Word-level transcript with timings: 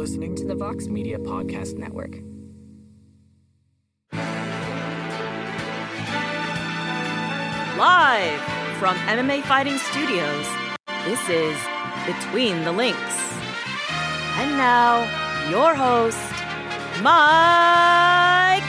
listening 0.00 0.34
to 0.34 0.46
the 0.46 0.54
Vox 0.54 0.86
Media 0.86 1.18
Podcast 1.18 1.76
Network. 1.76 2.12
Live 7.76 8.40
from 8.78 8.96
MMA 8.96 9.42
Fighting 9.42 9.76
Studios, 9.76 10.46
this 11.04 11.28
is 11.28 11.54
Between 12.06 12.64
the 12.64 12.72
Links. 12.72 12.98
And 14.38 14.56
now, 14.56 15.02
your 15.50 15.74
host, 15.74 16.16
Mike 17.02 18.62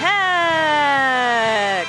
Heck. 0.00 1.86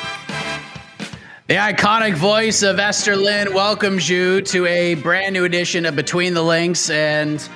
The 1.48 1.56
iconic 1.56 2.16
voice 2.16 2.62
of 2.62 2.78
Esther 2.78 3.16
Lynn 3.16 3.54
welcomes 3.54 4.10
you 4.10 4.42
to 4.42 4.66
a 4.66 4.96
brand 4.96 5.32
new 5.32 5.46
edition 5.46 5.86
of 5.86 5.96
Between 5.96 6.34
the 6.34 6.44
Links. 6.44 6.90
And 6.90 7.48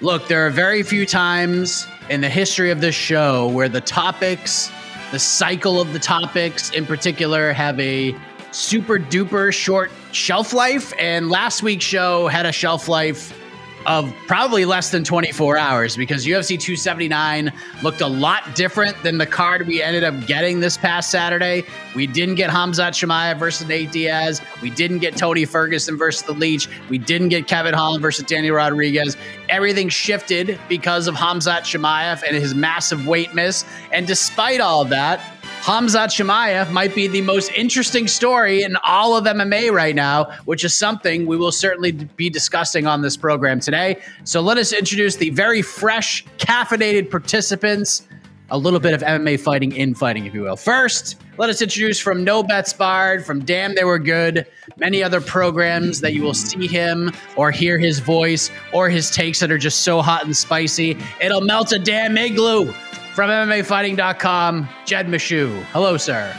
look, 0.00 0.28
there 0.28 0.46
are 0.46 0.50
very 0.50 0.82
few 0.82 1.06
times 1.06 1.86
in 2.10 2.20
the 2.20 2.28
history 2.28 2.70
of 2.70 2.80
this 2.80 2.94
show 2.94 3.48
where 3.48 3.68
the 3.68 3.80
topics, 3.80 4.70
the 5.12 5.18
cycle 5.18 5.80
of 5.80 5.92
the 5.92 5.98
topics 5.98 6.70
in 6.70 6.86
particular, 6.86 7.52
have 7.52 7.78
a 7.80 8.14
super 8.50 8.98
duper 8.98 9.52
short 9.52 9.90
shelf 10.12 10.52
life. 10.52 10.92
And 10.98 11.30
last 11.30 11.62
week's 11.62 11.84
show 11.84 12.28
had 12.28 12.46
a 12.46 12.52
shelf 12.52 12.88
life 12.88 13.34
of 13.86 14.12
probably 14.26 14.66
less 14.66 14.90
than 14.90 15.02
24 15.02 15.56
hours 15.56 15.96
because 15.96 16.26
UFC 16.26 16.60
279 16.60 17.50
looked 17.82 18.00
a 18.02 18.06
lot 18.06 18.54
different 18.54 19.00
than 19.02 19.16
the 19.16 19.26
card 19.26 19.66
we 19.66 19.82
ended 19.82 20.04
up 20.04 20.26
getting 20.26 20.60
this 20.60 20.76
past 20.76 21.10
Saturday. 21.10 21.64
We 21.94 22.06
didn't 22.06 22.34
get 22.34 22.50
Khamzat 22.50 22.92
Chimaev 22.92 23.38
versus 23.38 23.66
Nate 23.66 23.90
Diaz. 23.90 24.42
We 24.60 24.68
didn't 24.70 24.98
get 24.98 25.16
Tony 25.16 25.46
Ferguson 25.46 25.96
versus 25.96 26.22
the 26.22 26.34
Leech. 26.34 26.68
We 26.90 26.98
didn't 26.98 27.30
get 27.30 27.46
Kevin 27.46 27.72
Holland 27.72 28.02
versus 28.02 28.26
Danny 28.26 28.50
Rodriguez. 28.50 29.16
Everything 29.48 29.88
shifted 29.88 30.58
because 30.68 31.06
of 31.06 31.14
Khamzat 31.14 31.62
Chimaev 31.62 32.22
and 32.22 32.36
his 32.36 32.54
massive 32.54 33.06
weight 33.06 33.34
miss. 33.34 33.64
And 33.92 34.06
despite 34.06 34.60
all 34.60 34.82
of 34.82 34.90
that, 34.90 35.20
Khamzat 35.62 36.08
Chimaev 36.08 36.70
might 36.70 36.94
be 36.94 37.08
the 37.08 37.20
most 37.20 37.50
interesting 37.52 38.06
story 38.08 38.62
in 38.62 38.76
all 38.84 39.16
of 39.16 39.24
MMA 39.24 39.72
right 39.72 39.94
now, 39.94 40.30
which 40.44 40.64
is 40.64 40.72
something 40.72 41.26
we 41.26 41.36
will 41.36 41.52
certainly 41.52 41.92
be 41.92 42.30
discussing 42.30 42.86
on 42.86 43.02
this 43.02 43.16
program 43.16 43.58
today. 43.58 44.00
So 44.24 44.40
let 44.40 44.56
us 44.56 44.72
introduce 44.72 45.16
the 45.16 45.30
very 45.30 45.62
fresh, 45.62 46.24
caffeinated 46.38 47.10
participants. 47.10 48.06
A 48.50 48.56
little 48.56 48.80
bit 48.80 48.94
of 48.94 49.02
MMA 49.02 49.38
fighting 49.38 49.72
in 49.72 49.94
fighting, 49.94 50.24
if 50.24 50.32
you 50.32 50.40
will. 50.40 50.56
First, 50.56 51.20
let 51.36 51.50
us 51.50 51.60
introduce 51.60 51.98
from 51.98 52.24
No 52.24 52.42
Bets 52.42 52.72
Barred, 52.72 53.26
from 53.26 53.44
Damn 53.44 53.74
They 53.74 53.84
Were 53.84 53.98
Good, 53.98 54.46
many 54.78 55.02
other 55.02 55.20
programs 55.20 56.00
that 56.00 56.14
you 56.14 56.22
will 56.22 56.32
see 56.32 56.66
him 56.66 57.12
or 57.36 57.50
hear 57.50 57.78
his 57.78 57.98
voice 57.98 58.50
or 58.72 58.88
his 58.88 59.10
takes 59.10 59.40
that 59.40 59.50
are 59.50 59.58
just 59.58 59.82
so 59.82 60.00
hot 60.00 60.24
and 60.24 60.34
spicy. 60.34 60.96
It'll 61.20 61.42
melt 61.42 61.72
a 61.72 61.78
damn 61.78 62.16
igloo 62.16 62.72
from 63.14 63.28
MMAfighting.com, 63.28 64.68
Jed 64.86 65.08
Meshew. 65.08 65.62
Hello, 65.64 65.98
sir. 65.98 66.34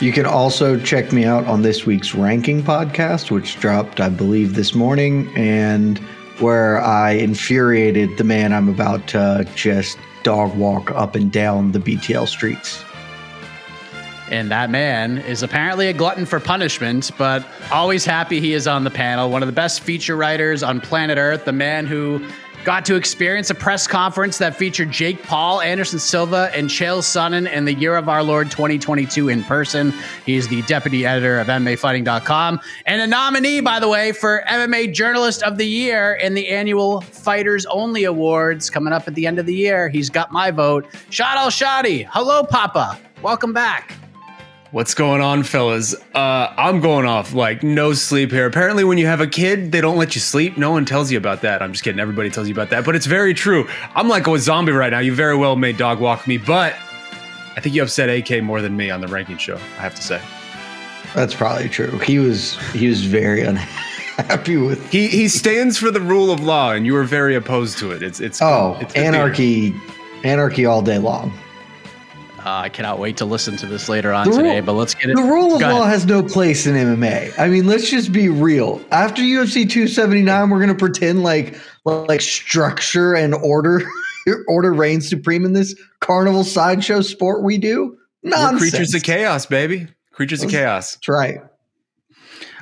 You 0.00 0.12
can 0.12 0.24
also 0.24 0.80
check 0.80 1.12
me 1.12 1.24
out 1.24 1.44
on 1.46 1.60
this 1.60 1.84
week's 1.84 2.14
ranking 2.14 2.62
podcast, 2.62 3.30
which 3.30 3.58
dropped, 3.60 4.00
I 4.00 4.08
believe, 4.08 4.54
this 4.54 4.74
morning, 4.74 5.30
and 5.36 5.98
where 6.38 6.80
I 6.80 7.10
infuriated 7.10 8.16
the 8.16 8.24
man 8.24 8.52
I'm 8.52 8.68
about 8.68 9.08
to 9.08 9.46
just 9.56 9.98
dog 10.28 10.54
walk 10.58 10.90
up 10.90 11.14
and 11.14 11.32
down 11.32 11.72
the 11.72 11.78
BTL 11.78 12.28
streets. 12.28 12.84
And 14.30 14.50
that 14.50 14.68
man 14.68 15.16
is 15.16 15.42
apparently 15.42 15.88
a 15.88 15.94
glutton 15.94 16.26
for 16.26 16.38
punishment, 16.38 17.10
but 17.16 17.46
always 17.72 18.04
happy 18.04 18.38
he 18.38 18.52
is 18.52 18.66
on 18.66 18.84
the 18.84 18.90
panel. 18.90 19.30
One 19.30 19.42
of 19.42 19.46
the 19.46 19.54
best 19.54 19.80
feature 19.80 20.16
writers 20.16 20.62
on 20.62 20.82
planet 20.82 21.16
Earth, 21.16 21.46
the 21.46 21.52
man 21.54 21.86
who 21.86 22.22
got 22.64 22.84
to 22.86 22.96
experience 22.96 23.50
a 23.50 23.54
press 23.54 23.86
conference 23.86 24.38
that 24.38 24.56
featured 24.56 24.90
Jake 24.90 25.22
Paul, 25.22 25.60
Anderson 25.60 25.98
Silva, 25.98 26.50
and 26.54 26.68
Chael 26.68 26.98
Sonnen 26.98 27.50
in 27.50 27.64
the 27.64 27.74
year 27.74 27.96
of 27.96 28.08
our 28.08 28.22
Lord 28.22 28.50
2022 28.50 29.28
in 29.28 29.42
person. 29.44 29.92
He 30.26 30.36
is 30.36 30.48
the 30.48 30.62
deputy 30.62 31.06
editor 31.06 31.38
of 31.38 31.46
MMAfighting.com 31.46 32.60
and 32.86 33.00
a 33.00 33.06
nominee, 33.06 33.60
by 33.60 33.80
the 33.80 33.88
way, 33.88 34.12
for 34.12 34.42
MMA 34.48 34.92
Journalist 34.92 35.42
of 35.42 35.56
the 35.56 35.66
Year 35.66 36.14
in 36.14 36.34
the 36.34 36.48
annual 36.48 37.00
Fighters 37.00 37.66
Only 37.66 38.04
Awards 38.04 38.70
coming 38.70 38.92
up 38.92 39.08
at 39.08 39.14
the 39.14 39.26
end 39.26 39.38
of 39.38 39.46
the 39.46 39.54
year. 39.54 39.88
He's 39.88 40.10
got 40.10 40.32
my 40.32 40.50
vote. 40.50 40.86
Shaun 41.10 41.36
Al-Shatti. 41.36 42.06
Hello, 42.10 42.44
Papa. 42.44 42.98
Welcome 43.22 43.52
back. 43.52 43.94
What's 44.70 44.92
going 44.92 45.22
on, 45.22 45.44
fellas? 45.44 45.94
Uh, 46.14 46.52
I'm 46.58 46.80
going 46.82 47.06
off 47.06 47.32
like 47.32 47.62
no 47.62 47.94
sleep 47.94 48.30
here. 48.30 48.44
Apparently, 48.44 48.84
when 48.84 48.98
you 48.98 49.06
have 49.06 49.22
a 49.22 49.26
kid, 49.26 49.72
they 49.72 49.80
don't 49.80 49.96
let 49.96 50.14
you 50.14 50.20
sleep. 50.20 50.58
No 50.58 50.70
one 50.70 50.84
tells 50.84 51.10
you 51.10 51.16
about 51.16 51.40
that. 51.40 51.62
I'm 51.62 51.72
just 51.72 51.82
kidding. 51.82 51.98
Everybody 51.98 52.28
tells 52.28 52.48
you 52.48 52.54
about 52.54 52.68
that, 52.68 52.84
but 52.84 52.94
it's 52.94 53.06
very 53.06 53.32
true. 53.32 53.66
I'm 53.94 54.08
like 54.08 54.26
a 54.26 54.38
zombie 54.38 54.72
right 54.72 54.90
now. 54.90 54.98
You 54.98 55.14
very 55.14 55.38
well 55.38 55.56
may 55.56 55.72
dog 55.72 56.00
walk 56.00 56.26
me, 56.26 56.36
but 56.36 56.76
I 57.56 57.60
think 57.60 57.74
you 57.74 57.82
upset 57.82 58.10
AK 58.10 58.42
more 58.44 58.60
than 58.60 58.76
me 58.76 58.90
on 58.90 59.00
the 59.00 59.08
ranking 59.08 59.38
show. 59.38 59.56
I 59.56 59.80
have 59.80 59.94
to 59.94 60.02
say. 60.02 60.20
That's 61.14 61.34
probably 61.34 61.70
true. 61.70 61.98
He 62.00 62.18
was 62.18 62.58
he 62.72 62.88
was 62.88 63.02
very 63.02 63.40
unhappy 63.40 64.58
with. 64.58 64.86
He 64.90 65.08
he 65.08 65.28
stands 65.28 65.78
for 65.78 65.90
the 65.90 66.00
rule 66.02 66.30
of 66.30 66.40
law, 66.40 66.72
and 66.72 66.84
you 66.84 66.92
were 66.92 67.04
very 67.04 67.34
opposed 67.34 67.78
to 67.78 67.90
it. 67.92 68.02
It's 68.02 68.20
it's 68.20 68.42
oh 68.42 68.76
it's 68.82 68.94
anarchy, 68.94 69.74
anarchy 70.24 70.66
all 70.66 70.82
day 70.82 70.98
long. 70.98 71.32
Uh, 72.48 72.62
I 72.62 72.70
cannot 72.70 72.98
wait 72.98 73.18
to 73.18 73.26
listen 73.26 73.58
to 73.58 73.66
this 73.66 73.90
later 73.90 74.10
on 74.10 74.32
today, 74.32 74.60
but 74.60 74.72
let's 74.72 74.94
get 74.94 75.10
it. 75.10 75.16
The 75.16 75.22
rule 75.22 75.56
of 75.56 75.60
Go 75.60 75.68
law 75.68 75.82
ahead. 75.82 75.92
has 75.92 76.06
no 76.06 76.22
place 76.22 76.66
in 76.66 76.76
MMA. 76.76 77.38
I 77.38 77.46
mean, 77.46 77.66
let's 77.66 77.90
just 77.90 78.10
be 78.10 78.30
real. 78.30 78.80
After 78.90 79.20
UFC 79.20 79.68
279, 79.68 80.48
we're 80.48 80.56
going 80.56 80.70
to 80.70 80.74
pretend 80.74 81.22
like 81.22 81.60
like 81.84 82.22
structure 82.22 83.12
and 83.12 83.34
order 83.34 83.82
order 84.48 84.72
reigns 84.72 85.06
supreme 85.06 85.44
in 85.44 85.52
this 85.52 85.78
carnival 86.00 86.42
sideshow 86.42 87.02
sport 87.02 87.44
we 87.44 87.58
do. 87.58 87.98
We're 88.22 88.56
creatures 88.56 88.94
of 88.94 89.02
chaos, 89.02 89.44
baby. 89.44 89.86
Creatures 90.12 90.42
of 90.42 90.48
chaos. 90.48 90.94
That's 90.94 91.08
right. 91.08 91.40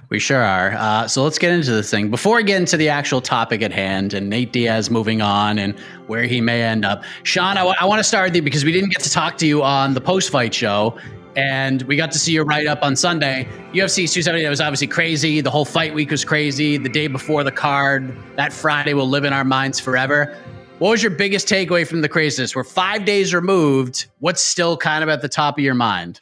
We 0.09 0.21
sure 0.21 0.41
are. 0.43 0.73
Uh, 0.73 1.09
so 1.09 1.25
let's 1.25 1.39
get 1.39 1.51
into 1.51 1.73
this 1.73 1.91
thing. 1.91 2.11
Before 2.11 2.37
we 2.37 2.45
get 2.45 2.61
into 2.61 2.77
the 2.77 2.89
actual 2.89 3.21
topic 3.21 3.61
at 3.63 3.73
hand 3.73 4.15
and 4.15 4.31
Nate 4.31 4.53
Diaz 4.53 4.89
moving 4.89 5.21
on 5.21 5.59
and 5.59 5.77
where 6.07 6.25
he 6.25 6.41
may 6.41 6.63
end 6.63 6.85
up, 6.85 7.03
Shaun, 7.25 7.57
I 7.59 7.85
want 7.85 7.99
to 7.99 8.05
start 8.05 8.29
with 8.29 8.37
you 8.37 8.43
because 8.43 8.65
we 8.65 8.71
didn't 8.71 8.91
get 8.91 9.03
to 9.03 9.11
talk 9.11 9.37
to 9.39 9.47
you 9.47 9.65
on 9.65 9.95
the 9.95 10.01
post 10.01 10.31
fight 10.31 10.55
show. 10.55 10.97
And 11.35 11.83
we 11.83 11.97
got 11.97 12.13
to 12.13 12.19
see 12.19 12.33
your 12.33 12.45
write 12.45 12.67
up 12.67 12.83
on 12.83 12.97
Sunday. 12.97 13.47
UFC 13.73 14.11
270 14.11 14.47
was 14.49 14.61
obviously 14.61 14.87
crazy. 14.87 15.43
The 15.43 15.51
whole 15.51 15.67
fight 15.67 15.93
week 15.93 16.11
was 16.11 16.25
crazy. 16.25 16.79
The 16.79 16.89
day 16.89 17.09
before 17.09 17.45
the 17.45 17.53
card, 17.53 18.17
that 18.37 18.53
Friday 18.53 18.95
will 18.95 19.09
live 19.09 19.25
in 19.25 19.35
our 19.35 19.45
minds 19.45 19.79
forever. 19.79 20.35
What 20.79 20.91
was 20.91 21.03
your 21.03 21.11
biggest 21.11 21.47
takeaway 21.49 21.87
from 21.87 22.01
the 22.01 22.09
craziness? 22.09 22.55
We're 22.55 22.65
five 22.65 23.05
days 23.05 23.35
removed. 23.35 24.07
What's 24.21 24.41
still 24.41 24.77
kind 24.77 25.03
of 25.03 25.11
at 25.11 25.21
the 25.21 25.29
top 25.29 25.59
of 25.59 25.65
your 25.65 25.75
mind? 25.75 26.21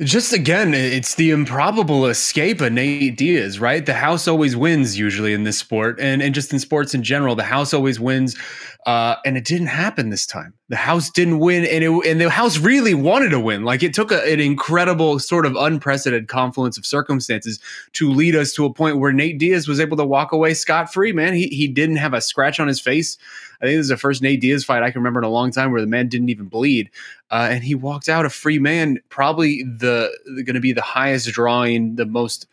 Just 0.00 0.32
again, 0.32 0.74
it's 0.74 1.14
the 1.14 1.30
improbable 1.30 2.06
escape 2.06 2.60
of 2.60 2.72
Nate 2.72 3.16
Diaz, 3.16 3.60
right? 3.60 3.86
The 3.86 3.94
house 3.94 4.26
always 4.26 4.56
wins 4.56 4.98
usually 4.98 5.32
in 5.32 5.44
this 5.44 5.56
sport, 5.56 6.00
and 6.00 6.20
and 6.20 6.34
just 6.34 6.52
in 6.52 6.58
sports 6.58 6.96
in 6.96 7.04
general, 7.04 7.36
the 7.36 7.44
house 7.44 7.72
always 7.72 8.00
wins. 8.00 8.36
Uh, 8.86 9.16
and 9.24 9.38
it 9.38 9.44
didn't 9.46 9.68
happen 9.68 10.10
this 10.10 10.26
time. 10.26 10.52
The 10.68 10.76
house 10.76 11.08
didn't 11.08 11.38
win, 11.38 11.64
and 11.64 11.82
it, 11.82 12.06
and 12.06 12.20
the 12.20 12.28
house 12.28 12.58
really 12.58 12.92
wanted 12.92 13.30
to 13.30 13.40
win. 13.40 13.64
Like 13.64 13.82
it 13.82 13.94
took 13.94 14.12
a, 14.12 14.22
an 14.30 14.40
incredible, 14.40 15.18
sort 15.18 15.46
of 15.46 15.56
unprecedented 15.56 16.28
confluence 16.28 16.76
of 16.76 16.84
circumstances 16.84 17.58
to 17.94 18.10
lead 18.10 18.36
us 18.36 18.52
to 18.54 18.66
a 18.66 18.74
point 18.74 18.98
where 18.98 19.10
Nate 19.10 19.38
Diaz 19.38 19.66
was 19.66 19.80
able 19.80 19.96
to 19.96 20.04
walk 20.04 20.32
away 20.32 20.52
scot 20.52 20.92
free. 20.92 21.12
Man, 21.12 21.32
he 21.32 21.46
he 21.48 21.66
didn't 21.66 21.96
have 21.96 22.12
a 22.12 22.20
scratch 22.20 22.60
on 22.60 22.68
his 22.68 22.78
face. 22.78 23.16
I 23.62 23.66
think 23.66 23.78
this 23.78 23.84
is 23.84 23.88
the 23.88 23.96
first 23.96 24.20
Nate 24.20 24.42
Diaz 24.42 24.64
fight 24.64 24.82
I 24.82 24.90
can 24.90 25.00
remember 25.00 25.20
in 25.20 25.24
a 25.24 25.30
long 25.30 25.50
time 25.50 25.72
where 25.72 25.80
the 25.80 25.86
man 25.86 26.08
didn't 26.08 26.28
even 26.28 26.48
bleed, 26.48 26.90
uh, 27.30 27.48
and 27.50 27.64
he 27.64 27.74
walked 27.74 28.10
out 28.10 28.26
a 28.26 28.30
free 28.30 28.58
man. 28.58 28.98
Probably 29.08 29.62
the, 29.62 30.10
the 30.36 30.42
going 30.42 30.54
to 30.54 30.60
be 30.60 30.74
the 30.74 30.82
highest 30.82 31.28
drawing, 31.28 31.96
the 31.96 32.04
most, 32.04 32.46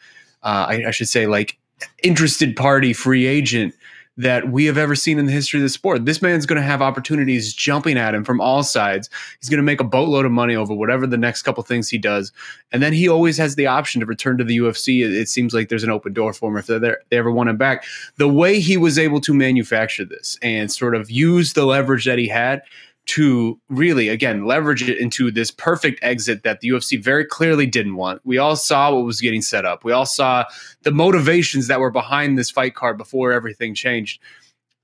uh, 0.44 0.66
I, 0.70 0.86
I 0.88 0.92
should 0.92 1.10
say, 1.10 1.28
like 1.28 1.58
interested 2.04 2.56
party 2.56 2.94
free 2.94 3.26
agent 3.26 3.74
that 4.18 4.52
we 4.52 4.66
have 4.66 4.78
ever 4.78 4.94
seen 4.94 5.18
in 5.18 5.26
the 5.26 5.32
history 5.32 5.60
of 5.60 5.64
the 5.64 5.70
sport. 5.70 6.06
This 6.06 6.22
man's 6.22 6.46
going 6.46 6.62
to 6.62 6.68
have 6.68 6.82
opportunities 6.82 7.54
jumping 7.54 7.98
at 7.98 8.14
him 8.14 8.24
from 8.24 8.42
all 8.42 8.62
sides. 8.62 9.10
He's 9.40 9.50
going 9.50 9.58
to 9.58 9.64
make 9.64 9.80
a 9.80 9.86
boatload 9.86 10.26
of 10.26 10.32
money 10.32 10.56
over 10.56 10.74
whatever 10.74 11.08
the 11.08 11.18
next 11.18 11.44
couple 11.44 11.64
things 11.64 11.90
he 11.90 11.98
does. 11.98 12.32
And 12.72 12.84
then 12.84 12.94
he 12.94 13.08
always 13.08 13.38
has 13.38 13.56
the 13.56 13.68
option 13.68 14.02
to 14.02 14.06
return 14.06 14.38
to 14.38 14.44
the 14.44 14.58
UFC. 14.58 15.02
It, 15.02 15.30
seems 15.30 15.54
like 15.54 15.70
there's 15.70 15.84
an 15.84 15.90
open 15.90 16.12
door 16.12 16.34
for 16.34 16.50
him 16.50 16.58
if 16.58 16.68
they 16.68 16.96
ever 17.12 17.32
want 17.32 17.50
him 17.50 17.58
back. 17.58 17.86
The 18.18 18.28
way 18.28 18.60
he 18.60 18.76
was 18.76 19.00
able 19.00 19.22
to 19.22 19.34
manufacture 19.34 20.04
this 20.04 20.38
and 20.42 20.70
sort 20.70 20.94
of 20.94 21.10
use 21.10 21.54
the 21.54 21.66
leverage 21.66 22.06
that 22.06 22.20
he 22.20 22.28
had 22.28 22.64
to 23.12 23.60
really 23.68 24.08
again 24.08 24.46
leverage 24.46 24.88
it 24.88 24.98
into 24.98 25.32
this 25.32 25.52
perfect 25.52 26.00
exit 26.02 26.44
that 26.44 26.62
the 26.62 26.70
UFC 26.70 27.02
very 27.02 27.26
clearly 27.26 27.66
didn't 27.66 27.98
want. 27.98 28.22
We 28.24 28.38
all 28.38 28.56
saw 28.56 28.96
what 28.96 29.04
was 29.04 29.20
getting 29.20 29.42
set 29.42 29.66
up. 29.66 29.84
We 29.84 29.92
all 29.92 30.06
saw 30.06 30.46
the 30.84 30.92
motivations 30.92 31.68
that 31.68 31.82
were 31.82 31.92
behind 31.92 32.38
this 32.38 32.50
fight 32.50 32.74
card 32.74 32.98
before 32.98 33.34
everything 33.34 33.76
changed. 33.76 34.22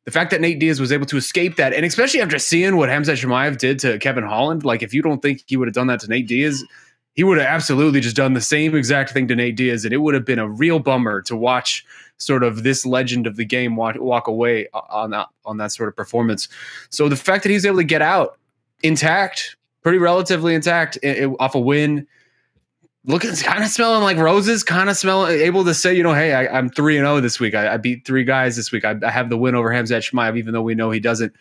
The 0.03 0.12
fact 0.12 0.31
that 0.31 0.41
Nate 0.41 0.59
Diaz 0.59 0.81
was 0.81 0.91
able 0.91 1.06
to 1.06 1.15
escape 1.15 1.56
that, 1.56 1.74
and 1.74 1.85
especially 1.85 2.19
after 2.19 2.38
seeing 2.38 2.75
what 2.75 2.89
Hamza 2.89 3.13
Chimaev 3.13 3.57
did 3.57 3.79
to 3.79 3.97
Kevin 4.00 4.25
Holland, 4.25 4.65
like 4.65 4.83
if 4.83 4.94
you 4.94 5.01
don't 5.01 5.21
think 5.21 5.44
he 5.47 5.56
would 5.56 5.69
have 5.69 5.75
done 5.75 5.88
that 5.88 6.01
to 6.01 6.09
Nate 6.09 6.27
Diaz, 6.27 6.65
he 7.13 7.23
would 7.23 7.38
have 7.38 7.47
absolutely 7.47 8.01
just 8.01 8.15
done 8.18 8.33
the 8.33 8.41
same 8.41 8.75
exact 8.75 9.12
thing 9.12 9.30
to 9.30 9.35
Nate 9.38 9.56
Diaz, 9.56 9.85
and 9.85 9.94
it 9.94 9.97
would 9.97 10.13
have 10.13 10.25
been 10.25 10.39
a 10.39 10.50
real 10.50 10.80
bummer 10.80 11.21
to 11.23 11.35
watch 11.38 11.85
sort 12.18 12.44
of 12.44 12.64
this 12.64 12.86
legend 12.86 13.28
of 13.28 13.36
the 13.36 13.46
game 13.46 13.75
walk, 13.75 13.96
walk 14.00 14.28
away 14.28 14.68
uh, 14.74 14.81
on 14.90 15.12
that 15.12 15.28
on 15.46 15.58
that 15.58 15.72
sort 15.72 15.90
of 15.90 15.96
performance. 15.96 16.48
So 16.90 17.10
the 17.10 17.16
fact 17.16 17.44
that 17.44 17.50
he's 17.50 17.66
able 17.66 17.78
to 17.78 17.84
get 17.84 18.02
out 18.02 18.38
intact, 18.84 19.56
pretty 19.81 19.98
relatively 19.98 20.54
intact, 20.54 20.98
it, 21.04 21.24
it, 21.24 21.36
off 21.40 21.56
a 21.56 21.60
win, 21.60 22.08
looking 23.06 23.34
kind 23.36 23.64
of 23.64 23.69
smelling 23.69 24.04
like 24.04 24.18
roses, 24.18 24.64
kind 24.64 24.90
of 24.90 24.98
smelling 24.98 25.40
able 25.40 25.64
to 25.66 25.74
say, 25.74 25.96
you 25.96 26.04
know, 26.04 26.14
hey, 26.14 26.34
I, 26.34 26.58
am 26.58 26.69
three 26.69 26.98
and 26.98 27.04
zero 27.06 27.18
oh 27.18 27.22
this 27.22 27.40
week. 27.40 27.56
I, 27.56 27.74
I, 27.74 27.78
beat 27.78 28.06
three 28.06 28.24
guys 28.24 28.56
this 28.56 28.72
week. 28.72 28.86
I, 28.86 28.96
I 29.04 29.10
have 29.10 29.30
the 29.30 29.38
win 29.38 29.56
over 29.56 29.69
Khamzat 29.69 30.12
Chimaev, 30.12 30.38
even 30.38 30.54
though 30.54 30.62
we 30.62 30.75
know 30.75 30.92
he 30.92 31.00
doesn't 31.00 31.34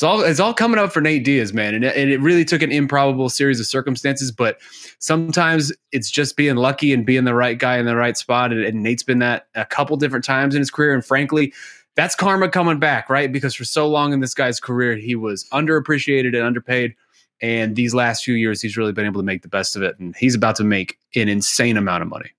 it's 0.00 0.04
all 0.04 0.22
it's 0.22 0.40
all 0.40 0.54
coming 0.54 0.78
up 0.78 0.92
for 0.92 1.02
Nate 1.02 1.24
Diaz, 1.24 1.52
man, 1.52 1.74
and 1.74 1.84
it, 1.84 1.94
and 1.94 2.10
it 2.10 2.22
really 2.22 2.42
took 2.42 2.62
an 2.62 2.72
improbable 2.72 3.28
series 3.28 3.60
of 3.60 3.66
circumstances. 3.66 4.32
But 4.32 4.56
sometimes 4.98 5.74
it's 5.92 6.10
just 6.10 6.38
being 6.38 6.56
lucky 6.56 6.94
and 6.94 7.04
being 7.04 7.24
the 7.24 7.34
right 7.34 7.58
guy 7.58 7.76
in 7.76 7.84
the 7.84 7.94
right 7.94 8.16
spot. 8.16 8.50
And, 8.50 8.64
and 8.64 8.82
Nate's 8.82 9.02
been 9.02 9.18
that 9.18 9.48
a 9.54 9.66
couple 9.66 9.98
different 9.98 10.24
times 10.24 10.54
in 10.54 10.60
his 10.62 10.70
career, 10.70 10.94
and 10.94 11.04
frankly, 11.04 11.52
that's 11.96 12.14
karma 12.14 12.48
coming 12.48 12.78
back, 12.78 13.10
right? 13.10 13.30
Because 13.30 13.54
for 13.54 13.66
so 13.66 13.86
long 13.86 14.14
in 14.14 14.20
this 14.20 14.32
guy's 14.32 14.58
career, 14.58 14.96
he 14.96 15.16
was 15.16 15.46
underappreciated 15.52 16.28
and 16.28 16.44
underpaid. 16.44 16.94
And 17.42 17.76
these 17.76 17.92
last 17.92 18.24
few 18.24 18.36
years, 18.36 18.62
he's 18.62 18.78
really 18.78 18.92
been 18.92 19.04
able 19.04 19.20
to 19.20 19.26
make 19.26 19.42
the 19.42 19.48
best 19.48 19.76
of 19.76 19.82
it. 19.82 19.98
And 19.98 20.16
he's 20.16 20.34
about 20.34 20.56
to 20.56 20.64
make 20.64 20.96
an 21.14 21.28
insane 21.28 21.76
amount 21.76 22.04
of 22.04 22.08
money. 22.08 22.30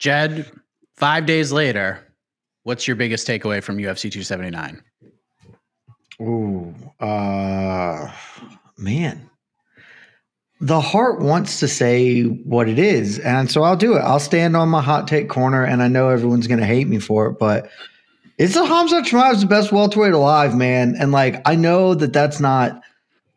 Jed, 0.00 0.50
five 0.96 1.26
days 1.26 1.52
later, 1.52 2.04
what's 2.64 2.88
your 2.88 2.96
biggest 2.96 3.24
takeaway 3.28 3.62
from 3.62 3.76
UFC 3.76 4.10
279? 4.10 4.82
Ooh, 6.20 6.74
uh, 6.98 8.10
man. 8.78 9.30
The 10.60 10.80
heart 10.80 11.20
wants 11.20 11.60
to 11.60 11.68
say 11.68 12.22
what 12.22 12.68
it 12.68 12.78
is, 12.78 13.18
and 13.18 13.50
so 13.50 13.62
I'll 13.62 13.76
do 13.76 13.96
it. 13.96 14.00
I'll 14.00 14.18
stand 14.18 14.56
on 14.56 14.70
my 14.70 14.80
hot 14.80 15.06
take 15.06 15.28
corner, 15.28 15.62
and 15.62 15.82
I 15.82 15.88
know 15.88 16.08
everyone's 16.08 16.46
going 16.46 16.60
to 16.60 16.66
hate 16.66 16.88
me 16.88 16.98
for 16.98 17.26
it, 17.26 17.38
but 17.38 17.68
it's 18.38 18.54
the 18.54 18.64
Hamza 18.64 19.02
Chimaev's 19.02 19.42
the 19.42 19.46
best 19.46 19.70
welterweight 19.70 20.14
alive, 20.14 20.56
man. 20.56 20.96
And 20.98 21.12
like, 21.12 21.42
I 21.44 21.56
know 21.56 21.94
that 21.94 22.14
that's 22.14 22.40
not 22.40 22.80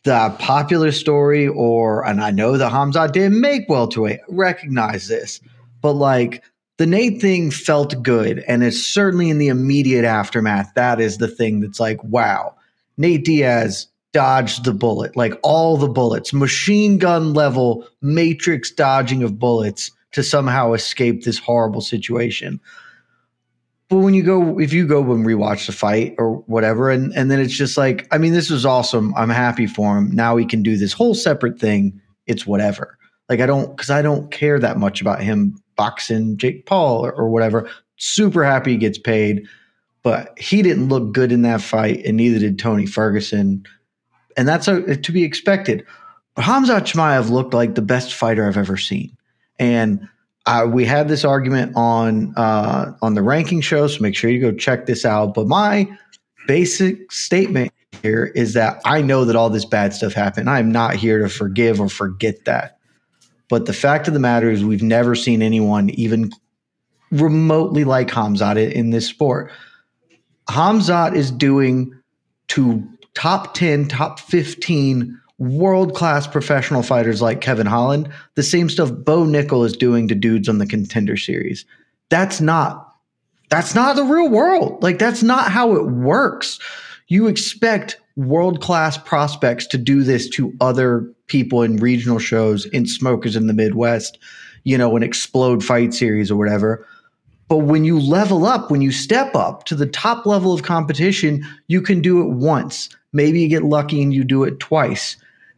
the 0.04 0.34
popular 0.40 0.94
story, 0.94 1.50
or 1.50 2.06
and 2.06 2.22
I 2.24 2.32
know 2.32 2.56
that 2.56 2.70
Hamza 2.70 3.10
didn't 3.12 3.42
make 3.42 3.68
welterweight. 3.68 4.22
Recognize 4.30 5.10
this, 5.10 5.42
but 5.82 5.94
like 5.94 6.42
the 6.78 6.86
Nate 6.86 7.20
thing 7.20 7.52
felt 7.52 8.02
good, 8.02 8.40
and 8.48 8.64
it's 8.64 8.82
certainly 8.82 9.30
in 9.30 9.40
the 9.40 9.50
immediate 9.50 10.06
aftermath. 10.06 10.72
That 10.76 11.02
is 11.02 11.18
the 11.18 11.28
thing 11.28 11.60
that's 11.60 11.82
like, 11.82 12.02
wow 12.06 12.56
Nate 13.00 13.24
Diaz 13.24 13.88
dodged 14.12 14.66
the 14.66 14.74
bullet, 14.74 15.16
like 15.16 15.34
all 15.42 15.78
the 15.78 15.88
bullets, 15.88 16.34
machine 16.34 16.98
gun 16.98 17.34
level 17.34 17.88
matrix 18.02 18.70
dodging 18.70 19.24
of 19.24 19.40
bullets 19.40 19.90
to 20.12 20.22
somehow 20.22 20.74
escape 20.74 21.24
this 21.24 21.40
horrible 21.40 21.82
situation. 21.82 22.60
But 23.88 24.00
when 24.00 24.14
you 24.14 24.22
go, 24.22 24.60
if 24.60 24.74
you 24.74 24.86
go 24.86 25.00
and 25.14 25.26
rewatch 25.26 25.66
the 25.66 25.72
fight 25.72 26.14
or 26.18 26.38
whatever, 26.48 26.90
and, 26.92 27.14
and 27.16 27.32
then 27.32 27.40
it's 27.40 27.56
just 27.56 27.78
like, 27.78 28.08
I 28.12 28.18
mean, 28.18 28.34
this 28.34 28.50
was 28.50 28.66
awesome. 28.66 29.16
I'm 29.16 29.30
happy 29.30 29.66
for 29.66 29.98
him. 29.98 30.12
Now 30.12 30.36
he 30.36 30.46
can 30.46 30.62
do 30.62 30.78
this 30.78 30.94
whole 30.94 31.16
separate 31.16 31.58
thing. 31.58 32.00
It's 32.28 32.46
whatever. 32.46 32.98
Like, 33.30 33.40
I 33.40 33.46
don't, 33.46 33.76
because 33.76 33.90
I 33.90 34.02
don't 34.02 34.30
care 34.30 34.60
that 34.60 34.78
much 34.78 35.02
about 35.02 35.22
him 35.22 35.60
boxing 35.76 36.38
Jake 36.38 36.66
Paul 36.66 37.06
or, 37.06 37.14
or 37.14 37.30
whatever. 37.30 37.70
Super 37.98 38.44
happy 38.44 38.72
he 38.72 38.78
gets 38.78 38.98
paid 38.98 39.48
but 40.04 40.38
he 40.38 40.62
didn't 40.62 40.90
look 40.90 41.14
good 41.14 41.32
in 41.32 41.42
that 41.44 41.62
fight, 41.62 42.06
and 42.06 42.18
neither 42.18 42.40
did 42.40 42.60
Tony 42.60 42.86
Ferguson. 42.86 43.66
And 44.38 44.48
that's 44.48 44.68
a, 44.68 44.96
to 44.96 45.12
be 45.12 45.24
expected. 45.24 45.86
But 46.36 46.46
Hamza 46.46 46.82
Chimaev 46.82 47.30
looked 47.30 47.54
like 47.54 47.76
the 47.76 47.82
best 47.82 48.14
fighter 48.14 48.48
I've 48.48 48.58
ever 48.58 48.78
seen. 48.78 49.16
And 49.58 50.08
uh, 50.46 50.68
we 50.72 50.86
had 50.86 51.10
this 51.10 51.26
argument 51.26 51.74
on 51.76 52.34
uh, 52.38 52.94
on 53.02 53.14
the 53.14 53.22
ranking 53.22 53.62
show, 53.62 53.88
so 53.88 54.02
make 54.02 54.16
sure 54.16 54.30
you 54.30 54.40
go 54.40 54.52
check 54.52 54.86
this 54.86 55.06
out. 55.06 55.34
But 55.34 55.48
my 55.48 55.88
basic 56.48 57.12
statement 57.12 57.72
here 58.02 58.32
is 58.36 58.54
that 58.54 58.82
I 58.86 59.02
know 59.02 59.26
that 59.26 59.36
all 59.36 59.50
this 59.50 59.66
bad 59.66 59.94
stuff 59.94 60.14
happened. 60.14 60.50
I 60.50 60.60
am 60.60 60.72
not 60.72 60.96
here 60.96 61.20
to 61.20 61.30
forgive 61.30 61.82
or 61.82 61.90
forget 61.90 62.46
that. 62.46 62.78
But 63.50 63.66
the 63.66 63.74
fact 63.74 64.08
of 64.08 64.14
the 64.14 64.20
matter 64.20 64.50
is, 64.50 64.64
we've 64.64 64.82
never 64.84 65.16
seen 65.16 65.42
anyone 65.42 65.90
even 65.92 66.32
remotely 67.12 67.84
like 67.84 68.08
Khamzat 68.08 68.72
in 68.72 68.92
this 68.92 69.08
sport. 69.08 69.52
Khamzat 70.50 71.16
is 71.16 71.30
doing 71.30 71.94
to 72.50 72.84
top 73.14 73.54
10, 73.54 73.88
top 73.88 74.20
15 74.20 75.20
world 75.38 75.96
class 75.96 76.28
professional 76.28 76.84
fighters 76.84 77.22
like 77.22 77.40
Kevin 77.40 77.68
Holland 77.68 78.12
the 78.36 78.44
same 78.44 78.70
stuff 78.70 78.92
Bo 78.92 79.24
Nickal 79.24 79.66
is 79.66 79.78
doing 79.78 80.08
to 80.10 80.16
dudes 80.16 80.50
on 80.50 80.58
the 80.58 80.66
contender 80.66 81.16
series. 81.16 81.66
That's 82.10 82.42
not 82.42 82.94
that's 83.50 83.74
not 83.74 83.96
the 83.96 84.04
real 84.04 84.30
world. 84.30 84.82
Like 84.84 85.00
that's 85.00 85.24
not 85.24 85.52
how 85.52 85.76
it 85.76 85.86
works. 85.86 86.60
You 87.08 87.28
expect 87.28 88.00
world 88.16 88.62
class 88.62 88.98
prospects 88.98 89.66
to 89.68 89.78
do 89.78 90.04
this 90.04 90.28
to 90.30 90.54
other 90.60 91.12
people 91.28 91.64
in 91.64 91.78
regional 91.78 92.20
shows, 92.20 92.66
in 92.66 92.86
smokers 92.86 93.36
in 93.36 93.48
the 93.48 93.54
Midwest, 93.54 94.18
you 94.64 94.78
know, 94.78 94.96
an 94.96 95.04
Xplode 95.04 95.64
Fight 95.64 95.94
Series 95.94 96.30
or 96.30 96.38
whatever. 96.38 96.86
But 97.50 97.58
when 97.58 97.84
you 97.84 98.00
level 98.00 98.46
up, 98.46 98.70
when 98.70 98.82
you 98.82 98.92
step 98.92 99.36
up 99.36 99.66
to 99.66 99.76
the 99.76 99.88
top 99.88 100.26
level 100.26 100.54
of 100.54 100.64
competition, 100.64 101.46
you 101.68 101.82
can 101.82 102.00
do 102.00 102.22
it 102.22 102.30
once. 102.30 102.90
Maybe 103.12 103.42
you 103.42 103.50
get 103.50 103.64
lucky 103.64 104.02
and 104.02 104.14
you 104.14 104.24
do 104.24 104.44
it 104.44 104.60
twice. 104.60 105.18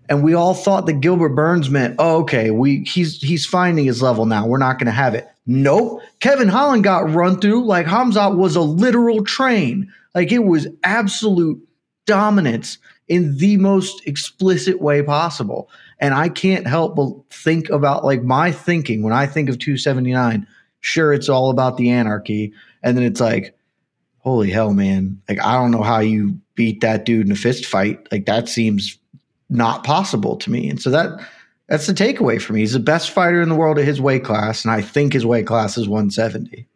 And 0.10 0.24
we 0.24 0.34
all 0.34 0.54
thought 0.54 0.86
that 0.88 1.02
Gilbert 1.02 1.36
Burns 1.36 1.70
meant, 1.70 1.96
oh, 2.00 2.22
okay, 2.22 2.50
we 2.50 2.84
he's 2.84 3.22
he's 3.22 3.46
finding 3.46 3.86
his 3.86 4.02
level 4.02 4.26
now. 4.26 4.48
We're 4.48 4.58
not 4.58 4.80
to 4.80 4.92
have 4.92 5.16
it. 5.16 5.28
Nope. 5.46 6.02
Kevin 6.22 6.48
Holland 6.48 6.84
got 6.84 7.12
run 7.12 7.40
through 7.40 7.66
like 7.66 7.86
Khamzat 7.88 8.38
was 8.38 8.56
a 8.56 8.62
literal 8.62 9.24
train. 9.24 9.92
Like 10.16 10.32
it 10.32 10.46
was 10.46 10.68
absolute 10.84 11.62
dominance 12.06 12.78
in 13.08 13.38
the 13.38 13.58
most 13.58 14.06
explicit 14.08 14.82
way 14.82 15.04
possible. 15.04 15.70
And 16.00 16.14
I 16.14 16.30
can't 16.30 16.68
help 16.68 16.96
but 16.96 17.12
think 17.30 17.70
about 17.70 18.06
like 18.06 18.24
my 18.24 18.52
thinking 18.52 19.04
when 19.04 19.14
I 19.14 19.28
think 19.28 19.50
of 19.50 19.60
279 19.60 20.48
sure 20.82 21.14
it's 21.14 21.30
all 21.30 21.50
about 21.50 21.78
the 21.78 21.90
anarchy. 21.90 22.54
And 22.84 22.98
then 22.98 23.04
it's 23.04 23.22
like 23.22 23.58
holy 24.20 24.52
hell 24.52 24.74
man. 24.74 25.20
Like 25.30 25.40
i 25.42 25.54
don't 25.54 25.72
know 25.72 25.84
how 25.84 26.00
you 26.00 26.38
beat 26.56 26.82
that 26.82 27.06
dude 27.06 27.26
in 27.26 27.32
a 27.32 27.36
fist 27.36 27.66
fight. 27.66 28.08
Like 28.12 28.26
that 28.26 28.50
seems 28.50 28.98
not 29.50 29.84
possible 29.84 30.36
to 30.38 30.52
me. 30.52 30.70
And 30.70 30.82
so 30.82 30.90
that 30.90 31.20
that's 31.68 31.88
the 31.88 31.94
takeaway 31.94 32.42
for 32.42 32.54
me. 32.54 32.60
He's 32.60 32.74
the 32.74 32.80
best 32.80 33.12
fighter 33.12 33.42
in 33.42 33.48
the 33.48 33.56
world 33.56 33.80
at 33.80 33.86
his 33.86 34.02
weight 34.02 34.24
class 34.26 34.66
and 34.66 34.74
i 34.74 34.82
think 34.82 35.14
his 35.14 35.26
weight 35.26 35.48
class 35.48 35.78
is 35.78 35.88
170 35.88 36.68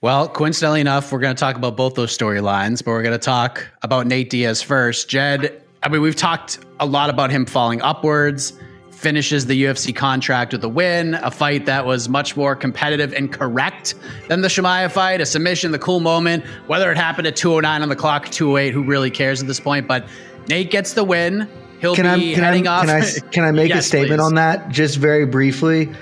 Well, 0.00 0.28
coincidentally 0.28 0.80
enough, 0.80 1.10
we're 1.12 1.18
going 1.18 1.34
to 1.34 1.40
talk 1.40 1.56
about 1.56 1.76
both 1.76 1.94
those 1.94 2.16
storylines, 2.16 2.84
but 2.84 2.92
we're 2.92 3.02
going 3.02 3.18
to 3.18 3.24
talk 3.24 3.66
about 3.82 4.06
Nate 4.06 4.30
Diaz 4.30 4.62
first. 4.62 5.08
Jed, 5.08 5.60
I 5.82 5.88
mean, 5.88 6.02
we've 6.02 6.16
talked 6.16 6.60
a 6.80 6.86
lot 6.86 7.10
about 7.10 7.30
him 7.30 7.46
falling 7.46 7.82
upwards, 7.82 8.52
finishes 8.98 9.46
the 9.46 9.62
UFC 9.62 9.94
contract 9.94 10.52
with 10.52 10.64
a 10.64 10.68
win, 10.68 11.14
a 11.14 11.30
fight 11.30 11.66
that 11.66 11.86
was 11.86 12.08
much 12.08 12.36
more 12.36 12.56
competitive 12.56 13.12
and 13.12 13.32
correct 13.32 13.94
than 14.26 14.40
the 14.40 14.48
Chimaev 14.48 14.90
fight, 14.90 15.20
a 15.20 15.26
submission, 15.26 15.70
the 15.70 15.78
cool 15.78 16.00
moment, 16.00 16.44
whether 16.66 16.90
it 16.90 16.96
happened 16.96 17.28
at 17.28 17.36
209 17.36 17.82
on 17.82 17.88
the 17.88 17.94
clock, 17.94 18.28
208, 18.28 18.74
who 18.74 18.82
really 18.82 19.10
cares 19.10 19.40
at 19.40 19.46
this 19.46 19.60
point? 19.60 19.86
But 19.86 20.08
Nate 20.48 20.72
gets 20.72 20.94
the 20.94 21.04
win. 21.04 21.48
He'll 21.80 21.94
can 21.94 22.18
be 22.18 22.32
I, 22.32 22.34
can 22.34 22.42
heading 22.42 22.66
I, 22.66 22.76
off. 22.76 22.86
Can 22.86 22.90
I, 22.90 23.30
can 23.30 23.44
I 23.44 23.52
make 23.52 23.68
Yes, 23.74 23.84
a 23.84 23.88
statement 23.88 24.18
please. 24.18 24.26
on 24.26 24.34
that 24.34 24.68
just 24.68 24.96
very 24.96 25.26
briefly? 25.26 25.92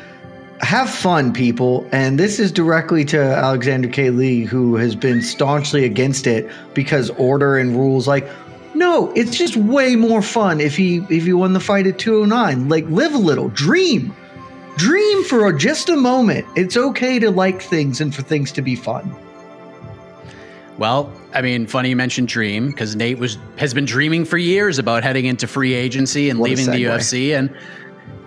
Have 0.62 0.88
fun, 0.88 1.34
people. 1.34 1.86
And 1.92 2.18
this 2.18 2.38
is 2.38 2.50
directly 2.50 3.04
to 3.06 3.20
Alexander 3.20 3.88
K. 3.88 4.08
Lee, 4.08 4.44
who 4.44 4.76
has 4.76 4.96
been 4.96 5.20
staunchly 5.20 5.84
against 5.84 6.26
it 6.26 6.50
because 6.72 7.10
order 7.10 7.58
and 7.58 7.76
rules. 7.76 8.08
Like, 8.08 8.26
no, 8.76 9.12
it's 9.12 9.36
just 9.36 9.56
way 9.56 9.96
more 9.96 10.22
fun 10.22 10.60
if 10.60 10.76
he 10.76 10.98
if 11.10 11.24
he 11.24 11.32
won 11.32 11.52
the 11.52 11.60
fight 11.60 11.86
at 11.86 11.98
209. 11.98 12.68
Like, 12.68 12.84
live 12.86 13.14
a 13.14 13.18
little, 13.18 13.48
dream, 13.48 14.14
dream 14.76 15.24
for 15.24 15.52
just 15.52 15.88
a 15.88 15.96
moment. 15.96 16.46
It's 16.56 16.76
okay 16.76 17.18
to 17.18 17.30
like 17.30 17.62
things 17.62 18.00
and 18.00 18.14
for 18.14 18.22
things 18.22 18.52
to 18.52 18.62
be 18.62 18.76
fun. 18.76 19.14
Well, 20.78 21.10
I 21.32 21.40
mean, 21.40 21.66
funny 21.66 21.88
you 21.88 21.96
mentioned 21.96 22.28
dream 22.28 22.68
because 22.68 22.96
Nate 22.96 23.18
was 23.18 23.38
has 23.56 23.72
been 23.72 23.86
dreaming 23.86 24.24
for 24.24 24.36
years 24.36 24.78
about 24.78 25.02
heading 25.02 25.24
into 25.24 25.46
free 25.46 25.74
agency 25.74 26.28
and 26.28 26.38
What 26.38 26.50
leaving 26.50 26.66
the. 26.66 26.84
UFC. 26.84 27.36
And 27.36 27.50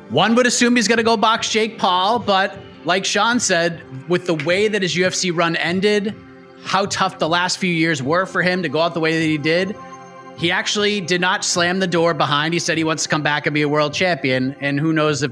one 0.09 0.33
would 0.35 0.47
assume 0.47 0.75
he's 0.75 0.87
going 0.87 0.97
to 0.97 1.03
go 1.03 1.15
box 1.15 1.49
Jake 1.49 1.77
Paul, 1.77 2.17
but 2.19 2.57
like 2.85 3.05
Shaun 3.05 3.39
said, 3.39 3.83
with 4.09 4.25
the 4.25 4.33
way 4.33 4.67
that 4.67 4.81
his 4.81 4.95
UFC 4.95 5.35
run 5.35 5.55
ended, 5.57 6.15
how 6.63 6.87
tough 6.87 7.19
the 7.19 7.29
last 7.29 7.59
few 7.59 7.71
years 7.71 8.01
were 8.01 8.25
for 8.25 8.41
him 8.41 8.63
to 8.63 8.69
go 8.69 8.79
out 8.79 8.95
the 8.95 8.99
way 8.99 9.19
that 9.19 9.25
he 9.25 9.37
did, 9.37 9.75
he 10.39 10.51
actually 10.51 11.01
did 11.01 11.19
not 11.19 11.43
slam 11.43 11.79
the 11.79 11.87
door 11.87 12.13
behind. 12.13 12.53
He 12.53 12.59
said 12.59 12.77
he 12.77 12.85
wants 12.85 13.03
to 13.03 13.09
come 13.09 13.21
back 13.21 13.45
and 13.45 13.53
be 13.53 13.61
a 13.61 13.69
world 13.69 13.93
champion, 13.93 14.55
and 14.61 14.79
who 14.79 14.93
knows 14.93 15.21
if 15.21 15.31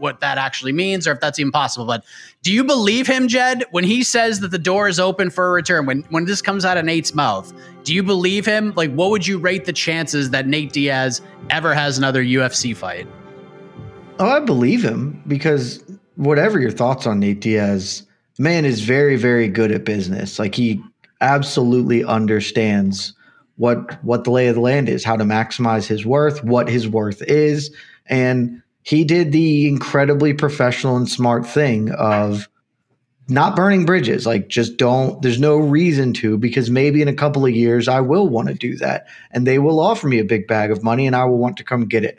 what 0.00 0.20
that 0.20 0.38
actually 0.38 0.72
means 0.72 1.06
or 1.06 1.12
if 1.12 1.20
that's 1.20 1.38
even 1.38 1.52
possible. 1.52 1.86
But 1.86 2.04
do 2.42 2.52
you 2.52 2.64
believe 2.64 3.06
him, 3.06 3.28
Jed, 3.28 3.64
when 3.70 3.84
he 3.84 4.02
says 4.02 4.40
that 4.40 4.50
the 4.50 4.58
door 4.58 4.88
is 4.88 5.00
open 5.00 5.30
for 5.30 5.48
a 5.48 5.50
return? 5.52 5.86
When 5.86 6.02
when 6.10 6.24
this 6.24 6.42
comes 6.42 6.64
out 6.64 6.76
of 6.76 6.84
Nate's 6.84 7.14
mouth, 7.14 7.52
do 7.84 7.94
you 7.94 8.02
believe 8.02 8.44
him? 8.44 8.72
Like, 8.76 8.92
what 8.92 9.10
would 9.10 9.26
you 9.26 9.38
rate 9.38 9.64
the 9.64 9.72
chances 9.72 10.30
that 10.30 10.46
Nate 10.46 10.72
Diaz 10.72 11.22
ever 11.50 11.72
has 11.72 11.96
another 11.96 12.22
UFC 12.22 12.76
fight? 12.76 13.06
Oh, 14.18 14.28
I 14.28 14.40
believe 14.40 14.84
him 14.84 15.22
because 15.28 15.84
whatever 16.16 16.58
your 16.58 16.72
thoughts 16.72 17.06
on 17.06 17.20
Nate 17.20 17.40
Diaz, 17.40 18.02
man 18.38 18.64
is 18.64 18.80
very, 18.80 19.14
very 19.14 19.46
good 19.46 19.70
at 19.70 19.84
business. 19.84 20.40
Like 20.40 20.56
he 20.56 20.82
absolutely 21.20 22.04
understands 22.04 23.14
what 23.58 24.02
what 24.02 24.24
the 24.24 24.30
lay 24.30 24.46
of 24.48 24.54
the 24.54 24.60
land 24.60 24.88
is, 24.88 25.04
how 25.04 25.16
to 25.16 25.24
maximize 25.24 25.86
his 25.86 26.06
worth, 26.06 26.42
what 26.42 26.68
his 26.68 26.88
worth 26.88 27.20
is, 27.22 27.74
and 28.06 28.62
he 28.82 29.04
did 29.04 29.32
the 29.32 29.68
incredibly 29.68 30.32
professional 30.32 30.96
and 30.96 31.08
smart 31.08 31.46
thing 31.46 31.90
of 31.90 32.48
not 33.28 33.56
burning 33.56 33.84
bridges. 33.84 34.26
Like 34.26 34.48
just 34.48 34.76
don't 34.76 35.20
there's 35.20 35.40
no 35.40 35.56
reason 35.58 36.14
to 36.14 36.38
because 36.38 36.70
maybe 36.70 37.02
in 37.02 37.08
a 37.08 37.14
couple 37.14 37.44
of 37.44 37.54
years 37.54 37.88
I 37.88 38.00
will 38.00 38.28
want 38.28 38.48
to 38.48 38.54
do 38.54 38.76
that 38.76 39.06
and 39.32 39.46
they 39.46 39.58
will 39.58 39.80
offer 39.80 40.08
me 40.08 40.20
a 40.20 40.24
big 40.24 40.46
bag 40.46 40.70
of 40.70 40.82
money 40.82 41.06
and 41.06 41.14
I 41.14 41.24
will 41.24 41.38
want 41.38 41.58
to 41.58 41.64
come 41.64 41.84
get 41.86 42.04
it. 42.04 42.16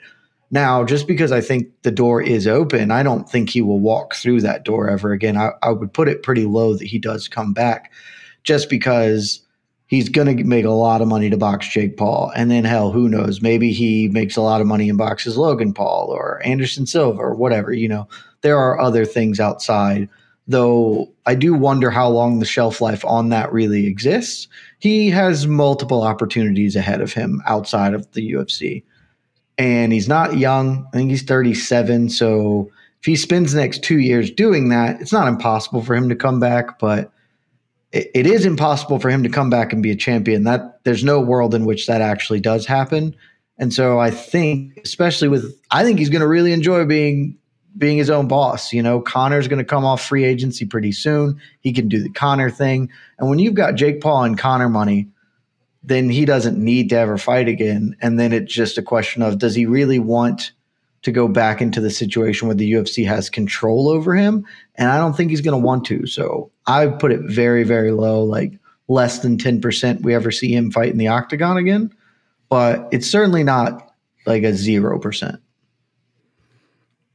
Now, 0.51 0.83
just 0.83 1.07
because 1.07 1.31
I 1.31 1.41
think 1.41 1.67
the 1.83 1.91
door 1.91 2.21
is 2.21 2.47
open, 2.47 2.91
I 2.91 3.03
don't 3.03 3.29
think 3.29 3.49
he 3.49 3.61
will 3.61 3.79
walk 3.79 4.15
through 4.15 4.41
that 4.41 4.65
door 4.65 4.89
ever 4.89 5.11
again. 5.11 5.37
I, 5.37 5.51
I 5.61 5.69
would 5.69 5.93
put 5.93 6.07
it 6.07 6.23
pretty 6.23 6.45
low 6.45 6.73
that 6.75 6.87
he 6.87 6.99
does 6.99 7.27
come 7.27 7.53
back 7.53 7.91
just 8.43 8.69
because 8.69 9.41
he's 9.89 10.07
going 10.07 10.37
to 10.37 10.43
make 10.43 10.65
a 10.65 10.71
lot 10.71 11.01
of 11.01 11.07
money 11.07 11.29
to 11.29 11.37
box 11.37 11.67
Jake 11.67 11.97
Paul. 11.97 12.31
And 12.35 12.49
then, 12.49 12.63
hell, 12.63 12.91
who 12.91 13.09
knows? 13.09 13.41
Maybe 13.41 13.71
he 13.73 14.07
makes 14.07 14.37
a 14.37 14.41
lot 14.41 14.61
of 14.61 14.67
money 14.67 14.87
and 14.87 14.97
boxes 14.97 15.37
Logan 15.37 15.73
Paul 15.73 16.07
or 16.09 16.41
Anderson 16.45 16.85
Silva 16.85 17.19
or 17.19 17.35
whatever. 17.35 17.73
You 17.73 17.89
know, 17.89 18.07
there 18.41 18.57
are 18.57 18.79
other 18.79 19.03
things 19.03 19.39
outside, 19.39 20.07
though 20.47 21.11
I 21.25 21.35
do 21.35 21.53
wonder 21.53 21.91
how 21.91 22.07
long 22.07 22.39
the 22.39 22.45
shelf 22.45 22.79
life 22.79 23.03
on 23.03 23.29
that 23.29 23.51
really 23.51 23.85
exists. 23.85 24.47
He 24.79 25.09
has 25.09 25.45
multiple 25.45 26.03
opportunities 26.03 26.77
ahead 26.77 27.01
of 27.01 27.11
him 27.11 27.41
outside 27.45 27.93
of 27.93 28.09
the 28.13 28.31
UFC 28.31 28.83
and 29.59 29.91
he's 29.91 30.07
not 30.07 30.37
young. 30.37 30.87
I 30.87 30.97
think 30.97 31.11
he's 31.11 31.21
37. 31.21 32.09
So 32.09 32.71
if 33.01 33.05
he 33.05 33.15
spends 33.17 33.51
the 33.51 33.59
next 33.59 33.83
two 33.83 33.99
years 33.99 34.31
doing 34.31 34.69
that, 34.69 35.01
it's 35.01 35.11
not 35.11 35.27
impossible 35.27 35.83
for 35.83 35.93
him 35.93 36.07
to 36.09 36.15
come 36.15 36.39
back, 36.39 36.79
but 36.79 37.11
it, 37.91 38.27
is 38.27 38.45
impossible 38.45 38.99
for 38.99 39.09
him 39.09 39.23
to 39.23 39.29
come 39.29 39.49
back 39.49 39.73
and 39.73 39.81
be 39.81 39.91
a 39.91 39.95
champion. 39.95 40.43
That 40.43 40.83
there's 40.83 41.03
no 41.03 41.19
world 41.19 41.55
in 41.55 41.65
which 41.65 41.87
that 41.87 42.01
actually 42.01 42.39
does 42.39 42.65
happen. 42.65 43.15
And 43.57 43.73
so 43.73 43.99
I 43.99 44.11
think, 44.11 44.79
especially 44.83 45.27
with, 45.27 45.59
I 45.71 45.83
think 45.83 45.99
he's 45.99 46.09
going 46.09 46.21
to 46.21 46.27
really 46.27 46.53
enjoy 46.53 46.85
being 46.85 47.37
being 47.77 47.97
his 47.97 48.09
own 48.09 48.27
boss. 48.27 48.73
You 48.73 48.81
know, 48.81 49.01
Conor's 49.01 49.47
going 49.47 49.59
to 49.59 49.65
come 49.65 49.85
off 49.85 50.01
free 50.01 50.23
agency 50.23 50.65
pretty 50.65 50.91
soon. 50.91 51.39
He 51.61 51.73
can 51.73 51.87
do 51.87 52.01
the 52.01 52.09
Conor 52.09 52.49
thing, 52.49 52.89
and 53.17 53.29
when 53.29 53.39
you've 53.39 53.53
got 53.53 53.75
Jake 53.75 54.01
Paul 54.01 54.23
and 54.23 54.37
Connor 54.37 54.69
money, 54.69 55.07
then 55.83 56.09
he 56.09 56.25
doesn't 56.25 56.57
need 56.57 56.89
to 56.89 56.97
ever 56.97 57.17
fight 57.17 57.47
again. 57.47 57.95
And 58.01 58.19
then 58.19 58.33
it's 58.33 58.53
just 58.53 58.77
a 58.77 58.83
question 58.83 59.21
of 59.21 59.39
does 59.39 59.55
he 59.55 59.65
really 59.65 59.99
want 59.99 60.51
to 61.01 61.11
go 61.11 61.27
back 61.27 61.61
into 61.61 61.79
the 61.79 61.89
situation 61.89 62.47
where 62.47 62.55
the 62.55 62.71
UFC 62.71 63.05
has 63.07 63.29
control 63.29 63.89
over 63.89 64.15
him? 64.15 64.45
And 64.75 64.89
I 64.89 64.97
don't 64.97 65.15
think 65.15 65.29
he's 65.29 65.41
going 65.41 65.59
to 65.59 65.65
want 65.65 65.85
to. 65.85 66.05
So 66.05 66.51
I 66.67 66.87
put 66.87 67.11
it 67.11 67.21
very, 67.23 67.63
very 67.63 67.91
low, 67.91 68.23
like 68.23 68.53
less 68.87 69.19
than 69.19 69.37
10% 69.37 70.01
we 70.01 70.13
ever 70.13 70.31
see 70.31 70.53
him 70.53 70.71
fight 70.71 70.91
in 70.91 70.97
the 70.97 71.07
octagon 71.07 71.57
again. 71.57 71.93
But 72.49 72.87
it's 72.91 73.07
certainly 73.07 73.43
not 73.43 73.93
like 74.25 74.43
a 74.43 74.51
0%. 74.51 75.39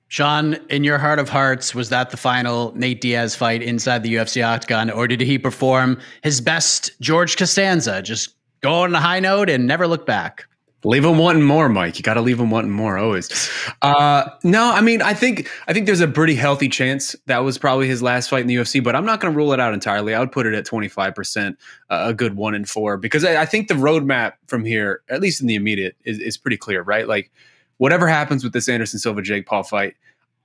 Shaun, 0.08 0.54
in 0.70 0.84
your 0.84 0.98
heart 0.98 1.18
of 1.18 1.28
hearts, 1.28 1.74
was 1.74 1.88
that 1.88 2.10
the 2.10 2.16
final 2.16 2.72
Nate 2.76 3.00
Diaz 3.00 3.34
fight 3.34 3.62
inside 3.62 4.04
the 4.04 4.14
UFC 4.14 4.46
octagon, 4.46 4.88
or 4.88 5.08
did 5.08 5.20
he 5.20 5.38
perform 5.38 5.98
his 6.22 6.40
best 6.40 6.92
George 7.00 7.36
Costanza, 7.36 8.00
just 8.00 8.36
go 8.60 8.74
on 8.74 8.94
a 8.94 9.00
high 9.00 9.18
note 9.18 9.50
and 9.50 9.66
never 9.66 9.88
look 9.88 10.06
back? 10.06 10.46
Leave 10.84 11.04
him 11.04 11.18
wanting 11.18 11.42
more, 11.42 11.68
Mike. 11.68 11.96
You 11.96 12.02
got 12.02 12.14
to 12.14 12.20
leave 12.20 12.38
him 12.38 12.50
wanting 12.50 12.70
more 12.70 12.98
always. 12.98 13.50
Uh, 13.82 14.28
no, 14.42 14.70
I 14.70 14.80
mean, 14.82 15.00
I 15.00 15.14
think 15.14 15.50
I 15.66 15.72
think 15.72 15.86
there's 15.86 16.00
a 16.00 16.08
pretty 16.08 16.34
healthy 16.34 16.68
chance 16.68 17.16
that 17.26 17.38
was 17.38 17.56
probably 17.56 17.88
his 17.88 18.02
last 18.02 18.28
fight 18.28 18.42
in 18.42 18.46
the 18.46 18.56
UFC, 18.56 18.84
but 18.84 18.94
I'm 18.94 19.06
not 19.06 19.20
going 19.20 19.32
to 19.32 19.36
rule 19.36 19.52
it 19.52 19.60
out 19.60 19.72
entirely. 19.72 20.14
I 20.14 20.20
would 20.20 20.32
put 20.32 20.46
it 20.46 20.54
at 20.54 20.66
25 20.66 21.14
percent, 21.14 21.58
uh, 21.90 22.04
a 22.08 22.14
good 22.14 22.36
one 22.36 22.54
in 22.54 22.64
four, 22.64 22.96
because 22.96 23.24
I, 23.24 23.42
I 23.42 23.46
think 23.46 23.68
the 23.68 23.74
roadmap 23.74 24.34
from 24.46 24.64
here, 24.64 25.02
at 25.08 25.20
least 25.20 25.40
in 25.40 25.46
the 25.46 25.54
immediate, 25.54 25.96
is, 26.04 26.18
is 26.18 26.36
pretty 26.36 26.58
clear, 26.58 26.82
right? 26.82 27.08
Like 27.08 27.32
whatever 27.78 28.06
happens 28.06 28.44
with 28.44 28.52
this 28.52 28.68
Anderson 28.68 28.98
Silva 28.98 29.22
Jake 29.22 29.46
Paul 29.46 29.62
fight, 29.62 29.94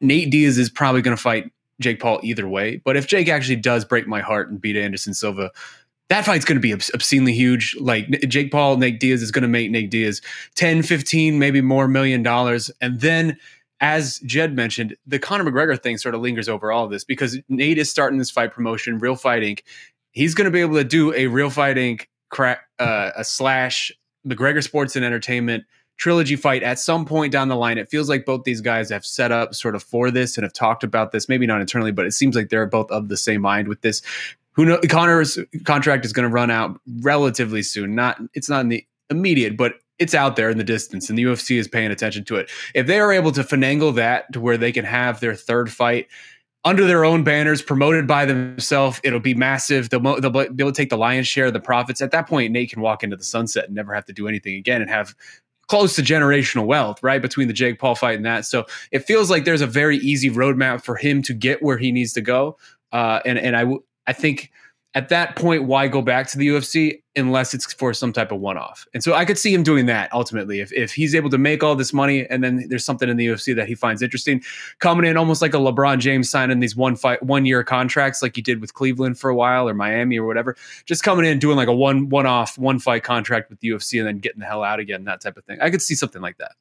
Nate 0.02 0.32
Diaz 0.32 0.58
is 0.58 0.70
probably 0.70 1.02
going 1.02 1.16
to 1.16 1.22
fight 1.22 1.52
Jake 1.80 2.00
Paul 2.00 2.20
either 2.24 2.48
way. 2.48 2.82
But 2.84 2.98
if 2.98 3.08
Jake 3.08 3.30
actually 3.30 3.56
does 3.58 3.86
break 3.86 4.08
my 4.08 4.22
heart 4.22 4.50
and 4.50 4.60
beat 4.60 4.76
Anderson 4.76 5.14
Silva, 5.14 5.52
that 6.10 6.26
fight's 6.26 6.46
going 6.46 6.58
to 6.58 6.62
be 6.62 6.74
obscenely 6.74 7.34
huge. 7.34 7.76
Like 7.80 8.10
Jake 8.28 8.52
Paul, 8.52 8.78
Nate 8.78 9.00
Diaz 9.00 9.22
is 9.22 9.32
going 9.32 9.44
to 9.44 9.48
make 9.48 9.72
Nate 9.72 9.92
Diaz 9.92 10.22
10, 10.56 10.84
15, 10.84 11.40
maybe 11.40 11.62
more 11.62 11.88
million 11.88 12.24
dollars. 12.24 12.72
And 12.82 13.00
then, 13.00 13.38
as 13.80 14.20
Jed 14.20 14.56
mentioned, 14.56 14.98
the 15.06 15.20
Conor 15.20 15.50
McGregor 15.50 15.82
thing 15.82 15.98
sort 15.98 16.16
of 16.16 16.22
lingers 16.22 16.50
over 16.50 16.72
all 16.72 16.84
of 16.84 16.92
this 16.92 17.04
because 17.04 17.38
Nate 17.48 17.78
is 17.78 17.90
starting 17.90 18.18
this 18.18 18.32
fight 18.32 18.52
promotion, 18.52 18.98
Real 18.98 19.16
Fight 19.16 19.44
Inc. 19.44 19.62
He's 20.12 20.34
going 20.34 20.46
to 20.46 20.52
be 20.52 20.62
able 20.62 20.76
to 20.76 20.84
do 20.84 21.14
a 21.14 21.28
Real 21.28 21.50
Fight 21.50 21.78
Inc. 21.78 22.08
Uh, 22.38 23.12
a 23.16 23.24
slash 23.24 23.92
McGregor 24.28 24.64
Sports 24.64 24.96
and 24.96 25.04
Entertainment 25.04 25.64
trilogy 26.00 26.38
fight 26.38 26.64
at 26.64 26.80
some 26.80 27.06
point 27.06 27.32
down 27.32 27.50
the 27.50 27.56
line. 27.56 27.78
It 27.78 27.90
feels 27.90 28.10
like 28.10 28.26
both 28.26 28.46
these 28.46 28.62
guys 28.62 28.90
have 28.90 29.06
set 29.06 29.32
up 29.32 29.54
sort 29.54 29.76
of 29.76 29.84
for 29.84 30.10
this 30.10 30.38
and 30.38 30.44
have 30.44 30.54
talked 30.54 30.84
about 30.84 31.12
this, 31.12 31.28
maybe 31.28 31.46
not 31.46 31.60
internally, 31.60 31.92
but 31.92 32.06
it 32.06 32.14
seems 32.14 32.36
like 32.36 32.50
they're 32.50 32.66
both 32.66 32.90
of 32.90 33.10
the 33.10 33.18
same 33.18 33.42
mind 33.42 33.68
with 33.68 33.82
this. 33.82 34.02
Who 34.60 34.66
know 34.66 34.80
Conor's 34.90 35.40
contract 35.64 36.04
is 36.04 36.12
going 36.12 36.28
to 36.28 36.34
run 36.34 36.52
out 36.52 36.82
relatively 37.00 37.64
soon. 37.64 37.96
Not 37.96 38.20
it's 38.34 38.50
not 38.50 38.60
in 38.60 38.68
the 38.68 38.86
immediate, 39.10 39.56
but 39.56 39.76
it's 40.00 40.14
out 40.14 40.36
there 40.36 40.50
in 40.50 40.58
the 40.58 40.66
distance, 40.66 41.10
and 41.10 41.18
the 41.18 41.24
UFC 41.24 41.58
is 41.58 41.70
paying 41.70 41.92
attention 41.92 42.26
to 42.26 42.36
it. 42.36 42.52
If 42.76 42.86
they 42.86 43.00
are 43.00 43.14
able 43.14 43.32
to 43.32 43.44
finagle 43.44 43.96
that 43.96 44.34
to 44.34 44.42
where 44.42 44.58
they 44.58 44.74
can 44.74 44.84
have 44.84 45.22
their 45.22 45.34
third 45.34 45.72
fight 45.72 46.08
under 46.66 46.86
their 46.86 47.06
own 47.06 47.24
banners, 47.24 47.62
promoted 47.62 48.06
by 48.06 48.26
themselves, 48.26 49.00
it'll 49.02 49.22
be 49.22 49.34
massive. 49.34 49.92
They'll, 49.92 50.20
they'll 50.20 50.30
be 50.30 50.42
able 50.42 50.74
to 50.74 50.74
take 50.74 50.90
the 50.90 50.98
lion's 50.98 51.26
share 51.26 51.46
of 51.46 51.54
the 51.54 51.62
profits. 51.62 52.02
At 52.02 52.12
that 52.12 52.28
point, 52.28 52.52
Nate 52.52 52.72
can 52.72 52.82
walk 52.82 53.02
into 53.02 53.16
the 53.16 53.24
sunset 53.24 53.68
and 53.68 53.76
never 53.76 53.94
have 53.94 54.04
to 54.08 54.14
do 54.14 54.28
anything 54.28 54.56
again 54.56 54.82
and 54.82 54.92
have 54.92 55.16
close 55.70 55.96
to 55.96 56.02
generational 56.02 56.66
wealth, 56.66 57.02
right? 57.02 57.22
Between 57.22 57.48
the 57.48 57.54
Jake 57.54 57.80
Paul 57.80 57.96
fight 57.96 58.18
and 58.18 58.26
that. 58.26 58.44
So 58.44 58.66
it 58.92 59.06
feels 59.06 59.30
like 59.30 59.46
there's 59.46 59.62
a 59.62 59.68
very 59.68 60.00
easy 60.00 60.30
roadmap 60.30 60.84
for 60.84 60.98
him 60.98 61.22
to 61.22 61.34
get 61.34 61.64
where 61.64 61.78
he 61.78 61.94
needs 61.94 62.12
to 62.12 62.22
go. 62.22 62.58
Uh, 62.92 63.22
and, 63.24 63.38
and 63.38 63.56
I, 63.56 63.62
w- 63.62 63.84
I 64.10 64.14
think 64.14 64.52
at 64.96 65.10
that 65.10 65.36
point, 65.36 65.66
why 65.66 65.88
go 65.88 66.02
back 66.02 66.28
to 66.30 66.38
the 66.38 66.48
UFC 66.48 67.04
unless 67.16 67.54
it's 67.54 67.72
for 67.72 67.94
some 67.94 68.12
type 68.12 68.32
of 68.32 68.40
one 68.40 68.58
off? 68.58 68.88
And 68.96 69.04
so 69.04 69.14
I 69.14 69.24
could 69.24 69.38
see 69.38 69.54
him 69.54 69.62
doing 69.62 69.86
that 69.86 70.12
ultimately. 70.12 70.62
If, 70.62 70.74
if 70.74 70.92
he's 70.92 71.14
able 71.14 71.30
to 71.30 71.38
make 71.38 71.64
all 71.64 71.76
this 71.76 71.94
money 71.94 72.26
and 72.28 72.44
then 72.44 72.66
there's 72.70 72.84
something 72.84 73.08
in 73.08 73.16
the 73.16 73.28
UFC 73.28 73.56
that 73.56 73.68
he 73.68 73.76
finds 73.76 74.02
interesting, 74.02 74.42
coming 74.80 75.06
in 75.06 75.16
almost 75.16 75.44
like 75.44 75.54
a 75.54 75.58
LeBron 75.58 76.00
James 76.00 76.28
signing 76.28 76.60
these 76.60 76.76
one 76.76 76.96
fight, 76.96 77.22
one 77.22 77.46
year 77.46 77.64
contracts 77.64 78.24
like 78.24 78.36
he 78.36 78.42
did 78.42 78.62
with 78.62 78.74
Cleveland 78.74 79.20
for 79.20 79.30
a 79.30 79.36
while 79.36 79.70
or 79.70 79.76
Miami 79.76 80.18
or 80.18 80.26
whatever, 80.26 80.58
just 80.86 81.04
coming 81.04 81.24
in 81.24 81.38
doing 81.38 81.56
like 81.56 81.68
a 81.68 81.74
one, 81.74 82.10
one 82.10 82.26
off, 82.26 82.58
one 82.58 82.80
fight 82.80 83.04
contract 83.04 83.52
with 83.52 83.60
the 83.60 83.68
UFC 83.68 84.00
and 84.00 84.08
then 84.08 84.18
getting 84.18 84.40
the 84.40 84.48
hell 84.48 84.64
out 84.64 84.80
again, 84.80 85.04
that 85.04 85.22
type 85.22 85.38
of 85.38 85.46
thing. 85.46 85.60
I 85.62 85.70
could 85.70 85.84
see 85.84 85.94
something 85.94 86.22
like 86.22 86.40
that. 86.40 86.54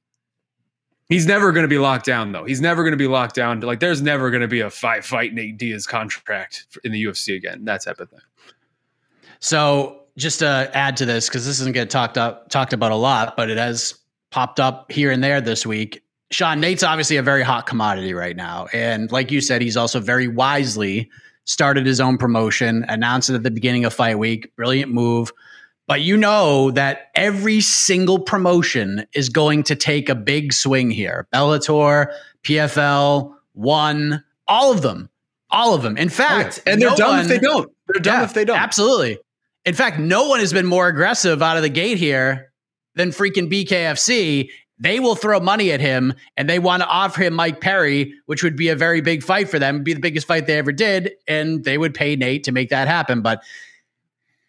He's 1.08 1.26
never 1.26 1.52
going 1.52 1.64
to 1.64 1.68
be 1.68 1.78
locked 1.78 2.04
down, 2.04 2.32
though. 2.32 2.44
He's 2.44 2.60
never 2.60 2.82
going 2.82 2.92
to 2.92 2.98
be 2.98 3.06
locked 3.06 3.34
down. 3.34 3.60
Like, 3.60 3.80
there's 3.80 4.02
never 4.02 4.30
going 4.30 4.42
to 4.42 4.48
be 4.48 4.60
a 4.60 4.68
fight, 4.68 5.04
fight 5.04 5.32
Nate 5.32 5.56
Diaz 5.56 5.86
contract 5.86 6.66
in 6.84 6.92
the 6.92 7.02
UFC 7.02 7.34
again. 7.34 7.64
That 7.64 7.82
type 7.84 7.98
of 7.98 8.10
thing. 8.10 8.20
So, 9.40 10.02
just 10.18 10.40
to 10.40 10.70
add 10.74 10.96
to 10.98 11.06
this, 11.06 11.28
because 11.28 11.46
this 11.46 11.60
isn't 11.60 11.72
get 11.72 11.90
talked 11.90 12.18
up 12.18 12.50
talked 12.50 12.72
about 12.72 12.92
a 12.92 12.96
lot, 12.96 13.36
but 13.36 13.48
it 13.48 13.56
has 13.56 13.94
popped 14.30 14.60
up 14.60 14.90
here 14.92 15.10
and 15.10 15.24
there 15.24 15.40
this 15.40 15.64
week. 15.64 16.02
Shaun 16.30 16.60
Nate's 16.60 16.82
obviously 16.82 17.16
a 17.16 17.22
very 17.22 17.42
hot 17.42 17.66
commodity 17.66 18.12
right 18.12 18.36
now, 18.36 18.66
and 18.74 19.10
like 19.10 19.30
you 19.30 19.40
said, 19.40 19.62
he's 19.62 19.76
also 19.76 20.00
very 20.00 20.28
wisely 20.28 21.08
started 21.48 21.86
his 21.86 21.98
own 21.98 22.18
promotion, 22.18 22.84
announced 22.88 23.30
it 23.30 23.34
at 23.34 23.42
the 23.42 23.50
beginning 23.50 23.86
of 23.86 23.94
fight 23.94 24.18
week. 24.18 24.54
Brilliant 24.54 24.92
move. 24.92 25.32
But 25.88 26.02
you 26.02 26.18
know 26.18 26.70
that 26.72 27.08
every 27.14 27.62
single 27.62 28.18
promotion 28.18 29.06
is 29.14 29.30
going 29.30 29.62
to 29.64 29.74
take 29.74 30.10
a 30.10 30.14
big 30.14 30.52
swing 30.52 30.90
here. 30.90 31.26
Bellator, 31.32 32.12
PFL, 32.44 33.34
One, 33.54 34.22
all 34.46 34.70
of 34.70 34.82
them. 34.82 35.08
All 35.50 35.74
of 35.74 35.82
them. 35.82 35.96
In 35.96 36.10
fact, 36.10 36.58
oh, 36.58 36.62
yeah. 36.66 36.72
and 36.72 36.82
they're 36.82 36.90
no 36.90 36.96
dumb 36.96 37.10
one, 37.12 37.20
if 37.20 37.28
they 37.28 37.38
don't. 37.38 37.72
They're 37.88 38.02
dumb 38.02 38.20
yeah, 38.20 38.24
if 38.24 38.34
they 38.34 38.44
don't. 38.44 38.58
Absolutely. 38.58 39.18
In 39.64 39.74
fact, 39.74 39.98
no 39.98 40.28
one 40.28 40.40
has 40.40 40.52
been 40.52 40.66
more 40.66 40.88
aggressive 40.88 41.42
out 41.42 41.56
of 41.56 41.62
the 41.62 41.70
gate 41.70 41.96
here 41.96 42.52
than 42.94 43.08
freaking 43.08 43.50
BKFC. 43.50 44.50
They 44.78 45.00
will 45.00 45.14
throw 45.14 45.40
money 45.40 45.72
at 45.72 45.80
him 45.80 46.12
and 46.36 46.50
they 46.50 46.58
want 46.58 46.82
to 46.82 46.88
offer 46.88 47.22
him 47.22 47.32
Mike 47.32 47.62
Perry, 47.62 48.12
which 48.26 48.42
would 48.42 48.56
be 48.56 48.68
a 48.68 48.76
very 48.76 49.00
big 49.00 49.22
fight 49.22 49.48
for 49.48 49.58
them, 49.58 49.76
It'd 49.76 49.84
be 49.84 49.94
the 49.94 50.00
biggest 50.00 50.26
fight 50.26 50.46
they 50.46 50.58
ever 50.58 50.70
did. 50.70 51.12
And 51.26 51.64
they 51.64 51.78
would 51.78 51.94
pay 51.94 52.14
Nate 52.14 52.44
to 52.44 52.52
make 52.52 52.68
that 52.68 52.88
happen. 52.88 53.22
But 53.22 53.42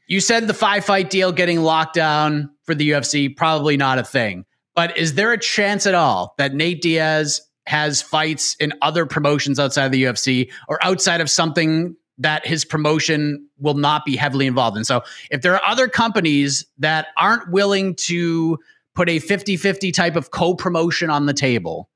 you 0.09 0.19
said 0.19 0.47
the 0.47 0.53
five 0.53 0.83
fight 0.83 1.09
deal 1.09 1.31
getting 1.31 1.61
locked 1.61 1.93
down 1.93 2.49
for 2.63 2.75
the 2.75 2.89
UFC, 2.89 3.35
probably 3.35 3.77
not 3.77 3.99
a 3.99 4.03
thing. 4.03 4.43
But 4.75 4.97
is 4.97 5.13
there 5.13 5.31
a 5.31 5.37
chance 5.37 5.85
at 5.85 5.93
all 5.93 6.33
that 6.37 6.53
Nate 6.53 6.81
Diaz 6.81 7.41
has 7.67 8.01
fights 8.01 8.55
in 8.59 8.73
other 8.81 9.05
promotions 9.05 9.59
outside 9.59 9.85
of 9.85 9.91
the 9.91 10.03
UFC 10.03 10.51
or 10.67 10.83
outside 10.83 11.21
of 11.21 11.29
something 11.29 11.95
that 12.17 12.45
his 12.45 12.65
promotion 12.65 13.47
will 13.59 13.75
not 13.75 14.03
be 14.03 14.15
heavily 14.15 14.47
involved 14.47 14.77
in? 14.77 14.83
So 14.83 15.03
if 15.29 15.43
there 15.43 15.53
are 15.53 15.61
other 15.65 15.87
companies 15.87 16.65
that 16.79 17.07
aren't 17.15 17.51
willing 17.51 17.93
to 17.95 18.57
put 18.95 19.09
a 19.09 19.19
50 19.19 19.57
50 19.57 19.91
type 19.91 20.15
of 20.15 20.31
co 20.31 20.55
promotion 20.55 21.11
on 21.11 21.27
the 21.27 21.33
table, 21.33 21.87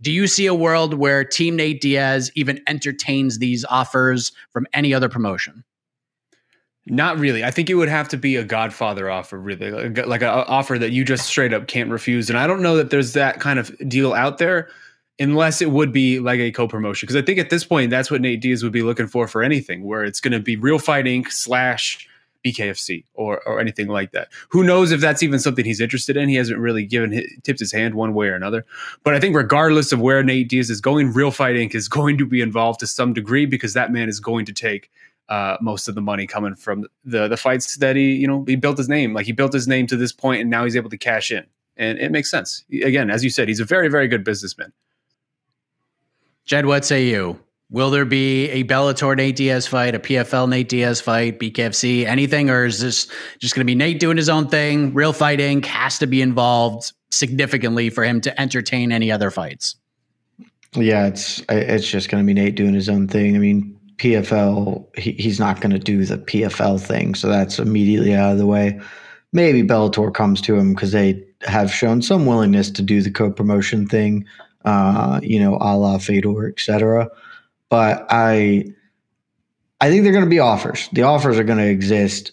do 0.00 0.10
you 0.10 0.26
see 0.26 0.46
a 0.46 0.54
world 0.54 0.94
where 0.94 1.22
Team 1.22 1.56
Nate 1.56 1.82
Diaz 1.82 2.30
even 2.34 2.62
entertains 2.66 3.38
these 3.38 3.66
offers 3.66 4.32
from 4.52 4.66
any 4.72 4.94
other 4.94 5.10
promotion? 5.10 5.64
Not 6.90 7.18
really. 7.18 7.44
I 7.44 7.50
think 7.50 7.68
it 7.68 7.74
would 7.74 7.88
have 7.88 8.08
to 8.08 8.16
be 8.16 8.36
a 8.36 8.44
Godfather 8.44 9.10
offer, 9.10 9.38
really, 9.38 9.70
like, 9.70 10.06
like 10.06 10.22
an 10.22 10.28
offer 10.28 10.78
that 10.78 10.90
you 10.90 11.04
just 11.04 11.26
straight 11.26 11.52
up 11.52 11.66
can't 11.66 11.90
refuse. 11.90 12.30
And 12.30 12.38
I 12.38 12.46
don't 12.46 12.62
know 12.62 12.76
that 12.76 12.90
there's 12.90 13.12
that 13.12 13.40
kind 13.40 13.58
of 13.58 13.76
deal 13.88 14.14
out 14.14 14.38
there, 14.38 14.68
unless 15.18 15.60
it 15.60 15.70
would 15.70 15.92
be 15.92 16.20
like 16.20 16.40
a 16.40 16.50
co-promotion. 16.50 17.06
Because 17.06 17.16
I 17.16 17.22
think 17.22 17.38
at 17.38 17.50
this 17.50 17.64
point, 17.64 17.90
that's 17.90 18.10
what 18.10 18.20
Nate 18.20 18.40
Diaz 18.40 18.62
would 18.62 18.72
be 18.72 18.82
looking 18.82 19.06
for 19.06 19.28
for 19.28 19.42
anything, 19.42 19.84
where 19.84 20.04
it's 20.04 20.20
going 20.20 20.32
to 20.32 20.40
be 20.40 20.56
Real 20.56 20.78
Fight 20.78 21.04
Inc. 21.04 21.30
slash 21.30 22.08
BKFC 22.44 23.04
or 23.14 23.42
or 23.46 23.60
anything 23.60 23.88
like 23.88 24.12
that. 24.12 24.28
Who 24.48 24.62
knows 24.62 24.92
if 24.92 25.00
that's 25.00 25.22
even 25.22 25.38
something 25.40 25.64
he's 25.64 25.80
interested 25.80 26.16
in? 26.16 26.28
He 26.28 26.36
hasn't 26.36 26.58
really 26.58 26.86
given 26.86 27.10
his, 27.10 27.26
tipped 27.42 27.58
his 27.58 27.72
hand 27.72 27.94
one 27.94 28.14
way 28.14 28.28
or 28.28 28.34
another. 28.34 28.64
But 29.02 29.14
I 29.14 29.20
think 29.20 29.34
regardless 29.34 29.92
of 29.92 30.00
where 30.00 30.22
Nate 30.22 30.48
Diaz 30.48 30.70
is 30.70 30.80
going, 30.80 31.12
Real 31.12 31.32
Fight 31.32 31.56
Inc. 31.56 31.74
is 31.74 31.88
going 31.88 32.16
to 32.18 32.26
be 32.26 32.40
involved 32.40 32.80
to 32.80 32.86
some 32.86 33.12
degree 33.12 33.44
because 33.44 33.74
that 33.74 33.92
man 33.92 34.08
is 34.08 34.20
going 34.20 34.46
to 34.46 34.52
take 34.52 34.90
uh, 35.28 35.56
most 35.60 35.88
of 35.88 35.94
the 35.94 36.00
money 36.00 36.26
coming 36.26 36.54
from 36.54 36.86
the 37.04 37.28
the 37.28 37.36
fights 37.36 37.76
that 37.76 37.96
he 37.96 38.14
you 38.14 38.26
know 38.26 38.44
he 38.46 38.56
built 38.56 38.78
his 38.78 38.88
name. 38.88 39.12
Like 39.12 39.26
he 39.26 39.32
built 39.32 39.52
his 39.52 39.68
name 39.68 39.86
to 39.88 39.96
this 39.96 40.12
point 40.12 40.40
and 40.40 40.50
now 40.50 40.64
he's 40.64 40.76
able 40.76 40.90
to 40.90 40.98
cash 40.98 41.30
in. 41.30 41.44
And 41.76 41.98
it 41.98 42.10
makes 42.10 42.30
sense. 42.30 42.64
Again 42.70 43.10
as 43.10 43.22
you 43.22 43.30
said 43.30 43.48
he's 43.48 43.60
a 43.60 43.64
very 43.64 43.88
very 43.88 44.08
good 44.08 44.24
businessman. 44.24 44.72
Jed 46.44 46.66
what 46.66 46.84
say 46.84 47.04
you? 47.06 47.38
Will 47.70 47.90
there 47.90 48.06
be 48.06 48.48
a 48.48 48.64
bellator 48.64 49.14
nate 49.14 49.36
diaz 49.36 49.66
fight 49.66 49.94
a 49.94 49.98
pfl 49.98 50.48
nate 50.48 50.70
diaz 50.70 51.02
fight 51.02 51.38
bkfc 51.38 52.06
anything 52.06 52.48
or 52.48 52.64
is 52.64 52.80
this 52.80 53.06
just 53.38 53.54
going 53.54 53.66
to 53.66 53.70
be 53.70 53.74
nate 53.74 54.00
doing 54.00 54.16
his 54.16 54.30
own 54.30 54.48
thing 54.48 54.94
Real 54.94 55.12
Fight 55.12 55.38
Inc. 55.38 55.66
has 55.66 55.98
to 55.98 56.06
be 56.06 56.22
involved 56.22 56.92
significantly 57.10 57.90
for 57.90 58.04
him 58.04 58.22
to 58.22 58.40
entertain 58.40 58.92
any 58.92 59.12
other 59.12 59.30
fights? 59.30 59.76
Yeah 60.74 61.06
it's 61.06 61.42
it's 61.50 61.86
just 61.86 62.08
going 62.08 62.24
to 62.24 62.26
be 62.26 62.32
nate 62.32 62.54
doing 62.54 62.72
his 62.72 62.88
own 62.88 63.06
thing. 63.08 63.36
I 63.36 63.38
mean 63.38 63.77
PFL, 63.98 64.96
he, 64.96 65.12
he's 65.12 65.40
not 65.40 65.60
going 65.60 65.72
to 65.72 65.78
do 65.78 66.04
the 66.04 66.18
PFL 66.18 66.80
thing. 66.80 67.14
So 67.14 67.28
that's 67.28 67.58
immediately 67.58 68.14
out 68.14 68.32
of 68.32 68.38
the 68.38 68.46
way. 68.46 68.80
Maybe 69.32 69.62
Bellator 69.62 70.14
comes 70.14 70.40
to 70.42 70.56
him 70.56 70.72
because 70.72 70.92
they 70.92 71.24
have 71.42 71.72
shown 71.72 72.00
some 72.00 72.24
willingness 72.24 72.70
to 72.72 72.82
do 72.82 73.02
the 73.02 73.10
co 73.10 73.30
promotion 73.30 73.86
thing, 73.86 74.24
uh, 74.64 75.20
you 75.22 75.40
know, 75.40 75.56
a 75.60 75.76
la 75.76 75.98
Fedor, 75.98 76.48
etc. 76.48 77.10
But 77.68 78.06
I, 78.08 78.72
I 79.80 79.90
think 79.90 80.04
they're 80.04 80.12
going 80.12 80.24
to 80.24 80.30
be 80.30 80.38
offers. 80.38 80.88
The 80.92 81.02
offers 81.02 81.38
are 81.38 81.44
going 81.44 81.58
to 81.58 81.68
exist. 81.68 82.32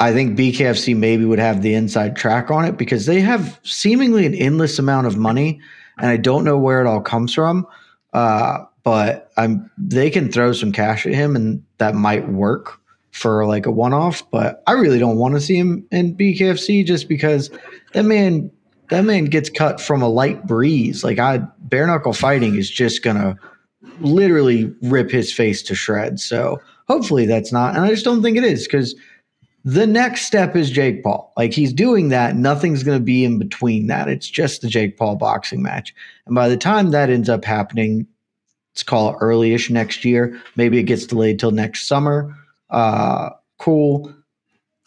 I 0.00 0.12
think 0.12 0.38
BKFC 0.38 0.96
maybe 0.96 1.24
would 1.24 1.38
have 1.38 1.62
the 1.62 1.74
inside 1.74 2.16
track 2.16 2.50
on 2.50 2.64
it 2.64 2.76
because 2.76 3.06
they 3.06 3.20
have 3.20 3.60
seemingly 3.62 4.26
an 4.26 4.34
endless 4.34 4.78
amount 4.78 5.06
of 5.06 5.16
money, 5.16 5.60
and 5.98 6.10
I 6.10 6.16
don't 6.16 6.44
know 6.44 6.58
where 6.58 6.80
it 6.80 6.86
all 6.86 7.00
comes 7.00 7.32
from. 7.32 7.66
Uh, 8.12 8.64
but 8.86 9.32
I'm 9.36 9.68
they 9.76 10.10
can 10.10 10.30
throw 10.30 10.52
some 10.52 10.70
cash 10.70 11.06
at 11.06 11.12
him 11.12 11.34
and 11.34 11.60
that 11.78 11.96
might 11.96 12.28
work 12.28 12.80
for 13.10 13.44
like 13.44 13.66
a 13.66 13.70
one 13.72 13.92
off. 13.92 14.22
But 14.30 14.62
I 14.68 14.72
really 14.72 15.00
don't 15.00 15.16
want 15.16 15.34
to 15.34 15.40
see 15.40 15.58
him 15.58 15.84
in 15.90 16.16
BKFC 16.16 16.86
just 16.86 17.08
because 17.08 17.50
that 17.94 18.04
man 18.04 18.48
that 18.90 19.04
man 19.04 19.24
gets 19.24 19.50
cut 19.50 19.80
from 19.80 20.02
a 20.02 20.08
light 20.08 20.46
breeze. 20.46 21.02
Like 21.02 21.18
I 21.18 21.38
bare 21.62 21.88
knuckle 21.88 22.12
fighting 22.12 22.54
is 22.54 22.70
just 22.70 23.02
gonna 23.02 23.36
literally 24.00 24.72
rip 24.82 25.10
his 25.10 25.32
face 25.32 25.64
to 25.64 25.74
shreds. 25.74 26.22
So 26.22 26.60
hopefully 26.86 27.26
that's 27.26 27.52
not, 27.52 27.74
and 27.74 27.84
I 27.84 27.90
just 27.90 28.04
don't 28.04 28.22
think 28.22 28.36
it 28.36 28.44
is 28.44 28.68
because 28.68 28.94
the 29.64 29.88
next 29.88 30.26
step 30.26 30.54
is 30.54 30.70
Jake 30.70 31.02
Paul. 31.02 31.32
Like 31.36 31.52
he's 31.52 31.72
doing 31.72 32.10
that, 32.10 32.36
nothing's 32.36 32.84
to 32.84 33.02
be 33.02 33.24
in 33.24 33.40
between 33.40 33.88
that. 33.88 34.08
It's 34.08 34.30
just 34.30 34.62
the 34.62 34.68
Jake 34.68 34.96
Paul 34.96 35.16
boxing 35.16 35.60
match. 35.60 35.92
And 36.26 36.36
by 36.36 36.48
the 36.48 36.56
time 36.56 36.92
that 36.92 37.10
ends 37.10 37.28
up 37.28 37.44
happening, 37.44 38.06
let's 38.76 38.82
call 38.82 39.08
it 39.08 39.16
early-ish 39.22 39.70
next 39.70 40.04
year. 40.04 40.38
Maybe 40.54 40.76
it 40.76 40.82
gets 40.82 41.06
delayed 41.06 41.38
till 41.40 41.50
next 41.50 41.88
summer. 41.88 42.36
Uh, 42.68 43.30
cool. 43.58 44.14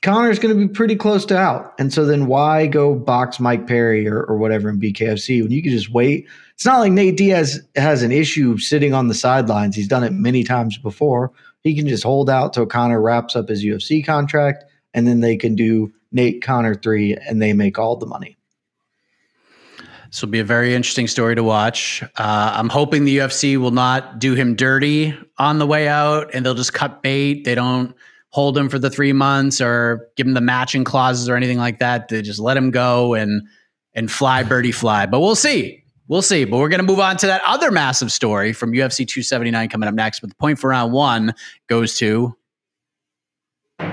Conor's 0.03 0.37
going 0.37 0.55
to 0.55 0.67
be 0.67 0.71
pretty 0.71 0.95
close 0.95 1.25
to 1.25 1.35
out. 1.35 1.73
And 1.79 1.91
so 1.91 2.05
then 2.05 2.27
why 2.27 2.67
go 2.67 2.93
box 2.93 3.39
Mike 3.39 3.65
Perry 3.65 4.07
or, 4.07 4.21
or 4.25 4.37
whatever 4.37 4.69
in 4.69 4.79
BKFC 4.79 5.41
when 5.41 5.49
you 5.49 5.63
can 5.63 5.71
just 5.71 5.89
wait? 5.89 6.27
It's 6.53 6.65
not 6.65 6.77
like 6.77 6.91
Nate 6.91 7.17
Diaz 7.17 7.59
has 7.75 8.03
an 8.03 8.11
issue 8.11 8.59
sitting 8.59 8.93
on 8.93 9.07
the 9.07 9.15
sidelines. 9.15 9.75
He's 9.75 9.87
done 9.87 10.03
it 10.03 10.13
many 10.13 10.43
times 10.43 10.77
before. 10.77 11.31
He 11.63 11.75
can 11.75 11.87
just 11.87 12.03
hold 12.03 12.29
out 12.29 12.53
till 12.53 12.67
Conor 12.67 13.01
wraps 13.01 13.35
up 13.35 13.49
his 13.49 13.65
UFC 13.65 14.05
contract, 14.05 14.65
and 14.93 15.07
then 15.07 15.21
they 15.21 15.35
can 15.35 15.55
do 15.55 15.91
Nate 16.11 16.43
Conor 16.43 16.75
three, 16.75 17.15
and 17.27 17.41
they 17.41 17.53
make 17.53 17.79
all 17.79 17.95
the 17.95 18.05
money. 18.05 18.37
This 20.09 20.23
will 20.23 20.29
be 20.29 20.39
a 20.39 20.43
very 20.43 20.73
interesting 20.73 21.07
story 21.07 21.35
to 21.35 21.43
watch. 21.43 22.01
Uh, 22.17 22.53
I'm 22.55 22.69
hoping 22.69 23.05
the 23.05 23.19
UFC 23.19 23.57
will 23.57 23.69
not 23.69 24.17
do 24.17 24.33
him 24.33 24.55
dirty 24.55 25.15
on 25.37 25.59
the 25.59 25.67
way 25.67 25.87
out 25.87 26.31
and 26.33 26.43
they'll 26.43 26.55
just 26.55 26.73
cut 26.73 27.03
bait. 27.03 27.43
They 27.43 27.53
don't 27.53 27.95
hold 28.29 28.57
him 28.57 28.69
for 28.69 28.79
the 28.79 28.89
three 28.89 29.13
months 29.13 29.61
or 29.61 30.09
give 30.15 30.25
him 30.25 30.33
the 30.33 30.41
matching 30.41 30.83
clauses 30.83 31.29
or 31.29 31.35
anything 31.35 31.59
like 31.59 31.77
that. 31.79 32.07
They 32.07 32.23
just 32.23 32.39
let 32.39 32.57
him 32.57 32.71
go 32.71 33.13
and 33.13 33.43
and 33.93 34.11
fly 34.11 34.41
birdie 34.41 34.71
fly. 34.71 35.05
But 35.05 35.19
we'll 35.19 35.35
see. 35.35 35.83
We'll 36.07 36.23
see. 36.23 36.43
But 36.43 36.57
we're 36.57 36.69
going 36.69 36.79
to 36.79 36.87
move 36.87 36.99
on 36.99 37.17
to 37.17 37.27
that 37.27 37.43
other 37.45 37.69
massive 37.69 38.11
story 38.11 38.51
from 38.51 38.71
UFC 38.71 39.07
279 39.07 39.69
coming 39.69 39.87
up 39.87 39.93
next. 39.93 40.21
But 40.21 40.29
the 40.29 40.35
point 40.35 40.57
for 40.57 40.71
round 40.71 40.91
one 40.91 41.35
goes 41.67 41.99
to 41.99 42.35
the 43.77 43.85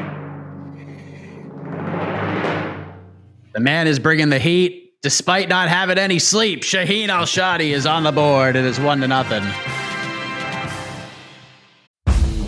man 3.60 3.86
is 3.86 3.98
bringing 3.98 4.30
the 4.30 4.38
heat. 4.38 4.85
Despite 5.06 5.48
not 5.48 5.68
having 5.68 5.98
any 5.98 6.18
sleep, 6.18 6.62
Shaheen 6.62 7.10
Al 7.10 7.26
Shatti 7.26 7.72
is 7.72 7.86
on 7.86 8.02
the 8.02 8.10
board. 8.10 8.56
It 8.56 8.64
is 8.64 8.80
one 8.80 9.00
to 9.02 9.06
nothing. 9.06 9.44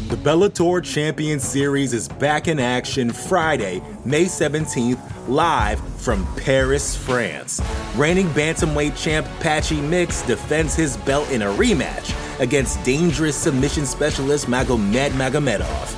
The 0.08 0.16
Bellator 0.16 0.82
Champion 0.82 1.38
Series 1.38 1.92
is 1.92 2.08
back 2.08 2.48
in 2.48 2.58
action 2.58 3.12
Friday, 3.12 3.80
May 4.04 4.24
17th, 4.24 5.28
live 5.28 5.78
from 6.00 6.26
Paris, 6.34 6.96
France. 6.96 7.62
Reigning 7.94 8.26
bantamweight 8.30 9.00
champ 9.00 9.28
Patchy 9.38 9.80
Mix 9.80 10.22
defends 10.22 10.74
his 10.74 10.96
belt 10.96 11.30
in 11.30 11.42
a 11.42 11.52
rematch 11.52 12.12
against 12.40 12.82
dangerous 12.82 13.36
submission 13.36 13.86
specialist 13.86 14.46
Magomed 14.46 15.10
Magomedov 15.10 15.97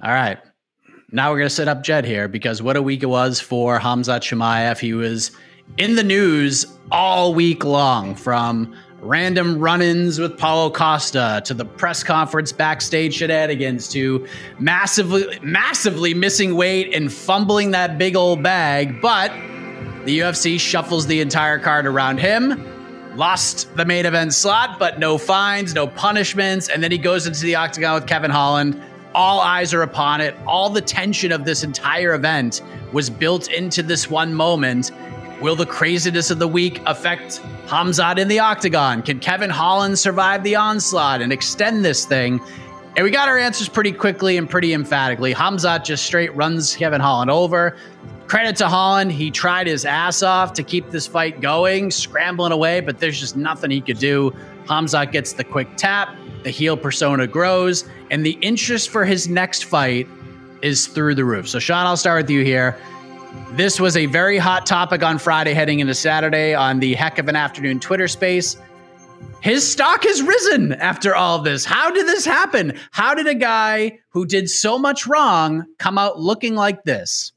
All 0.00 0.12
right. 0.12 0.38
Now 1.10 1.30
we're 1.30 1.38
going 1.38 1.48
to 1.48 1.54
set 1.54 1.66
up 1.66 1.82
Jed 1.82 2.04
here 2.04 2.28
because 2.28 2.62
what 2.62 2.76
a 2.76 2.82
week 2.82 3.02
it 3.02 3.06
was 3.06 3.40
for 3.40 3.80
Khamzat 3.80 4.20
Chimaev. 4.20 4.78
He 4.78 4.92
was 4.92 5.32
in 5.76 5.96
the 5.96 6.04
news 6.04 6.66
all 6.92 7.34
week 7.34 7.64
long 7.64 8.14
from 8.14 8.76
random 9.00 9.58
run 9.58 9.82
ins 9.82 10.20
with 10.20 10.38
Paulo 10.38 10.70
Costa 10.70 11.42
to 11.44 11.54
the 11.54 11.64
press 11.64 12.04
conference 12.04 12.52
backstage 12.52 13.14
shenanigans 13.14 13.88
to 13.88 14.26
massively, 14.60 15.38
massively 15.42 16.14
missing 16.14 16.54
weight 16.54 16.94
and 16.94 17.12
fumbling 17.12 17.72
that 17.72 17.98
big 17.98 18.14
old 18.14 18.40
bag. 18.40 19.00
But 19.00 19.32
the 20.04 20.20
UFC 20.20 20.60
shuffles 20.60 21.08
the 21.08 21.20
entire 21.20 21.58
card 21.58 21.86
around 21.86 22.18
him. 22.18 23.16
Lost 23.16 23.74
the 23.74 23.84
main 23.84 24.06
event 24.06 24.32
slot, 24.32 24.78
but 24.78 25.00
no 25.00 25.18
fines, 25.18 25.74
no 25.74 25.88
punishments. 25.88 26.68
And 26.68 26.84
then 26.84 26.92
he 26.92 26.98
goes 26.98 27.26
into 27.26 27.42
the 27.42 27.56
octagon 27.56 27.94
with 27.94 28.06
Kevin 28.06 28.30
Holland 28.30 28.80
all 29.18 29.40
eyes 29.40 29.74
are 29.74 29.82
upon 29.82 30.20
it. 30.20 30.36
All 30.46 30.70
the 30.70 30.80
tension 30.80 31.32
of 31.32 31.44
this 31.44 31.64
entire 31.64 32.14
event 32.14 32.62
was 32.92 33.10
built 33.10 33.50
into 33.50 33.82
this 33.82 34.08
one 34.08 34.32
moment. 34.32 34.92
Will 35.40 35.56
the 35.56 35.66
craziness 35.66 36.30
of 36.30 36.38
the 36.38 36.46
week 36.46 36.80
affect 36.86 37.40
Khamzat 37.66 38.18
in 38.18 38.28
the 38.28 38.38
octagon? 38.38 39.02
Can 39.02 39.18
Kevin 39.18 39.50
Holland 39.50 39.98
survive 39.98 40.44
the 40.44 40.54
onslaught 40.54 41.20
and 41.20 41.32
extend 41.32 41.84
this 41.84 42.04
thing? 42.04 42.40
And 42.96 43.02
we 43.02 43.10
got 43.10 43.28
our 43.28 43.36
answers 43.36 43.68
pretty 43.68 43.90
quickly 43.90 44.36
and 44.36 44.48
pretty 44.48 44.72
emphatically. 44.72 45.34
Khamzat 45.34 45.82
just 45.82 46.06
straight 46.06 46.32
runs 46.36 46.76
Kevin 46.76 47.00
Holland 47.00 47.28
over. 47.28 47.76
Credit 48.28 48.54
to 48.56 48.68
Holland, 48.68 49.10
he 49.10 49.32
tried 49.32 49.66
his 49.66 49.84
ass 49.84 50.22
off 50.22 50.52
to 50.52 50.62
keep 50.62 50.90
this 50.90 51.08
fight 51.08 51.40
going, 51.40 51.90
scrambling 51.90 52.52
away, 52.52 52.80
but 52.80 53.00
there's 53.00 53.18
just 53.18 53.36
nothing 53.36 53.72
he 53.72 53.80
could 53.80 53.98
do. 53.98 54.32
Khamzat 54.66 55.10
gets 55.10 55.32
the 55.32 55.42
quick 55.42 55.76
tap, 55.76 56.14
the 56.44 56.50
heel 56.50 56.76
persona 56.76 57.26
grows, 57.26 57.88
and 58.10 58.24
the 58.24 58.38
interest 58.40 58.90
for 58.90 59.04
his 59.04 59.28
next 59.28 59.64
fight 59.64 60.08
is 60.62 60.86
through 60.86 61.14
the 61.14 61.24
roof. 61.24 61.48
So, 61.48 61.58
Shaun, 61.58 61.86
I'll 61.86 61.96
start 61.96 62.22
with 62.22 62.30
you 62.30 62.44
here. 62.44 62.76
This 63.52 63.78
was 63.78 63.96
a 63.96 64.06
very 64.06 64.38
hot 64.38 64.66
topic 64.66 65.02
on 65.02 65.18
Friday 65.18 65.54
heading 65.54 65.80
into 65.80 65.94
Saturday 65.94 66.54
on 66.54 66.80
the 66.80 66.94
Heck 66.94 67.18
of 67.18 67.28
an 67.28 67.36
Afternoon 67.36 67.80
Twitter 67.80 68.08
space. 68.08 68.56
His 69.40 69.68
stock 69.68 70.04
has 70.04 70.22
risen 70.22 70.72
after 70.72 71.14
all 71.14 71.40
this. 71.40 71.64
How 71.64 71.90
did 71.90 72.06
this 72.06 72.24
happen? 72.24 72.74
How 72.90 73.14
did 73.14 73.26
a 73.26 73.34
guy 73.34 73.98
who 74.10 74.26
did 74.26 74.50
so 74.50 74.78
much 74.78 75.06
wrong 75.06 75.64
come 75.78 75.98
out 75.98 76.18
looking 76.18 76.54
like 76.54 76.84
this? 76.84 77.32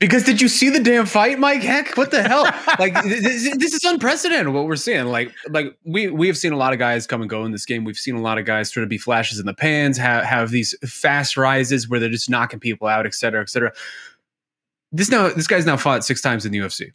Because 0.00 0.24
did 0.24 0.40
you 0.40 0.48
see 0.48 0.70
the 0.70 0.80
damn 0.80 1.06
fight, 1.06 1.38
Mike? 1.38 1.62
Heck, 1.62 1.96
what 1.96 2.10
the 2.10 2.22
hell? 2.22 2.42
like 2.78 2.94
this, 3.04 3.56
this, 3.56 3.74
is 3.74 3.84
unprecedented. 3.84 4.52
What 4.52 4.66
we're 4.66 4.76
seeing, 4.76 5.06
like, 5.06 5.32
like 5.48 5.78
we 5.84 6.08
we 6.08 6.26
have 6.26 6.36
seen 6.36 6.52
a 6.52 6.56
lot 6.56 6.72
of 6.72 6.78
guys 6.78 7.06
come 7.06 7.20
and 7.20 7.30
go 7.30 7.44
in 7.44 7.52
this 7.52 7.64
game. 7.64 7.84
We've 7.84 7.96
seen 7.96 8.16
a 8.16 8.20
lot 8.20 8.36
of 8.36 8.44
guys 8.44 8.72
sort 8.72 8.82
of 8.82 8.90
be 8.90 8.98
flashes 8.98 9.38
in 9.38 9.46
the 9.46 9.54
pans, 9.54 9.96
have 9.98 10.24
have 10.24 10.50
these 10.50 10.74
fast 10.84 11.36
rises 11.36 11.88
where 11.88 12.00
they're 12.00 12.08
just 12.08 12.28
knocking 12.28 12.58
people 12.58 12.88
out, 12.88 13.06
et 13.06 13.14
cetera, 13.14 13.40
et 13.40 13.48
cetera. 13.48 13.72
This 14.90 15.10
now, 15.10 15.28
this 15.28 15.46
guy's 15.46 15.66
now 15.66 15.76
fought 15.76 16.04
six 16.04 16.20
times 16.20 16.44
in 16.44 16.52
the 16.52 16.58
UFC. 16.58 16.90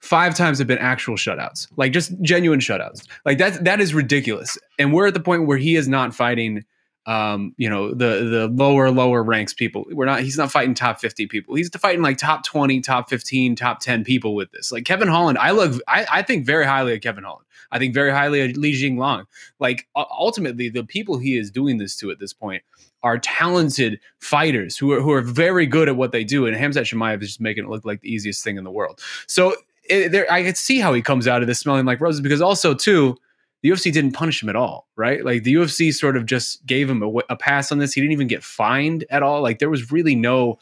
Five 0.00 0.34
times 0.34 0.58
have 0.58 0.66
been 0.66 0.78
actual 0.78 1.14
shutouts, 1.14 1.68
like 1.76 1.92
just 1.92 2.12
genuine 2.22 2.58
shutouts. 2.58 3.06
Like 3.24 3.38
that 3.38 3.64
that 3.64 3.80
is 3.80 3.94
ridiculous. 3.94 4.58
And 4.80 4.92
we're 4.92 5.06
at 5.06 5.14
the 5.14 5.20
point 5.20 5.46
where 5.46 5.58
he 5.58 5.76
is 5.76 5.86
not 5.86 6.12
fighting 6.12 6.64
um, 7.06 7.54
you 7.56 7.68
know, 7.68 7.90
the 7.90 8.24
the 8.24 8.48
lower 8.52 8.90
lower 8.90 9.22
ranks 9.22 9.52
people. 9.52 9.84
We're 9.90 10.06
not. 10.06 10.20
He's 10.20 10.38
not 10.38 10.52
fighting 10.52 10.74
top 10.74 11.00
fifty 11.00 11.26
people. 11.26 11.54
He's 11.54 11.68
fighting 11.70 12.02
like 12.02 12.18
top 12.18 12.44
twenty, 12.44 12.80
top 12.80 13.10
fifteen, 13.10 13.56
top 13.56 13.80
ten 13.80 14.04
people 14.04 14.34
with 14.34 14.52
this. 14.52 14.70
Like 14.70 14.84
Kevin 14.84 15.08
Holland, 15.08 15.38
I 15.38 15.50
look. 15.50 15.80
I, 15.88 16.06
I 16.10 16.22
think 16.22 16.46
very 16.46 16.64
highly 16.64 16.94
of 16.94 17.00
Kevin 17.00 17.24
Holland. 17.24 17.46
I 17.72 17.78
think 17.78 17.94
very 17.94 18.12
highly 18.12 18.42
of 18.42 18.56
Li 18.56 18.72
Jingliang. 18.72 19.24
Like 19.58 19.88
ultimately, 19.96 20.68
the 20.68 20.84
people 20.84 21.18
he 21.18 21.36
is 21.36 21.50
doing 21.50 21.78
this 21.78 21.96
to 21.96 22.10
at 22.10 22.20
this 22.20 22.32
point 22.32 22.62
are 23.02 23.18
talented 23.18 23.98
fighters 24.20 24.76
who 24.76 24.92
are 24.92 25.00
who 25.00 25.10
are 25.10 25.22
very 25.22 25.66
good 25.66 25.88
at 25.88 25.96
what 25.96 26.12
they 26.12 26.22
do. 26.22 26.46
And 26.46 26.56
Khamzat 26.56 26.82
Chimaev 26.82 27.20
is 27.22 27.28
just 27.28 27.40
making 27.40 27.64
it 27.64 27.70
look 27.70 27.84
like 27.84 28.00
the 28.00 28.12
easiest 28.12 28.44
thing 28.44 28.58
in 28.58 28.64
the 28.64 28.70
world. 28.70 29.00
So 29.26 29.56
it, 29.88 30.12
there, 30.12 30.30
I 30.30 30.44
can 30.44 30.54
see 30.54 30.78
how 30.78 30.92
he 30.92 31.02
comes 31.02 31.26
out 31.26 31.40
of 31.42 31.48
this 31.48 31.58
smelling 31.58 31.84
like 31.84 32.00
roses 32.00 32.20
because 32.20 32.40
also 32.40 32.74
too 32.74 33.16
the 33.62 33.68
UFC 33.68 33.92
didn't 33.92 34.12
punish 34.12 34.42
him 34.42 34.48
at 34.48 34.56
all, 34.56 34.88
right? 34.96 35.24
Like 35.24 35.44
the 35.44 35.54
UFC 35.54 35.94
sort 35.94 36.16
of 36.16 36.26
just 36.26 36.64
gave 36.66 36.90
him 36.90 37.02
a, 37.02 37.08
a, 37.30 37.36
pass 37.36 37.70
on 37.70 37.78
this. 37.78 37.92
He 37.92 38.00
didn't 38.00 38.12
even 38.12 38.26
get 38.26 38.42
fined 38.42 39.04
at 39.08 39.22
all. 39.22 39.40
Like 39.40 39.60
there 39.60 39.70
was 39.70 39.92
really 39.92 40.16
no 40.16 40.58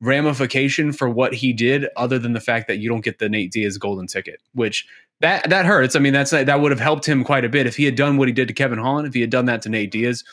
ramification 0.00 0.92
for 0.92 1.08
what 1.08 1.34
he 1.34 1.52
did 1.52 1.86
other 1.96 2.18
than 2.18 2.32
the 2.32 2.40
fact 2.40 2.66
that 2.68 2.78
you 2.78 2.88
don't 2.88 3.04
get 3.04 3.18
the 3.18 3.28
Nate 3.28 3.52
Diaz 3.52 3.76
golden 3.76 4.06
ticket, 4.06 4.40
which 4.54 4.86
that 5.20 5.50
that 5.50 5.66
hurts. 5.66 5.94
I 5.94 5.98
mean, 5.98 6.14
that's 6.14 6.30
that 6.30 6.60
would 6.60 6.70
have 6.70 6.80
helped 6.80 7.06
him 7.06 7.24
quite 7.24 7.44
a 7.44 7.50
bit 7.50 7.66
if 7.66 7.76
he 7.76 7.84
had 7.84 7.96
done 7.96 8.16
what 8.16 8.28
he 8.28 8.32
did 8.32 8.48
to 8.48 8.54
Kevin 8.54 8.78
Holland. 8.78 9.06
If 9.06 9.14
he 9.14 9.20
had 9.20 9.30
done 9.30 9.44
that 9.46 9.60
to 9.62 9.68
Nate 9.68 9.90
Diaz, 9.90 10.24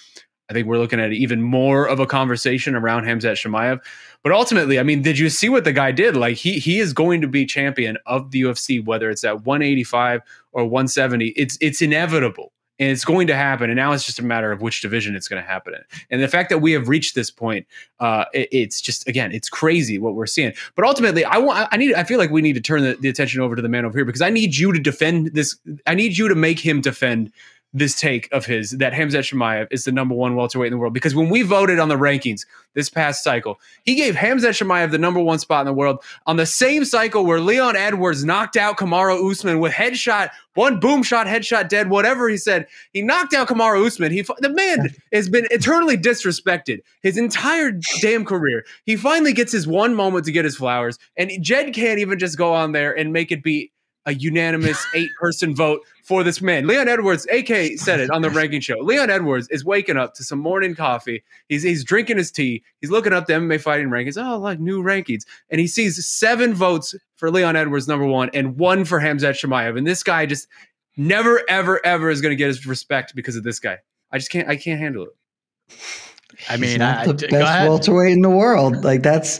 I 0.49 0.53
think 0.53 0.67
we're 0.67 0.77
looking 0.77 0.99
at 0.99 1.11
even 1.11 1.41
more 1.41 1.87
of 1.87 1.99
a 1.99 2.05
conversation 2.05 2.73
around 2.73 3.03
Khamzat 3.03 3.33
Chimaev. 3.33 3.81
But 4.23 4.31
ultimately, 4.31 4.79
I 4.79 4.83
mean, 4.83 5.01
did 5.01 5.19
you 5.19 5.29
see 5.29 5.49
what 5.49 5.65
the 5.65 5.73
guy 5.73 5.91
did? 5.91 6.15
Like 6.15 6.37
he 6.37 6.59
he 6.59 6.79
is 6.79 6.93
going 6.93 7.21
to 7.21 7.27
be 7.27 7.45
champion 7.45 7.97
of 8.05 8.31
the 8.31 8.41
UFC, 8.41 8.83
whether 8.83 9.09
it's 9.09 9.23
at 9.23 9.45
185 9.45 10.21
or 10.53 10.63
170. 10.63 11.27
It's 11.29 11.57
it's 11.61 11.81
inevitable. 11.81 12.51
And 12.79 12.91
it's 12.91 13.05
going 13.05 13.25
to 13.25 13.35
happen, 13.35 13.71
and 13.71 13.75
now 13.75 13.91
it's 13.93 14.05
just 14.05 14.19
a 14.19 14.23
matter 14.23 14.51
of 14.51 14.61
which 14.61 14.81
division 14.81 15.15
it's 15.15 15.27
going 15.27 15.41
to 15.41 15.49
happen 15.49 15.73
in. 15.73 15.81
And 16.11 16.21
the 16.21 16.27
fact 16.27 16.49
that 16.49 16.59
we 16.59 16.73
have 16.73 16.87
reached 16.87 17.15
this 17.15 17.31
point, 17.31 17.65
uh, 17.99 18.25
it, 18.35 18.49
it's 18.51 18.81
just 18.81 19.07
again, 19.07 19.31
it's 19.31 19.49
crazy 19.49 19.97
what 19.97 20.13
we're 20.13 20.27
seeing. 20.27 20.53
But 20.75 20.85
ultimately, 20.85 21.25
I 21.25 21.39
want, 21.39 21.67
I 21.71 21.77
need, 21.77 21.95
I 21.95 22.03
feel 22.03 22.19
like 22.19 22.29
we 22.29 22.43
need 22.43 22.53
to 22.53 22.61
turn 22.61 22.83
the, 22.83 22.93
the 22.93 23.09
attention 23.09 23.41
over 23.41 23.55
to 23.55 23.63
the 23.63 23.67
man 23.67 23.83
over 23.83 23.97
here 23.97 24.05
because 24.05 24.21
I 24.21 24.29
need 24.29 24.55
you 24.55 24.71
to 24.73 24.79
defend 24.79 25.33
this. 25.33 25.57
I 25.87 25.95
need 25.95 26.19
you 26.19 26.27
to 26.27 26.35
make 26.35 26.59
him 26.59 26.79
defend 26.79 27.31
this 27.73 27.99
take 27.99 28.29
of 28.31 28.45
his 28.45 28.71
that 28.71 28.93
Khamzat 28.93 29.31
Chimaev 29.31 29.67
is 29.71 29.83
the 29.83 29.91
number 29.91 30.15
one 30.15 30.35
welterweight 30.35 30.67
in 30.67 30.71
the 30.71 30.77
world 30.77 30.93
because 30.93 31.13
when 31.13 31.29
we 31.29 31.41
voted 31.41 31.79
on 31.79 31.89
the 31.89 31.95
rankings 31.95 32.45
this 32.73 32.89
past 32.89 33.23
cycle, 33.23 33.59
he 33.83 33.95
gave 33.95 34.15
Khamzat 34.15 34.57
Chimaev 34.57 34.91
the 34.91 34.97
number 34.97 35.19
one 35.19 35.39
spot 35.39 35.61
in 35.61 35.65
the 35.67 35.73
world 35.73 36.01
on 36.25 36.37
the 36.37 36.45
same 36.45 36.85
cycle 36.85 37.25
where 37.25 37.41
Leon 37.41 37.75
Edwards 37.75 38.23
knocked 38.23 38.55
out 38.55 38.77
Kamaru 38.77 39.29
Usman 39.29 39.59
with 39.59 39.73
headshot, 39.73 40.29
one 40.53 40.79
boom 40.79 41.03
shot, 41.03 41.27
headshot, 41.27 41.67
dead, 41.67 41.89
whatever 41.89 42.29
he 42.29 42.37
said. 42.37 42.67
He 42.93 43.01
knocked 43.01 43.33
out 43.33 43.49
Kamaru 43.49 43.85
Usman. 43.85 44.11
He 44.11 44.25
the 44.39 44.49
man 44.49 44.93
has 45.11 45.27
been 45.29 45.47
eternally 45.51 45.97
disrespected 45.97 46.79
his 47.01 47.17
entire 47.17 47.73
damn 48.01 48.23
career. 48.23 48.65
He 48.85 48.95
finally 48.95 49.33
gets 49.33 49.51
his 49.51 49.67
one 49.67 49.93
moment 49.93 50.25
to 50.25 50.31
get 50.31 50.45
his 50.45 50.55
flowers, 50.55 50.97
and 51.17 51.31
Jed 51.41 51.73
can't 51.73 51.99
even 51.99 52.17
just 52.17 52.37
go 52.37 52.53
on 52.53 52.71
there 52.71 52.97
and 52.97 53.11
make 53.11 53.31
it 53.31 53.43
be 53.43 53.71
a 54.07 54.13
unanimous 54.15 54.83
eight 54.95 55.11
person 55.19 55.53
vote 55.53 55.81
for 56.03 56.23
this 56.23 56.41
man. 56.41 56.65
Leon 56.65 56.87
Edwards, 56.87 57.27
AK 57.31 57.77
said 57.77 57.99
it 57.99 58.09
on 58.09 58.23
the 58.23 58.29
ranking 58.31 58.61
show. 58.61 58.79
Leon 58.79 59.11
Edwards 59.11 59.47
is 59.49 59.63
waking 59.63 59.97
up 59.97 60.15
to 60.15 60.23
some 60.23 60.39
morning 60.39 60.73
coffee. 60.73 61.23
He's 61.49 61.61
he's 61.61 61.83
drinking 61.83 62.17
his 62.17 62.31
tea. 62.31 62.63
He's 62.81 62.89
looking 62.89 63.13
up 63.13 63.27
the 63.27 63.33
MMA 63.33 63.61
fighting 63.61 63.89
rankings. 63.89 64.17
Oh, 64.17 64.39
like 64.39 64.59
new 64.59 64.81
rankings. 64.81 65.25
And 65.51 65.61
he 65.61 65.67
sees 65.67 66.03
seven 66.07 66.55
votes 66.55 66.95
for 67.17 67.29
Leon 67.29 67.55
Edwards, 67.55 67.87
number 67.87 68.05
one, 68.05 68.31
and 68.33 68.57
one 68.57 68.85
for 68.85 68.99
Khamzat 68.99 69.39
Chimaev. 69.39 69.77
And 69.77 69.85
this 69.85 70.01
guy 70.01 70.25
just 70.25 70.47
never, 70.95 71.43
ever, 71.47 71.85
ever 71.85 72.09
is 72.09 72.21
going 72.21 72.31
to 72.31 72.35
get 72.35 72.47
his 72.47 72.65
respect 72.65 73.13
because 73.15 73.35
of 73.35 73.43
this 73.43 73.59
guy. 73.59 73.77
I 74.11 74.17
just 74.17 74.31
can't, 74.31 74.47
I 74.47 74.55
can't 74.55 74.79
handle 74.79 75.05
it. 75.05 75.75
I 76.49 76.57
mean, 76.57 76.71
He's 76.71 76.79
not 76.79 76.99
I, 76.99 77.11
the 77.11 77.27
I, 77.27 77.31
best 77.31 77.69
welterweight 77.69 78.11
in 78.11 78.21
the 78.21 78.29
world. 78.29 78.83
Like 78.83 79.01
that's 79.01 79.39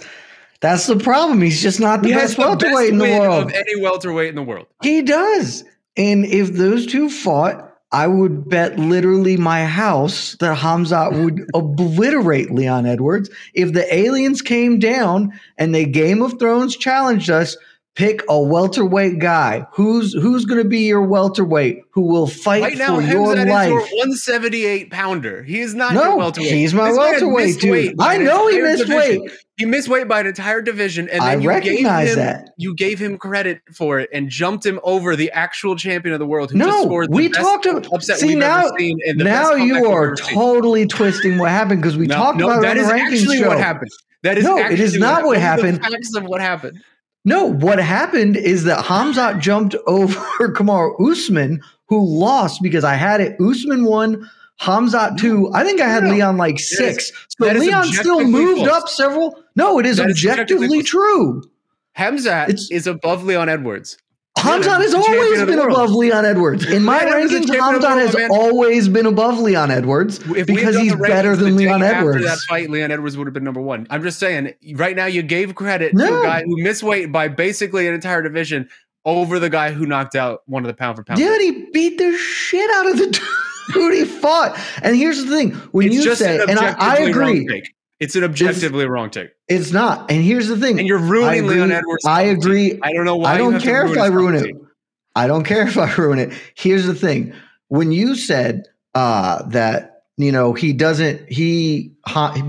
that's 0.59 0.87
the 0.87 0.97
problem. 0.97 1.41
He's 1.41 1.61
just 1.61 1.79
not 1.79 2.01
the 2.01 2.09
he 2.09 2.13
best 2.15 2.37
welterweight 2.37 2.89
in 2.89 2.97
the 2.97 3.05
world. 3.05 3.47
Of 3.47 3.53
any 3.53 3.79
welterweight 3.79 4.29
in 4.29 4.35
the 4.35 4.43
world. 4.43 4.67
He 4.81 5.01
does. 5.01 5.63
And 5.95 6.25
if 6.25 6.53
those 6.53 6.85
two 6.85 7.09
fought, 7.09 7.63
I 7.91 8.07
would 8.07 8.49
bet 8.49 8.77
literally 8.77 9.37
my 9.37 9.65
house 9.65 10.35
that 10.39 10.57
Khamzat 10.57 11.23
would 11.23 11.49
obliterate 11.53 12.51
Leon 12.51 12.85
Edwards. 12.85 13.29
If 13.53 13.73
the 13.73 13.93
aliens 13.93 14.41
came 14.41 14.79
down 14.79 15.31
and 15.57 15.73
they 15.73 15.85
Game 15.85 16.21
of 16.21 16.37
Thrones 16.39 16.75
challenged 16.75 17.29
us, 17.29 17.55
Pick 17.97 18.21
a 18.29 18.39
welterweight 18.39 19.17
guy. 19.17 19.65
Who's 19.73 20.13
who's 20.13 20.45
going 20.45 20.62
to 20.62 20.69
be 20.69 20.81
your 20.81 21.01
welterweight 21.01 21.79
who 21.89 22.01
will 22.01 22.27
fight 22.27 22.62
Right 22.62 22.77
now, 22.77 22.97
for 22.97 23.01
your 23.01 23.36
life? 23.36 23.69
your 23.69 23.79
178 23.79 24.91
pounder. 24.91 25.41
He 25.41 25.62
is 25.62 25.73
not 25.73 25.93
your 25.93 26.03
No, 26.05 26.15
welterweight. 26.17 26.51
he's 26.53 26.75
my 26.75 26.89
This 26.89 26.97
welterweight, 26.99 27.60
dude. 27.60 27.95
I 27.99 28.17
know 28.19 28.49
he 28.49 28.62
missed 28.62 28.86
division. 28.86 29.21
weight. 29.23 29.31
He 29.57 29.65
missed 29.65 29.89
weight 29.89 30.07
by 30.07 30.19
an 30.19 30.27
entire 30.27 30.62
division, 30.62 31.10
and 31.10 31.23
I 31.23 31.29
then 31.38 31.41
you 31.41 31.49
gave 31.49 31.55
recognize 31.55 32.10
him 32.12 32.15
that. 32.17 32.49
you 32.57 32.75
gave 32.75 32.99
him 32.99 33.17
credit 33.17 33.62
for 33.73 33.99
it 33.99 34.12
and 34.13 34.29
jumped 34.29 34.63
him 34.63 34.79
over 34.83 35.15
the 35.15 35.31
actual 35.31 35.75
champion 35.75 36.13
of 36.13 36.19
the 36.19 36.27
world 36.27 36.51
who 36.51 36.60
just 36.60 36.69
No, 36.69 36.83
scored 36.83 37.10
the 37.10 37.15
we 37.15 37.29
best 37.29 37.39
talked 37.41 37.65
about. 37.65 37.91
upset 37.91 38.19
See 38.19 38.36
now, 38.36 38.67
ever 38.67 38.77
seen. 38.77 38.99
The 39.17 39.23
now 39.23 39.55
you 39.55 39.88
are 39.91 40.15
seen. 40.15 40.36
totally 40.36 40.86
twisting 40.86 41.39
what 41.39 41.49
happened 41.49 41.81
because 41.81 41.97
we 41.97 42.05
No, 42.05 42.15
talked 42.15 42.38
no, 42.38 42.45
about 42.51 42.62
that 42.62 42.77
it 42.77 42.81
is 42.81 42.89
on 42.91 42.95
the 42.95 43.01
rankings 43.01 43.17
actually 43.21 43.38
show. 43.39 43.47
what 43.47 43.57
happened. 43.57 43.89
That 44.21 44.38
is 44.38 44.43
No, 44.43 44.60
it 44.60 44.79
is 44.79 44.99
not 44.99 45.23
what 45.25 45.39
happened. 45.39 45.79
happened. 45.79 45.83
Those 45.83 45.89
the 45.89 45.97
Facts 45.97 46.15
of 46.15 46.23
what 46.25 46.41
happened. 46.41 46.77
No, 47.25 47.45
what 47.45 47.80
happened 47.80 48.38
is 48.38 48.63
that 48.63 48.86
Khamzat 48.86 49.39
jumped 49.41 49.75
over 49.86 50.15
Kamaru 50.53 51.12
Usman, 51.12 51.62
who 51.88 52.03
lost 52.06 52.62
because 52.62 52.84
I 52.84 52.93
had 52.95 53.19
it. 53.21 53.36
Usman 53.41 53.84
won, 53.86 54.30
Khamzat 54.62 55.17
two. 55.17 55.51
I 55.53 55.63
think 55.63 55.82
I 55.82 55.88
had 55.89 56.03
No. 56.03 56.12
Leon 56.12 56.38
like 56.38 56.56
That 56.56 56.62
is- 56.62 56.77
six. 56.77 57.12
So 57.38 57.45
that 57.45 57.56
is 57.58 57.63
Leon 57.63 57.86
still 57.88 58.23
moved 58.23 58.65
false. 58.67 58.84
up 58.84 58.89
several. 58.89 59.43
No, 59.56 59.77
it 59.80 59.86
is 59.86 59.97
That 59.97 60.10
is 60.10 60.15
objectively 60.17 60.65
objectively 60.65 60.84
true. 60.84 61.43
Khamzat 61.97 62.43
It's- 62.49 62.69
is 62.71 62.88
above 62.88 63.23
Leon 63.23 63.49
Edwards. 63.49 63.97
Khamzat 64.38 64.82
has 64.82 64.93
always 64.93 65.43
been 65.45 65.60
above 65.60 65.91
Leon 65.91 66.26
Edwards. 66.26 66.65
In 66.65 66.84
my 66.84 67.00
rankings, 67.00 67.45
Khamzat 67.45 67.97
has 67.97 68.15
man. 68.15 68.30
always 68.32 68.88
been 68.88 69.06
above 69.06 69.39
Leon 69.39 69.71
Edwards 69.71 70.19
If 70.19 70.26
we 70.28 70.36
had 70.38 70.47
because 70.47 70.78
he's 70.78 70.95
better 70.95 71.36
than 71.36 71.56
Leon 71.56 71.82
After 71.84 71.97
Edwards. 72.12 72.26
that 72.26 72.39
fight, 72.47 72.69
Leon 72.69 72.91
Edwards 72.91 73.17
would 73.17 73.28
have 73.28 73.34
been 73.34 73.43
number 73.43 73.62
one. 73.62 73.88
I'm 73.89 74.04
just 74.04 74.19
saying, 74.19 74.54
right 74.76 74.95
now 74.95 75.06
you 75.06 75.21
gave 75.23 75.56
credit 75.56 75.91
to 75.91 75.97
No. 75.97 76.21
a 76.21 76.23
guy 76.26 76.43
who 76.43 76.62
missed 76.62 76.84
weight 76.84 77.12
by 77.12 77.28
basically 77.28 77.88
an 77.88 77.93
entire 77.93 78.21
division 78.21 78.69
over 79.06 79.39
the 79.39 79.50
guy 79.50 79.71
who 79.71 79.86
knocked 79.86 80.15
out 80.15 80.41
one 80.47 80.63
of 80.63 80.67
the 80.67 80.73
pound 80.73 80.97
for 80.97 81.04
pound. 81.04 81.19
Yeah, 81.19 81.38
he 81.39 81.67
beat 81.73 81.97
the 81.97 82.15
shit 82.17 82.69
out 82.71 82.91
of 82.91 82.97
the 82.97 83.08
dude 83.73 83.93
he 83.93 84.06
fought. 84.06 84.60
And 84.84 84.95
here's 84.95 85.23
the 85.23 85.30
thing: 85.36 85.52
when 85.71 85.88
it's 85.88 85.95
you 86.06 86.15
say, 86.15 86.36
an 86.41 86.50
and 86.50 86.60
I, 86.60 86.76
I 86.78 86.97
agree. 86.97 87.63
It's 87.99 88.15
an 88.15 88.23
objectively 88.23 88.86
wrong 88.86 89.10
take, 89.10 89.31
it's 89.47 89.71
not. 89.71 90.12
And 90.12 90.23
here's 90.23 90.47
the 90.47 90.57
thing: 90.57 90.77
and 90.79 90.88
you're 90.88 90.99
ruining 90.99 91.45
agree, 91.45 91.55
Leon 91.55 91.71
Edwards. 91.71 92.05
I 92.05 92.21
agree. 92.23 92.79
I 92.83 92.93
don't 92.93 93.05
know 93.05 93.15
why. 93.15 93.33
I 93.33 93.38
don't 93.38 93.60
care 93.60 93.86
if 93.86 93.97
I 93.97 94.07
ruin 94.07 94.36
it. 94.36 94.55
I 95.15 95.25
don't 95.25 95.43
care 95.43 95.67
if 95.67 95.77
I 95.77 95.91
ruin 95.95 96.19
it. 96.19 96.33
Here's 96.55 96.86
the 96.86 96.93
thing: 96.93 97.33
when 97.69 97.91
you 97.91 98.15
said 98.15 98.65
uh, 98.93 99.43
that 99.49 100.03
you 100.17 100.31
know 100.31 100.53
he 100.53 100.73
doesn't 100.73 101.27
he 101.27 101.91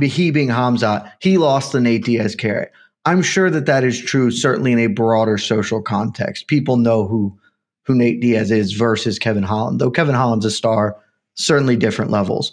he 0.03 0.31
being 0.31 0.49
Khamzat, 0.49 1.13
he 1.21 1.39
lost 1.39 1.73
the 1.73 1.81
Nate 1.81 2.05
Diaz 2.05 2.35
carrot. 2.35 2.71
I'm 3.07 3.23
sure 3.23 3.49
that 3.49 3.65
that 3.67 3.85
is 3.85 3.99
true. 3.99 4.31
Certainly 4.31 4.73
in 4.73 4.79
a 4.81 4.89
broader 4.89 5.39
social 5.39 5.81
context, 5.81 6.47
people 6.47 6.77
know 6.77 7.07
who 7.07 7.35
who 7.85 7.95
Nate 7.95 8.21
Diaz 8.21 8.51
is 8.51 8.73
versus 8.73 9.19
Kevin 9.19 9.43
Holland. 9.43 9.81
Though 9.81 9.91
Kevin 9.91 10.15
Holland's 10.15 10.45
a 10.45 10.51
star, 10.51 10.95
certainly 11.37 11.75
different 11.75 12.11
levels. 12.11 12.53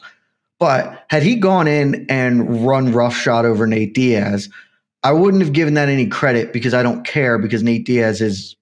But 0.60 1.06
had 1.10 1.24
he 1.24 1.36
gone 1.36 1.68
in 1.68 2.06
and 2.10 2.66
run 2.66 2.92
roughshod 2.94 3.46
over 3.46 3.68
Nate 3.68 3.94
Diaz, 3.94 4.50
I 5.04 5.12
wouldn't 5.12 5.44
have 5.44 5.54
given 5.54 5.74
that 5.76 5.90
any 5.90 6.08
credit 6.08 6.54
because 6.54 6.74
I 6.74 6.82
don't 6.82 7.06
care 7.06 7.38
because 7.38 7.62
Nate 7.62 7.86
Diaz 7.86 8.22
is 8.22 8.56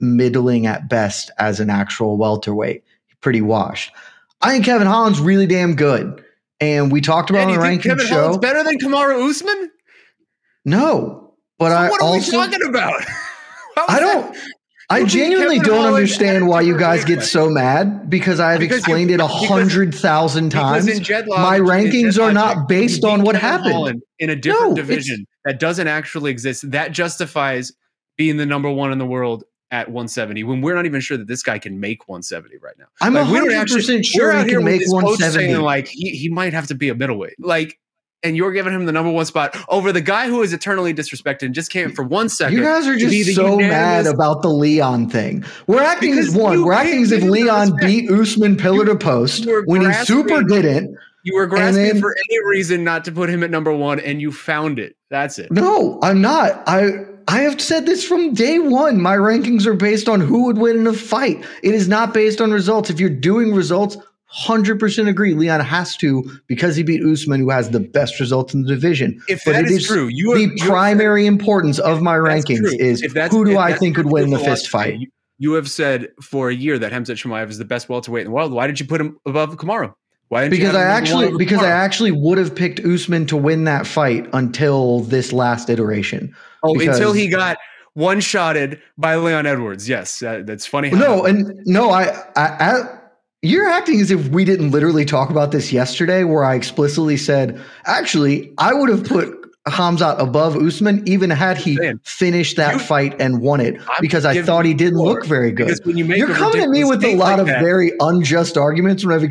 middling 0.00 0.66
at 0.66 0.88
best 0.88 1.30
as 1.38 1.60
an 1.60 1.70
actual 1.70 2.16
welterweight, 2.16 2.84
pretty 3.20 3.40
washed. 3.40 3.92
I 4.40 4.52
think 4.52 4.64
Kevin 4.64 4.86
Holland's 4.86 5.20
really 5.20 5.46
damn 5.46 5.74
good. 5.74 6.22
And 6.60 6.92
we 6.92 7.00
talked 7.00 7.30
about 7.30 7.42
And 7.42 7.50
on 7.50 7.56
the 7.56 7.62
ranking 7.62 7.90
Kevin 7.90 8.06
show. 8.06 8.14
Holland's 8.14 8.38
better 8.38 8.62
than 8.62 8.78
Kamaru 8.78 9.28
Usman? 9.28 9.70
No, 10.64 11.34
but 11.58 11.70
So 11.70 11.76
I 11.76 11.88
what 11.90 12.00
are 12.00 12.04
also 12.04 12.38
we 12.38 12.46
talking 12.46 12.68
about? 12.68 13.02
I 13.88 13.98
don't. 14.00 14.32
that- 14.32 14.53
I 14.90 15.04
genuinely 15.04 15.58
don't 15.58 15.76
Holland 15.76 15.94
understand 15.96 16.46
why 16.48 16.60
you 16.60 16.76
guys 16.78 17.04
get 17.04 17.22
so 17.22 17.48
mad 17.48 18.10
because 18.10 18.38
I've 18.40 18.60
Because 18.60 18.76
you- 18.86 18.94
explained 18.94 19.10
it 19.10 19.20
a 19.20 19.26
hundred 19.26 19.94
thousand 19.94 20.50
times. 20.50 20.86
Jedlock, 21.00 21.28
My 21.38 21.58
rankings 21.58 22.22
are 22.22 22.32
not 22.32 22.68
based 22.68 23.04
on 23.04 23.22
what 23.22 23.36
happened. 23.36 23.72
Holland 23.72 24.02
in 24.18 24.30
a 24.30 24.36
different 24.36 24.70
No, 24.70 24.76
division 24.76 25.26
that 25.44 25.58
doesn't 25.58 25.88
actually 25.88 26.30
exist. 26.30 26.70
That 26.70 26.92
justifies 26.92 27.72
being 28.16 28.36
the 28.36 28.46
number 28.46 28.70
one 28.70 28.92
in 28.92 28.98
the 28.98 29.06
world 29.06 29.44
at 29.70 29.88
170 29.88 30.44
when 30.44 30.60
we're 30.60 30.74
not 30.74 30.86
even 30.86 31.00
sure 31.00 31.16
that 31.16 31.26
this 31.26 31.42
guy 31.42 31.58
can 31.58 31.80
make 31.80 32.06
170 32.08 32.56
right 32.62 32.74
now. 32.78 32.84
I'm 33.00 33.14
Like, 33.14 33.26
we 33.26 33.38
don't 33.38 33.48
hundred 33.48 33.60
actually- 33.60 33.80
percent 33.80 34.06
we're 34.14 34.20
sure 34.20 34.32
out 34.32 34.44
he 34.44 34.50
here 34.50 34.58
can 34.60 34.66
make 34.66 34.82
170. 34.86 35.48
saying 35.52 35.60
like 35.62 35.88
he, 35.88 36.10
he 36.10 36.28
might 36.28 36.52
have 36.52 36.66
to 36.68 36.74
be 36.74 36.90
a 36.90 36.94
middleweight. 36.94 37.34
Like, 37.40 37.78
and 38.24 38.36
you're 38.36 38.52
giving 38.52 38.72
him 38.72 38.86
the 38.86 38.92
number 38.92 39.12
one 39.12 39.26
spot 39.26 39.56
over 39.68 39.92
the 39.92 40.00
guy 40.00 40.26
who 40.28 40.42
is 40.42 40.52
eternally 40.52 40.92
disrespected 40.94 41.42
and 41.42 41.54
just 41.54 41.70
came 41.70 41.92
for 41.92 42.02
one 42.02 42.28
second. 42.28 42.56
You 42.56 42.64
guys 42.64 42.86
are 42.86 42.96
just 42.96 43.34
so 43.34 43.58
mad 43.58 44.06
about 44.06 44.42
the 44.42 44.48
Leon 44.48 45.10
thing. 45.10 45.44
We're 45.66 45.82
acting 45.82 46.18
as 46.18 46.34
one. 46.34 46.64
We're 46.64 46.72
acting 46.72 47.02
as 47.02 47.12
if 47.12 47.20
gave 47.20 47.22
him 47.22 47.28
the 47.28 47.32
Leon 47.32 47.76
beat 47.80 48.10
Usman 48.10 48.56
pillar 48.56 48.86
to 48.86 48.96
post 48.96 49.46
when 49.66 49.82
he 49.82 49.92
super 50.04 50.42
didn't. 50.42 50.96
You 51.22 51.36
were 51.36 51.46
grasping 51.46 51.84
then- 51.84 52.00
for 52.00 52.14
any 52.30 52.38
reason 52.48 52.84
not 52.84 53.04
to 53.06 53.12
put 53.12 53.30
him 53.30 53.42
at 53.42 53.50
number 53.50 53.72
one, 53.72 54.00
and 54.00 54.20
you 54.20 54.32
found 54.32 54.78
it. 54.78 54.96
That's 55.10 55.38
it. 55.38 55.50
No, 55.52 55.98
I'm 56.02 56.20
not. 56.20 56.62
I 56.66 57.04
I 57.28 57.40
have 57.40 57.60
said 57.60 57.86
this 57.86 58.04
from 58.04 58.34
day 58.34 58.58
one. 58.58 59.00
My 59.00 59.16
rankings 59.16 59.64
are 59.64 59.74
based 59.74 60.08
on 60.08 60.20
who 60.20 60.44
would 60.44 60.58
win 60.58 60.76
in 60.76 60.86
a 60.86 60.92
fight. 60.92 61.42
It 61.62 61.74
is 61.74 61.88
not 61.88 62.12
based 62.12 62.42
on 62.42 62.52
results. 62.52 62.90
If 62.90 63.00
you're 63.00 63.08
doing 63.08 63.54
results, 63.54 63.96
hundred 64.34 64.80
percent 64.80 65.08
agree. 65.08 65.32
Leon 65.32 65.60
has 65.60 65.96
to 65.98 66.28
because 66.48 66.74
he 66.74 66.82
beat 66.82 67.02
Usman, 67.04 67.40
who 67.40 67.50
has 67.50 67.70
the 67.70 67.80
best 67.80 68.18
results 68.18 68.52
in 68.52 68.62
the 68.62 68.68
division. 68.68 69.22
If 69.28 69.42
But 69.44 69.52
that 69.52 69.64
it 69.66 69.70
is 69.70 69.86
true, 69.86 70.08
you 70.08 70.34
the 70.34 70.54
you 70.56 70.64
primary 70.66 71.24
importance 71.26 71.78
of 71.78 72.02
my 72.02 72.16
rankings 72.16 72.58
true. 72.58 72.76
is 72.78 73.00
who 73.30 73.44
do 73.44 73.58
I 73.58 73.74
think 73.74 73.96
would 73.96 74.06
win 74.06 74.30
the 74.30 74.38
fist 74.38 74.68
fight. 74.68 74.98
You, 74.98 75.06
you 75.38 75.52
have 75.52 75.70
said 75.70 76.08
for 76.20 76.48
a 76.50 76.54
year 76.54 76.78
that 76.78 76.92
Khamzat 76.92 77.14
Chimaev 77.16 77.48
is 77.48 77.58
the 77.58 77.64
best 77.64 77.88
welterweight 77.88 78.22
in 78.22 78.30
the 78.30 78.34
world. 78.34 78.52
Why 78.52 78.66
did 78.66 78.80
you 78.80 78.86
put 78.86 79.00
him 79.00 79.18
above 79.24 79.56
Kamaru? 79.56 79.94
Why 80.28 80.48
Because 80.48 80.74
I 80.74 80.80
him 80.82 80.88
number 80.88 81.14
one 81.14 81.24
actually 81.24 81.38
because 81.38 81.62
I 81.62 81.70
actually 81.70 82.10
would 82.10 82.38
have 82.38 82.54
picked 82.54 82.80
Usman 82.80 83.26
to 83.26 83.36
win 83.36 83.64
that 83.64 83.86
fight 83.86 84.28
until 84.32 85.00
this 85.00 85.32
last 85.32 85.70
iteration. 85.70 86.34
oh 86.64 86.74
because- 86.74 86.96
until 86.96 87.12
he 87.12 87.28
got 87.28 87.56
one 87.92 88.18
shotted 88.18 88.80
by 88.98 89.14
Leon 89.14 89.46
Edwards. 89.46 89.88
Yes, 89.88 90.18
that, 90.18 90.46
that's 90.46 90.66
funny. 90.66 90.90
No, 90.90 91.24
and 91.24 91.60
no, 91.64 91.90
I, 91.90 92.06
I, 92.34 92.46
I, 92.58 92.98
you're 93.44 93.68
acting 93.68 94.00
as 94.00 94.10
if 94.10 94.28
we 94.28 94.44
didn't 94.44 94.70
literally 94.70 95.04
talk 95.04 95.30
about 95.30 95.52
this 95.52 95.72
yesterday, 95.72 96.24
where 96.24 96.44
I 96.44 96.54
explicitly 96.54 97.16
said, 97.16 97.60
actually, 97.86 98.52
I 98.58 98.72
would 98.74 98.88
have 98.88 99.04
put 99.04 99.40
Khamzat 99.68 100.18
above 100.18 100.56
Usman, 100.56 101.02
even 101.08 101.30
had 101.30 101.56
he 101.56 101.78
finished 102.02 102.56
that 102.56 102.74
You- 102.74 102.78
fight 102.80 103.16
and 103.18 103.40
won 103.40 103.60
it, 103.60 103.76
I'm 103.80 103.96
because 104.00 104.24
I 104.26 104.42
thought 104.42 104.64
he 104.66 104.74
didn't 104.74 104.98
look 104.98 105.24
very 105.24 105.52
good. 105.52 105.78
you 105.86 106.04
You're 106.04 106.28
coming 106.28 106.62
at 106.62 106.68
me 106.68 106.84
with 106.84 107.02
a 107.04 107.14
lot 107.16 107.32
like 107.32 107.38
of 107.38 107.46
that- 107.46 107.62
very 107.62 107.92
unjust 108.00 108.58
arguments 108.58 109.04
when 109.04 109.14
I've 109.14 109.24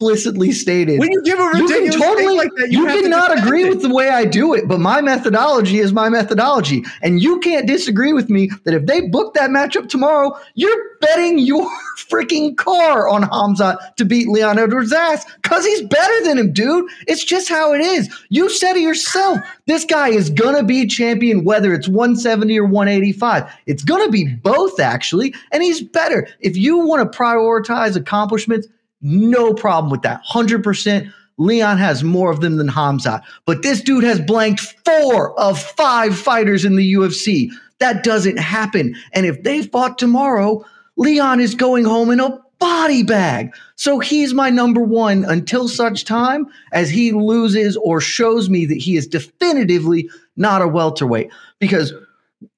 explicitly 0.00 0.50
stated. 0.50 0.98
when 0.98 1.12
you 1.12 1.22
give 1.24 1.38
a 1.38 1.42
you 1.42 1.62
ridiculous 1.64 1.94
thing 1.94 2.02
totally 2.02 2.36
like 2.36 2.50
that, 2.56 2.72
you, 2.72 2.86
have 2.86 3.02
cannot 3.02 3.38
agree 3.38 3.64
it. 3.64 3.68
with 3.68 3.82
the 3.82 3.92
way 3.92 4.08
I 4.08 4.24
do 4.24 4.54
it, 4.54 4.66
but 4.66 4.80
my 4.80 5.02
methodology 5.02 5.78
is 5.78 5.92
my 5.92 6.08
methodology. 6.08 6.84
And 7.02 7.22
you 7.22 7.38
can't 7.40 7.66
disagree 7.66 8.14
with 8.14 8.30
me 8.30 8.50
that 8.64 8.72
if 8.72 8.86
they 8.86 9.02
book 9.02 9.34
that 9.34 9.50
matchup 9.50 9.90
tomorrow, 9.90 10.34
you're 10.54 10.96
betting 11.02 11.38
your 11.38 11.70
freaking 11.98 12.56
car 12.56 13.10
on 13.10 13.24
Khamzat 13.24 13.96
to 13.96 14.06
beat 14.06 14.28
Leon 14.28 14.58
Edwards' 14.58 14.92
ass 14.92 15.26
because 15.34 15.66
he's 15.66 15.82
better 15.82 16.24
than 16.24 16.38
him, 16.38 16.52
dude. 16.52 16.90
It's 17.06 17.22
just 17.24 17.50
how 17.50 17.74
it 17.74 17.82
is. 17.82 18.08
You 18.30 18.48
said 18.48 18.76
it 18.76 18.82
yourself. 18.82 19.38
This 19.66 19.84
guy 19.84 20.08
is 20.08 20.30
gonna 20.30 20.62
be 20.62 20.86
champion 20.86 21.44
whether 21.44 21.74
it's 21.74 21.88
170 21.88 22.58
or 22.58 22.64
185. 22.64 23.52
It's 23.66 23.84
gonna 23.84 24.08
be 24.08 24.26
both, 24.26 24.80
actually, 24.80 25.34
and 25.52 25.62
he's 25.62 25.82
better. 25.82 26.26
If 26.40 26.56
you 26.56 26.78
want 26.78 27.12
to 27.12 27.18
prioritize 27.18 27.96
accomplishments, 27.96 28.66
no 29.02 29.54
problem 29.54 29.90
with 29.90 30.02
that. 30.02 30.22
100%. 30.30 31.12
Leon 31.38 31.78
has 31.78 32.04
more 32.04 32.30
of 32.30 32.40
them 32.40 32.56
than 32.56 32.68
Khamzat. 32.68 33.22
But 33.46 33.62
this 33.62 33.80
dude 33.80 34.04
has 34.04 34.20
blanked 34.20 34.60
four 34.84 35.38
of 35.40 35.60
five 35.60 36.16
fighters 36.16 36.64
in 36.64 36.76
the 36.76 36.94
UFC. 36.94 37.50
That 37.78 38.04
doesn't 38.04 38.38
happen. 38.38 38.94
And 39.12 39.24
if 39.24 39.42
they 39.42 39.62
fought 39.62 39.98
tomorrow, 39.98 40.64
Leon 40.96 41.40
is 41.40 41.54
going 41.54 41.84
home 41.84 42.10
in 42.10 42.20
a 42.20 42.38
body 42.58 43.02
bag. 43.02 43.54
So 43.76 44.00
he's 44.00 44.34
my 44.34 44.50
number 44.50 44.82
one 44.82 45.24
until 45.24 45.66
such 45.66 46.04
time 46.04 46.46
as 46.72 46.90
he 46.90 47.12
loses 47.12 47.74
or 47.78 48.02
shows 48.02 48.50
me 48.50 48.66
that 48.66 48.76
he 48.76 48.96
is 48.96 49.06
definitively 49.06 50.10
not 50.36 50.60
a 50.60 50.68
welterweight. 50.68 51.30
Because 51.58 51.94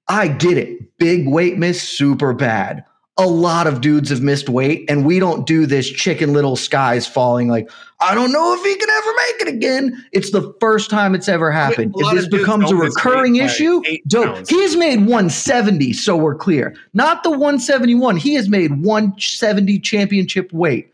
I 0.09 0.27
get 0.27 0.59
it. 0.59 0.99
Big 0.99 1.29
weight 1.29 1.57
miss, 1.57 1.81
super 1.81 2.33
bad. 2.33 2.85
A 3.19 3.27
lot 3.27 3.67
of 3.67 3.83
dudes 3.83 4.09
have 4.09 4.23
missed 4.23 4.49
weight, 4.49 4.87
and 4.89 5.05
we 5.05 5.19
don't 5.19 5.47
do 5.47 5.67
this 5.67 5.89
chicken 5.89 6.33
little 6.33 6.57
skies 6.57 7.07
falling 7.07 7.49
like, 7.49 7.71
I 8.01 8.15
don't 8.15 8.33
know 8.33 8.55
if 8.55 8.65
he 8.65 8.75
can 8.75 8.89
ever 8.89 9.13
make 9.15 9.43
it 9.43 9.49
again. 9.49 10.05
It's 10.13 10.31
the 10.31 10.55
first 10.61 10.89
time 10.89 11.15
it's 11.15 11.29
ever 11.29 11.53
happened. 11.53 11.95
If 11.97 12.15
this 12.15 12.27
becomes 12.27 12.65
a 12.65 12.69
don't 12.71 12.79
miss 12.79 12.97
weight 12.97 13.05
recurring 13.05 13.37
issue, 13.37 13.83
dope. 14.09 14.49
He's 14.49 14.77
made 14.77 15.01
170, 15.01 15.93
so 15.93 16.17
we're 16.17 16.35
clear. 16.35 16.75
Not 16.95 17.23
the 17.23 17.31
171. 17.31 18.17
He 18.17 18.35
has 18.35 18.49
made 18.49 18.83
170 18.83 19.79
championship 19.81 20.51
weight. 20.53 20.91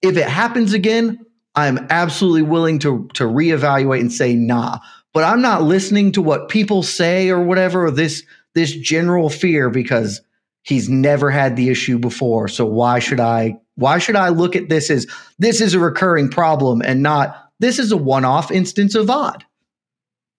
If 0.00 0.16
it 0.16 0.26
happens 0.28 0.72
again, 0.72 1.24
I'm 1.54 1.86
absolutely 1.90 2.42
willing 2.42 2.78
to 2.80 3.08
to 3.14 3.24
reevaluate 3.24 4.00
and 4.00 4.12
say 4.12 4.34
nah. 4.34 4.78
But 5.12 5.24
I'm 5.24 5.42
not 5.42 5.62
listening 5.62 6.10
to 6.12 6.22
what 6.22 6.48
people 6.48 6.82
say 6.82 7.28
or 7.28 7.40
whatever. 7.40 7.86
Or 7.86 7.90
this 7.90 8.24
this 8.54 8.72
general 8.72 9.28
fear 9.28 9.70
because 9.70 10.20
he's 10.64 10.88
never 10.88 11.30
had 11.30 11.54
the 11.54 11.70
issue 11.70 11.98
before. 11.98 12.48
So 12.48 12.66
why 12.66 12.98
should 12.98 13.20
I 13.20 13.56
why 13.76 13.98
should 13.98 14.16
I 14.16 14.30
look 14.30 14.56
at 14.56 14.68
this 14.68 14.90
as 14.90 15.06
this 15.38 15.60
is 15.60 15.74
a 15.74 15.78
recurring 15.78 16.28
problem 16.28 16.82
and 16.82 17.02
not 17.02 17.50
this 17.60 17.78
is 17.78 17.92
a 17.92 17.96
one-off 17.96 18.50
instance 18.50 18.94
of 18.94 19.08
odd? 19.08 19.44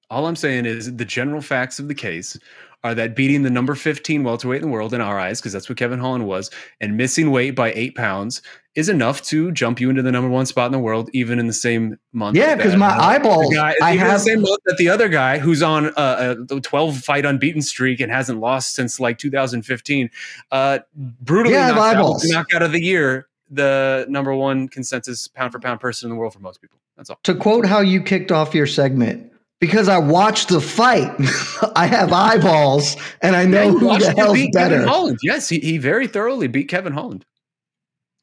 All 0.10 0.28
I'm 0.28 0.36
saying 0.36 0.66
is 0.66 0.96
the 0.96 1.06
general 1.06 1.42
facts 1.42 1.80
of 1.80 1.88
the 1.88 1.96
case 1.96 2.38
are 2.86 2.94
that 2.94 3.16
beating 3.16 3.42
the 3.42 3.50
number 3.50 3.74
15 3.74 4.24
welterweight 4.24 4.62
in 4.62 4.68
the 4.68 4.72
world 4.72 4.94
in 4.94 5.02
our 5.02 5.20
eyes, 5.20 5.42
because 5.42 5.52
that's 5.52 5.68
what 5.68 5.76
Kevin 5.76 5.98
Holland 5.98 6.28
was, 6.28 6.52
and 6.80 6.96
missing 6.96 7.32
weight 7.32 7.56
by 7.56 7.74
eight 7.74 7.96
pounds 7.96 8.44
is 8.76 8.90
enough 8.90 9.24
to 9.24 9.52
jump 9.52 9.80
you 9.80 9.90
into 9.90 10.04
the 10.04 10.12
number 10.12 10.30
one 10.30 10.46
spot 10.46 10.68
in 10.68 10.72
the 10.72 10.78
world, 10.78 11.10
even 11.12 11.40
in 11.40 11.48
the 11.48 11.54
same 11.54 11.98
month. 12.14 12.38
Yeah, 12.38 12.54
because 12.54 12.76
my 12.76 12.96
eyeballs, 12.96 13.52
guy, 13.52 13.74
I 13.82 13.96
have 13.96 14.12
the 14.12 14.20
same 14.20 14.42
month 14.42 14.60
that 14.66 14.78
the 14.78 14.88
other 14.90 15.10
guy 15.10 15.40
who's 15.40 15.64
on 15.64 15.88
a, 15.98 16.36
a 16.52 16.62
12 16.62 16.98
fight 17.00 17.26
unbeaten 17.26 17.64
streak 17.64 18.00
and 18.00 18.12
hasn't 18.12 18.40
lost 18.40 18.76
since 18.76 19.00
like 19.00 19.18
2015, 19.18 20.12
uh, 20.52 20.80
brutally 20.96 21.56
Yeah, 21.56 21.72
knocked, 21.72 21.96
out, 21.96 22.18
knocked 22.26 22.54
out 22.54 22.62
of 22.62 22.72
the 22.72 22.84
year 22.84 23.28
the 23.50 24.06
number 24.10 24.36
one 24.36 24.68
consensus 24.68 25.28
pound 25.28 25.54
for 25.54 25.60
pound 25.60 25.80
person 25.80 26.08
in 26.08 26.16
the 26.16 26.20
world 26.20 26.34
for 26.34 26.40
most 26.40 26.62
people. 26.62 26.78
That's 26.98 27.10
all. 27.10 27.20
to 27.24 27.34
quote 27.34 27.66
how 27.66 27.80
you 27.80 28.02
kicked 28.02 28.32
off 28.32 28.54
your 28.54 28.68
segment. 28.68 29.32
Because 29.66 29.90
I 29.90 29.98
watched 29.98 30.50
the 30.50 30.62
fight, 30.62 31.12
I 31.76 31.88
have 31.88 32.14
eyeballs, 32.14 32.96
and 33.24 33.36
I 33.36 33.46
know 33.46 33.64
Yeah, 33.64 33.72
who 33.72 34.00
the 34.00 34.14
hell's 34.16 34.34
beat 34.34 34.54
Kevin 34.54 34.80
better. 34.80 34.88
Holland. 34.88 35.18
Yes, 35.24 35.50
he, 35.50 35.60
he 35.60 35.80
very 35.80 36.06
thoroughly 36.08 36.48
beat 36.48 36.68
Kevin 36.70 36.94
Holland. 36.94 37.26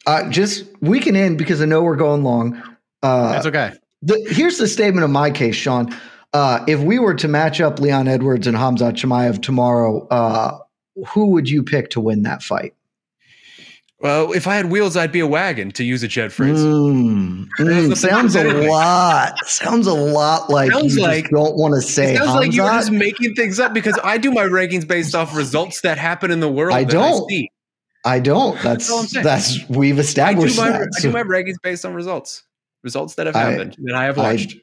Uh, 0.07 0.29
just 0.31 0.65
we 0.81 1.01
can 1.01 1.17
end 1.17 1.39
because 1.39 1.61
I 1.61 1.65
know 1.65 1.83
we're 1.83 1.97
going 1.97 2.23
long. 2.23 2.63
Uh, 3.03 3.33
That's 3.33 3.47
okay. 3.47 3.73
the, 4.03 4.25
here's 4.31 4.59
the 4.59 4.69
statement 4.69 5.03
of 5.05 5.11
my 5.11 5.31
case, 5.33 5.57
Shaun. 5.57 5.93
Uh, 6.33 6.65
if 6.69 6.79
we 6.81 6.99
were 7.01 7.15
to 7.15 7.27
match 7.29 7.61
up 7.61 7.81
Leon 7.81 8.07
Edwards 8.07 8.47
and 8.47 8.57
Hamza 8.57 8.93
Chimaev 8.93 9.43
tomorrow, 9.43 10.07
uh, 10.09 10.59
who 11.09 11.27
would 11.31 11.51
you 11.51 11.63
pick 11.65 11.91
to 11.91 12.01
win 12.01 12.23
that 12.23 12.43
fight? 12.43 12.75
Well, 14.03 14.33
if 14.33 14.49
I 14.49 14.57
had 14.57 14.67
wheels, 14.67 14.97
I'd 14.97 15.13
be 15.13 15.21
a 15.21 15.27
wagon, 15.29 15.71
to 15.73 15.85
use 15.85 16.03
a 16.03 16.09
Jed 16.09 16.33
phrase. 16.33 16.59
Mm, 16.59 17.47
mm, 17.61 17.97
sounds 17.97 18.35
a 18.35 18.43
lot. 18.69 19.39
Sounds 19.47 19.87
a 19.87 19.93
lot 19.95 20.51
like 20.51 20.73
Sounds 20.73 20.97
you 20.97 21.03
like- 21.03 21.31
don't 21.31 21.57
want 21.57 21.75
to 21.75 21.81
say 21.81 22.17
sounds 22.17 22.35
like 22.35 22.53
you're 22.53 22.69
just 22.69 22.91
making 22.91 23.35
things 23.35 23.61
up 23.61 23.73
because 23.73 23.97
I 24.03 24.19
do 24.19 24.33
my 24.33 24.43
rankings 24.43 24.87
based 24.89 25.15
off 25.15 25.37
results 25.37 25.83
that 25.83 25.99
happen 25.99 26.33
in 26.33 26.41
the 26.41 26.49
world. 26.49 26.75
I 26.75 26.83
don't. 26.83 27.29
see. 27.31 27.49
I 28.05 28.19
don't. 28.19 28.61
That's 28.63 28.91
all 28.91 29.05
that's 29.23 29.59
we've 29.69 29.95
I 29.95 29.97
do, 29.97 30.01
established 30.01 30.57
my, 30.59 30.71
that. 30.71 30.89
I 30.99 31.01
do 31.01 31.13
my 31.13 31.23
rankings 31.23 31.55
based 31.63 31.85
on 31.85 31.95
results, 31.95 32.43
results 32.83 33.15
that 33.15 33.27
have 33.27 33.37
I- 33.37 33.43
happened 33.53 33.77
that 33.85 33.95
I 33.95 34.05
have 34.05 34.19
I- 34.19 34.33
watched. 34.33 34.57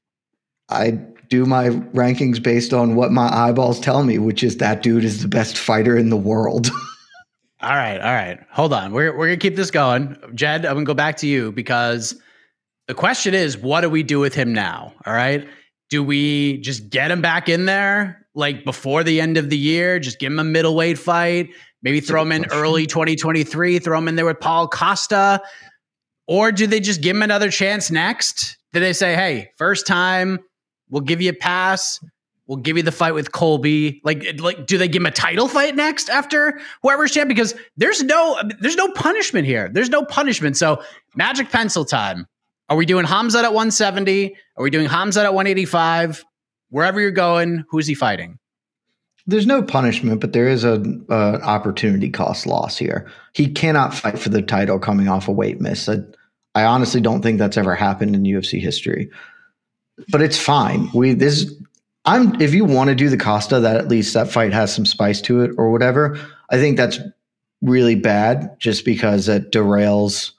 I 0.68 0.92
do 1.30 1.46
my 1.46 1.70
rankings 1.70 2.44
based 2.44 2.74
on 2.74 2.96
what 2.96 3.12
my 3.14 3.34
eyeballs 3.34 3.80
tell 3.80 4.04
me, 4.04 4.18
which 4.20 4.44
is 4.44 4.58
that 4.58 4.84
dude 4.84 5.06
is 5.06 5.22
the 5.22 5.30
best 5.30 5.58
fighter 5.58 5.96
in 5.98 6.10
the 6.10 6.18
world. 6.18 6.70
All 7.62 7.76
right, 7.76 8.00
all 8.00 8.14
right. 8.14 8.40
Hold 8.52 8.72
on. 8.72 8.94
We're 8.94 9.16
we're 9.18 9.28
gonna 9.28 9.38
keep 9.38 9.58
this 9.58 9.70
going. 9.72 10.16
Jed, 10.34 10.66
I'm 10.66 10.76
gonna 10.76 10.86
go 10.86 10.94
back 10.94 11.18
to 11.18 11.28
you 11.28 11.52
because 11.52 12.18
the 12.88 12.94
question 12.94 13.34
is, 13.34 13.58
what 13.58 13.82
do 13.82 13.90
we 13.90 14.02
do 14.02 14.20
with 14.20 14.34
him 14.34 14.54
now? 14.54 14.94
All 15.06 15.14
right. 15.14 15.48
Do 15.90 16.02
we 16.02 16.60
just 16.60 16.90
get 16.90 17.12
him 17.12 17.22
back 17.22 17.50
in 17.50 17.66
there 17.66 18.26
like 18.34 18.64
before 18.64 19.04
the 19.04 19.20
end 19.20 19.38
of 19.38 19.50
the 19.50 19.58
year? 19.58 20.00
Just 20.00 20.20
give 20.20 20.32
him 20.32 20.40
a 20.40 20.44
middleweight 20.44 20.98
fight, 20.98 21.50
maybe 21.82 22.00
throw 22.00 22.22
him 22.22 22.32
in 22.32 22.46
early 22.52 22.86
2023, 22.88 23.80
throw 23.80 23.98
him 23.98 24.08
in 24.08 24.16
there 24.16 24.26
with 24.26 24.40
Paulo 24.40 24.68
Costa, 24.68 25.42
or 26.28 26.52
do 26.52 26.66
they 26.66 26.80
just 26.80 27.02
give 27.02 27.16
him 27.16 27.24
another 27.24 27.50
chance 27.50 27.92
next? 27.92 28.58
Do 28.72 28.80
they 28.80 28.94
say, 28.94 29.16
hey, 29.16 29.50
first 29.58 29.86
time, 29.86 30.40
we'll 30.90 31.02
give 31.02 31.22
you 31.22 31.32
a 31.32 31.34
pass, 31.34 32.00
we'll 32.50 32.58
give 32.58 32.76
you 32.76 32.84
the 32.84 32.92
fight 32.92 33.14
with 33.14 33.32
Colby? 33.32 34.02
Like, 34.04 34.26
like, 34.40 34.66
do 34.66 34.78
they 34.78 34.90
give 34.90 35.02
him 35.02 35.06
a 35.06 35.12
title 35.12 35.48
fight 35.48 35.76
next 35.76 36.10
after 36.10 36.60
whoever's 36.82 37.12
champ? 37.12 37.30
Because 37.30 37.56
there's 37.78 38.04
no, 38.04 38.38
there's 38.60 38.76
no 38.76 38.92
punishment 38.92 39.46
here. 39.46 39.70
There's 39.70 39.90
no 39.90 40.04
punishment. 40.04 40.58
So, 40.58 40.84
magic 41.16 41.50
pencil 41.52 41.86
time. 41.86 42.28
Are 42.68 42.76
we 42.76 42.86
doing 42.86 43.06
Khamzat 43.06 43.44
at 43.44 43.54
170? 43.54 44.36
Are 44.58 44.64
we 44.64 44.70
doing 44.70 44.88
Khamzat 44.88 45.24
at 45.24 45.34
185? 45.34 46.26
Wherever 46.70 47.00
you're 47.00 47.12
going, 47.12 47.64
who's 47.70 47.88
he 47.88 47.94
fighting? 47.94 48.38
There's 49.26 49.48
no 49.48 49.62
punishment, 49.62 50.20
but 50.20 50.34
there 50.34 50.48
is 50.48 50.64
a, 50.64 50.84
a 51.10 51.42
opportunity 51.42 52.10
cost 52.10 52.48
loss 52.48 52.78
here. 52.78 53.10
He 53.34 53.52
cannot 53.52 53.94
fight 53.94 54.18
for 54.18 54.30
the 54.30 54.42
title 54.42 54.80
coming 54.80 55.08
off 55.08 55.28
a 55.28 55.32
weight 55.32 55.62
miss. 55.62 55.88
I, 55.88 55.98
I 56.56 56.64
honestly 56.64 57.00
don't 57.00 57.22
think 57.22 57.38
that's 57.38 57.58
ever 57.58 57.76
happened 57.76 58.16
in 58.16 58.24
UFC 58.24 58.60
history. 58.60 59.10
But 60.10 60.22
it's 60.22 60.38
fine. 60.38 60.90
We 60.94 61.14
this 61.14 61.54
I'm 62.06 62.40
if 62.42 62.54
you 62.54 62.66
want 62.66 62.90
to 62.90 62.96
do 62.96 63.10
the 63.10 63.18
Costa 63.18 63.60
that 63.60 63.78
at 63.78 63.88
least 63.88 64.14
that 64.14 64.30
fight 64.30 64.54
has 64.54 64.74
some 64.74 64.86
spice 64.86 65.22
to 65.22 65.42
it 65.42 65.52
or 65.58 65.72
whatever. 65.72 66.20
I 66.50 66.58
think 66.58 66.78
that's 66.78 67.00
really 67.62 67.96
bad 67.96 68.58
just 68.60 68.86
because 68.86 69.28
it 69.28 69.52
derails 69.52 70.32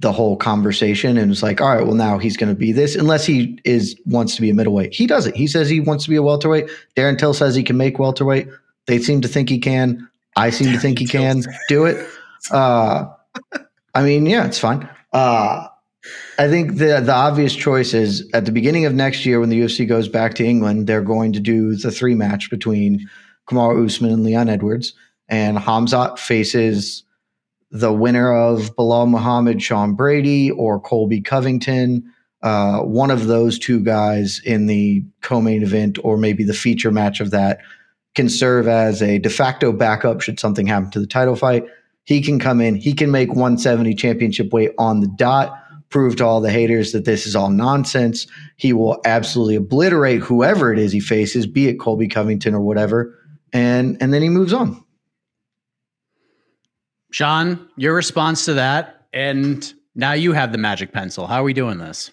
the 0.00 0.12
whole 0.12 0.36
conversation 0.36 1.16
and 1.16 1.30
it's 1.32 1.42
like, 1.42 1.60
all 1.60 1.74
right, 1.74 1.84
well 1.84 1.94
now 1.94 2.18
he's 2.18 2.36
going 2.36 2.48
to 2.48 2.58
be 2.58 2.72
this 2.72 2.94
unless 2.94 3.26
he 3.26 3.58
is 3.64 3.98
wants 4.06 4.36
to 4.36 4.40
be 4.40 4.50
a 4.50 4.54
middleweight. 4.54 4.94
He 4.94 5.06
doesn't. 5.06 5.36
He 5.36 5.46
says 5.46 5.68
he 5.68 5.80
wants 5.80 6.04
to 6.04 6.10
be 6.10 6.16
a 6.16 6.22
welterweight. 6.22 6.68
Darren 6.96 7.18
Till 7.18 7.34
says 7.34 7.54
he 7.54 7.62
can 7.62 7.76
make 7.76 7.98
welterweight. 7.98 8.48
They 8.86 8.98
seem 8.98 9.20
to 9.22 9.28
think 9.28 9.48
he 9.48 9.58
can. 9.58 10.08
I 10.36 10.50
seem 10.50 10.72
to 10.72 10.78
think 10.78 10.98
he 10.98 11.06
can 11.06 11.42
do 11.68 11.84
it. 11.84 12.06
Uh, 12.52 13.12
I 13.94 14.02
mean, 14.02 14.24
yeah, 14.24 14.46
it's 14.46 14.60
fine. 14.60 14.88
Uh, 15.12 15.66
I 16.38 16.48
think 16.48 16.76
the 16.76 17.00
the 17.00 17.14
obvious 17.14 17.54
choice 17.54 17.94
is 17.94 18.28
at 18.32 18.44
the 18.44 18.52
beginning 18.52 18.84
of 18.84 18.94
next 18.94 19.26
year 19.26 19.40
when 19.40 19.48
the 19.48 19.60
UFC 19.60 19.86
goes 19.86 20.08
back 20.08 20.34
to 20.34 20.44
England, 20.44 20.86
they're 20.86 21.02
going 21.02 21.32
to 21.32 21.40
do 21.40 21.74
the 21.74 21.90
three 21.90 22.14
match 22.14 22.50
between 22.50 23.08
Kamaru 23.48 23.86
Usman 23.86 24.12
and 24.12 24.24
Leon 24.24 24.48
Edwards, 24.48 24.94
and 25.28 25.58
Khamzat 25.58 26.18
faces 26.18 27.02
the 27.70 27.92
winner 27.92 28.32
of 28.32 28.74
Belal 28.76 29.08
Muhammad, 29.08 29.62
Sean 29.62 29.94
Brady, 29.94 30.50
or 30.50 30.80
Colby 30.80 31.20
Covington. 31.20 32.12
Uh, 32.42 32.80
one 32.80 33.10
of 33.10 33.26
those 33.26 33.58
two 33.58 33.80
guys 33.80 34.40
in 34.44 34.66
the 34.66 35.04
co-main 35.22 35.62
event, 35.62 35.98
or 36.04 36.16
maybe 36.16 36.44
the 36.44 36.54
feature 36.54 36.92
match 36.92 37.20
of 37.20 37.30
that, 37.32 37.58
can 38.14 38.28
serve 38.28 38.68
as 38.68 39.02
a 39.02 39.18
de 39.18 39.28
facto 39.28 39.72
backup 39.72 40.20
should 40.20 40.40
something 40.40 40.66
happen 40.66 40.90
to 40.90 41.00
the 41.00 41.06
title 41.06 41.36
fight. 41.36 41.64
He 42.04 42.22
can 42.22 42.38
come 42.38 42.60
in. 42.60 42.74
He 42.74 42.94
can 42.94 43.10
make 43.10 43.28
170 43.28 43.94
championship 43.94 44.52
weight 44.52 44.70
on 44.78 45.00
the 45.00 45.08
dot. 45.08 45.54
Prove 45.90 46.16
to 46.16 46.24
all 46.24 46.40
the 46.40 46.50
haters 46.50 46.92
that 46.92 47.04
this 47.04 47.26
is 47.26 47.34
all 47.34 47.50
nonsense. 47.50 48.26
He 48.56 48.72
will 48.72 49.00
absolutely 49.04 49.56
obliterate 49.56 50.20
whoever 50.20 50.72
it 50.72 50.78
is 50.78 50.92
he 50.92 51.00
faces, 51.00 51.46
be 51.46 51.68
it 51.68 51.80
Colby 51.80 52.08
Covington 52.08 52.54
or 52.54 52.60
whatever, 52.60 53.18
and 53.52 53.96
and 54.00 54.12
then 54.12 54.22
he 54.22 54.28
moves 54.28 54.52
on. 54.52 54.84
Shaun, 57.10 57.68
your 57.76 57.94
response 57.94 58.44
to 58.44 58.54
that, 58.54 59.06
and 59.14 59.72
now 59.94 60.12
you 60.12 60.32
have 60.32 60.52
the 60.52 60.58
magic 60.58 60.92
pencil. 60.92 61.26
How 61.26 61.40
are 61.40 61.44
we 61.44 61.54
doing 61.54 61.78
this? 61.78 62.10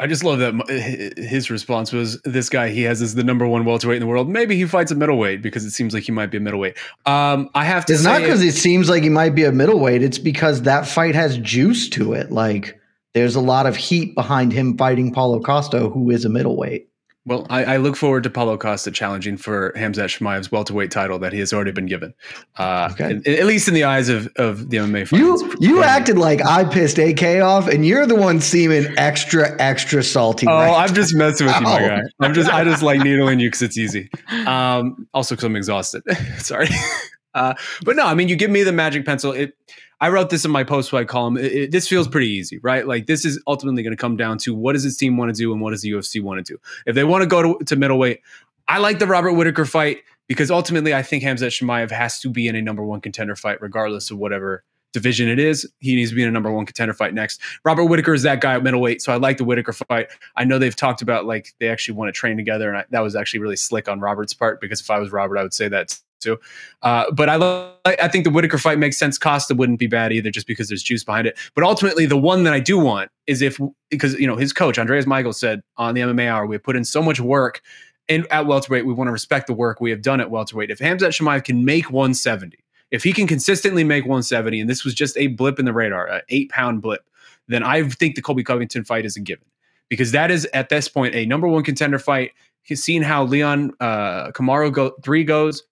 I 0.00 0.06
just 0.06 0.24
love 0.24 0.38
that 0.38 1.14
his 1.18 1.50
response 1.50 1.92
was 1.92 2.18
this 2.22 2.48
guy 2.48 2.70
he 2.70 2.82
has 2.84 3.02
is 3.02 3.16
the 3.16 3.22
number 3.22 3.46
one 3.46 3.66
welterweight 3.66 3.96
in 3.96 4.00
the 4.00 4.06
world. 4.06 4.30
Maybe 4.30 4.56
he 4.56 4.64
fights 4.64 4.90
a 4.90 4.94
middleweight 4.94 5.42
because 5.42 5.66
it 5.66 5.72
seems 5.72 5.92
like 5.92 6.04
he 6.04 6.12
might 6.12 6.30
be 6.30 6.38
a 6.38 6.40
middleweight. 6.40 6.78
Um, 7.04 7.50
I 7.54 7.64
have 7.64 7.84
to 7.84 7.92
It's 7.92 8.02
not 8.02 8.22
because 8.22 8.42
it 8.42 8.54
seems 8.54 8.88
like 8.88 9.02
he 9.02 9.10
might 9.10 9.34
be 9.34 9.44
a 9.44 9.52
middleweight. 9.52 10.02
It's 10.02 10.18
because 10.18 10.62
that 10.62 10.86
fight 10.86 11.14
has 11.14 11.36
juice 11.38 11.90
to 11.90 12.14
it. 12.14 12.32
Like 12.32 12.80
there's 13.12 13.34
a 13.34 13.40
lot 13.40 13.66
of 13.66 13.76
heat 13.76 14.14
behind 14.14 14.54
him 14.54 14.78
fighting 14.78 15.12
Paulo 15.12 15.38
Costa, 15.38 15.90
who 15.90 16.10
is 16.10 16.24
a 16.24 16.30
middleweight. 16.30 16.89
Well, 17.30 17.46
I, 17.48 17.62
I 17.64 17.76
look 17.76 17.94
forward 17.94 18.24
to 18.24 18.30
Paulo 18.30 18.58
Costa 18.58 18.90
challenging 18.90 19.36
for 19.36 19.72
Khamzat 19.76 20.18
Chimaev's 20.18 20.50
welterweight 20.50 20.90
title 20.90 21.16
that 21.20 21.32
he 21.32 21.38
has 21.38 21.52
already 21.52 21.70
been 21.70 21.86
given. 21.86 22.12
Uh, 22.58 22.88
Okay. 22.90 23.12
in- 23.12 23.22
at 23.38 23.46
least 23.46 23.68
in 23.68 23.74
the 23.74 23.84
eyes 23.84 24.08
of, 24.08 24.26
of 24.34 24.68
the 24.70 24.78
MMA 24.78 25.06
fans. 25.06 25.12
You 25.22 25.54
you 25.60 25.82
acted 25.84 26.18
like 26.18 26.44
I 26.44 26.64
pissed 26.64 26.98
AK 26.98 27.40
off, 27.40 27.68
and 27.68 27.86
you're 27.86 28.04
the 28.04 28.16
one 28.16 28.40
seeming 28.40 28.92
extra 28.98 29.54
extra 29.60 30.02
salty. 30.02 30.48
Oh, 30.48 30.52
right 30.54 30.88
I'm 30.88 30.92
just 30.92 31.14
messing 31.14 31.46
with 31.46 31.54
you, 31.54 31.62
my 31.62 31.78
guy. 31.78 32.00
I'm 32.18 32.34
just, 32.34 32.50
I 32.52 32.64
just 32.64 32.82
like 32.82 32.98
needling 33.00 33.38
you 33.38 33.46
because 33.46 33.62
it's 33.62 33.78
easy. 33.78 34.10
Um, 34.44 35.06
also 35.14 35.36
because 35.36 35.44
I'm 35.44 35.54
exhausted. 35.54 36.02
Sorry, 36.38 36.66
uh, 37.34 37.54
but 37.84 37.94
no, 37.94 38.06
I 38.06 38.14
mean, 38.14 38.28
you 38.28 38.34
give 38.34 38.50
me 38.50 38.64
the 38.64 38.72
magic 38.72 39.06
pencil. 39.06 39.30
It, 39.30 39.54
I 40.00 40.08
wrote 40.08 40.30
this 40.30 40.44
in 40.44 40.50
my 40.50 40.64
post 40.64 40.90
fight 40.90 41.08
column. 41.08 41.36
It, 41.36 41.52
it- 41.52 41.70
this 41.70 41.86
feels 41.88 42.06
mm-hmm. 42.06 42.12
pretty 42.12 42.28
easy, 42.28 42.58
right? 42.58 42.86
Like 42.86 43.06
this 43.06 43.24
is 43.24 43.42
ultimately 43.46 43.82
going 43.82 43.96
to 43.96 44.00
come 44.00 44.16
down 44.16 44.38
to 44.38 44.54
what 44.54 44.72
does 44.72 44.84
this 44.84 44.96
team 44.96 45.16
want 45.16 45.34
to 45.34 45.38
do 45.38 45.52
and 45.52 45.60
what 45.60 45.70
does 45.70 45.82
the 45.82 45.90
UFC 45.90 46.22
want 46.22 46.44
to 46.44 46.54
do. 46.54 46.60
If 46.86 46.94
they 46.94 47.04
want 47.04 47.22
to 47.22 47.26
go 47.26 47.58
to, 47.58 47.64
to 47.64 47.76
middleweight, 47.76 48.20
I 48.68 48.78
like 48.78 48.98
the 48.98 49.06
Robert 49.06 49.32
Whitaker 49.32 49.64
fight 49.64 49.98
because 50.28 50.50
ultimately 50.50 50.94
I 50.94 51.02
think 51.02 51.24
Khamzat 51.24 51.48
Chimaev 51.48 51.90
has 51.90 52.20
to 52.20 52.30
be 52.30 52.46
in 52.46 52.54
a 52.54 52.62
number 52.62 52.84
one 52.84 53.00
contender 53.00 53.34
fight, 53.34 53.60
regardless 53.60 54.10
of 54.10 54.18
whatever 54.18 54.64
division 54.92 55.28
it 55.28 55.38
is. 55.38 55.70
He 55.78 55.94
needs 55.94 56.10
to 56.10 56.16
be 56.16 56.22
in 56.22 56.28
a 56.28 56.32
number 56.32 56.50
one 56.50 56.66
contender 56.66 56.94
fight 56.94 57.14
next. 57.14 57.40
Robert 57.64 57.84
Whitaker 57.84 58.14
is 58.14 58.22
that 58.22 58.40
guy 58.40 58.54
at 58.54 58.62
middleweight, 58.62 59.02
so 59.02 59.12
I 59.12 59.16
like 59.16 59.38
the 59.38 59.44
Whitaker 59.44 59.72
fight. 59.72 60.08
I 60.36 60.44
know 60.44 60.58
they've 60.58 60.76
talked 60.76 61.02
about 61.02 61.26
like 61.26 61.54
they 61.60 61.68
actually 61.68 61.96
want 61.96 62.08
to 62.08 62.12
train 62.12 62.36
together, 62.36 62.68
and 62.68 62.78
I, 62.78 62.84
that 62.90 63.00
was 63.00 63.16
actually 63.16 63.40
really 63.40 63.56
slick 63.56 63.88
on 63.88 64.00
Robert's 64.00 64.34
part 64.34 64.60
because 64.60 64.80
if 64.80 64.90
I 64.90 64.98
was 64.98 65.12
Robert, 65.12 65.38
I 65.38 65.42
would 65.42 65.54
say 65.54 65.68
that 65.68 65.98
too. 66.20 66.38
Uh, 66.82 67.10
but 67.12 67.28
I 67.28 67.36
lo- 67.36 67.72
I 67.86 68.08
think 68.08 68.24
the 68.24 68.30
Whitaker 68.30 68.58
fight 68.58 68.78
makes 68.78 68.98
sense. 68.98 69.18
Costa 69.18 69.54
wouldn't 69.54 69.78
be 69.78 69.86
bad 69.86 70.12
either, 70.12 70.30
just 70.30 70.46
because 70.46 70.68
there's 70.68 70.82
juice 70.82 71.04
behind 71.04 71.26
it. 71.26 71.38
But 71.54 71.64
ultimately, 71.64 72.06
the 72.06 72.18
one 72.18 72.44
that 72.44 72.52
I 72.52 72.60
do 72.60 72.78
want 72.78 73.10
is 73.26 73.42
if 73.42 73.58
because 73.90 74.14
you 74.14 74.26
know 74.26 74.36
his 74.36 74.52
coach 74.52 74.78
Andreas 74.78 75.06
Michael 75.06 75.32
said 75.32 75.62
on 75.76 75.94
the 75.94 76.02
MMA 76.02 76.28
Hour, 76.28 76.46
we 76.46 76.58
put 76.58 76.76
in 76.76 76.84
so 76.84 77.02
much 77.02 77.20
work 77.20 77.62
And 78.08 78.26
at 78.30 78.46
welterweight, 78.46 78.84
we 78.84 78.92
want 78.92 79.08
to 79.08 79.12
respect 79.12 79.46
the 79.46 79.54
work 79.54 79.80
we 79.80 79.90
have 79.90 80.02
done 80.02 80.20
at 80.20 80.30
welterweight. 80.30 80.70
If 80.70 80.80
Khamzat 80.80 81.10
Chimaev 81.10 81.44
can 81.44 81.64
make 81.64 81.90
170, 81.90 82.58
if 82.90 83.04
he 83.04 83.12
can 83.12 83.26
consistently 83.26 83.84
make 83.84 84.04
170, 84.04 84.60
and 84.60 84.68
this 84.68 84.84
was 84.84 84.94
just 84.94 85.16
a 85.16 85.28
blip 85.28 85.58
in 85.58 85.64
the 85.64 85.72
radar, 85.72 86.06
an 86.06 86.22
eight 86.28 86.50
pound 86.50 86.82
blip, 86.82 87.04
then 87.48 87.62
I 87.62 87.88
think 87.88 88.14
the 88.14 88.22
Colby 88.22 88.44
Covington 88.44 88.84
fight 88.84 89.04
is 89.04 89.16
a 89.16 89.20
given 89.20 89.44
because 89.88 90.12
that 90.12 90.30
is 90.30 90.48
at 90.54 90.68
this 90.68 90.88
point 90.88 91.14
a 91.14 91.26
number 91.26 91.48
one 91.48 91.62
contender 91.62 91.98
fight. 91.98 92.32
He's 92.62 92.82
seen 92.82 93.02
how 93.02 93.24
Leon 93.24 93.72
uh, 93.80 94.30
Kamaru 94.32 94.72
go 94.72 94.90
three 95.02 95.24
goes. 95.24 95.64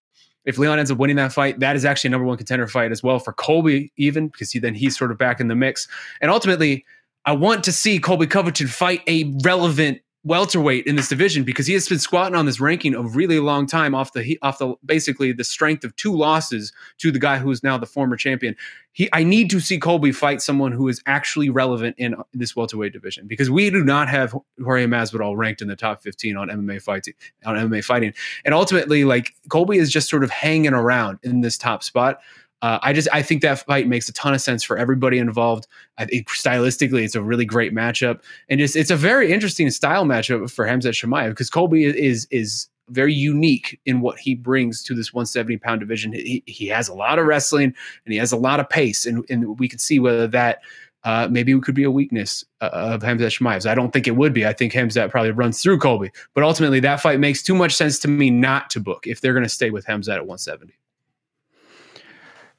If 0.45 0.59
Leon 0.59 0.79
ends 0.79 0.91
up 0.91 0.99
winning 0.99 1.16
that 1.16 1.33
fight, 1.33 1.61
that 1.61 1.77
is 1.77 1.85
actually 1.85 2.09
a 2.09 2.11
number 2.12 2.27
one 2.27 2.37
contender 2.37 2.66
fight 2.66 2.91
as 2.91 3.03
well 3.03 3.19
for 3.19 3.33
Colby, 3.33 3.93
even 3.97 4.29
because 4.29 4.51
he 4.51 4.59
then 4.59 4.75
he's 4.75 4.97
sort 4.99 5.11
of 5.11 5.19
back 5.19 5.41
in 5.41 5.49
the 5.49 5.55
mix. 5.55 5.89
And 6.21 6.31
ultimately, 6.31 6.85
I 7.25 7.33
want 7.33 7.64
to 7.64 7.73
see 7.73 7.99
Colby 7.99 8.27
Covington 8.27 8.66
fight 8.66 9.03
a 9.07 9.25
relevant 9.45 10.01
welterweight 10.29 10.87
in 10.87 10.95
this 10.95 11.09
division 11.09 11.43
because 11.43 11.66
he 11.66 11.72
has 11.72 11.89
been 11.89 11.99
squatting 11.99 12.37
on 12.37 12.45
this 12.45 12.61
ranking 12.61 12.95
a 12.95 13.03
really 13.03 13.41
long 13.41 13.66
time 13.66 13.95
off 13.95 14.12
the 14.12 14.39
off 14.43 14.59
the 14.59 14.74
basically 14.85 15.33
the 15.33 15.43
strength 15.43 15.85
of 15.85 15.97
two 15.97 16.14
losses 16.14 16.72
to 16.99 17.11
the 17.11 17.18
guy 17.18 17.39
who 17.39 17.51
is 17.51 17.64
now 17.64 17.79
the 17.79 17.87
former 17.87 18.14
champion. 18.14 18.55
He 18.93 19.09
I 19.12 19.24
need 19.24 19.49
to 19.51 19.61
see 19.61 19.79
Colby 19.79 20.12
fight 20.12 20.43
someone 20.43 20.72
who 20.72 20.87
is 20.89 21.03
actually 21.07 21.49
relevant 21.49 21.97
in 21.99 22.14
this 22.35 22.55
welterweight 22.55 22.93
division 22.93 23.26
because 23.26 23.51
we 23.51 23.70
do 23.70 23.83
not 23.83 24.09
have 24.09 24.37
Jorge 24.62 24.87
Masvidal 24.87 25.37
ranked 25.37 25.62
in 25.62 25.68
the 25.68 25.76
top 25.76 26.03
15 26.03 26.37
on 26.37 26.49
MMA 26.49 26.83
fighting 26.83 27.14
on 27.47 27.57
MMA 27.57 27.83
fighting. 27.83 28.12
And 28.45 28.55
ultimately 28.55 29.05
like 29.05 29.35
Colby 29.49 29.79
is 29.79 29.91
just 29.91 30.11
sort 30.11 30.24
of 30.24 30.31
hanging 30.31 30.74
around 30.74 31.20
in 31.22 31.41
this 31.41 31.57
top 31.57 31.83
spot. 31.83 32.20
Uh, 32.61 32.78
I 32.82 32.92
just 32.92 33.09
I 33.12 33.22
think 33.22 33.42
that 33.42 33.61
fight 33.61 33.86
makes 33.86 34.09
a 34.09 34.12
ton 34.12 34.34
of 34.34 34.40
sense 34.40 34.64
for 34.64 34.76
everybody 34.76 35.18
involved. 35.18 35.66
I 35.96 36.06
think 36.06 36.28
stylistically, 36.28 37.04
it's 37.04 37.14
a 37.14 37.22
really 37.22 37.44
great 37.44 37.72
matchup, 37.72 38.20
and 38.48 38.61
it's 38.61 38.74
it's 38.74 38.90
a 38.90 38.96
very 38.96 39.32
interesting 39.32 39.70
style 39.70 40.04
matchup 40.04 40.50
for 40.50 40.66
Khamzat 40.66 40.94
Chimaev 40.94 41.30
because 41.30 41.50
Colby 41.50 41.84
is 41.84 42.26
is 42.30 42.68
very 42.90 43.14
unique 43.14 43.78
in 43.86 44.00
what 44.00 44.18
he 44.18 44.34
brings 44.34 44.82
to 44.82 44.94
this 44.94 45.12
170 45.12 45.59
pound 45.59 45.80
division. 45.80 46.12
He, 46.12 46.42
he 46.46 46.66
has 46.68 46.88
a 46.88 46.94
lot 46.94 47.18
of 47.18 47.26
wrestling 47.26 47.74
and 48.04 48.12
he 48.12 48.16
has 48.16 48.32
a 48.32 48.36
lot 48.36 48.61
of 48.61 48.68
pace, 48.68 49.06
and, 49.06 49.24
and 49.30 49.59
we 49.59 49.68
can 49.68 49.78
see 49.78 49.98
whether 50.00 50.26
that 50.28 50.62
uh, 51.04 51.28
maybe 51.30 51.52
it 51.52 51.62
could 51.62 51.74
be 51.74 51.84
a 51.84 51.90
weakness 51.90 52.44
uh, 52.61 52.70
of 52.72 53.02
Khamzat 53.02 53.38
Chimaev's. 53.38 53.66
I 53.66 53.74
don't 53.74 53.92
think 53.92 54.09
it 54.09 54.16
would 54.16 54.34
be. 54.34 54.46
I 54.46 54.52
think 54.52 54.72
Khamzat 54.72 55.11
probably 55.11 55.30
runs 55.30 55.62
through 55.62 55.78
Colby, 55.78 56.11
but 56.34 56.42
ultimately 56.42 56.80
that 56.80 57.00
fight 57.00 57.20
makes 57.20 57.42
too 57.42 57.54
much 57.54 57.74
sense 57.74 57.98
to 58.00 58.09
me 58.09 58.30
not 58.30 58.68
to 58.70 58.80
book 58.80 59.06
if 59.06 59.20
they're 59.20 59.32
going 59.32 59.44
to 59.44 59.48
stay 59.48 59.70
with 59.70 59.86
Khamzat 59.86 60.16
at 60.16 60.26
170. 60.26 60.74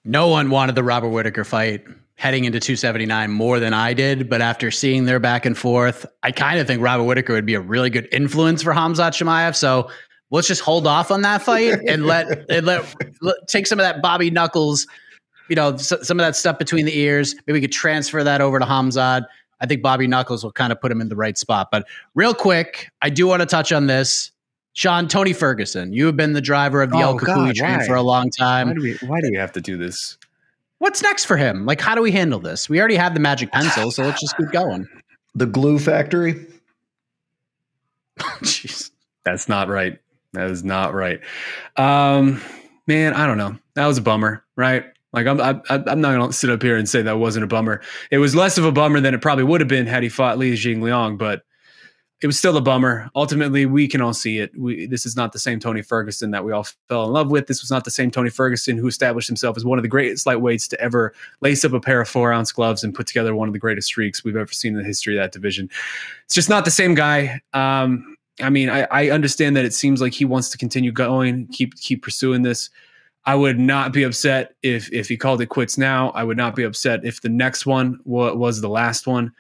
No 0.06 0.28
one 0.28 0.50
wanted 0.50 0.76
the 0.76 0.84
Robert 0.84 1.10
Whitaker 1.10 1.44
fight 1.44 1.86
heading 2.16 2.44
into 2.44 2.60
279 2.60 3.32
more 3.32 3.60
than 3.62 3.74
I 3.74 3.94
did, 3.94 4.30
but 4.30 4.42
after 4.42 4.72
seeing 4.72 5.06
their 5.06 5.20
back 5.20 5.46
and 5.46 5.58
forth, 5.58 6.06
I 6.22 6.32
kind 6.32 6.60
of 6.60 6.68
think 6.68 6.82
Robert 6.82 7.06
Whitaker 7.06 7.34
would 7.34 7.46
be 7.46 7.54
a 7.54 7.62
really 7.62 7.90
good 7.90 8.10
influence 8.12 8.62
for 8.62 8.74
Khamzat 8.74 9.12
Chimaev. 9.12 9.56
So 9.56 9.90
let's 10.30 10.48
just 10.48 10.62
hold 10.62 10.86
off 10.86 11.12
on 11.12 11.22
that 11.22 11.42
fight 11.42 11.80
and 11.88 12.06
let 12.06 12.50
and 12.50 12.66
let, 12.66 12.94
let 13.22 13.36
take 13.48 13.68
some 13.68 13.80
of 13.80 13.84
that 13.84 14.02
Bobby 14.02 14.30
Knuckles, 14.30 14.86
you 15.48 15.56
know, 15.56 15.78
some 15.78 16.20
of 16.20 16.26
that 16.26 16.36
stuff 16.36 16.60
between 16.60 16.86
the 16.86 16.98
ears. 16.98 17.36
Maybe 17.48 17.58
we 17.58 17.62
could 17.62 17.72
transfer 17.72 18.24
that 18.24 18.42
over 18.42 18.60
to 18.60 18.66
Khamzat. 18.66 19.26
I 19.62 19.66
think 19.66 19.82
Bobby 19.82 20.08
Knuckles 20.08 20.44
will 20.44 20.52
kind 20.52 20.72
of 20.72 20.80
put 20.80 20.92
him 20.92 21.02
in 21.02 21.10
the 21.10 21.16
right 21.16 21.38
spot. 21.38 21.70
But 21.72 21.88
real 22.16 22.34
quick, 22.34 22.90
I 23.02 23.10
do 23.10 23.28
want 23.28 23.42
to 23.42 23.46
touch 23.46 23.72
on 23.72 23.88
this. 23.88 24.32
Shaun, 24.74 25.08
Tony 25.08 25.34
Ferguson, 25.34 25.92
you 25.94 26.06
have 26.06 26.16
been 26.16 26.34
the 26.34 26.42
driver 26.42 26.82
of 26.82 26.90
the 26.92 26.98
oh, 26.98 27.02
El 27.02 27.20
Cucuy 27.20 27.54
train 27.54 27.82
for 27.86 27.96
a 27.96 28.02
long 28.02 28.30
time. 28.30 28.70
Why 28.70 28.74
do, 28.76 28.82
we, 28.82 28.94
why 29.08 29.22
do 29.22 29.30
we 29.30 29.38
have 29.38 29.52
to 29.54 29.62
do 29.62 29.78
this? 29.78 30.18
What's 30.78 31.02
next 31.02 31.26
for 31.26 31.36
him? 31.36 31.66
Like, 31.66 31.82
how 31.82 31.96
do 31.96 32.02
we 32.02 32.12
handle 32.12 32.40
this? 32.40 32.70
We 32.70 32.80
already 32.80 32.96
have 32.96 33.14
the 33.14 33.20
magic 33.20 33.52
pencil, 33.52 33.92
so 33.92 34.04
let's 34.04 34.22
just 34.22 34.38
keep 34.38 34.52
going. 34.52 34.88
The 35.36 35.46
glue 35.46 35.78
factory. 35.78 36.48
Jeez, 38.20 38.90
that's 39.24 39.48
not 39.48 39.70
right. 39.70 40.00
That 40.34 40.50
is 40.50 40.64
not 40.64 40.96
right. 40.96 41.22
Um, 41.78 42.42
man, 42.88 43.14
I 43.14 43.28
don't 43.28 43.38
know. 43.38 43.56
That 43.76 43.86
was 43.86 44.00
a 44.00 44.02
bummer, 44.02 44.44
right? 44.56 44.86
Like 45.14 45.28
I'm, 45.28 45.40
I, 45.40 45.62
I'm 45.70 46.02
not 46.02 46.18
gonna 46.18 46.34
sit 46.34 46.50
up 46.50 46.62
here 46.62 46.78
and 46.78 46.90
say 46.90 47.04
that 47.04 47.20
wasn't 47.20 47.44
a 47.44 47.48
bummer. 47.48 47.82
It 48.12 48.18
was 48.18 48.36
less 48.36 48.58
of 48.58 48.66
a 48.66 48.72
bummer 48.72 49.00
than 49.00 49.14
it 49.14 49.22
probably 49.22 49.44
would 49.44 49.62
have 49.62 49.68
been 49.68 49.86
had 49.86 50.04
he 50.04 50.10
fought 50.10 50.38
Li 50.38 50.54
Jingliang, 50.54 51.18
but 51.18 51.44
it 52.22 52.28
was 52.28 52.38
still 52.38 52.58
a 52.58 52.62
bummer. 52.62 53.10
Ultimately, 53.16 53.66
we 53.66 53.88
can 53.88 54.02
all 54.02 54.14
see 54.14 54.40
it. 54.40 54.52
We, 54.58 54.88
this 54.88 55.06
is 55.06 55.16
not 55.16 55.32
the 55.32 55.40
same 55.40 55.60
Tony 55.60 55.82
Ferguson 55.82 56.32
that 56.32 56.44
we 56.44 56.52
all 56.52 56.66
fell 56.90 57.06
in 57.06 57.12
love 57.12 57.32
with. 57.32 57.48
This 57.48 57.62
was 57.62 57.72
not 57.72 57.86
the 57.86 57.92
same 57.92 58.12
Tony 58.12 58.30
Ferguson 58.30 58.78
who 58.78 58.88
established 58.88 59.28
himself 59.28 59.56
as 59.56 59.64
one 59.64 59.80
of 59.80 59.84
the 59.84 59.90
greatest 59.90 60.26
lightweights 60.26 60.70
to 60.70 60.82
ever 60.82 61.14
lace 61.40 61.64
up 61.64 61.72
a 61.72 61.80
pair 61.80 62.02
of 62.02 62.10
four 62.10 62.34
ounce 62.34 62.52
gloves 62.52 62.84
and 62.84 62.94
put 62.94 63.08
together 63.08 63.34
one 63.34 63.48
of 63.48 63.54
the 63.54 63.60
greatest 63.60 63.88
streaks 63.88 64.24
we've 64.24 64.36
ever 64.36 64.52
seen 64.52 64.74
in 64.74 64.80
the 64.80 64.86
history 64.86 65.18
of 65.18 65.24
that 65.24 65.32
division. 65.32 65.70
It's 66.26 66.36
just 66.36 66.50
not 66.50 66.66
the 66.66 66.72
same 66.72 66.94
guy. 66.94 67.42
Um, 67.54 68.18
I 68.42 68.50
mean, 68.50 68.70
I, 68.70 68.88
I 68.92 69.10
understand 69.10 69.56
that 69.56 69.66
it 69.66 69.74
seems 69.74 70.02
like 70.02 70.14
he 70.14 70.26
wants 70.26 70.50
to 70.50 70.58
continue 70.58 70.92
going, 70.92 71.48
keep 71.48 71.76
keep 71.76 72.04
pursuing 72.04 72.42
this. 72.42 72.70
I 73.26 73.36
would 73.36 73.60
not 73.60 73.94
be 73.94 74.04
upset 74.04 74.56
if 74.62 74.92
if 74.92 75.08
he 75.08 75.16
called 75.16 75.42
it 75.42 75.48
quits 75.48 75.78
now. 75.78 76.10
I 76.12 76.24
would 76.24 76.38
not 76.38 76.56
be 76.56 76.64
upset 76.64 77.06
if 77.06 77.22
the 77.22 77.30
next 77.30 77.66
one 77.66 78.00
wa- 78.04 78.34
was 78.34 78.60
the 78.60 78.70
last 78.70 79.08
one. 79.08 79.32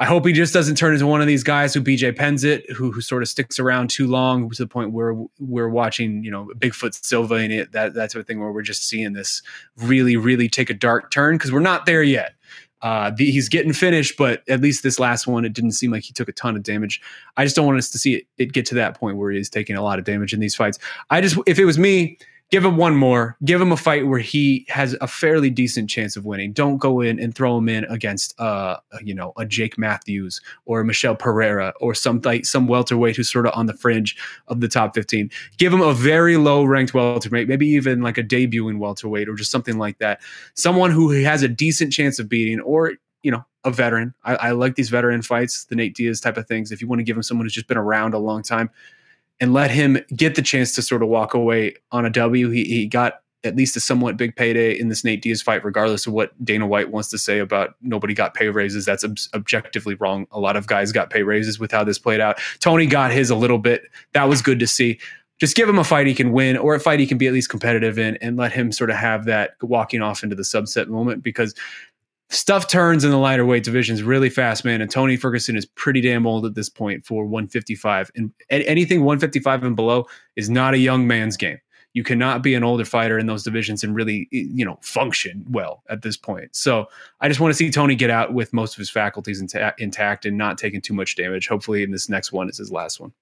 I 0.00 0.06
hope 0.06 0.26
he 0.26 0.32
just 0.32 0.54
doesn't 0.54 0.76
turn 0.76 0.94
into 0.94 1.06
one 1.06 1.20
of 1.20 1.26
these 1.26 1.44
guys 1.44 1.74
who 1.74 1.82
BJ 1.82 2.16
Penns 2.16 2.42
it, 2.42 2.68
who, 2.70 2.90
who 2.90 3.02
sort 3.02 3.22
of 3.22 3.28
sticks 3.28 3.58
around 3.58 3.90
too 3.90 4.06
long 4.06 4.48
to 4.48 4.62
the 4.62 4.66
point 4.66 4.92
where 4.92 5.14
we're 5.38 5.68
watching, 5.68 6.24
you 6.24 6.30
know, 6.30 6.48
Bigfoot 6.56 7.04
Silva 7.04 7.34
and 7.34 7.52
it, 7.52 7.72
that 7.72 7.92
that 7.92 8.10
sort 8.10 8.20
of 8.20 8.26
thing, 8.26 8.40
where 8.40 8.50
we're 8.50 8.62
just 8.62 8.88
seeing 8.88 9.12
this 9.12 9.42
really, 9.76 10.16
really 10.16 10.48
take 10.48 10.70
a 10.70 10.74
dark 10.74 11.10
turn 11.10 11.34
because 11.34 11.52
we're 11.52 11.60
not 11.60 11.84
there 11.84 12.02
yet. 12.02 12.32
Uh, 12.80 13.10
the, 13.10 13.30
he's 13.30 13.50
getting 13.50 13.74
finished, 13.74 14.16
but 14.16 14.42
at 14.48 14.62
least 14.62 14.82
this 14.82 14.98
last 14.98 15.26
one, 15.26 15.44
it 15.44 15.52
didn't 15.52 15.72
seem 15.72 15.90
like 15.90 16.02
he 16.02 16.14
took 16.14 16.30
a 16.30 16.32
ton 16.32 16.56
of 16.56 16.62
damage. 16.62 17.02
I 17.36 17.44
just 17.44 17.54
don't 17.54 17.66
want 17.66 17.76
us 17.76 17.90
to 17.90 17.98
see 17.98 18.14
it, 18.14 18.26
it 18.38 18.52
get 18.54 18.64
to 18.66 18.74
that 18.76 18.98
point 18.98 19.18
where 19.18 19.30
he's 19.30 19.50
taking 19.50 19.76
a 19.76 19.82
lot 19.82 19.98
of 19.98 20.06
damage 20.06 20.32
in 20.32 20.40
these 20.40 20.54
fights. 20.54 20.78
I 21.10 21.20
just, 21.20 21.36
if 21.46 21.58
it 21.58 21.66
was 21.66 21.78
me, 21.78 22.16
give 22.50 22.64
him 22.64 22.76
one 22.76 22.96
more. 22.96 23.36
Give 23.44 23.60
him 23.60 23.72
a 23.72 23.76
fight 23.76 24.06
where 24.06 24.18
he 24.18 24.66
has 24.68 24.96
a 25.00 25.06
fairly 25.06 25.50
decent 25.50 25.88
chance 25.88 26.16
of 26.16 26.24
winning. 26.24 26.52
Don't 26.52 26.78
go 26.78 27.00
in 27.00 27.18
and 27.18 27.34
throw 27.34 27.56
him 27.58 27.68
in 27.68 27.84
against 27.84 28.38
uh 28.40 28.76
you 29.02 29.14
know 29.14 29.32
a 29.36 29.44
Jake 29.44 29.78
Matthews 29.78 30.40
or 30.64 30.84
Michel 30.84 31.14
Pereira 31.14 31.72
or 31.80 31.94
some 31.94 32.20
like 32.24 32.44
some 32.44 32.66
welterweight 32.66 33.16
who's 33.16 33.30
sort 33.30 33.46
of 33.46 33.52
on 33.54 33.66
the 33.66 33.74
fringe 33.74 34.16
of 34.48 34.60
the 34.60 34.68
top 34.68 34.94
15. 34.94 35.30
Give 35.58 35.72
him 35.72 35.80
a 35.80 35.94
very 35.94 36.36
low 36.36 36.64
ranked 36.64 36.94
welterweight, 36.94 37.48
maybe 37.48 37.68
even 37.68 38.02
like 38.02 38.18
a 38.18 38.24
debuting 38.24 38.78
welterweight 38.78 39.28
or 39.28 39.34
just 39.34 39.50
something 39.50 39.78
like 39.78 39.98
that. 39.98 40.20
Someone 40.54 40.90
who 40.90 41.10
has 41.10 41.42
a 41.42 41.48
decent 41.48 41.92
chance 41.92 42.18
of 42.18 42.28
beating 42.28 42.60
or 42.60 42.94
you 43.22 43.30
know, 43.30 43.44
a 43.64 43.70
veteran. 43.70 44.14
I, 44.24 44.36
I 44.36 44.50
like 44.52 44.74
these 44.74 44.88
veteran 44.88 45.22
fights, 45.22 45.64
the 45.64 45.76
Nate 45.76 45.94
Diaz 45.94 46.20
type 46.20 46.36
of 46.36 46.46
things. 46.46 46.72
If 46.72 46.80
you 46.80 46.88
want 46.88 47.00
to 47.00 47.04
give 47.04 47.16
him 47.16 47.22
someone 47.22 47.44
who's 47.44 47.52
just 47.52 47.68
been 47.68 47.76
around 47.76 48.14
a 48.14 48.18
long 48.18 48.42
time, 48.42 48.70
and 49.40 49.52
let 49.52 49.70
him 49.70 49.98
get 50.14 50.34
the 50.34 50.42
chance 50.42 50.74
to 50.74 50.82
sort 50.82 51.02
of 51.02 51.08
walk 51.08 51.34
away 51.34 51.74
on 51.92 52.04
a 52.04 52.10
W. 52.10 52.50
He, 52.50 52.64
he 52.64 52.86
got 52.86 53.22
at 53.42 53.56
least 53.56 53.76
a 53.76 53.80
somewhat 53.80 54.16
big 54.16 54.36
payday 54.36 54.78
in 54.78 54.88
this 54.88 55.02
Nate 55.02 55.22
Diaz 55.22 55.40
fight, 55.40 55.64
regardless 55.64 56.06
of 56.06 56.12
what 56.12 56.32
Dana 56.44 56.66
White 56.66 56.90
wants 56.90 57.08
to 57.10 57.18
say 57.18 57.38
about 57.38 57.74
nobody 57.80 58.12
got 58.12 58.34
pay 58.34 58.48
raises. 58.48 58.84
That's 58.84 59.04
ob- 59.04 59.16
objectively 59.34 59.94
wrong. 59.94 60.26
A 60.30 60.38
lot 60.38 60.56
of 60.56 60.66
guys 60.66 60.92
got 60.92 61.10
pay 61.10 61.22
raises 61.22 61.58
with 61.58 61.72
how 61.72 61.82
this 61.82 61.98
played 61.98 62.20
out. 62.20 62.38
Tony 62.58 62.86
got 62.86 63.12
his 63.12 63.30
a 63.30 63.36
little 63.36 63.58
bit. 63.58 63.84
That 64.12 64.24
was 64.24 64.42
good 64.42 64.60
to 64.60 64.66
see. 64.66 64.98
Just 65.38 65.56
give 65.56 65.70
him 65.70 65.78
a 65.78 65.84
fight 65.84 66.06
he 66.06 66.14
can 66.14 66.32
win 66.32 66.58
or 66.58 66.74
a 66.74 66.80
fight 66.80 67.00
he 67.00 67.06
can 67.06 67.16
be 67.16 67.26
at 67.26 67.32
least 67.32 67.48
competitive 67.48 67.98
in 67.98 68.18
and 68.20 68.36
let 68.36 68.52
him 68.52 68.72
sort 68.72 68.90
of 68.90 68.96
have 68.96 69.24
that 69.24 69.52
walking 69.62 70.02
off 70.02 70.22
into 70.22 70.36
the 70.36 70.42
subset 70.42 70.88
moment 70.88 71.22
because 71.22 71.54
stuff 72.30 72.68
turns 72.68 73.04
in 73.04 73.10
the 73.10 73.18
lighter 73.18 73.44
weight 73.44 73.64
divisions 73.64 74.02
really 74.02 74.30
fast, 74.30 74.64
man. 74.64 74.80
And 74.80 74.90
Tony 74.90 75.16
Ferguson 75.16 75.56
is 75.56 75.66
pretty 75.66 76.00
damn 76.00 76.26
old 76.26 76.46
at 76.46 76.54
this 76.54 76.68
point 76.68 77.04
for 77.04 77.24
155. 77.24 78.10
And 78.14 78.32
anything 78.48 79.00
155 79.00 79.64
and 79.64 79.76
below 79.76 80.06
is 80.36 80.48
not 80.48 80.74
a 80.74 80.78
young 80.78 81.06
man's 81.06 81.36
game. 81.36 81.58
You 81.92 82.04
cannot 82.04 82.44
be 82.44 82.54
an 82.54 82.62
older 82.62 82.84
fighter 82.84 83.18
in 83.18 83.26
those 83.26 83.42
divisions 83.42 83.82
and 83.82 83.96
really, 83.96 84.28
you 84.30 84.64
know, 84.64 84.78
function 84.80 85.44
well 85.50 85.82
at 85.88 86.02
this 86.02 86.16
point. 86.16 86.54
So 86.54 86.86
I 87.20 87.26
just 87.26 87.40
want 87.40 87.50
to 87.50 87.56
see 87.56 87.68
Tony 87.68 87.96
get 87.96 88.10
out 88.10 88.32
with 88.32 88.52
most 88.52 88.74
of 88.74 88.78
his 88.78 88.90
faculties 88.90 89.40
inta- 89.40 89.74
intact 89.78 90.24
and 90.24 90.38
not 90.38 90.56
taking 90.56 90.80
too 90.80 90.94
much 90.94 91.16
damage. 91.16 91.48
Hopefully, 91.48 91.82
in 91.82 91.90
this 91.90 92.08
next 92.08 92.30
one 92.30 92.48
is 92.48 92.58
his 92.58 92.70
last 92.70 93.00
one. 93.00 93.12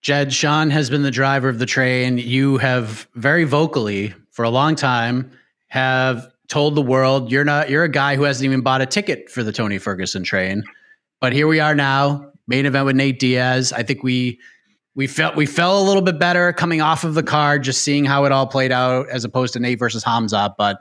Jed, 0.00 0.32
Shaun 0.32 0.70
has 0.70 0.88
been 0.88 1.02
the 1.02 1.10
driver 1.10 1.50
of 1.50 1.58
the 1.58 1.66
train. 1.66 2.16
You 2.16 2.56
have 2.56 3.06
very 3.14 3.44
vocally 3.44 4.14
for 4.30 4.44
a 4.44 4.50
long 4.50 4.74
time 4.74 5.30
have 5.66 6.32
told 6.48 6.74
the 6.74 6.82
world 6.82 7.30
you're 7.30 7.44
not 7.44 7.70
you're 7.70 7.84
a 7.84 7.88
guy 7.88 8.16
who 8.16 8.22
hasn't 8.22 8.44
even 8.44 8.62
bought 8.62 8.80
a 8.80 8.86
ticket 8.86 9.30
for 9.30 9.42
the 9.42 9.52
Tony 9.52 9.78
Ferguson 9.78 10.22
train. 10.22 10.64
But 11.20 11.32
here 11.32 11.46
we 11.46 11.60
are 11.60 11.74
now, 11.74 12.30
main 12.46 12.66
event 12.66 12.86
with 12.86 12.96
Nate 12.96 13.18
Diaz. 13.18 13.72
I 13.72 13.82
think 13.82 14.02
we 14.02 14.40
we 14.94 15.06
felt 15.06 15.36
we 15.36 15.46
fell 15.46 15.80
a 15.80 15.84
little 15.84 16.02
bit 16.02 16.18
better 16.18 16.52
coming 16.52 16.80
off 16.80 17.04
of 17.04 17.14
the 17.14 17.22
card, 17.22 17.62
just 17.62 17.82
seeing 17.82 18.04
how 18.04 18.24
it 18.24 18.32
all 18.32 18.46
played 18.46 18.72
out 18.72 19.08
as 19.08 19.24
opposed 19.24 19.52
to 19.52 19.60
Nate 19.60 19.78
versus 19.78 20.02
Hamza. 20.02 20.54
But 20.58 20.80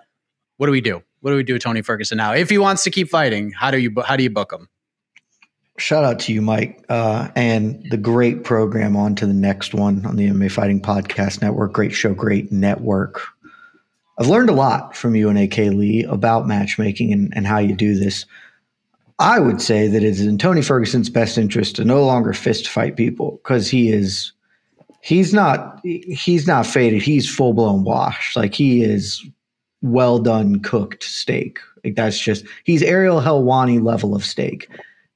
what 0.58 0.66
do 0.68 0.72
we 0.72 0.82
do? 0.82 1.04
What 1.22 1.32
do 1.32 1.38
we 1.38 1.44
do 1.44 1.54
with 1.54 1.64
Tony 1.64 1.82
Ferguson 1.82 2.18
now? 2.18 2.34
If 2.34 2.50
he 2.50 2.58
wants 2.58 2.84
to 2.84 2.90
keep 2.90 3.10
fighting, 3.10 3.52
how 3.52 3.72
do 3.72 3.78
you 3.78 3.94
how 4.06 4.16
do 4.16 4.24
you 4.24 4.30
book 4.30 4.52
him? 4.52 4.70
Shout 5.80 6.04
out 6.04 6.18
to 6.22 6.34
you, 6.34 6.42
Mike, 6.42 6.84
uh, 6.90 7.28
and 7.36 7.86
the 7.92 7.98
great 7.98 8.44
program 8.44 8.96
on 8.96 9.14
to 9.16 9.28
the 9.28 9.34
next 9.34 9.76
one 9.76 10.04
on 10.08 10.16
the 10.16 10.28
MMA 10.28 10.52
Fighting 10.52 10.82
Podcast 10.82 11.40
Network. 11.44 11.72
Great 11.72 11.94
show, 11.94 12.16
great 12.16 12.52
network. 12.52 13.22
I've 14.18 14.28
learned 14.28 14.50
a 14.50 14.54
lot 14.54 14.96
from 14.96 15.16
you 15.16 15.30
and 15.30 15.38
AK 15.38 15.58
Lee 15.58 16.04
about 16.04 16.48
matchmaking 16.48 17.14
and, 17.14 17.32
and 17.36 17.46
how 17.46 17.60
you 17.60 17.76
do 17.76 17.96
this. 17.96 18.26
I 19.20 19.40
would 19.40 19.62
say 19.62 19.88
that 19.88 20.04
it 20.04 20.04
is 20.04 20.22
in 20.22 20.38
Tony 20.38 20.62
Ferguson's 20.62 21.10
best 21.10 21.38
interest 21.38 21.76
to 21.76 21.86
no 21.86 22.04
longer 22.06 22.34
fist 22.34 22.68
fight 22.68 22.96
people 22.96 23.40
because 23.44 23.70
he 23.70 23.90
is 23.90 24.32
he's 25.02 25.34
not 25.34 25.80
he's 25.84 26.48
not 26.48 26.66
faded. 26.66 27.02
He's 27.02 27.34
full 27.34 27.54
blown 27.54 27.84
washed. 27.84 28.36
Like 28.36 28.54
he 28.54 28.84
is 28.84 29.26
well 29.82 30.20
done 30.20 30.60
cooked 30.60 31.04
steak. 31.04 31.60
Like 31.84 31.96
that's 31.96 32.20
just 32.20 32.46
he's 32.64 32.84
Ariel 32.84 33.22
Helwani 33.22 33.82
level 33.84 34.16
of 34.16 34.26
steak. 34.26 34.70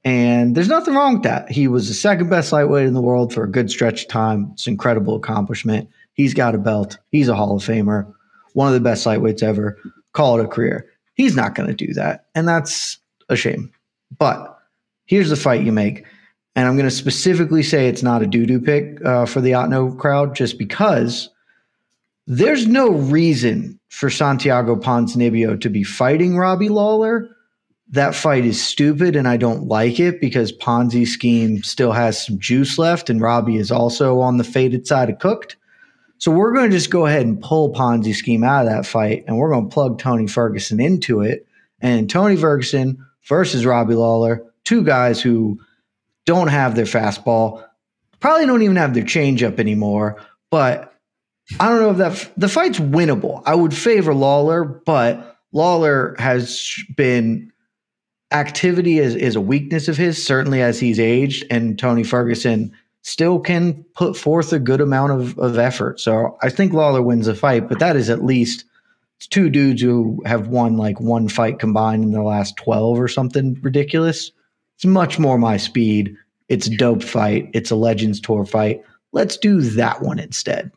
And 0.03 0.55
there's 0.55 0.67
nothing 0.67 0.95
wrong 0.95 1.15
with 1.15 1.23
that. 1.23 1.51
He 1.51 1.67
was 1.67 1.87
the 1.87 1.93
second 1.93 2.29
best 2.29 2.51
lightweight 2.51 2.87
in 2.87 2.95
the 2.95 3.01
world 3.01 3.33
for 3.33 3.43
a 3.43 3.51
good 3.51 3.69
stretch 3.69 4.03
of 4.03 4.07
time. 4.07 4.49
It's 4.53 4.65
an 4.65 4.73
incredible 4.73 5.15
accomplishment. 5.15 5.89
He's 6.13 6.33
got 6.33 6.55
a 6.55 6.57
belt. 6.57 6.97
He's 7.11 7.27
a 7.27 7.35
Hall 7.35 7.55
of 7.55 7.63
Famer, 7.63 8.11
one 8.53 8.67
of 8.67 8.73
the 8.73 8.79
best 8.79 9.05
lightweights 9.05 9.43
ever. 9.43 9.77
Call 10.13 10.39
it 10.39 10.45
a 10.45 10.47
career. 10.47 10.89
He's 11.13 11.35
not 11.35 11.55
going 11.55 11.69
to 11.69 11.85
do 11.85 11.93
that. 11.93 12.25
And 12.35 12.47
that's 12.47 12.97
a 13.29 13.35
shame. 13.35 13.71
But 14.17 14.57
here's 15.05 15.29
the 15.29 15.35
fight 15.35 15.63
you 15.63 15.71
make. 15.71 16.05
And 16.55 16.67
I'm 16.67 16.75
going 16.75 16.89
to 16.89 16.95
specifically 16.95 17.63
say 17.63 17.87
it's 17.87 18.03
not 18.03 18.21
a 18.21 18.27
doo 18.27 18.45
doo 18.45 18.59
pick 18.59 19.03
uh, 19.05 19.25
for 19.25 19.39
the 19.39 19.51
Otno 19.51 19.97
crowd 19.97 20.35
just 20.35 20.57
because 20.57 21.29
there's 22.27 22.67
no 22.67 22.91
reason 22.91 23.79
for 23.89 24.09
Santiago 24.09 24.75
Ponzinibbio 24.75 25.59
to 25.61 25.69
be 25.69 25.83
fighting 25.83 26.37
Robbie 26.37 26.69
Lawler. 26.69 27.29
That 27.89 28.15
fight 28.15 28.45
is 28.45 28.61
stupid 28.61 29.15
and 29.15 29.27
I 29.27 29.37
don't 29.37 29.67
like 29.67 29.99
it 29.99 30.21
because 30.21 30.51
Ponzi's 30.51 31.11
scheme 31.11 31.61
still 31.63 31.91
has 31.91 32.25
some 32.25 32.39
juice 32.39 32.77
left 32.77 33.09
and 33.09 33.19
Robbie 33.19 33.57
is 33.57 33.71
also 33.71 34.19
on 34.19 34.37
the 34.37 34.45
faded 34.45 34.87
side 34.87 35.09
of 35.09 35.19
cooked. 35.19 35.57
So 36.21 36.29
we're 36.29 36.53
going 36.53 36.69
to 36.69 36.77
just 36.77 36.91
go 36.91 37.07
ahead 37.07 37.25
and 37.25 37.41
pull 37.41 37.73
Ponzi 37.73 38.13
scheme 38.13 38.43
out 38.43 38.67
of 38.67 38.71
that 38.71 38.85
fight 38.85 39.23
and 39.27 39.37
we're 39.37 39.49
going 39.49 39.67
to 39.67 39.73
plug 39.73 39.97
Tony 39.97 40.27
Ferguson 40.27 40.79
into 40.79 41.21
it. 41.21 41.47
And 41.81 42.07
Tony 42.07 42.35
Ferguson 42.35 43.03
versus 43.27 43.65
Robbie 43.65 43.95
Lawler, 43.95 44.45
two 44.63 44.83
guys 44.83 45.19
who 45.19 45.59
don't 46.27 46.49
have 46.49 46.75
their 46.75 46.85
fastball, 46.85 47.65
probably 48.19 48.45
don't 48.45 48.61
even 48.61 48.75
have 48.75 48.93
their 48.93 49.03
changeup 49.03 49.59
anymore, 49.59 50.23
but 50.51 50.93
I 51.59 51.69
don't 51.69 51.79
know 51.79 51.89
if 51.89 51.97
that 51.97 52.31
the 52.37 52.47
fight's 52.47 52.79
winnable. 52.79 53.41
I 53.47 53.55
would 53.55 53.73
favor 53.73 54.13
Lawler, 54.13 54.63
but 54.63 55.39
Lawler 55.51 56.15
has 56.19 56.75
been 56.95 57.51
activity 58.31 58.99
is, 58.99 59.15
is 59.15 59.35
a 59.35 59.41
weakness 59.41 59.87
of 59.87 59.97
his, 59.97 60.23
certainly 60.23 60.61
as 60.61 60.79
he's 60.79 60.99
aged, 60.99 61.45
and 61.49 61.79
Tony 61.79 62.03
Ferguson 62.03 62.73
still 63.03 63.39
can 63.39 63.83
put 63.95 64.15
forth 64.15 64.53
a 64.53 64.59
good 64.59 64.81
amount 64.81 65.11
of, 65.11 65.37
of 65.39 65.57
effort. 65.57 65.99
So 65.99 66.37
I 66.41 66.49
think 66.49 66.73
Lawler 66.73 67.01
wins 67.01 67.25
the 67.25 67.35
fight, 67.35 67.67
but 67.67 67.79
that 67.79 67.95
is 67.95 68.09
at 68.09 68.23
least 68.23 68.65
two 69.29 69.49
dudes 69.49 69.81
who 69.81 70.21
have 70.25 70.47
won 70.47 70.77
like 70.77 70.99
one 70.99 71.27
fight 71.27 71.59
combined 71.59 72.03
in 72.03 72.11
the 72.11 72.23
last 72.23 72.57
12 72.57 72.99
or 72.99 73.07
something 73.07 73.59
ridiculous. 73.61 74.31
It's 74.75 74.85
much 74.85 75.19
more 75.19 75.37
my 75.37 75.57
speed. 75.57 76.15
It's 76.49 76.67
a 76.67 76.75
dope 76.75 77.03
fight. 77.03 77.49
It's 77.53 77.71
a 77.71 77.75
Legends 77.75 78.19
Tour 78.19 78.45
fight. 78.45 78.81
Let's 79.11 79.37
do 79.37 79.61
that 79.61 80.01
one 80.01 80.19
instead. 80.19 80.71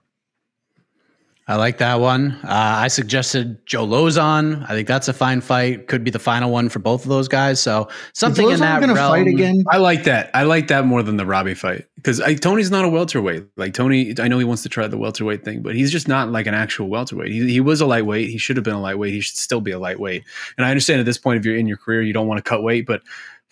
I 1.47 1.57
like 1.57 1.77
that 1.79 2.01
one. 2.01 2.33
Uh, 2.43 2.49
I 2.49 2.89
suggested 2.89 3.67
Joe 3.67 3.87
Lauzon. 3.87 4.65
I 4.65 4.69
think 4.69 4.89
that's 4.89 5.09
a 5.09 5.13
fine 5.13 5.43
fight. 5.43 5.89
Could 5.89 6.03
be 6.03 6.11
the 6.11 6.19
final 6.19 6.51
one 6.51 6.71
for 6.71 6.79
both 6.79 7.03
of 7.03 7.11
those 7.11 7.29
guys. 7.29 7.61
So 7.61 7.89
something 8.15 8.51
in 8.51 8.61
that 8.61 8.81
gonna 8.81 8.95
realm. 8.95 9.13
fight 9.13 9.27
again. 9.27 9.63
I 9.69 9.77
like 9.77 10.05
that. 10.05 10.31
I 10.33 10.45
like 10.45 10.69
that 10.69 10.87
more 10.87 11.03
than 11.03 11.19
the 11.19 11.27
Robbie 11.27 11.53
fight 11.53 11.85
because 11.97 12.23
Tony's 12.41 12.71
not 12.71 12.87
a 12.87 12.89
welterweight. 12.89 13.45
Like 13.59 13.75
Tony, 13.75 14.15
I 14.19 14.29
know 14.29 14.39
he 14.39 14.45
wants 14.45 14.63
to 14.63 14.71
try 14.71 14.87
the 14.87 14.97
welterweight 14.97 15.45
thing, 15.45 15.61
but 15.61 15.75
he's 15.75 15.93
just 15.93 16.09
not 16.09 16.31
like 16.31 16.47
an 16.47 16.55
actual 16.55 16.89
welterweight. 16.89 17.31
He, 17.31 17.53
he 17.53 17.61
was 17.61 17.83
a 17.83 17.87
lightweight. 17.87 18.31
He 18.31 18.39
should 18.39 18.57
have 18.57 18.65
been 18.65 18.75
a 18.75 18.81
lightweight. 18.81 19.13
He 19.13 19.21
should 19.21 19.37
still 19.37 19.61
be 19.61 19.73
a 19.73 19.79
lightweight. 19.79 20.25
And 20.57 20.65
I 20.65 20.71
understand 20.71 21.01
at 21.01 21.07
this 21.07 21.19
point, 21.19 21.39
if 21.39 21.45
you're 21.45 21.57
in 21.57 21.67
your 21.67 21.77
career, 21.77 22.01
you 22.01 22.15
don't 22.15 22.27
want 22.27 22.43
to 22.43 22.49
cut 22.49 22.63
weight, 22.63 22.87
but 22.87 23.03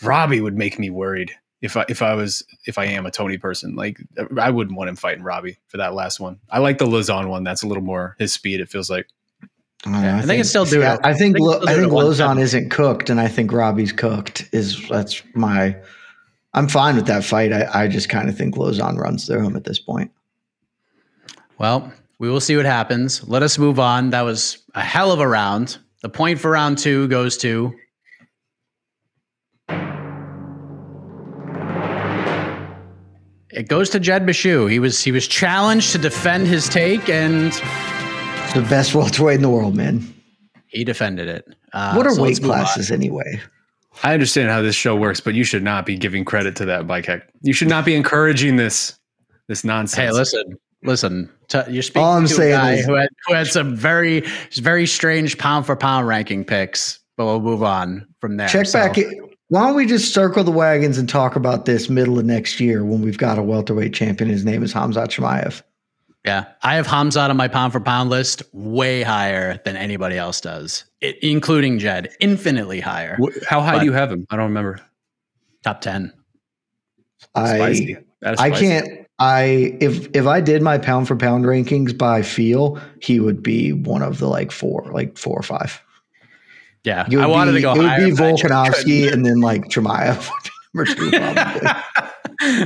Robbie 0.02 0.40
would 0.40 0.56
make 0.56 0.78
me 0.78 0.88
worried 0.88 1.32
if 1.62 1.76
I 1.76 1.84
if 1.88 2.02
I 2.02 2.14
was 2.14 2.44
if 2.66 2.76
I 2.76 2.84
am 2.86 3.06
a 3.06 3.10
Tony 3.10 3.38
person. 3.38 3.74
Like 3.76 3.98
I 4.38 4.50
wouldn't 4.50 4.76
want 4.76 4.90
him 4.90 4.96
fighting 4.96 5.22
Robbie 5.22 5.58
for 5.68 5.78
that 5.78 5.94
last 5.94 6.20
one. 6.20 6.40
I 6.50 6.58
like 6.58 6.78
the 6.78 6.86
Lauzon 6.86 7.28
one. 7.28 7.44
That's 7.44 7.62
a 7.62 7.68
little 7.68 7.84
more 7.84 8.16
his 8.18 8.34
speed. 8.34 8.60
It 8.60 8.68
feels 8.68 8.90
like. 8.90 9.06
Yeah, 9.84 10.18
I, 10.18 10.22
think, 10.22 10.38
it's 10.38 10.48
still 10.48 10.64
doing. 10.64 10.82
Yeah, 10.82 10.92
I 10.92 10.94
think 10.94 11.06
I 11.06 11.10
I 11.10 11.14
think 11.14 11.36
think, 11.36 11.46
it's 11.46 11.64
still 11.64 11.76
doing 11.76 11.90
Lauzon 11.90 12.40
isn't 12.40 12.70
cooked, 12.70 13.10
and 13.10 13.20
I 13.20 13.26
think 13.26 13.50
Robbie's 13.50 13.90
cooked. 13.90 14.48
Is 14.52 14.88
that's 14.88 15.22
my. 15.34 15.76
I'm 16.54 16.68
fine 16.68 16.94
with 16.94 17.06
that 17.06 17.24
fight. 17.24 17.52
I, 17.52 17.84
I 17.84 17.88
just 17.88 18.08
kind 18.08 18.28
of 18.28 18.36
think 18.36 18.54
Lauzon 18.54 18.96
runs 18.96 19.26
through 19.26 19.44
him 19.44 19.56
at 19.56 19.64
this 19.64 19.80
point. 19.80 20.12
Well, 21.58 21.92
we 22.20 22.28
will 22.28 22.40
see 22.40 22.56
what 22.56 22.64
happens. 22.64 23.26
Let 23.26 23.42
us 23.42 23.58
move 23.58 23.80
on. 23.80 24.10
That 24.10 24.22
was 24.22 24.58
a 24.74 24.82
hell 24.82 25.10
of 25.10 25.18
a 25.18 25.26
round. 25.26 25.78
The 26.02 26.08
point 26.08 26.38
for 26.38 26.52
round 26.52 26.78
two 26.78 27.08
goes 27.08 27.36
to. 27.38 27.74
It 33.52 33.68
goes 33.68 33.90
to 33.90 34.00
Jed 34.00 34.24
Meshew. 34.26 34.70
He 34.70 34.78
was 34.78 35.02
he 35.02 35.12
was 35.12 35.26
challenged 35.28 35.92
to 35.92 35.98
defend 35.98 36.46
his 36.46 36.68
take, 36.68 37.08
and 37.08 37.48
It's 37.48 38.52
the 38.54 38.62
best 38.68 38.94
welterweight 38.94 39.36
in 39.36 39.42
the 39.42 39.50
world, 39.50 39.74
man. 39.76 40.02
he 40.68 40.84
defended 40.84 41.28
it. 41.28 41.46
Uh, 41.72 41.94
What 41.94 42.06
are 42.06 42.14
so 42.14 42.22
weight 42.22 42.42
classes 42.42 42.90
anyway? 42.90 43.40
I 44.02 44.14
understand 44.14 44.48
how 44.48 44.62
this 44.62 44.74
show 44.74 44.96
works, 44.96 45.20
but 45.20 45.34
you 45.34 45.44
should 45.44 45.62
not 45.62 45.84
be 45.84 45.96
giving 45.98 46.24
credit 46.24 46.56
to 46.56 46.64
that 46.64 46.86
bike 46.86 47.04
hack. 47.06 47.28
You 47.42 47.52
should 47.52 47.68
not 47.68 47.84
be 47.84 47.94
encouraging 47.94 48.56
this 48.56 48.98
this 49.48 49.64
nonsense. 49.64 49.96
Hey, 50.08 50.10
listen, 50.12 50.58
listen. 50.82 51.28
T- 51.48 51.60
you're 51.68 51.82
speaking 51.82 52.02
All 52.02 52.14
I'm 52.16 52.26
to 52.26 52.32
a 52.32 52.36
saying 52.36 52.52
guy 52.52 52.72
is- 52.74 52.86
who 52.86 52.94
had 52.94 53.08
who 53.26 53.34
had 53.34 53.46
some 53.48 53.76
very 53.76 54.24
very 54.54 54.86
strange 54.86 55.36
pound 55.36 55.66
for 55.66 55.76
pound 55.76 56.06
ranking 56.08 56.44
picks. 56.44 57.00
But 57.18 57.26
we'll 57.26 57.40
move 57.42 57.62
on 57.62 58.06
from 58.22 58.38
there. 58.38 58.48
Check 58.48 58.64
So- 58.66 58.78
back. 58.78 58.96
It. 58.96 59.08
Why 59.52 59.66
don't 59.66 59.76
we 59.76 59.84
just 59.84 60.14
circle 60.14 60.44
the 60.44 60.50
wagons 60.50 60.96
and 60.96 61.06
talk 61.06 61.36
about 61.36 61.66
this 61.66 61.90
middle 61.90 62.18
of 62.18 62.24
next 62.24 62.58
year 62.58 62.86
when 62.86 63.02
we've 63.02 63.18
got 63.18 63.38
a 63.38 63.42
welterweight 63.42 63.92
champion? 63.92 64.30
His 64.30 64.46
name 64.46 64.62
is 64.62 64.72
Khamzat 64.72 65.08
Chimaev. 65.08 65.60
Yeah, 66.24 66.46
I 66.62 66.76
have 66.76 66.86
Khamzat 66.86 67.28
on 67.28 67.36
my 67.36 67.48
pound 67.48 67.74
for 67.74 67.80
pound 67.80 68.08
list 68.08 68.42
way 68.54 69.02
higher 69.02 69.60
than 69.66 69.76
anybody 69.76 70.16
else 70.16 70.40
does, 70.40 70.86
it, 71.02 71.18
including 71.20 71.78
Jed, 71.78 72.14
infinitely 72.18 72.80
higher. 72.80 73.18
How 73.46 73.60
high 73.60 73.72
But- 73.72 73.80
do 73.80 73.84
you 73.84 73.92
have 73.92 74.10
him? 74.10 74.26
I 74.30 74.36
don't 74.36 74.46
remember. 74.46 74.80
Top 75.62 75.82
ten. 75.82 76.14
I 77.34 77.98
That 78.22 78.32
is 78.34 78.40
I 78.40 78.50
can't. 78.52 79.06
I 79.18 79.76
if 79.82 80.08
if 80.16 80.26
I 80.26 80.40
did 80.40 80.62
my 80.62 80.78
pound 80.78 81.08
for 81.08 81.14
pound 81.14 81.44
rankings 81.44 81.96
by 81.98 82.22
feel, 82.22 82.80
he 83.02 83.20
would 83.20 83.42
be 83.42 83.74
one 83.74 84.00
of 84.00 84.16
the 84.16 84.28
like 84.28 84.50
four, 84.50 84.90
like 84.90 85.18
four 85.18 85.38
or 85.38 85.42
five. 85.42 85.78
Yeah, 86.84 87.06
I 87.18 87.26
wanted 87.26 87.52
be, 87.52 87.58
to 87.58 87.62
go 87.62 87.74
It 87.74 87.78
would 87.78 87.96
be 87.96 88.10
but 88.12 88.24
I 88.24 88.30
just 88.30 88.42
Volkanovski 88.42 89.12
and 89.12 89.24
then 89.24 89.40
like 89.40 89.68
Chimaev. 89.68 90.28
Number 90.74 90.94
two, 90.94 91.10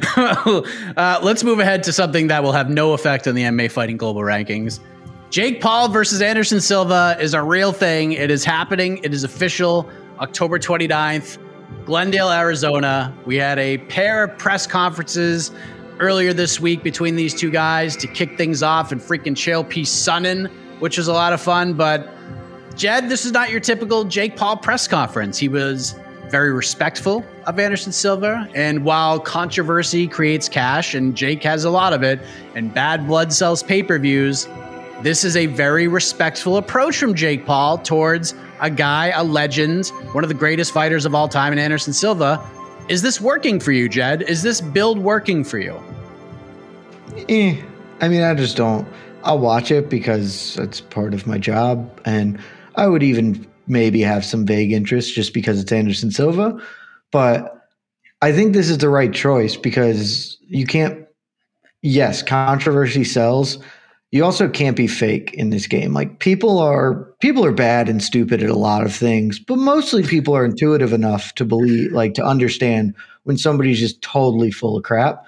probably. 0.01 0.71
uh, 0.97 1.21
let's 1.23 1.45
move 1.45 1.59
ahead 1.59 1.83
to 1.83 1.93
something 1.93 2.29
that 2.29 2.43
will 2.43 2.53
have 2.53 2.71
no 2.71 2.93
effect 2.93 3.27
on 3.27 3.35
the 3.35 3.43
MMA 3.43 3.71
Fighting 3.71 3.97
Global 3.97 4.23
rankings. 4.23 4.81
Jake 5.29 5.61
Paul 5.61 5.89
versus 5.89 6.23
Anderson 6.23 6.61
Silva 6.61 7.17
is 7.21 7.35
a 7.35 7.43
real 7.43 7.73
thing. 7.73 8.13
It 8.13 8.31
is 8.31 8.45
happening. 8.45 8.99
It 9.03 9.13
is 9.13 9.25
official. 9.25 9.91
October 10.21 10.59
29th, 10.59 11.37
Glendale, 11.85 12.31
Arizona. 12.31 13.15
We 13.27 13.37
had 13.37 13.59
a 13.59 13.79
pair 13.79 14.25
of 14.25 14.39
press 14.39 14.67
conferences 14.67 15.51
earlier 15.99 16.33
this 16.33 16.59
week 16.61 16.83
between 16.83 17.17
these 17.17 17.35
two 17.35 17.51
guys 17.51 17.97
to 17.97 18.07
kick 18.07 18.39
things 18.39 18.63
off 18.63 18.93
and 18.93 19.01
freaking 19.01 19.37
chill. 19.37 19.63
Peace, 19.65 19.93
Sonnen, 19.93 20.51
which 20.81 20.97
was 20.97 21.09
a 21.09 21.13
lot 21.13 21.33
of 21.33 21.41
fun. 21.41 21.75
But 21.75 22.09
Jed, 22.77 23.09
this 23.09 23.25
is 23.25 23.33
not 23.33 23.51
your 23.51 23.61
typical 23.61 24.05
Jake 24.05 24.37
Paul 24.37 24.59
press 24.59 24.87
conference. 24.87 25.39
He 25.39 25.49
was 25.49 25.95
very 26.29 26.53
respectful 26.53 27.25
of 27.47 27.59
Anderson 27.59 27.91
Silva. 27.91 28.49
And 28.55 28.85
while 28.85 29.19
controversy 29.19 30.07
creates 30.07 30.47
cash, 30.47 30.95
and 30.95 31.17
Jake 31.17 31.43
has 31.43 31.65
a 31.65 31.71
lot 31.71 31.95
of 31.95 32.03
it, 32.03 32.21
and 32.55 32.73
bad 32.75 33.07
blood 33.07 33.33
sells 33.33 33.63
pay 33.63 33.83
per 33.83 33.99
views, 33.99 34.47
this 35.03 35.25
is 35.25 35.37
a 35.37 35.47
very 35.47 35.89
respectful 35.89 36.59
approach 36.59 36.99
from 36.99 37.15
Jake 37.15 37.47
Paul 37.47 37.79
towards 37.79 38.35
a 38.61 38.69
guy, 38.69 39.09
a 39.09 39.23
legend, 39.23 39.89
one 40.13 40.25
of 40.25 40.29
the 40.29 40.35
greatest 40.35 40.73
fighters 40.73 41.07
of 41.07 41.15
all 41.15 41.29
time 41.29 41.53
in 41.55 41.59
Anderson 41.59 41.95
Silva. 41.95 42.45
Is 42.89 43.01
this 43.01 43.21
working 43.21 43.59
for 43.59 43.73
you, 43.73 43.89
Jed? 43.89 44.23
Is 44.23 44.43
this 44.43 44.61
build 44.61 44.99
working 44.99 45.45
for 45.45 45.59
you? 45.59 45.81
Eh, 47.29 47.61
I 48.01 48.09
mean, 48.09 48.23
I 48.23 48.35
just 48.35 48.57
don't. 48.57 48.87
I'll 49.25 49.39
watch 49.39 49.71
it 49.71 49.89
because 49.89 50.57
it's 50.59 50.81
part 50.81 51.15
of 51.15 51.27
my 51.27 51.39
job, 51.39 52.01
and 52.05 52.39
I 52.77 52.87
would 52.87 53.03
even 53.03 53.47
maybe 53.67 54.01
have 54.03 54.25
some 54.25 54.47
vague 54.47 54.73
interest 54.73 55.15
just 55.15 55.35
because 55.35 55.61
it's 55.61 55.73
Anderson 55.73 56.11
Silva. 56.11 56.61
But 57.11 57.57
I 58.23 58.33
think 58.33 58.53
this 58.53 58.71
is 58.71 58.79
the 58.79 58.89
right 58.89 59.13
choice 59.13 59.57
because 59.57 60.39
you 60.47 60.67
can't. 60.67 61.07
Yes, 61.83 62.23
controversy 62.23 63.05
sells. 63.05 63.59
You 64.13 64.25
also 64.25 64.49
can't 64.49 64.77
be 64.77 64.87
fake 64.87 65.35
in 65.35 65.51
this 65.51 65.67
game. 65.67 65.93
Like 65.93 66.21
people 66.21 66.59
are 66.59 67.05
people 67.21 67.45
are 67.45 67.53
bad 67.53 67.89
and 67.89 68.03
stupid 68.03 68.43
at 68.43 68.51
a 68.51 68.57
lot 68.57 68.85
of 68.85 68.95
things, 68.95 69.39
but 69.39 69.59
mostly 69.59 70.03
people 70.03 70.35
are 70.35 70.45
intuitive 70.45 70.93
enough 70.93 71.35
to 71.35 71.45
believe, 71.45 71.93
like 71.93 72.15
to 72.15 72.25
understand 72.25 72.95
when 73.25 73.37
somebody's 73.37 73.79
just 73.79 74.01
totally 74.03 74.51
full 74.51 74.77
of 74.77 74.85
crap. 74.85 75.25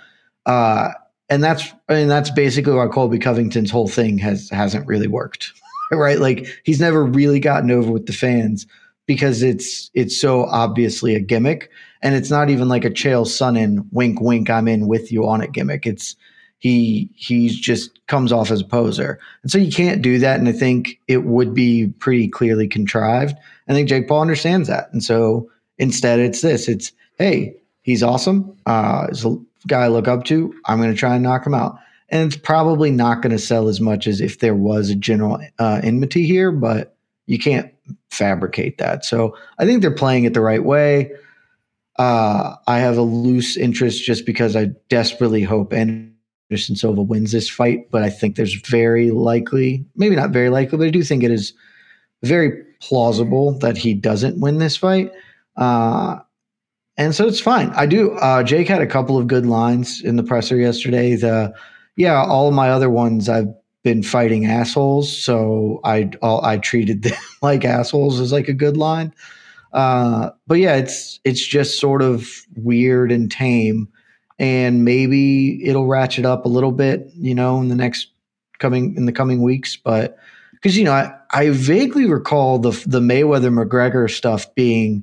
Uh, 0.46 0.90
and 1.28 1.44
that's 1.44 1.72
I 1.88 1.94
mean 1.94 2.08
that's 2.08 2.30
basically 2.30 2.72
why 2.72 2.86
Colby 2.86 3.18
Covington's 3.18 3.70
whole 3.70 3.88
thing 3.88 4.18
has 4.18 4.48
hasn't 4.50 4.86
really 4.86 5.08
worked, 5.08 5.52
right? 5.92 6.18
Like 6.18 6.46
he's 6.64 6.80
never 6.80 7.04
really 7.04 7.40
gotten 7.40 7.70
over 7.70 7.90
with 7.90 8.06
the 8.06 8.12
fans 8.12 8.66
because 9.06 9.42
it's 9.42 9.90
it's 9.94 10.20
so 10.20 10.44
obviously 10.44 11.14
a 11.14 11.20
gimmick, 11.20 11.70
and 12.02 12.14
it's 12.14 12.30
not 12.30 12.50
even 12.50 12.68
like 12.68 12.84
a 12.84 12.90
Chael 12.90 13.26
Sonnen 13.26 13.86
wink 13.92 14.20
wink 14.20 14.50
I'm 14.50 14.68
in 14.68 14.86
with 14.86 15.10
you 15.10 15.26
on 15.26 15.42
it 15.42 15.52
gimmick. 15.52 15.86
It's 15.86 16.14
he 16.58 17.08
he 17.14 17.48
just 17.48 18.06
comes 18.06 18.32
off 18.32 18.50
as 18.50 18.60
a 18.60 18.64
poser, 18.66 19.18
and 19.42 19.50
so 19.50 19.58
you 19.58 19.72
can't 19.72 20.02
do 20.02 20.18
that. 20.18 20.38
And 20.38 20.48
I 20.48 20.52
think 20.52 21.00
it 21.08 21.24
would 21.24 21.54
be 21.54 21.88
pretty 21.98 22.28
clearly 22.28 22.68
contrived. 22.68 23.36
I 23.68 23.72
think 23.72 23.88
Jake 23.88 24.08
Paul 24.08 24.22
understands 24.22 24.68
that, 24.68 24.92
and 24.92 25.02
so 25.02 25.50
instead 25.78 26.18
it's 26.18 26.42
this. 26.42 26.68
It's 26.68 26.92
hey, 27.18 27.54
he's 27.82 28.02
awesome. 28.02 28.56
Uh, 28.66 29.06
he's 29.08 29.24
a 29.24 29.36
guy 29.66 29.84
I 29.84 29.88
look 29.88 30.08
up 30.08 30.24
to. 30.24 30.54
I'm 30.66 30.78
going 30.78 30.92
to 30.92 30.98
try 30.98 31.14
and 31.14 31.22
knock 31.22 31.46
him 31.46 31.54
out. 31.54 31.78
And 32.10 32.32
it's 32.32 32.40
probably 32.40 32.90
not 32.90 33.22
going 33.22 33.32
to 33.32 33.38
sell 33.38 33.68
as 33.68 33.80
much 33.80 34.06
as 34.06 34.20
if 34.20 34.38
there 34.38 34.54
was 34.54 34.90
a 34.90 34.94
general 34.94 35.38
uh, 35.58 35.80
enmity 35.82 36.26
here, 36.26 36.50
but 36.50 36.96
you 37.26 37.38
can't 37.38 37.72
fabricate 38.10 38.78
that. 38.78 39.04
So 39.04 39.36
I 39.58 39.66
think 39.66 39.82
they're 39.82 39.90
playing 39.90 40.24
it 40.24 40.34
the 40.34 40.40
right 40.40 40.64
way. 40.64 41.12
Uh, 41.98 42.54
I 42.66 42.78
have 42.78 42.96
a 42.96 43.02
loose 43.02 43.56
interest 43.56 44.04
just 44.04 44.24
because 44.24 44.56
I 44.56 44.66
desperately 44.88 45.42
hope 45.42 45.72
Anderson 45.72 46.76
Silva 46.76 47.02
wins 47.02 47.32
this 47.32 47.50
fight, 47.50 47.90
but 47.90 48.02
I 48.02 48.08
think 48.08 48.36
there's 48.36 48.54
very 48.54 49.10
likely, 49.10 49.84
maybe 49.96 50.16
not 50.16 50.30
very 50.30 50.48
likely, 50.48 50.78
but 50.78 50.86
I 50.86 50.90
do 50.90 51.02
think 51.02 51.22
it 51.22 51.30
is 51.30 51.52
very 52.22 52.64
plausible 52.80 53.58
that 53.58 53.76
he 53.76 53.94
doesn't 53.94 54.40
win 54.40 54.58
this 54.58 54.76
fight. 54.76 55.12
Uh, 55.56 56.20
and 56.96 57.14
so 57.14 57.26
it's 57.26 57.40
fine. 57.40 57.70
I 57.70 57.86
do. 57.86 58.12
Uh, 58.12 58.42
Jake 58.42 58.68
had 58.68 58.80
a 58.80 58.86
couple 58.86 59.18
of 59.18 59.26
good 59.26 59.46
lines 59.46 60.00
in 60.02 60.16
the 60.16 60.22
presser 60.22 60.56
yesterday. 60.56 61.14
The 61.14 61.54
yeah, 61.98 62.24
all 62.24 62.46
of 62.46 62.54
my 62.54 62.70
other 62.70 62.88
ones 62.88 63.28
I've 63.28 63.52
been 63.82 64.04
fighting 64.04 64.46
assholes, 64.46 65.14
so 65.14 65.80
I 65.82 66.10
all, 66.22 66.44
I 66.44 66.58
treated 66.58 67.02
them 67.02 67.18
like 67.42 67.64
assholes 67.64 68.20
is 68.20 68.32
like 68.32 68.48
a 68.48 68.54
good 68.54 68.76
line. 68.76 69.12
Uh, 69.72 70.30
but 70.46 70.58
yeah, 70.58 70.76
it's 70.76 71.18
it's 71.24 71.44
just 71.44 71.80
sort 71.80 72.00
of 72.00 72.30
weird 72.54 73.10
and 73.10 73.30
tame, 73.30 73.88
and 74.38 74.84
maybe 74.84 75.62
it'll 75.66 75.88
ratchet 75.88 76.24
up 76.24 76.44
a 76.44 76.48
little 76.48 76.70
bit, 76.70 77.10
you 77.16 77.34
know, 77.34 77.60
in 77.60 77.68
the 77.68 77.74
next 77.74 78.12
coming 78.60 78.94
in 78.96 79.06
the 79.06 79.12
coming 79.12 79.42
weeks. 79.42 79.76
But 79.76 80.16
because 80.52 80.78
you 80.78 80.84
know, 80.84 80.92
I, 80.92 81.12
I 81.32 81.50
vaguely 81.50 82.06
recall 82.06 82.60
the 82.60 82.70
the 82.86 83.00
Mayweather 83.00 83.52
McGregor 83.52 84.08
stuff 84.08 84.54
being 84.54 85.02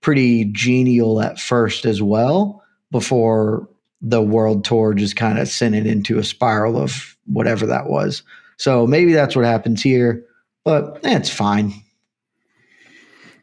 pretty 0.00 0.46
genial 0.46 1.20
at 1.20 1.38
first 1.38 1.84
as 1.84 2.00
well 2.00 2.64
before 2.90 3.68
the 4.02 4.20
world 4.20 4.64
tour 4.64 4.92
just 4.94 5.16
kind 5.16 5.38
of 5.38 5.48
sent 5.48 5.74
it 5.74 5.86
into 5.86 6.18
a 6.18 6.24
spiral 6.24 6.76
of 6.76 7.16
whatever 7.26 7.66
that 7.66 7.88
was. 7.88 8.22
So 8.58 8.86
maybe 8.86 9.12
that's 9.12 9.34
what 9.34 9.44
happens 9.44 9.80
here, 9.80 10.24
but 10.64 11.00
it's 11.04 11.30
fine. 11.30 11.72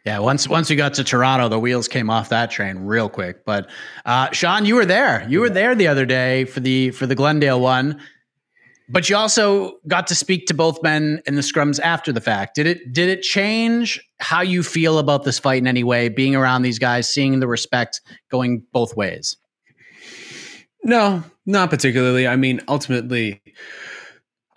Yeah, 0.06 0.20
once 0.20 0.48
once 0.48 0.70
we 0.70 0.76
got 0.76 0.94
to 0.96 1.04
Toronto, 1.04 1.50
the 1.50 1.60
wheels 1.60 1.88
came 1.88 2.10
off 2.10 2.30
that 2.30 2.52
train 2.52 2.80
real 2.80 3.10
quick. 3.10 3.46
But 3.46 3.70
uh, 4.06 4.32
Shaun, 4.32 4.66
you 4.66 4.76
were 4.76 4.86
there. 4.86 5.26
You 5.30 5.42
were 5.42 5.50
there 5.50 5.76
the 5.76 5.88
other 5.88 6.06
day 6.06 6.46
for 6.46 6.60
the 6.60 6.92
for 6.92 7.06
the 7.06 7.16
Glendale 7.16 7.60
one. 7.60 8.00
But 8.92 9.08
you 9.08 9.16
also 9.16 9.74
got 9.88 10.08
to 10.08 10.16
speak 10.16 10.48
to 10.48 10.56
both 10.56 10.82
men 10.82 11.22
in 11.28 11.36
the 11.36 11.42
scrums 11.42 11.80
after 11.80 12.12
the 12.12 12.22
fact. 12.22 12.56
Did 12.56 12.66
it 12.66 12.92
did 12.92 13.10
it 13.10 13.22
change 13.22 14.02
how 14.20 14.42
you 14.42 14.64
feel 14.64 14.98
about 14.98 15.26
this 15.26 15.38
fight 15.38 15.60
in 15.60 15.68
any 15.68 15.84
way? 15.84 16.10
Being 16.10 16.36
around 16.36 16.64
these 16.64 16.80
guys, 16.80 17.08
seeing 17.08 17.40
the 17.40 17.48
respect 17.48 18.02
going 18.32 18.64
both 18.72 18.96
ways. 18.96 19.36
No, 20.84 21.24
not 21.46 21.70
particularly. 21.70 22.28
I 22.28 22.36
mean, 22.36 22.62
ultimately, 22.68 23.42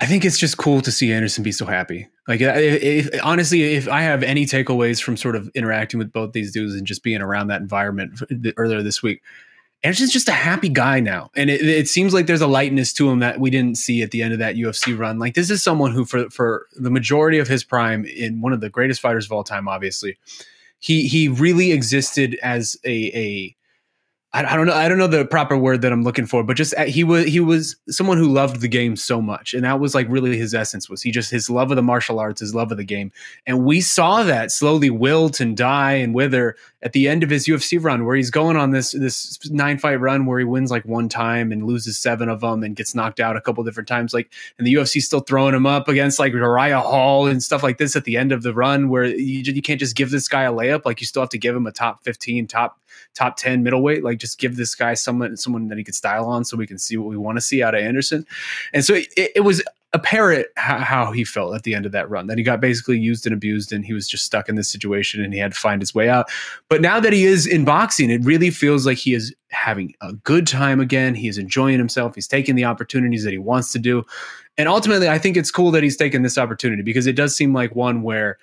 I 0.00 0.06
think 0.06 0.24
it's 0.24 0.38
just 0.38 0.56
cool 0.56 0.80
to 0.82 0.92
see 0.92 1.12
Anderson 1.12 1.42
be 1.42 1.52
so 1.52 1.66
happy. 1.66 2.08
Like, 2.28 2.40
if, 2.40 2.82
if, 3.12 3.24
honestly, 3.24 3.74
if 3.74 3.88
I 3.88 4.02
have 4.02 4.22
any 4.22 4.46
takeaways 4.46 5.02
from 5.02 5.16
sort 5.16 5.36
of 5.36 5.50
interacting 5.54 5.98
with 5.98 6.12
both 6.12 6.32
these 6.32 6.52
dudes 6.52 6.74
and 6.74 6.86
just 6.86 7.02
being 7.02 7.20
around 7.20 7.48
that 7.48 7.60
environment 7.60 8.20
earlier 8.56 8.82
this 8.82 9.02
week, 9.02 9.22
Anderson's 9.84 10.12
just 10.12 10.28
a 10.28 10.32
happy 10.32 10.68
guy 10.68 11.00
now, 11.00 11.30
and 11.34 11.50
it, 11.50 11.60
it, 11.60 11.88
seems 11.88 12.14
like 12.14 12.26
there's 12.26 12.40
a 12.40 12.46
lightness 12.46 12.92
to 12.92 13.10
him 13.10 13.18
that 13.18 13.40
we 13.40 13.50
didn't 13.50 13.76
see 13.76 14.00
at 14.00 14.12
the 14.12 14.22
end 14.22 14.32
of 14.32 14.38
that 14.38 14.54
UFC 14.54 14.96
run. 14.96 15.18
Like 15.18 15.34
this 15.34 15.50
is 15.50 15.60
someone 15.60 15.90
who, 15.90 16.04
for 16.04 16.30
for 16.30 16.66
the 16.76 16.90
majority 16.90 17.40
of 17.40 17.48
his 17.48 17.64
prime, 17.64 18.04
in 18.04 18.40
one 18.40 18.52
of 18.52 18.60
the 18.60 18.70
greatest 18.70 19.00
fighters 19.00 19.24
of 19.24 19.32
all 19.32 19.42
time, 19.42 19.66
obviously, 19.66 20.18
he 20.78 21.08
he 21.08 21.26
really 21.26 21.72
existed 21.72 22.38
as 22.44 22.76
a 22.84 23.10
a 23.12 23.56
I, 24.34 24.56
don't 24.56 24.66
know. 24.66 24.72
I 24.72 24.88
don't 24.88 24.96
know 24.96 25.06
the 25.06 25.26
proper 25.26 25.58
word 25.58 25.82
that 25.82 25.92
I'm 25.92 26.04
looking 26.04 26.24
for, 26.24 26.42
but 26.42 26.56
just 26.56 26.74
uh, 26.78 26.84
he 26.84 27.04
was 27.04 27.26
he 27.26 27.38
was 27.38 27.76
someone 27.90 28.16
who 28.16 28.28
loved 28.28 28.62
the 28.62 28.68
game 28.68 28.96
so 28.96 29.20
much, 29.20 29.52
and 29.52 29.64
that 29.64 29.78
was 29.78 29.94
like 29.94 30.06
really 30.08 30.38
his 30.38 30.54
essence. 30.54 30.88
Was 30.88 31.02
he 31.02 31.10
just 31.10 31.30
his 31.30 31.50
love 31.50 31.70
of 31.70 31.76
the 31.76 31.82
martial 31.82 32.18
arts, 32.18 32.40
his 32.40 32.54
love 32.54 32.72
of 32.72 32.78
the 32.78 32.84
game, 32.84 33.12
and 33.46 33.64
we 33.64 33.82
saw 33.82 34.22
that 34.22 34.50
slowly 34.50 34.88
wilt 34.88 35.40
and 35.40 35.54
die 35.54 35.92
and 35.94 36.14
wither 36.14 36.56
at 36.82 36.92
the 36.92 37.08
end 37.08 37.22
of 37.22 37.30
his 37.30 37.46
UFC 37.46 37.82
run, 37.82 38.06
where 38.06 38.16
he's 38.16 38.30
going 38.30 38.56
on 38.56 38.70
this 38.70 38.92
this 38.92 39.38
nine 39.50 39.78
fight 39.78 40.00
run 40.00 40.24
where 40.24 40.38
he 40.38 40.44
wins 40.46 40.70
like 40.70 40.84
one 40.86 41.10
time 41.10 41.52
and 41.52 41.66
loses 41.66 41.98
seven 41.98 42.30
of 42.30 42.40
them 42.40 42.62
and 42.62 42.74
gets 42.74 42.94
knocked 42.94 43.20
out 43.20 43.36
a 43.36 43.40
couple 43.40 43.62
different 43.64 43.88
times. 43.88 44.14
Like, 44.14 44.32
and 44.56 44.66
the 44.66 44.74
UFC 44.74 45.02
still 45.02 45.20
throwing 45.20 45.54
him 45.54 45.66
up 45.66 45.88
against 45.88 46.18
like 46.18 46.32
Uriah 46.32 46.80
Hall 46.80 47.26
and 47.26 47.42
stuff 47.42 47.62
like 47.62 47.76
this 47.76 47.96
at 47.96 48.04
the 48.04 48.16
end 48.16 48.32
of 48.32 48.42
the 48.42 48.54
run, 48.54 48.88
where 48.88 49.04
you, 49.04 49.40
you 49.40 49.62
can't 49.62 49.80
just 49.80 49.94
give 49.94 50.10
this 50.10 50.26
guy 50.26 50.44
a 50.44 50.52
layup. 50.52 50.86
Like, 50.86 51.00
you 51.00 51.06
still 51.06 51.22
have 51.22 51.30
to 51.30 51.38
give 51.38 51.54
him 51.54 51.66
a 51.66 51.72
top 51.72 52.02
fifteen, 52.02 52.46
top 52.46 52.78
top 53.14 53.36
10 53.36 53.62
middleweight 53.62 54.02
like 54.02 54.18
just 54.18 54.38
give 54.38 54.56
this 54.56 54.74
guy 54.74 54.94
someone 54.94 55.36
someone 55.36 55.68
that 55.68 55.78
he 55.78 55.84
could 55.84 55.94
style 55.94 56.26
on 56.26 56.44
so 56.44 56.56
we 56.56 56.66
can 56.66 56.78
see 56.78 56.96
what 56.96 57.08
we 57.08 57.16
want 57.16 57.36
to 57.36 57.40
see 57.40 57.62
out 57.62 57.74
of 57.74 57.80
anderson. 57.80 58.24
And 58.72 58.84
so 58.84 58.94
it, 58.94 59.08
it 59.16 59.44
was 59.44 59.62
apparent 59.94 60.46
how, 60.56 60.78
how, 60.78 61.12
he 61.12 61.22
felt 61.22 61.54
at 61.54 61.64
the 61.64 61.74
end 61.74 61.84
of 61.84 61.92
that 61.92 62.08
run 62.08 62.26
that 62.26 62.38
he 62.38 62.44
got 62.44 62.60
basically 62.60 62.98
used 62.98 63.26
and 63.26 63.34
abused 63.34 63.72
and 63.72 63.84
he 63.84 63.92
was 63.92 64.08
just 64.08 64.24
stuck 64.24 64.48
in 64.48 64.54
this 64.54 64.68
situation 64.68 65.22
and 65.22 65.34
he 65.34 65.38
had 65.38 65.52
to 65.52 65.58
find 65.58 65.82
his 65.82 65.94
way 65.94 66.08
out. 66.08 66.30
But 66.70 66.80
now 66.80 66.98
that 66.98 67.12
he 67.12 67.24
is 67.24 67.46
in 67.46 67.64
boxing 67.64 68.10
it 68.10 68.24
really 68.24 68.50
feels 68.50 68.86
like 68.86 68.96
he 68.96 69.12
is 69.12 69.34
having 69.50 69.94
a 70.00 70.14
good 70.14 70.46
time 70.46 70.80
again. 70.80 71.14
He 71.14 71.28
is 71.28 71.36
enjoying 71.36 71.76
himself. 71.76 72.14
He's 72.14 72.26
taking 72.26 72.54
the 72.54 72.64
opportunities 72.64 73.22
that 73.24 73.32
he 73.32 73.38
wants 73.38 73.70
to 73.72 73.78
do. 73.78 74.04
And 74.56 74.68
ultimately 74.68 75.08
i 75.08 75.18
think 75.18 75.36
it's 75.36 75.50
cool 75.50 75.70
that 75.72 75.82
he's 75.82 75.96
taken 75.96 76.22
this 76.22 76.38
opportunity 76.38 76.82
because 76.82 77.06
it 77.06 77.16
does 77.16 77.36
seem 77.36 77.52
like 77.52 77.74
one 77.74 78.02
where 78.02 78.38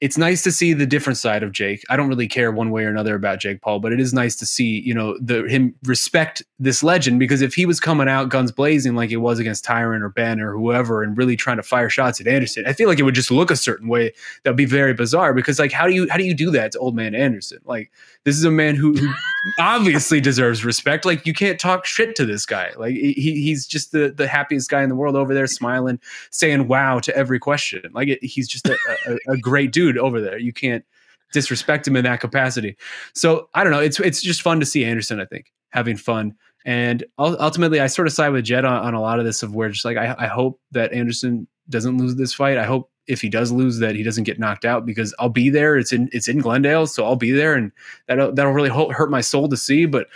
it's 0.00 0.16
nice 0.16 0.42
to 0.42 0.52
see 0.52 0.72
the 0.72 0.86
different 0.86 1.16
side 1.16 1.42
of 1.42 1.50
Jake. 1.50 1.82
I 1.90 1.96
don't 1.96 2.08
really 2.08 2.28
care 2.28 2.52
one 2.52 2.70
way 2.70 2.84
or 2.84 2.88
another 2.88 3.16
about 3.16 3.40
Jake 3.40 3.60
Paul, 3.62 3.80
but 3.80 3.92
it 3.92 3.98
is 3.98 4.14
nice 4.14 4.36
to 4.36 4.46
see, 4.46 4.80
you 4.80 4.94
know, 4.94 5.18
the 5.18 5.42
him 5.48 5.74
respect 5.84 6.40
this 6.60 6.84
legend 6.84 7.18
because 7.18 7.42
if 7.42 7.54
he 7.54 7.66
was 7.66 7.80
coming 7.80 8.08
out 8.08 8.28
guns 8.28 8.52
blazing 8.52 8.94
like 8.94 9.10
it 9.10 9.16
was 9.16 9.40
against 9.40 9.64
Tyron 9.64 10.02
or 10.02 10.08
Ben 10.08 10.40
or 10.40 10.52
whoever 10.52 11.02
and 11.02 11.16
really 11.16 11.34
trying 11.34 11.56
to 11.56 11.64
fire 11.64 11.90
shots 11.90 12.20
at 12.20 12.28
Anderson, 12.28 12.64
I 12.66 12.74
feel 12.74 12.88
like 12.88 13.00
it 13.00 13.02
would 13.02 13.14
just 13.14 13.32
look 13.32 13.50
a 13.50 13.56
certain 13.56 13.88
way 13.88 14.12
that'd 14.44 14.56
be 14.56 14.66
very 14.66 14.94
bizarre 14.94 15.34
because 15.34 15.58
like 15.58 15.72
how 15.72 15.88
do 15.88 15.94
you 15.94 16.08
how 16.08 16.16
do 16.16 16.24
you 16.24 16.34
do 16.34 16.52
that 16.52 16.72
to 16.72 16.78
old 16.78 16.94
man 16.94 17.16
Anderson? 17.16 17.58
Like 17.64 17.90
this 18.24 18.36
is 18.36 18.44
a 18.44 18.50
man 18.52 18.76
who, 18.76 18.94
who 18.94 19.12
obviously 19.58 20.20
deserves 20.20 20.64
respect. 20.64 21.06
Like 21.06 21.26
you 21.26 21.32
can't 21.32 21.58
talk 21.58 21.86
shit 21.86 22.14
to 22.16 22.24
this 22.24 22.46
guy. 22.46 22.72
Like 22.76 22.94
he, 22.94 23.14
he's 23.14 23.66
just 23.66 23.90
the 23.90 24.10
the 24.10 24.28
happiest 24.28 24.70
guy 24.70 24.82
in 24.84 24.90
the 24.90 24.94
world 24.94 25.16
over 25.16 25.34
there 25.34 25.48
smiling, 25.48 25.98
saying 26.30 26.68
wow 26.68 27.00
to 27.00 27.16
every 27.16 27.40
question. 27.40 27.82
Like 27.92 28.08
it, 28.08 28.22
he's 28.22 28.46
just 28.46 28.68
a, 28.68 28.76
a, 29.06 29.32
a 29.32 29.36
great 29.38 29.72
dude 29.72 29.87
dude 29.88 29.98
over 29.98 30.20
there. 30.20 30.38
You 30.38 30.52
can't 30.52 30.84
disrespect 31.32 31.86
him 31.86 31.96
in 31.96 32.04
that 32.04 32.20
capacity. 32.20 32.76
So 33.14 33.48
I 33.54 33.64
don't 33.64 33.72
know. 33.72 33.80
It's 33.80 34.00
it's 34.00 34.22
just 34.22 34.42
fun 34.42 34.60
to 34.60 34.66
see 34.66 34.84
Anderson. 34.84 35.20
I 35.20 35.24
think 35.24 35.52
having 35.70 35.96
fun. 35.96 36.34
And 36.64 37.04
ultimately, 37.18 37.80
I 37.80 37.86
sort 37.86 38.08
of 38.08 38.12
side 38.12 38.30
with 38.30 38.44
Jed 38.44 38.64
on, 38.64 38.84
on 38.84 38.94
a 38.94 39.00
lot 39.00 39.18
of 39.18 39.24
this 39.24 39.42
of 39.42 39.54
where 39.54 39.70
just 39.70 39.84
like 39.84 39.96
I, 39.96 40.14
I 40.18 40.26
hope 40.26 40.60
that 40.72 40.92
Anderson 40.92 41.46
doesn't 41.70 41.98
lose 41.98 42.16
this 42.16 42.34
fight. 42.34 42.58
I 42.58 42.64
hope 42.64 42.90
if 43.06 43.22
he 43.22 43.28
does 43.28 43.50
lose 43.50 43.78
that 43.78 43.94
he 43.94 44.02
doesn't 44.02 44.24
get 44.24 44.38
knocked 44.38 44.64
out 44.64 44.84
because 44.84 45.14
I'll 45.18 45.30
be 45.30 45.48
there. 45.48 45.78
It's 45.78 45.92
in 45.92 46.10
it's 46.12 46.28
in 46.28 46.38
Glendale, 46.38 46.86
so 46.86 47.04
I'll 47.04 47.16
be 47.16 47.30
there, 47.30 47.54
and 47.54 47.72
that'll 48.06 48.32
that'll 48.32 48.52
really 48.52 48.68
hurt 48.68 49.10
my 49.10 49.20
soul 49.20 49.48
to 49.48 49.56
see. 49.56 49.86
But 49.86 50.08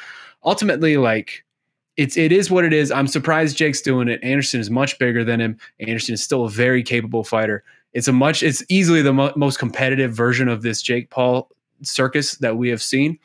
ultimately, 0.45 0.97
like 0.97 1.45
it's 1.97 2.17
it 2.17 2.33
is 2.33 2.51
what 2.51 2.65
it 2.65 2.73
is. 2.73 2.91
I'm 2.91 3.07
surprised 3.07 3.57
Jake's 3.57 3.81
doing 3.81 4.09
it. 4.09 4.23
Anderson 4.23 4.61
is 4.61 4.71
much 4.71 4.99
bigger 4.99 5.25
than 5.25 5.41
him. 5.41 5.59
Anderson 5.81 6.15
is 6.15 6.23
still 6.23 6.45
a 6.45 6.51
very 6.51 6.83
capable 6.83 7.25
fighter. 7.25 7.65
It's 7.93 8.09
a 8.09 8.13
much 8.13 8.43
it's 8.43 8.65
easily 8.69 9.03
the 9.03 9.13
mo- 9.13 9.33
most 9.37 9.59
competitive 9.59 10.13
version 10.13 10.49
of 10.49 10.63
this 10.63 10.83
Jake 10.83 11.11
Paul 11.11 11.51
circus 11.83 12.37
that 12.37 12.57
we 12.57 12.69
have 12.69 12.83
seen. 12.83 13.19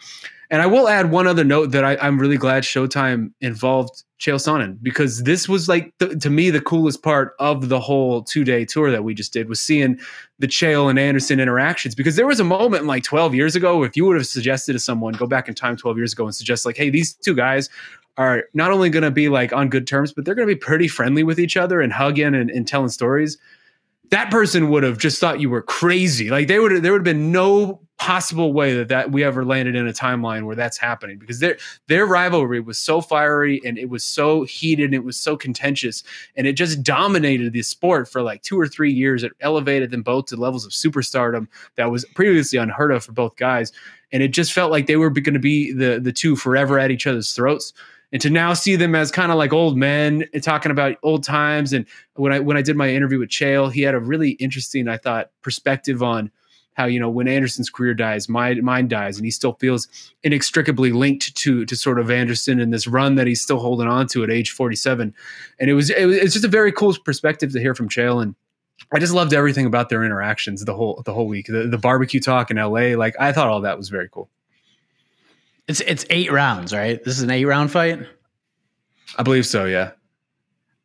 And 0.49 0.61
I 0.61 0.65
will 0.65 0.87
add 0.87 1.11
one 1.11 1.27
other 1.27 1.43
note 1.43 1.71
that 1.71 1.83
I, 1.83 2.07
am 2.07 2.19
really 2.19 2.37
glad 2.37 2.63
Showtime 2.63 3.31
involved 3.41 4.03
Chael 4.19 4.35
Sonnen 4.35 4.77
because 4.81 5.23
this 5.23 5.49
was 5.49 5.67
like 5.67 5.93
the, 5.99 6.15
to 6.15 6.29
me 6.29 6.49
the 6.49 6.61
coolest 6.61 7.03
part 7.03 7.33
of 7.39 7.69
the 7.69 7.79
whole 7.79 8.23
two 8.23 8.43
day 8.43 8.63
tour 8.63 8.89
that 8.89 9.03
we 9.03 9.13
just 9.13 9.33
did 9.33 9.49
was 9.49 9.59
seeing 9.59 9.99
the 10.39 10.47
Chael 10.47 10.89
and 10.89 10.97
Anderson 10.97 11.39
interactions 11.39 11.95
because 11.95 12.15
there 12.15 12.25
was 12.25 12.39
a 12.39 12.45
moment 12.45 12.85
like 12.85 13.03
12 13.03 13.35
years 13.35 13.55
ago 13.55 13.83
if 13.83 13.95
you 13.95 14.05
would 14.05 14.15
have 14.15 14.25
suggested 14.25 14.73
to 14.73 14.79
someone 14.79 15.13
go 15.13 15.27
back 15.27 15.47
in 15.47 15.53
time 15.53 15.75
12 15.75 15.97
years 15.97 16.13
ago 16.13 16.25
and 16.25 16.33
suggest 16.33 16.65
like 16.65 16.77
hey 16.77 16.89
these 16.89 17.13
two 17.13 17.35
guys 17.35 17.69
are 18.17 18.45
not 18.55 18.71
only 18.71 18.89
going 18.89 19.03
to 19.03 19.11
be 19.11 19.29
like 19.29 19.53
on 19.53 19.69
good 19.69 19.85
terms 19.85 20.11
but 20.13 20.25
they're 20.25 20.33
going 20.33 20.47
to 20.47 20.53
be 20.55 20.59
pretty 20.59 20.87
friendly 20.87 21.23
with 21.23 21.39
each 21.39 21.55
other 21.55 21.79
and 21.79 21.93
hugging 21.93 22.33
and, 22.33 22.49
and 22.49 22.67
telling 22.67 22.89
stories 22.89 23.37
that 24.09 24.31
person 24.31 24.69
would 24.69 24.83
have 24.83 24.97
just 24.97 25.19
thought 25.19 25.39
you 25.39 25.49
were 25.49 25.61
crazy. 25.61 26.29
Like 26.29 26.47
they 26.47 26.59
would 26.59 26.81
there 26.81 26.91
would 26.91 26.99
have 26.99 27.03
been 27.03 27.31
no 27.31 27.81
possible 27.97 28.53
way 28.53 28.75
that 28.75 28.89
that 28.89 29.11
we 29.11 29.23
ever 29.23 29.43
landed 29.43 29.75
in 29.75 29.87
a 29.87 29.91
timeline 29.91 30.45
where 30.45 30.55
that's 30.55 30.77
happening 30.77 31.17
because 31.17 31.39
their 31.39 31.57
their 31.87 32.05
rivalry 32.05 32.59
was 32.59 32.77
so 32.77 33.01
fiery 33.01 33.59
and 33.65 33.77
it 33.77 33.89
was 33.89 34.03
so 34.03 34.43
heated 34.43 34.85
and 34.85 34.93
it 34.93 35.03
was 35.03 35.17
so 35.17 35.35
contentious 35.35 36.03
and 36.35 36.45
it 36.45 36.53
just 36.53 36.83
dominated 36.83 37.51
the 37.53 37.61
sport 37.63 38.07
for 38.07 38.21
like 38.21 38.41
two 38.43 38.59
or 38.59 38.67
three 38.67 38.91
years. 38.91 39.23
It 39.23 39.33
elevated 39.41 39.91
them 39.91 40.03
both 40.03 40.27
to 40.27 40.35
levels 40.35 40.65
of 40.65 40.71
superstardom 40.71 41.47
that 41.75 41.91
was 41.91 42.05
previously 42.15 42.59
unheard 42.59 42.91
of 42.91 43.03
for 43.03 43.13
both 43.13 43.35
guys, 43.35 43.71
and 44.11 44.21
it 44.23 44.29
just 44.29 44.53
felt 44.53 44.71
like 44.71 44.87
they 44.87 44.97
were 44.97 45.09
going 45.09 45.33
to 45.33 45.39
be 45.39 45.73
the 45.73 45.99
the 45.99 46.13
two 46.13 46.35
forever 46.35 46.79
at 46.79 46.91
each 46.91 47.07
other's 47.07 47.33
throats 47.33 47.73
and 48.11 48.21
to 48.21 48.29
now 48.29 48.53
see 48.53 48.75
them 48.75 48.95
as 48.95 49.11
kind 49.11 49.31
of 49.31 49.37
like 49.37 49.51
old 49.51 49.77
men 49.77 50.25
and 50.33 50.43
talking 50.43 50.71
about 50.71 50.95
old 51.03 51.23
times 51.23 51.73
and 51.73 51.85
when 52.15 52.31
i 52.31 52.39
when 52.39 52.57
i 52.57 52.61
did 52.61 52.75
my 52.75 52.89
interview 52.89 53.19
with 53.19 53.29
chael 53.29 53.71
he 53.71 53.81
had 53.81 53.95
a 53.95 53.99
really 53.99 54.31
interesting 54.31 54.87
i 54.87 54.97
thought 54.97 55.29
perspective 55.41 56.01
on 56.01 56.31
how 56.77 56.85
you 56.85 56.99
know 56.99 57.09
when 57.09 57.27
Anderson's 57.27 57.69
career 57.69 57.95
dies, 57.95 58.29
my 58.29 58.53
mine 58.55 58.87
dies, 58.87 59.17
and 59.17 59.25
he 59.25 59.31
still 59.31 59.53
feels 59.53 59.87
inextricably 60.23 60.91
linked 60.91 61.35
to 61.35 61.65
to 61.65 61.75
sort 61.75 61.99
of 61.99 62.11
Anderson 62.11 62.59
and 62.59 62.71
this 62.71 62.87
run 62.87 63.15
that 63.15 63.27
he's 63.27 63.41
still 63.41 63.59
holding 63.59 63.87
on 63.87 64.07
to 64.07 64.23
at 64.23 64.29
age 64.29 64.51
47. 64.51 65.13
And 65.59 65.69
it 65.69 65.73
was 65.73 65.89
it 65.89 66.05
was 66.05 66.15
it's 66.17 66.33
just 66.33 66.45
a 66.45 66.49
very 66.49 66.71
cool 66.71 66.95
perspective 67.03 67.51
to 67.53 67.59
hear 67.59 67.75
from 67.75 67.89
Chael 67.89 68.21
and. 68.21 68.35
I 68.93 68.99
just 68.99 69.11
loved 69.11 69.33
everything 69.33 69.65
about 69.65 69.89
their 69.89 70.03
interactions 70.03 70.63
the 70.63 70.73
whole 70.75 71.01
the 71.03 71.11
whole 71.11 71.27
week. 71.27 71.47
The, 71.47 71.67
the 71.67 71.79
barbecue 71.79 72.19
talk 72.19 72.51
in 72.51 72.57
LA, 72.57 72.95
like 72.95 73.15
I 73.19 73.33
thought 73.33 73.47
all 73.47 73.61
that 73.61 73.75
was 73.75 73.89
very 73.89 74.07
cool. 74.07 74.29
It's 75.67 75.81
it's 75.81 76.05
eight 76.09 76.31
rounds, 76.31 76.73
right? 76.73 77.03
This 77.03 77.17
is 77.17 77.23
an 77.23 77.29
eight 77.29 77.45
round 77.45 77.71
fight. 77.71 77.99
I 79.17 79.23
believe 79.23 79.45
so. 79.45 79.65
Yeah. 79.65 79.91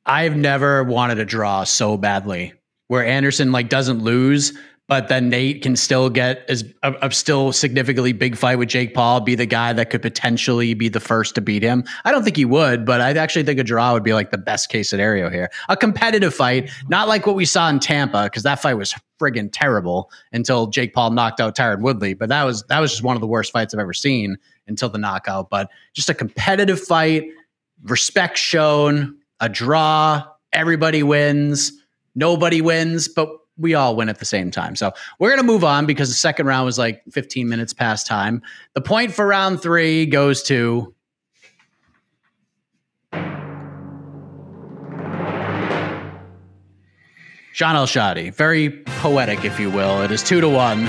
I've 0.05 0.37
never 0.37 0.83
wanted 0.83 1.19
a 1.19 1.25
draw 1.25 1.65
so 1.65 1.97
badly 1.97 2.55
where 2.89 3.07
Anderson 3.07 3.53
like 3.53 3.69
doesn't 3.69 4.01
lose, 4.01 4.53
but 4.89 5.09
then 5.09 5.29
Nate 5.29 5.63
can 5.63 5.77
still 5.77 6.11
get 6.11 6.45
as 6.49 6.65
a, 6.83 6.93
a, 7.03 7.11
still 7.13 7.53
significantly 7.53 8.13
big 8.13 8.37
fight 8.37 8.57
with 8.57 8.69
Jake 8.69 8.95
Paul, 8.95 9.21
be 9.21 9.37
the 9.37 9.47
guy 9.47 9.73
that 9.73 9.91
could 9.91 10.03
potentially 10.03 10.75
be 10.75 10.89
the 10.89 11.01
first 11.01 11.37
to 11.37 11.41
beat 11.41 11.63
him. 11.63 11.85
I 12.05 12.11
don't 12.11 12.25
think 12.25 12.37
he 12.37 12.45
would, 12.45 12.85
but 12.85 13.01
I 13.01 13.13
actually 13.13 13.45
think 13.45 13.61
a 13.61 13.65
draw 13.65 13.93
would 13.93 14.03
be 14.03 14.13
like 14.13 14.33
the 14.33 14.39
best 14.39 14.69
case 14.69 14.91
scenario 14.91 15.31
here. 15.31 15.51
A 15.69 15.77
competitive 15.77 16.35
fight, 16.35 16.69
not 16.89 17.07
like 17.07 17.27
what 17.27 17.37
we 17.37 17.45
saw 17.45 17.69
in 17.69 17.79
Tampa, 17.79 18.25
because 18.25 18.43
that 18.43 18.61
fight 18.61 18.75
was 18.75 18.95
friggin' 19.21 19.51
terrible 19.53 20.11
until 20.33 20.67
Jake 20.67 20.93
Paul 20.95 21.13
knocked 21.13 21.41
out 21.41 21.57
Tyron 21.57 21.81
Woodley. 21.81 22.15
But 22.15 22.29
that 22.31 22.43
was 22.43 22.65
that 22.65 22.81
was 22.81 22.91
just 22.91 23.05
one 23.05 23.17
of 23.17 23.21
the 23.21 23.29
worst 23.29 23.53
fights 23.53 23.73
I've 23.73 23.81
ever 23.81 23.95
seen 23.95 24.37
until 24.67 24.89
the 24.89 24.99
knockout. 24.99 25.51
But 25.51 25.71
just 25.93 26.09
a 26.09 26.15
competitive 26.15 26.81
fight, 26.81 27.29
respect 27.85 28.39
shown, 28.39 29.17
a 29.41 29.49
draw, 29.49 30.25
everybody 30.53 31.03
wins, 31.03 31.73
nobody 32.15 32.61
wins, 32.61 33.09
but 33.09 33.29
we 33.59 33.75
all 33.75 33.97
win 33.97 34.09
at 34.09 34.19
the 34.19 34.25
same 34.25 34.51
time. 34.51 34.77
So 34.77 34.93
we're 35.19 35.29
going 35.29 35.41
to 35.41 35.47
move 35.47 35.65
on 35.65 35.87
because 35.87 36.09
the 36.09 36.15
second 36.15 36.47
round 36.47 36.65
was 36.65 36.79
like 36.79 37.03
15 37.11 37.49
minutes 37.49 37.73
past 37.73 38.07
time. 38.07 38.43
The 38.75 38.81
point 38.81 39.13
for 39.13 39.27
round 39.27 39.61
three 39.63 40.07
goes 40.07 40.43
to. 40.45 40.95
Shaun 47.55 47.77
Al-Shatti, 47.77 48.35
very 48.35 48.71
poetic, 48.71 49.45
if 49.45 49.61
you 49.61 49.71
will. 49.71 50.01
It 50.01 50.11
is 50.11 50.23
two 50.23 50.41
to 50.41 50.49
one. 50.49 50.89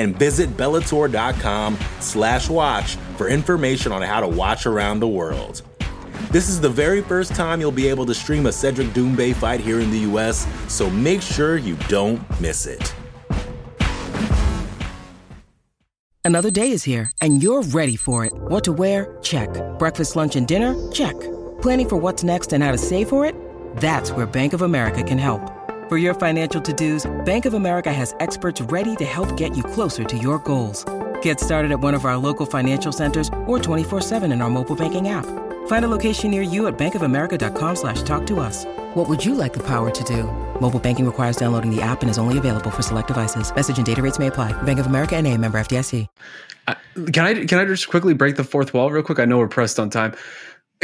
and 0.00 0.18
visit 0.18 0.48
bellator.com 0.56 1.78
slash 2.00 2.48
watch 2.48 2.96
for 3.16 3.28
information 3.28 3.92
on 3.92 4.00
how 4.00 4.18
to 4.18 4.26
watch 4.26 4.64
around 4.64 4.98
the 4.98 5.08
world. 5.08 5.62
This 6.30 6.48
is 6.48 6.60
the 6.60 6.70
very 6.70 7.02
first 7.02 7.34
time 7.34 7.60
you'll 7.60 7.70
be 7.70 7.86
able 7.88 8.06
to 8.06 8.14
stream 8.14 8.46
a 8.46 8.52
Cedric 8.52 8.88
Doumbé 8.88 9.34
fight 9.34 9.60
here 9.60 9.78
in 9.80 9.90
the 9.90 10.00
US, 10.10 10.46
so 10.72 10.88
make 10.88 11.20
sure 11.20 11.58
you 11.58 11.76
don't 11.88 12.18
miss 12.40 12.66
it. 12.66 12.94
Another 16.24 16.50
day 16.50 16.70
is 16.70 16.84
here, 16.84 17.10
and 17.20 17.42
you're 17.42 17.62
ready 17.62 17.96
for 17.96 18.24
it. 18.24 18.32
What 18.32 18.64
to 18.64 18.72
wear? 18.72 19.18
Check. 19.22 19.50
Breakfast, 19.78 20.16
lunch, 20.16 20.36
and 20.36 20.46
dinner? 20.46 20.74
Check. 20.92 21.18
Planning 21.60 21.88
for 21.88 21.96
what's 21.96 22.24
next 22.24 22.52
and 22.52 22.64
how 22.64 22.72
to 22.72 22.78
save 22.78 23.08
for 23.08 23.26
it? 23.26 23.34
That's 23.76 24.12
where 24.12 24.26
Bank 24.26 24.52
of 24.52 24.62
America 24.62 25.02
can 25.02 25.18
help. 25.18 25.59
For 25.90 25.96
your 25.96 26.14
financial 26.14 26.60
to-dos, 26.62 27.10
Bank 27.24 27.46
of 27.46 27.54
America 27.54 27.92
has 27.92 28.14
experts 28.20 28.60
ready 28.60 28.94
to 28.94 29.04
help 29.04 29.36
get 29.36 29.56
you 29.56 29.64
closer 29.64 30.04
to 30.04 30.16
your 30.16 30.38
goals. 30.38 30.84
Get 31.20 31.40
started 31.40 31.72
at 31.72 31.80
one 31.80 31.94
of 31.94 32.04
our 32.04 32.16
local 32.16 32.46
financial 32.46 32.92
centers 32.92 33.26
or 33.48 33.58
24-7 33.58 34.32
in 34.32 34.40
our 34.40 34.48
mobile 34.48 34.76
banking 34.76 35.08
app. 35.08 35.26
Find 35.66 35.84
a 35.84 35.88
location 35.88 36.30
near 36.30 36.42
you 36.42 36.68
at 36.68 36.78
bankofamerica.com 36.78 37.74
slash 37.74 38.04
talk 38.04 38.24
to 38.28 38.38
us. 38.38 38.66
What 38.94 39.08
would 39.08 39.24
you 39.24 39.34
like 39.34 39.52
the 39.52 39.66
power 39.66 39.90
to 39.90 40.04
do? 40.04 40.30
Mobile 40.60 40.78
banking 40.78 41.06
requires 41.06 41.36
downloading 41.36 41.74
the 41.74 41.82
app 41.82 42.02
and 42.02 42.10
is 42.10 42.18
only 42.18 42.38
available 42.38 42.70
for 42.70 42.82
select 42.82 43.08
devices. 43.08 43.52
Message 43.52 43.78
and 43.78 43.86
data 43.86 44.00
rates 44.00 44.20
may 44.20 44.28
apply. 44.28 44.52
Bank 44.62 44.78
of 44.78 44.86
America 44.86 45.16
and 45.16 45.26
a 45.26 45.36
member 45.36 45.58
FDIC. 45.58 46.06
Uh, 46.68 46.74
can 47.12 47.24
I 47.24 47.46
can 47.46 47.58
I 47.58 47.64
just 47.64 47.88
quickly 47.88 48.14
break 48.14 48.36
the 48.36 48.44
fourth 48.44 48.74
wall 48.74 48.92
real 48.92 49.02
quick? 49.02 49.18
I 49.18 49.24
know 49.24 49.38
we're 49.38 49.48
pressed 49.48 49.80
on 49.80 49.90
time. 49.90 50.14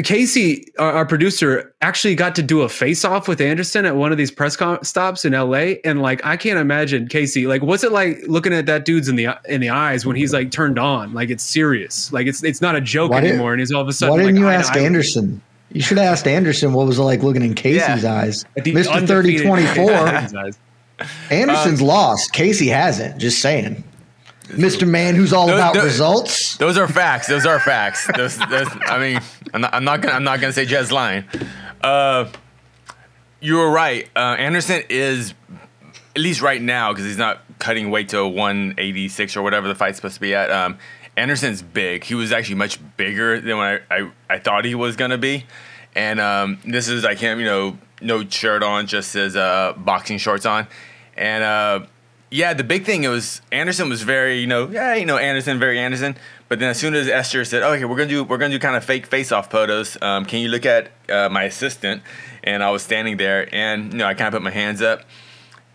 Casey, 0.04 0.70
our, 0.78 0.92
our, 0.92 1.06
producer, 1.06 1.74
actually 1.80 2.14
got 2.14 2.34
to 2.34 2.42
do 2.42 2.60
a 2.60 2.68
face 2.68 3.02
off 3.02 3.28
with 3.28 3.40
Anderson 3.40 3.86
at 3.86 3.96
one 3.96 4.12
of 4.12 4.18
these 4.18 4.30
press 4.30 4.54
com- 4.54 4.78
stops 4.82 5.24
in 5.24 5.32
LA, 5.32 5.76
and 5.84 6.02
like 6.02 6.22
I 6.24 6.36
can't 6.36 6.58
imagine 6.58 7.08
Casey. 7.08 7.46
Like, 7.46 7.62
what's 7.62 7.82
it 7.82 7.92
like 7.92 8.18
looking 8.26 8.52
at 8.52 8.66
that 8.66 8.84
dude's 8.84 9.08
in 9.08 9.16
the 9.16 9.28
in 9.48 9.62
the 9.62 9.70
eyes 9.70 10.04
when 10.04 10.14
he's 10.14 10.34
like 10.34 10.50
turned 10.50 10.78
on? 10.78 11.14
Like 11.14 11.30
it's 11.30 11.42
serious. 11.42 12.12
Like 12.12 12.26
it's 12.26 12.44
it's 12.44 12.60
not 12.60 12.76
a 12.76 12.80
joke 12.80 13.12
why 13.12 13.18
anymore. 13.18 13.52
Did, 13.52 13.54
and 13.54 13.60
he's 13.60 13.72
all 13.72 13.80
of 13.80 13.88
a 13.88 13.92
sudden. 13.94 14.16
Why 14.16 14.22
didn't 14.22 14.36
like, 14.36 14.40
you 14.40 14.48
ask 14.48 14.76
Anderson? 14.76 15.40
You 15.72 15.80
should 15.80 15.96
have 15.96 16.12
asked 16.12 16.26
Anderson 16.26 16.74
what 16.74 16.86
was 16.86 16.98
it 16.98 17.02
like 17.02 17.22
looking 17.22 17.42
in 17.42 17.54
Casey's 17.54 18.02
yeah. 18.02 18.14
eyes. 18.14 18.44
Mister 18.66 19.06
Thirty 19.06 19.42
Twenty 19.42 19.66
Four. 19.66 19.90
Anderson's 21.30 21.80
um, 21.80 21.86
lost. 21.86 22.34
Casey 22.34 22.68
hasn't. 22.68 23.18
Just 23.18 23.40
saying. 23.40 23.82
Mr. 24.48 24.86
Man 24.86 25.14
who's 25.16 25.32
all 25.32 25.48
those, 25.48 25.56
about 25.56 25.74
those, 25.74 25.84
results. 25.84 26.56
Those 26.58 26.78
are 26.78 26.86
facts. 26.86 27.26
Those 27.26 27.46
are 27.46 27.58
facts. 27.58 28.06
Those, 28.16 28.38
those, 28.48 28.68
I 28.86 28.98
mean, 28.98 29.20
I'm 29.52 29.60
not, 29.60 29.74
I'm 29.74 29.84
not, 29.84 30.00
gonna 30.00 30.14
I'm 30.14 30.24
not 30.24 30.40
gonna 30.40 30.52
say 30.52 30.64
Jed's 30.64 30.92
lying. 30.92 31.24
Uh, 31.82 32.30
you 33.40 33.56
were 33.56 33.70
right. 33.70 34.08
Uh, 34.16 34.36
Anderson 34.38 34.82
is 34.88 35.34
at 36.14 36.22
least 36.22 36.40
right 36.40 36.60
now 36.60 36.92
because 36.92 37.04
he's 37.04 37.18
not 37.18 37.42
cutting 37.58 37.90
weight 37.90 38.08
to 38.10 38.26
186 38.26 39.36
or 39.36 39.42
whatever 39.42 39.68
the 39.68 39.74
fight's 39.74 39.96
supposed 39.96 40.14
to 40.14 40.20
be 40.20 40.34
at. 40.34 40.50
Um, 40.50 40.78
Anderson's 41.16 41.62
big. 41.62 42.04
He 42.04 42.14
was 42.14 42.32
actually 42.32 42.56
much 42.56 42.78
bigger 42.96 43.40
than 43.40 43.56
what 43.56 43.82
I, 43.90 43.96
I, 43.96 44.10
I 44.28 44.38
thought 44.38 44.64
he 44.64 44.74
was 44.74 44.96
gonna 44.96 45.18
be. 45.18 45.44
And 45.94 46.20
um, 46.20 46.58
this 46.66 46.88
is 46.88 47.04
I 47.04 47.14
can't 47.14 47.38
you 47.40 47.46
know 47.46 47.78
no 48.00 48.26
shirt 48.28 48.62
on, 48.62 48.86
just 48.86 49.14
his 49.14 49.36
uh, 49.36 49.74
boxing 49.76 50.18
shorts 50.18 50.46
on, 50.46 50.66
and. 51.16 51.44
Uh, 51.44 51.86
yeah, 52.30 52.54
the 52.54 52.64
big 52.64 52.84
thing 52.84 53.04
it 53.04 53.08
was 53.08 53.40
Anderson 53.52 53.88
was 53.88 54.02
very, 54.02 54.40
you 54.40 54.48
know, 54.48 54.68
yeah, 54.68 54.94
you 54.94 55.06
know, 55.06 55.16
Anderson, 55.16 55.58
very 55.58 55.78
Anderson. 55.78 56.16
But 56.48 56.60
then 56.60 56.70
as 56.70 56.78
soon 56.78 56.94
as 56.94 57.08
Esther 57.08 57.44
said, 57.44 57.62
"Okay, 57.62 57.84
we're 57.84 57.96
gonna 57.96 58.08
do, 58.08 58.24
we're 58.24 58.38
gonna 58.38 58.54
do 58.54 58.58
kind 58.58 58.76
of 58.76 58.84
fake 58.84 59.06
face-off 59.06 59.50
photos," 59.50 60.00
um, 60.00 60.24
can 60.24 60.40
you 60.40 60.48
look 60.48 60.64
at 60.64 60.90
uh, 61.08 61.28
my 61.28 61.44
assistant? 61.44 62.02
And 62.44 62.62
I 62.62 62.70
was 62.70 62.82
standing 62.82 63.16
there, 63.16 63.52
and 63.52 63.92
you 63.92 63.98
know, 63.98 64.06
I 64.06 64.14
kind 64.14 64.28
of 64.28 64.34
put 64.34 64.42
my 64.42 64.52
hands 64.52 64.80
up, 64.80 65.02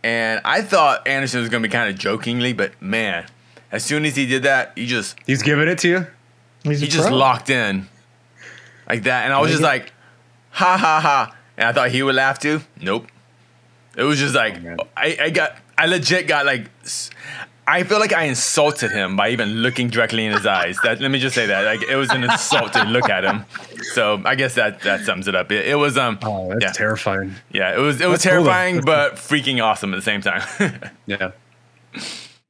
and 0.03 0.39
I 0.45 0.61
thought 0.61 1.07
Anderson 1.07 1.41
was 1.41 1.49
gonna 1.49 1.63
be 1.63 1.69
kind 1.69 1.89
of 1.89 1.97
jokingly, 1.97 2.53
but 2.53 2.81
man, 2.81 3.25
as 3.71 3.83
soon 3.83 4.05
as 4.05 4.15
he 4.15 4.25
did 4.25 4.43
that, 4.43 4.71
he 4.75 4.85
just 4.85 5.17
he's 5.25 5.43
giving 5.43 5.67
it 5.67 5.79
to 5.79 5.89
you. 5.89 6.07
He's 6.63 6.79
he 6.79 6.87
just 6.87 7.09
pro. 7.09 7.17
locked 7.17 7.49
in 7.49 7.89
like 8.87 9.03
that, 9.03 9.25
and 9.25 9.33
I 9.33 9.41
was 9.41 9.51
just 9.51 9.63
like, 9.63 9.91
ha 10.51 10.77
ha 10.77 11.01
ha, 11.01 11.35
and 11.57 11.67
I 11.67 11.73
thought 11.73 11.91
he 11.91 12.01
would 12.01 12.15
laugh 12.15 12.39
too. 12.39 12.61
Nope. 12.79 13.07
It 13.97 14.03
was 14.03 14.19
just 14.19 14.33
like 14.33 14.55
oh, 14.65 14.87
I, 14.95 15.17
I 15.19 15.29
got 15.31 15.57
I 15.77 15.85
legit 15.85 16.27
got 16.27 16.45
like 16.45 16.69
I 17.71 17.83
feel 17.83 17.99
like 17.99 18.11
I 18.11 18.23
insulted 18.23 18.91
him 18.91 19.15
by 19.15 19.29
even 19.29 19.47
looking 19.61 19.87
directly 19.87 20.25
in 20.25 20.33
his 20.33 20.45
eyes. 20.45 20.77
That 20.83 20.99
let 20.99 21.09
me 21.09 21.19
just 21.19 21.33
say 21.33 21.45
that 21.45 21.63
like 21.63 21.81
it 21.89 21.95
was 21.95 22.09
an 22.09 22.25
insult 22.25 22.73
to 22.73 22.83
look 22.83 23.09
at 23.09 23.23
him. 23.23 23.45
So 23.93 24.21
I 24.25 24.35
guess 24.35 24.55
that 24.55 24.81
that 24.81 25.05
sums 25.05 25.29
it 25.29 25.35
up. 25.35 25.53
It, 25.53 25.65
it 25.67 25.75
was 25.75 25.97
um 25.97 26.19
oh 26.21 26.49
that's 26.49 26.63
yeah. 26.63 26.71
terrifying. 26.73 27.33
Yeah, 27.53 27.73
it 27.73 27.79
was 27.79 28.01
it 28.01 28.07
was 28.07 28.21
that's 28.21 28.23
terrifying 28.23 28.75
cool 28.75 28.85
but 28.85 29.15
freaking 29.15 29.63
awesome 29.63 29.93
at 29.93 29.95
the 29.95 30.01
same 30.01 30.19
time. 30.19 30.41
yeah. 31.05 31.31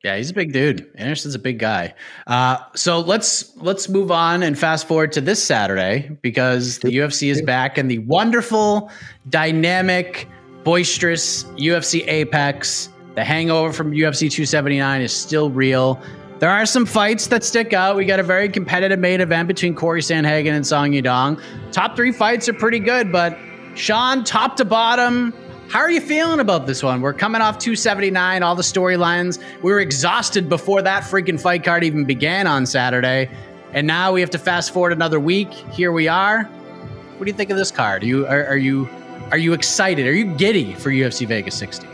Yeah, 0.03 0.17
he's 0.17 0.31
a 0.31 0.33
big 0.33 0.53
dude. 0.53 0.91
Anderson's 0.95 1.35
a 1.35 1.39
big 1.39 1.59
guy. 1.59 1.93
Uh, 2.25 2.57
so 2.75 2.99
let's 2.99 3.55
let's 3.57 3.87
move 3.89 4.09
on 4.09 4.41
and 4.41 4.57
fast 4.57 4.87
forward 4.87 5.11
to 5.11 5.21
this 5.21 5.43
Saturday 5.43 6.17
because 6.23 6.79
the 6.79 6.89
UFC 6.89 7.29
is 7.29 7.43
back 7.43 7.77
and 7.77 7.91
the 7.91 7.99
wonderful, 7.99 8.89
dynamic, 9.29 10.27
boisterous 10.63 11.43
UFC 11.43 12.07
Apex 12.07 12.89
The 13.15 13.23
hangover 13.23 13.73
from 13.73 13.91
UFC 13.91 14.31
279 14.31 15.01
is 15.01 15.11
still 15.11 15.49
real. 15.49 16.01
There 16.39 16.49
are 16.49 16.65
some 16.65 16.85
fights 16.85 17.27
that 17.27 17.43
stick 17.43 17.73
out. 17.73 17.95
We 17.95 18.05
got 18.05 18.19
a 18.19 18.23
very 18.23 18.49
competitive 18.49 18.99
main 18.99 19.21
event 19.21 19.47
between 19.47 19.75
Cory 19.75 20.01
Sandhagen 20.01 20.53
and 20.53 20.65
Song 20.65 20.91
Yadong. 20.91 21.41
Top 21.71 21.95
three 21.95 22.11
fights 22.11 22.49
are 22.49 22.53
pretty 22.53 22.79
good, 22.79 23.11
but 23.11 23.37
Shaun, 23.75 24.23
top 24.23 24.55
to 24.57 24.65
bottom, 24.65 25.33
how 25.71 25.79
are 25.79 25.91
you 25.91 26.01
feeling 26.01 26.41
about 26.41 26.67
this 26.67 26.83
one? 26.83 26.99
We're 26.99 27.13
coming 27.13 27.41
off 27.41 27.57
279, 27.57 28.43
all 28.43 28.55
the 28.55 28.61
storylines. 28.61 29.39
We 29.61 29.71
were 29.71 29.79
exhausted 29.79 30.49
before 30.49 30.81
that 30.81 31.03
freaking 31.03 31.39
fight 31.39 31.63
card 31.63 31.83
even 31.83 32.03
began 32.03 32.45
on 32.45 32.65
Saturday. 32.65 33.29
And 33.71 33.87
now 33.87 34.11
we 34.11 34.19
have 34.19 34.29
to 34.31 34.37
fast 34.37 34.73
forward 34.73 34.91
another 34.91 35.19
week. 35.19 35.49
Here 35.49 35.93
we 35.93 36.09
are. 36.09 36.43
What 36.43 37.25
do 37.25 37.31
you 37.31 37.37
think 37.37 37.51
of 37.51 37.57
this 37.57 37.71
card? 37.71 38.03
Are 38.03 38.05
you 38.05 38.27
are, 38.27 38.45
are 38.47 38.57
you 38.57 38.89
are 39.31 39.37
you 39.37 39.53
excited? 39.53 40.07
Are 40.07 40.11
you 40.11 40.35
giddy 40.35 40.73
for 40.73 40.89
UFC 40.89 41.25
Vegas 41.25 41.55
60? 41.55 41.90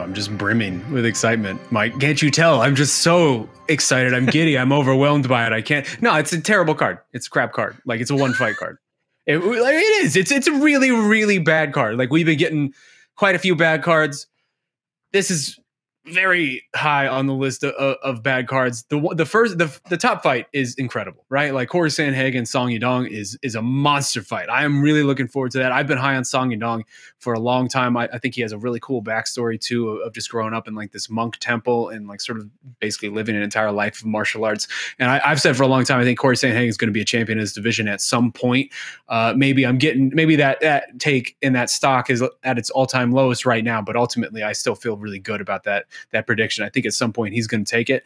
I'm 0.00 0.14
just 0.14 0.36
brimming 0.36 0.90
with 0.92 1.04
excitement. 1.04 1.60
Mike, 1.70 1.98
can't 2.00 2.20
you 2.20 2.30
tell? 2.30 2.62
I'm 2.62 2.74
just 2.74 2.96
so 2.98 3.48
excited. 3.68 4.14
I'm 4.14 4.26
giddy. 4.26 4.58
I'm 4.58 4.72
overwhelmed 4.80 5.28
by 5.28 5.46
it. 5.46 5.52
I 5.52 5.62
can't. 5.62 5.86
No, 6.02 6.14
it's 6.16 6.32
a 6.32 6.40
terrible 6.40 6.74
card. 6.74 6.98
It's 7.12 7.26
a 7.26 7.30
crap 7.30 7.52
card. 7.52 7.76
Like 7.84 8.00
it's 8.00 8.10
a 8.10 8.16
one 8.16 8.32
fight 8.32 8.56
card. 8.56 8.78
It, 9.26 9.38
it 9.38 10.04
is. 10.04 10.16
It's 10.16 10.30
it's 10.30 10.46
a 10.46 10.52
really 10.52 10.90
really 10.90 11.38
bad 11.38 11.72
card. 11.72 11.98
Like 11.98 12.10
we've 12.10 12.26
been 12.26 12.38
getting 12.38 12.72
quite 13.16 13.34
a 13.34 13.38
few 13.38 13.54
bad 13.54 13.82
cards. 13.82 14.26
This 15.12 15.30
is 15.30 15.58
very 16.06 16.64
high 16.74 17.06
on 17.06 17.26
the 17.26 17.34
list 17.34 17.62
of, 17.62 17.74
of, 18.02 18.22
bad 18.22 18.48
cards. 18.48 18.84
The 18.84 19.00
the 19.14 19.26
first 19.26 19.58
the, 19.58 19.78
the 19.88 19.96
top 19.96 20.22
fight 20.22 20.46
is 20.52 20.74
incredible, 20.76 21.24
right? 21.28 21.52
Like 21.52 21.68
Cory 21.68 21.90
Sandhagen 21.90 22.46
Song 22.46 22.70
Yadong 22.70 23.08
is 23.08 23.38
is 23.42 23.54
a 23.54 23.62
monster 23.62 24.22
fight. 24.22 24.48
I 24.48 24.64
am 24.64 24.82
really 24.82 25.02
looking 25.02 25.28
forward 25.28 25.52
to 25.52 25.58
that. 25.58 25.72
I've 25.72 25.86
been 25.86 25.98
high 25.98 26.16
on 26.16 26.24
Song 26.24 26.50
Yadong 26.50 26.84
for 27.18 27.34
a 27.34 27.38
long 27.38 27.68
time. 27.68 27.96
I, 27.96 28.08
I, 28.12 28.18
think 28.18 28.34
he 28.34 28.40
has 28.40 28.52
a 28.52 28.58
really 28.58 28.80
cool 28.80 29.02
backstory 29.02 29.60
too 29.60 29.90
of, 29.90 30.06
of, 30.06 30.14
just 30.14 30.30
growing 30.30 30.54
up 30.54 30.66
in 30.66 30.74
like 30.74 30.90
this 30.90 31.10
monk 31.10 31.36
temple 31.36 31.90
and 31.90 32.08
like 32.08 32.22
sort 32.22 32.38
of 32.38 32.48
basically 32.80 33.10
living 33.10 33.36
an 33.36 33.42
entire 33.42 33.70
life 33.70 34.00
of 34.00 34.06
martial 34.06 34.44
arts. 34.44 34.66
And 34.98 35.10
I, 35.10 35.18
have 35.28 35.40
said 35.40 35.54
for 35.54 35.64
a 35.64 35.68
long 35.68 35.84
time, 35.84 36.00
I 36.00 36.04
think 36.04 36.18
Cory 36.18 36.36
Sandhagen 36.36 36.68
is 36.68 36.78
going 36.78 36.88
to 36.88 36.92
be 36.92 37.02
a 37.02 37.04
champion 37.04 37.38
in 37.38 37.40
his 37.40 37.52
division 37.52 37.88
at 37.88 38.00
some 38.00 38.32
point. 38.32 38.72
Uh, 39.08 39.34
maybe 39.36 39.66
I'm 39.66 39.76
getting 39.76 40.10
maybe 40.14 40.36
that 40.36 40.60
that 40.60 40.98
take 40.98 41.36
in 41.42 41.52
that 41.52 41.68
stock 41.68 42.08
is 42.08 42.22
at 42.42 42.58
its 42.58 42.70
all 42.70 42.86
time 42.86 43.12
lowest 43.12 43.44
right 43.44 43.62
now, 43.62 43.82
but 43.82 43.96
ultimately 43.96 44.42
I 44.42 44.52
still 44.52 44.74
feel 44.74 44.96
really 44.96 45.18
good 45.18 45.42
about 45.42 45.64
that 45.64 45.89
that 46.10 46.26
prediction. 46.26 46.64
I 46.64 46.68
think 46.68 46.86
at 46.86 46.92
some 46.92 47.12
point 47.12 47.34
he's 47.34 47.46
going 47.46 47.64
to 47.64 47.70
take 47.70 47.90
it. 47.90 48.04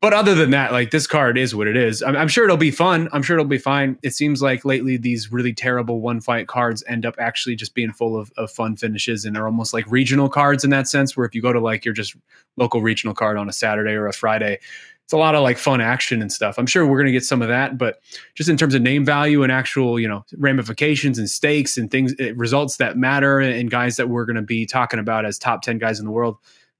But 0.00 0.12
other 0.12 0.34
than 0.34 0.50
that, 0.50 0.70
like 0.70 0.90
this 0.90 1.06
card 1.06 1.38
is 1.38 1.54
what 1.54 1.66
it 1.66 1.78
is. 1.78 2.02
I'm, 2.02 2.14
I'm, 2.14 2.28
sure 2.28 2.44
it'll 2.44 2.58
be 2.58 2.70
fun. 2.70 3.08
I'm 3.12 3.22
sure 3.22 3.38
it'll 3.38 3.48
be 3.48 3.56
fine. 3.56 3.98
It 4.02 4.10
seems 4.10 4.42
like 4.42 4.62
lately 4.62 4.98
these 4.98 5.32
really 5.32 5.54
terrible 5.54 6.02
one 6.02 6.20
fight 6.20 6.46
cards 6.46 6.84
end 6.86 7.06
up 7.06 7.14
actually 7.18 7.56
just 7.56 7.74
being 7.74 7.90
full 7.90 8.18
of, 8.18 8.30
of 8.36 8.50
fun 8.50 8.76
finishes 8.76 9.24
and 9.24 9.34
they're 9.34 9.46
almost 9.46 9.72
like 9.72 9.90
regional 9.90 10.28
cards 10.28 10.62
in 10.62 10.68
that 10.70 10.88
sense. 10.88 11.16
Where 11.16 11.24
if 11.24 11.34
you 11.34 11.40
go 11.40 11.54
to 11.54 11.60
like 11.60 11.86
your 11.86 11.94
just 11.94 12.16
local 12.58 12.82
regional 12.82 13.14
card 13.14 13.38
on 13.38 13.48
a 13.48 13.52
Saturday 13.52 13.92
or 13.92 14.06
a 14.06 14.12
Friday, 14.12 14.58
it's 15.04 15.12
a 15.12 15.18
lot 15.18 15.34
of 15.34 15.42
like 15.42 15.58
fun 15.58 15.80
action 15.80 16.22
and 16.22 16.32
stuff. 16.32 16.58
I'm 16.58 16.66
sure 16.66 16.86
we're 16.86 16.98
going 16.98 17.06
to 17.06 17.12
get 17.12 17.24
some 17.24 17.42
of 17.42 17.48
that, 17.48 17.76
but 17.76 18.00
just 18.34 18.48
in 18.48 18.56
terms 18.56 18.74
of 18.74 18.82
name 18.82 19.04
value 19.04 19.42
and 19.42 19.52
actual, 19.52 20.00
you 20.00 20.08
know, 20.08 20.24
ramifications 20.36 21.18
and 21.18 21.28
stakes 21.30 21.76
and 21.76 21.90
things, 21.90 22.14
results 22.36 22.78
that 22.78 22.96
matter 22.96 23.38
and 23.40 23.70
guys 23.70 23.96
that 23.96 24.08
we're 24.08 24.24
going 24.24 24.36
to 24.36 24.42
be 24.42 24.64
talking 24.64 24.98
about 24.98 25.26
as 25.26 25.38
top 25.38 25.62
10 25.62 25.78
guys 25.78 25.98
in 25.98 26.06
the 26.06 26.10
world, 26.10 26.38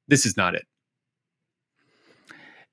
this 0.08 0.26
is 0.26 0.36
not 0.36 0.54
it. 0.54 0.64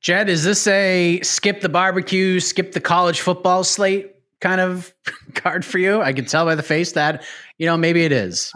Jed, 0.01 0.29
is 0.29 0.43
this 0.43 0.65
a 0.65 1.19
skip 1.21 1.61
the 1.61 1.69
barbecue, 1.69 2.39
skip 2.39 2.71
the 2.71 2.79
college 2.79 3.21
football 3.21 3.63
slate 3.63 4.15
kind 4.39 4.59
of 4.59 4.93
card 5.35 5.63
for 5.63 5.77
you? 5.77 6.01
I 6.01 6.11
can 6.11 6.25
tell 6.25 6.45
by 6.45 6.55
the 6.55 6.63
face 6.63 6.93
that, 6.93 7.23
you 7.59 7.67
know, 7.67 7.77
maybe 7.77 8.03
it 8.03 8.11
is. 8.11 8.51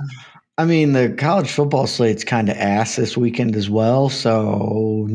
I 0.57 0.65
mean, 0.65 0.93
the 0.93 1.09
college 1.09 1.51
football 1.51 1.85
slate's 1.85 2.23
kind 2.23 2.49
of 2.49 2.57
ass 2.57 2.95
this 2.95 3.15
weekend 3.15 3.55
as 3.55 3.69
well. 3.69 4.09
So 4.09 5.07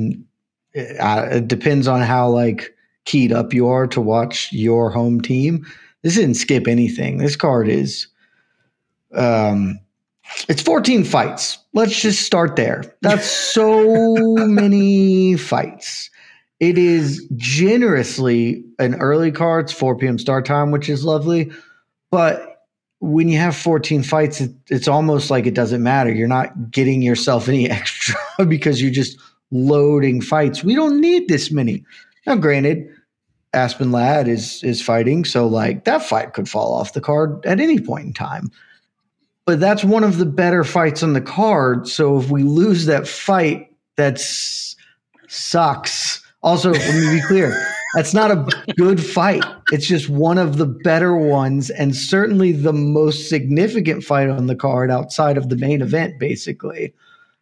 it, 0.72 1.00
uh, 1.00 1.28
it 1.32 1.48
depends 1.48 1.88
on 1.88 2.02
how 2.02 2.28
like 2.28 2.74
keyed 3.06 3.32
up 3.32 3.52
you 3.52 3.66
are 3.66 3.86
to 3.88 4.00
watch 4.00 4.52
your 4.52 4.90
home 4.90 5.20
team. 5.20 5.66
This 6.02 6.14
didn't 6.14 6.34
skip 6.34 6.68
anything. 6.68 7.18
This 7.18 7.36
card 7.36 7.68
is 7.68 8.06
um 9.12 9.80
it's 10.48 10.62
14 10.62 11.04
fights. 11.04 11.58
Let's 11.72 12.00
just 12.00 12.22
start 12.22 12.56
there. 12.56 12.84
That's 13.02 13.26
so 13.26 14.14
many 14.36 15.36
fights. 15.36 16.10
It 16.58 16.76
is 16.76 17.26
generously 17.36 18.64
an 18.78 18.94
early 18.96 19.32
card. 19.32 19.66
It's 19.66 19.72
4 19.72 19.96
p.m. 19.96 20.18
start 20.18 20.44
time, 20.44 20.70
which 20.70 20.88
is 20.88 21.04
lovely. 21.04 21.50
But 22.10 22.66
when 23.00 23.28
you 23.28 23.38
have 23.38 23.56
14 23.56 24.02
fights, 24.02 24.40
it, 24.40 24.50
it's 24.68 24.88
almost 24.88 25.30
like 25.30 25.46
it 25.46 25.54
doesn't 25.54 25.82
matter. 25.82 26.12
You're 26.12 26.28
not 26.28 26.70
getting 26.70 27.00
yourself 27.00 27.48
any 27.48 27.70
extra 27.70 28.16
because 28.46 28.82
you're 28.82 28.90
just 28.90 29.18
loading 29.50 30.20
fights. 30.20 30.62
We 30.62 30.74
don't 30.74 31.00
need 31.00 31.28
this 31.28 31.50
many. 31.50 31.84
Now, 32.26 32.36
granted, 32.36 32.88
Aspen 33.52 33.90
Ladd 33.90 34.28
is 34.28 34.62
is 34.62 34.80
fighting, 34.80 35.24
so 35.24 35.46
like 35.46 35.84
that 35.84 36.04
fight 36.04 36.34
could 36.34 36.48
fall 36.48 36.72
off 36.72 36.92
the 36.92 37.00
card 37.00 37.44
at 37.44 37.58
any 37.58 37.80
point 37.80 38.06
in 38.06 38.12
time. 38.12 38.50
But 39.46 39.60
that's 39.60 39.82
one 39.82 40.04
of 40.04 40.18
the 40.18 40.26
better 40.26 40.64
fights 40.64 41.02
on 41.02 41.12
the 41.12 41.20
card. 41.20 41.88
So 41.88 42.18
if 42.18 42.30
we 42.30 42.42
lose 42.42 42.86
that 42.86 43.08
fight, 43.08 43.74
that 43.96 44.20
sucks. 45.28 46.22
Also, 46.42 46.72
let 46.72 46.94
me 46.94 47.20
be 47.20 47.26
clear. 47.26 47.66
That's 47.94 48.14
not 48.14 48.30
a 48.30 48.46
good 48.76 49.04
fight. 49.04 49.44
It's 49.72 49.86
just 49.86 50.08
one 50.08 50.38
of 50.38 50.58
the 50.58 50.66
better 50.66 51.16
ones, 51.16 51.70
and 51.70 51.96
certainly 51.96 52.52
the 52.52 52.72
most 52.72 53.28
significant 53.28 54.04
fight 54.04 54.28
on 54.28 54.46
the 54.46 54.54
card 54.54 54.90
outside 54.90 55.36
of 55.36 55.48
the 55.48 55.56
main 55.56 55.82
event, 55.82 56.18
basically. 56.20 56.94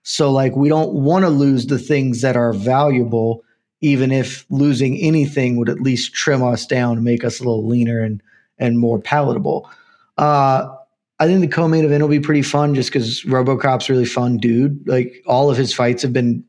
So, 0.05 0.32
like, 0.32 0.57
we 0.57 0.70
don't 0.70 0.94
want 0.94 1.24
to 1.26 1.28
lose 1.28 1.66
the 1.66 1.78
things 1.78 2.22
that 2.22 2.34
are 2.34 2.55
valuable, 2.55 3.44
even 3.82 4.11
if 4.11 4.46
losing 4.49 4.96
anything 4.96 5.57
would 5.57 5.68
at 5.68 5.80
least 5.80 6.14
trim 6.14 6.42
us 6.42 6.66
down 6.66 7.05
make 7.05 7.24
us 7.24 7.40
a 7.40 7.44
little 7.44 7.66
leaner 7.66 8.01
and 8.01 8.22
and 8.59 8.78
more 8.78 8.99
palatable. 8.99 9.70
Uh, 10.16 10.74
I 11.20 11.26
think 11.26 11.40
the 11.40 11.48
co-main 11.48 11.84
event 11.84 12.02
will 12.02 12.08
be 12.08 12.20
pretty 12.20 12.42
fun, 12.42 12.74
just 12.74 12.92
because 12.92 13.24
RoboCop's 13.24 13.90
really 13.90 14.04
fun 14.04 14.38
dude. 14.38 14.86
Like 14.86 15.22
all 15.26 15.50
of 15.50 15.56
his 15.56 15.74
fights 15.74 16.02
have 16.02 16.12
been 16.12 16.44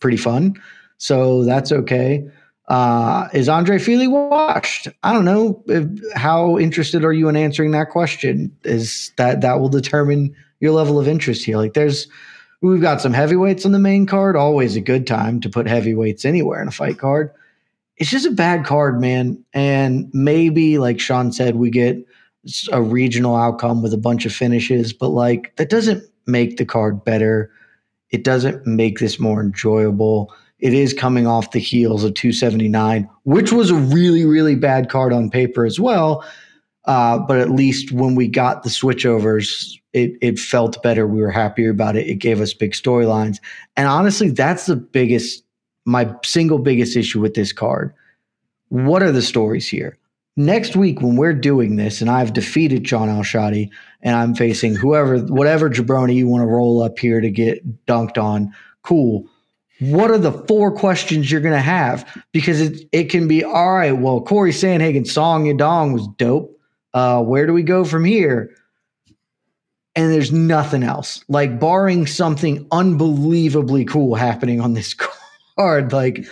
pretty 0.00 0.16
fun. 0.16 0.54
So 0.98 1.44
that's 1.44 1.72
okay. 1.72 2.26
Uh, 2.68 3.28
is 3.34 3.48
Andre 3.48 3.78
Fili 3.78 4.08
washed? 4.08 4.88
I 5.02 5.12
don't 5.12 5.26
know. 5.26 5.62
If, 5.66 5.86
how 6.14 6.58
interested 6.58 7.04
are 7.04 7.12
you 7.12 7.28
in 7.28 7.36
answering 7.36 7.72
that 7.72 7.90
question? 7.90 8.56
Is 8.64 9.12
that 9.16 9.42
that 9.42 9.60
will 9.60 9.68
determine 9.68 10.34
your 10.60 10.72
level 10.72 10.98
of 10.98 11.06
interest 11.06 11.44
here? 11.44 11.58
Like, 11.58 11.74
there's 11.74 12.08
we've 12.62 12.80
got 12.80 13.02
some 13.02 13.12
heavyweights 13.12 13.66
on 13.66 13.72
the 13.72 13.78
main 13.78 14.06
card. 14.06 14.36
Always 14.36 14.76
a 14.76 14.80
good 14.80 15.06
time 15.06 15.40
to 15.42 15.50
put 15.50 15.66
heavyweights 15.66 16.24
anywhere 16.24 16.62
in 16.62 16.68
a 16.68 16.70
fight 16.72 16.96
card. 16.96 17.30
It's 17.98 18.10
just 18.10 18.26
a 18.26 18.30
bad 18.30 18.64
card, 18.64 18.98
man. 18.98 19.44
And 19.52 20.08
maybe, 20.14 20.78
like 20.78 20.98
Shaun 20.98 21.32
said, 21.32 21.56
we 21.56 21.68
get 21.68 21.98
a 22.72 22.82
regional 22.82 23.36
outcome 23.36 23.82
with 23.82 23.92
a 23.92 23.98
bunch 23.98 24.26
of 24.26 24.32
finishes, 24.32 24.92
but 24.92 25.08
like 25.08 25.54
that 25.56 25.70
doesn't 25.70 26.02
make 26.26 26.56
the 26.56 26.64
card 26.64 27.04
better. 27.04 27.50
It 28.10 28.24
doesn't 28.24 28.66
make 28.66 28.98
this 28.98 29.18
more 29.18 29.40
enjoyable 29.40 30.32
it 30.64 30.72
is 30.72 30.94
coming 30.94 31.26
off 31.26 31.50
the 31.50 31.58
heels 31.58 32.04
of 32.04 32.14
279, 32.14 33.06
which 33.24 33.52
was 33.52 33.68
a 33.68 33.74
really, 33.74 34.24
really 34.24 34.54
bad 34.54 34.88
card 34.88 35.12
on 35.12 35.28
paper 35.28 35.66
as 35.66 35.78
well. 35.78 36.24
Uh, 36.86 37.18
but 37.18 37.38
at 37.38 37.50
least 37.50 37.92
when 37.92 38.14
we 38.14 38.28
got 38.28 38.62
the 38.62 38.70
switchovers, 38.70 39.78
it, 39.92 40.12
it 40.22 40.38
felt 40.38 40.82
better. 40.82 41.06
We 41.06 41.20
were 41.20 41.30
happier 41.30 41.70
about 41.70 41.96
it. 41.96 42.06
It 42.06 42.14
gave 42.14 42.40
us 42.40 42.54
big 42.54 42.72
storylines. 42.72 43.40
And 43.76 43.88
honestly, 43.88 44.30
that's 44.30 44.64
the 44.64 44.76
biggest, 44.76 45.44
my 45.84 46.10
single 46.24 46.58
biggest 46.58 46.96
issue 46.96 47.20
with 47.20 47.34
this 47.34 47.52
card. 47.52 47.92
What 48.68 49.02
are 49.02 49.12
the 49.12 49.22
stories 49.22 49.68
here? 49.68 49.98
Next 50.36 50.74
week, 50.74 51.00
when 51.00 51.16
we're 51.16 51.32
doing 51.32 51.76
this, 51.76 52.00
and 52.00 52.10
I've 52.10 52.32
defeated 52.32 52.88
Shaun 52.88 53.08
Al-Shatti, 53.08 53.70
and 54.02 54.16
I'm 54.16 54.34
facing 54.34 54.74
whoever, 54.74 55.18
whatever 55.20 55.70
jabroni 55.70 56.14
you 56.16 56.26
want 56.26 56.42
to 56.42 56.46
roll 56.46 56.82
up 56.82 56.98
here 56.98 57.20
to 57.20 57.30
get 57.30 57.86
dunked 57.86 58.18
on, 58.18 58.52
cool 58.82 59.28
what 59.80 60.10
are 60.10 60.18
the 60.18 60.32
four 60.32 60.72
questions 60.72 61.30
you're 61.30 61.40
going 61.40 61.54
to 61.54 61.60
have? 61.60 62.22
Because 62.32 62.60
it, 62.60 62.88
it 62.92 63.04
can 63.10 63.26
be, 63.26 63.42
all 63.42 63.74
right, 63.74 63.92
well, 63.92 64.20
Cory 64.20 64.52
Sandhagen's 64.52 65.12
Song 65.12 65.44
Yadong 65.44 65.92
was 65.92 66.06
dope. 66.16 66.58
Uh, 66.92 67.22
where 67.22 67.46
do 67.46 67.52
we 67.52 67.62
go 67.62 67.84
from 67.84 68.04
here? 68.04 68.56
And 69.96 70.12
there's 70.12 70.32
nothing 70.32 70.82
else. 70.82 71.24
Like, 71.28 71.58
barring 71.58 72.06
something 72.06 72.66
unbelievably 72.70 73.84
cool 73.86 74.14
happening 74.14 74.60
on 74.60 74.74
this 74.74 74.94
card, 75.56 75.92
like, 75.92 76.24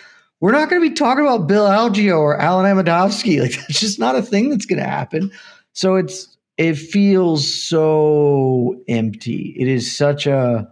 we're 0.42 0.50
not 0.50 0.68
going 0.68 0.82
to 0.82 0.88
be 0.90 0.94
talking 0.94 1.24
about 1.24 1.46
Bill 1.46 1.66
Algeo 1.66 2.18
or 2.18 2.36
Alan 2.36 2.66
Amedovski. 2.66 3.40
Like, 3.42 3.52
that's 3.52 3.78
just 3.78 4.00
not 4.00 4.16
a 4.16 4.22
thing 4.22 4.50
that's 4.50 4.66
going 4.66 4.80
to 4.82 4.88
happen. 4.88 5.30
So 5.72 5.94
it's, 5.94 6.36
it 6.58 6.74
feels 6.74 7.46
so 7.68 8.82
empty. 8.88 9.54
It 9.56 9.68
is 9.68 9.96
such 9.96 10.26
a, 10.26 10.68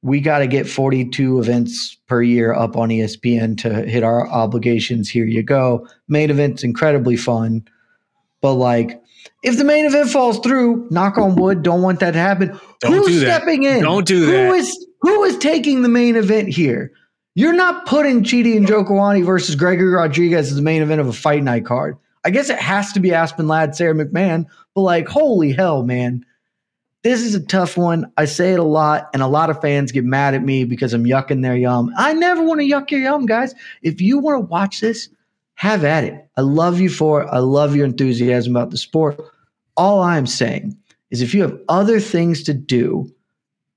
we 0.00 0.20
got 0.20 0.38
to 0.38 0.46
get 0.46 0.66
42 0.66 1.38
events 1.38 1.98
per 2.06 2.22
year 2.22 2.54
up 2.54 2.78
on 2.78 2.88
ESPN 2.88 3.58
to 3.58 3.82
hit 3.82 4.02
our 4.02 4.26
obligations. 4.26 5.10
Here 5.10 5.26
you 5.26 5.42
go. 5.42 5.86
Main 6.08 6.30
event's 6.30 6.64
incredibly 6.64 7.16
fun. 7.16 7.68
But 8.40 8.54
like, 8.54 9.02
if 9.42 9.58
the 9.58 9.64
main 9.64 9.84
event 9.84 10.08
falls 10.08 10.38
through, 10.38 10.88
knock 10.90 11.18
on 11.18 11.36
wood, 11.36 11.62
don't 11.62 11.82
want 11.82 12.00
that 12.00 12.12
to 12.12 12.18
happen. 12.18 12.58
Don't 12.80 12.92
Who's 12.92 13.06
do 13.08 13.20
stepping 13.20 13.64
in? 13.64 13.82
Don't 13.82 14.06
do 14.06 14.24
that. 14.24 14.46
Who 14.46 14.54
is 14.54 14.86
Who 15.02 15.24
is 15.24 15.36
taking 15.36 15.82
the 15.82 15.90
main 15.90 16.16
event 16.16 16.48
here? 16.48 16.92
You're 17.34 17.52
not 17.52 17.86
putting 17.86 18.24
Chidi 18.24 18.56
and 18.56 18.66
Njokuani 18.66 19.24
versus 19.24 19.54
Gregory 19.54 19.92
Rodrigues 19.92 20.34
as 20.34 20.56
the 20.56 20.62
main 20.62 20.82
event 20.82 21.00
of 21.00 21.08
a 21.08 21.12
fight 21.12 21.42
night 21.42 21.64
card. 21.64 21.96
I 22.24 22.30
guess 22.30 22.50
it 22.50 22.58
has 22.58 22.92
to 22.92 23.00
be 23.00 23.14
Aspen 23.14 23.46
Ladd, 23.48 23.74
Sara 23.74 23.94
McMann, 23.94 24.46
but 24.74 24.82
like, 24.82 25.08
holy 25.08 25.52
hell, 25.52 25.84
man. 25.84 26.24
This 27.02 27.22
is 27.22 27.34
a 27.34 27.40
tough 27.42 27.78
one. 27.78 28.12
I 28.18 28.26
say 28.26 28.52
it 28.52 28.58
a 28.58 28.64
lot, 28.64 29.08
and 29.14 29.22
a 29.22 29.26
lot 29.26 29.48
of 29.48 29.60
fans 29.62 29.90
get 29.92 30.04
mad 30.04 30.34
at 30.34 30.42
me 30.42 30.64
because 30.64 30.92
I'm 30.92 31.04
yucking 31.04 31.42
their 31.42 31.56
yum. 31.56 31.90
I 31.96 32.12
never 32.12 32.42
want 32.42 32.60
to 32.60 32.66
yuck 32.66 32.90
your 32.90 33.00
yum, 33.00 33.24
guys. 33.24 33.54
If 33.80 34.02
you 34.02 34.18
want 34.18 34.42
to 34.42 34.46
watch 34.46 34.80
this, 34.80 35.08
have 35.54 35.84
at 35.84 36.04
it. 36.04 36.28
I 36.36 36.42
love 36.42 36.80
you 36.80 36.90
for 36.90 37.22
it. 37.22 37.28
I 37.30 37.38
love 37.38 37.74
your 37.74 37.86
enthusiasm 37.86 38.54
about 38.54 38.70
the 38.70 38.76
sport. 38.76 39.18
All 39.76 40.02
I'm 40.02 40.26
saying 40.26 40.76
is 41.10 41.22
if 41.22 41.32
you 41.32 41.40
have 41.42 41.58
other 41.68 42.00
things 42.00 42.42
to 42.42 42.54
do, 42.54 43.10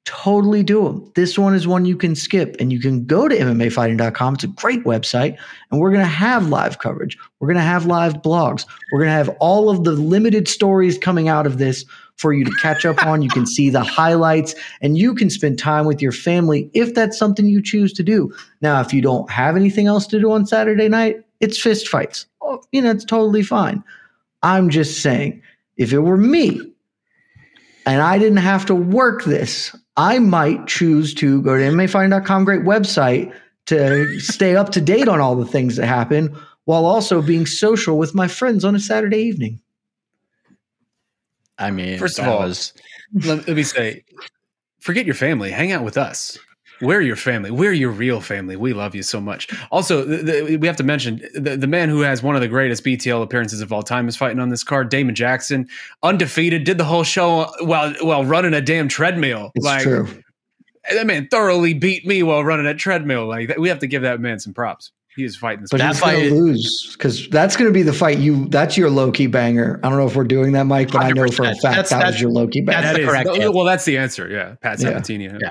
totally 0.05 0.63
do 0.63 0.83
them. 0.83 1.11
This 1.15 1.37
one 1.37 1.55
is 1.55 1.65
one 1.65 1.85
you 1.85 1.95
can 1.95 2.15
skip 2.15 2.55
and 2.59 2.73
you 2.73 2.79
can 2.79 3.05
go 3.05 3.27
to 3.27 3.35
MMAfighting.com. 3.35 4.33
It's 4.33 4.43
a 4.43 4.47
great 4.47 4.83
website 4.83 5.37
and 5.71 5.79
we're 5.79 5.91
going 5.91 6.01
to 6.01 6.05
have 6.05 6.49
live 6.49 6.79
coverage. 6.79 7.17
We're 7.39 7.47
going 7.47 7.57
to 7.57 7.63
have 7.63 7.85
live 7.85 8.15
blogs. 8.15 8.65
We're 8.91 8.99
going 8.99 9.09
to 9.09 9.15
have 9.15 9.29
all 9.39 9.69
of 9.69 9.83
the 9.85 9.93
limited 9.93 10.47
stories 10.47 10.97
coming 10.97 11.29
out 11.29 11.47
of 11.47 11.57
this 11.57 11.85
for 12.17 12.33
you 12.33 12.43
to 12.43 12.51
catch 12.61 12.85
up 12.85 13.05
on. 13.05 13.21
You 13.21 13.29
can 13.29 13.45
see 13.45 13.69
the 13.69 13.83
highlights 13.83 14.55
and 14.81 14.97
you 14.97 15.15
can 15.15 15.29
spend 15.29 15.57
time 15.57 15.85
with 15.85 16.01
your 16.01 16.11
family 16.11 16.69
if 16.73 16.93
that's 16.93 17.17
something 17.17 17.47
you 17.47 17.61
choose 17.61 17.93
to 17.93 18.03
do. 18.03 18.33
Now, 18.61 18.81
if 18.81 18.93
you 18.93 19.01
don't 19.01 19.29
have 19.31 19.55
anything 19.55 19.87
else 19.87 20.05
to 20.07 20.19
do 20.19 20.31
on 20.31 20.45
Saturday 20.45 20.89
night, 20.89 21.23
it's 21.39 21.59
fist 21.59 21.87
fights. 21.87 22.25
Oh, 22.41 22.61
you 22.71 22.81
know, 22.81 22.91
it's 22.91 23.05
totally 23.05 23.43
fine. 23.43 23.83
I'm 24.43 24.69
just 24.69 25.01
saying, 25.01 25.41
if 25.77 25.93
it 25.93 25.99
were 25.99 26.17
me 26.17 26.59
and 27.85 28.01
I 28.01 28.17
didn't 28.17 28.37
have 28.37 28.65
to 28.67 28.75
work 28.75 29.23
this, 29.23 29.75
I 29.95 30.19
might 30.19 30.67
choose 30.67 31.13
to 31.15 31.41
go 31.41 31.57
to 31.57 31.63
MMAfighting.com, 31.63 32.45
great 32.45 32.61
website, 32.61 33.33
to 33.67 34.19
stay 34.19 34.55
up 34.55 34.71
to 34.71 34.81
date 34.81 35.07
on 35.07 35.19
all 35.19 35.35
the 35.35 35.45
things 35.45 35.75
that 35.75 35.85
happen 35.85 36.35
while 36.65 36.85
also 36.85 37.21
being 37.21 37.45
social 37.45 37.97
with 37.97 38.15
my 38.15 38.27
friends 38.27 38.65
on 38.65 38.75
a 38.75 38.79
Saturday 38.79 39.19
evening. 39.19 39.59
I 41.57 41.71
mean, 41.71 41.99
First 41.99 42.19
of 42.19 42.27
all, 42.27 42.39
was 42.39 42.73
let, 43.13 43.47
let 43.47 43.55
me 43.55 43.63
say, 43.63 44.03
forget 44.79 45.05
your 45.05 45.15
family. 45.15 45.51
Hang 45.51 45.71
out 45.71 45.83
with 45.83 45.97
us. 45.97 46.39
We're 46.83 47.01
your 47.01 47.15
family. 47.15 47.49
We're 47.51 47.73
your 47.73 47.89
real 47.91 48.21
family. 48.21 48.55
We 48.55 48.73
love 48.73 48.93
you 48.95 49.03
so 49.03 49.19
much. 49.21 49.47
Also, 49.71 50.03
the, 50.05 50.17
the, 50.17 50.57
we 50.57 50.67
have 50.67 50.75
to 50.77 50.83
mention 50.83 51.21
the, 51.33 51.55
the 51.57 51.67
man 51.67 51.89
who 51.89 52.01
has 52.01 52.21
one 52.21 52.35
of 52.35 52.41
the 52.41 52.47
greatest 52.47 52.83
BTL 52.83 53.23
appearances 53.23 53.61
of 53.61 53.71
all 53.73 53.83
time 53.83 54.07
is 54.07 54.15
fighting 54.15 54.39
on 54.39 54.49
this 54.49 54.63
card. 54.63 54.89
Damon 54.89 55.15
Jackson, 55.15 55.67
undefeated, 56.03 56.63
did 56.63 56.77
the 56.77 56.83
whole 56.85 57.03
show 57.03 57.47
while 57.61 57.93
while 58.01 58.25
running 58.25 58.53
a 58.53 58.61
damn 58.61 58.87
treadmill. 58.87 59.51
It's 59.55 59.65
like 59.65 59.83
true. 59.83 60.07
that 60.91 61.07
man 61.07 61.27
thoroughly 61.29 61.73
beat 61.73 62.05
me 62.05 62.23
while 62.23 62.43
running 62.43 62.65
a 62.65 62.75
treadmill. 62.75 63.25
Like 63.27 63.47
that, 63.47 63.59
we 63.59 63.69
have 63.69 63.79
to 63.79 63.87
give 63.87 64.01
that 64.03 64.19
man 64.19 64.39
some 64.39 64.53
props. 64.53 64.91
He 65.15 65.23
is 65.23 65.35
fighting 65.35 65.61
this. 65.61 65.69
But 65.69 65.77
That 65.77 65.89
he's 65.93 66.01
going 66.01 66.15
fight- 66.15 66.29
to 66.29 66.33
lose 66.35 66.89
because 66.97 67.29
that's 67.29 67.55
going 67.55 67.69
to 67.69 67.73
be 67.73 67.83
the 67.83 67.93
fight 67.93 68.17
you. 68.17 68.47
That's 68.49 68.75
your 68.75 68.89
low 68.89 69.11
key 69.11 69.27
banger. 69.27 69.79
I 69.83 69.89
don't 69.89 69.99
know 69.99 70.07
if 70.07 70.15
we're 70.15 70.23
doing 70.23 70.53
that, 70.53 70.63
Mike, 70.63 70.91
but 70.91 71.03
I 71.03 71.11
know 71.11 71.27
for 71.27 71.43
a 71.43 71.49
fact 71.49 71.61
That's- 71.61 71.89
that 71.91 71.97
that's- 71.97 72.13
was 72.13 72.21
your 72.21 72.31
low 72.31 72.47
key 72.47 72.61
banger. 72.61 72.81
that's 72.81 72.97
That 72.97 73.01
the 73.03 73.07
correct 73.07 73.29
answer. 73.29 73.51
well, 73.51 73.63
that's 73.65 73.85
the 73.85 73.97
answer. 73.99 74.27
Yeah, 74.27 74.55
Pat 74.61 74.79
Yeah. 74.79 74.87
Sabatini. 74.87 75.25
Yeah. 75.25 75.37
Yeah. 75.39 75.49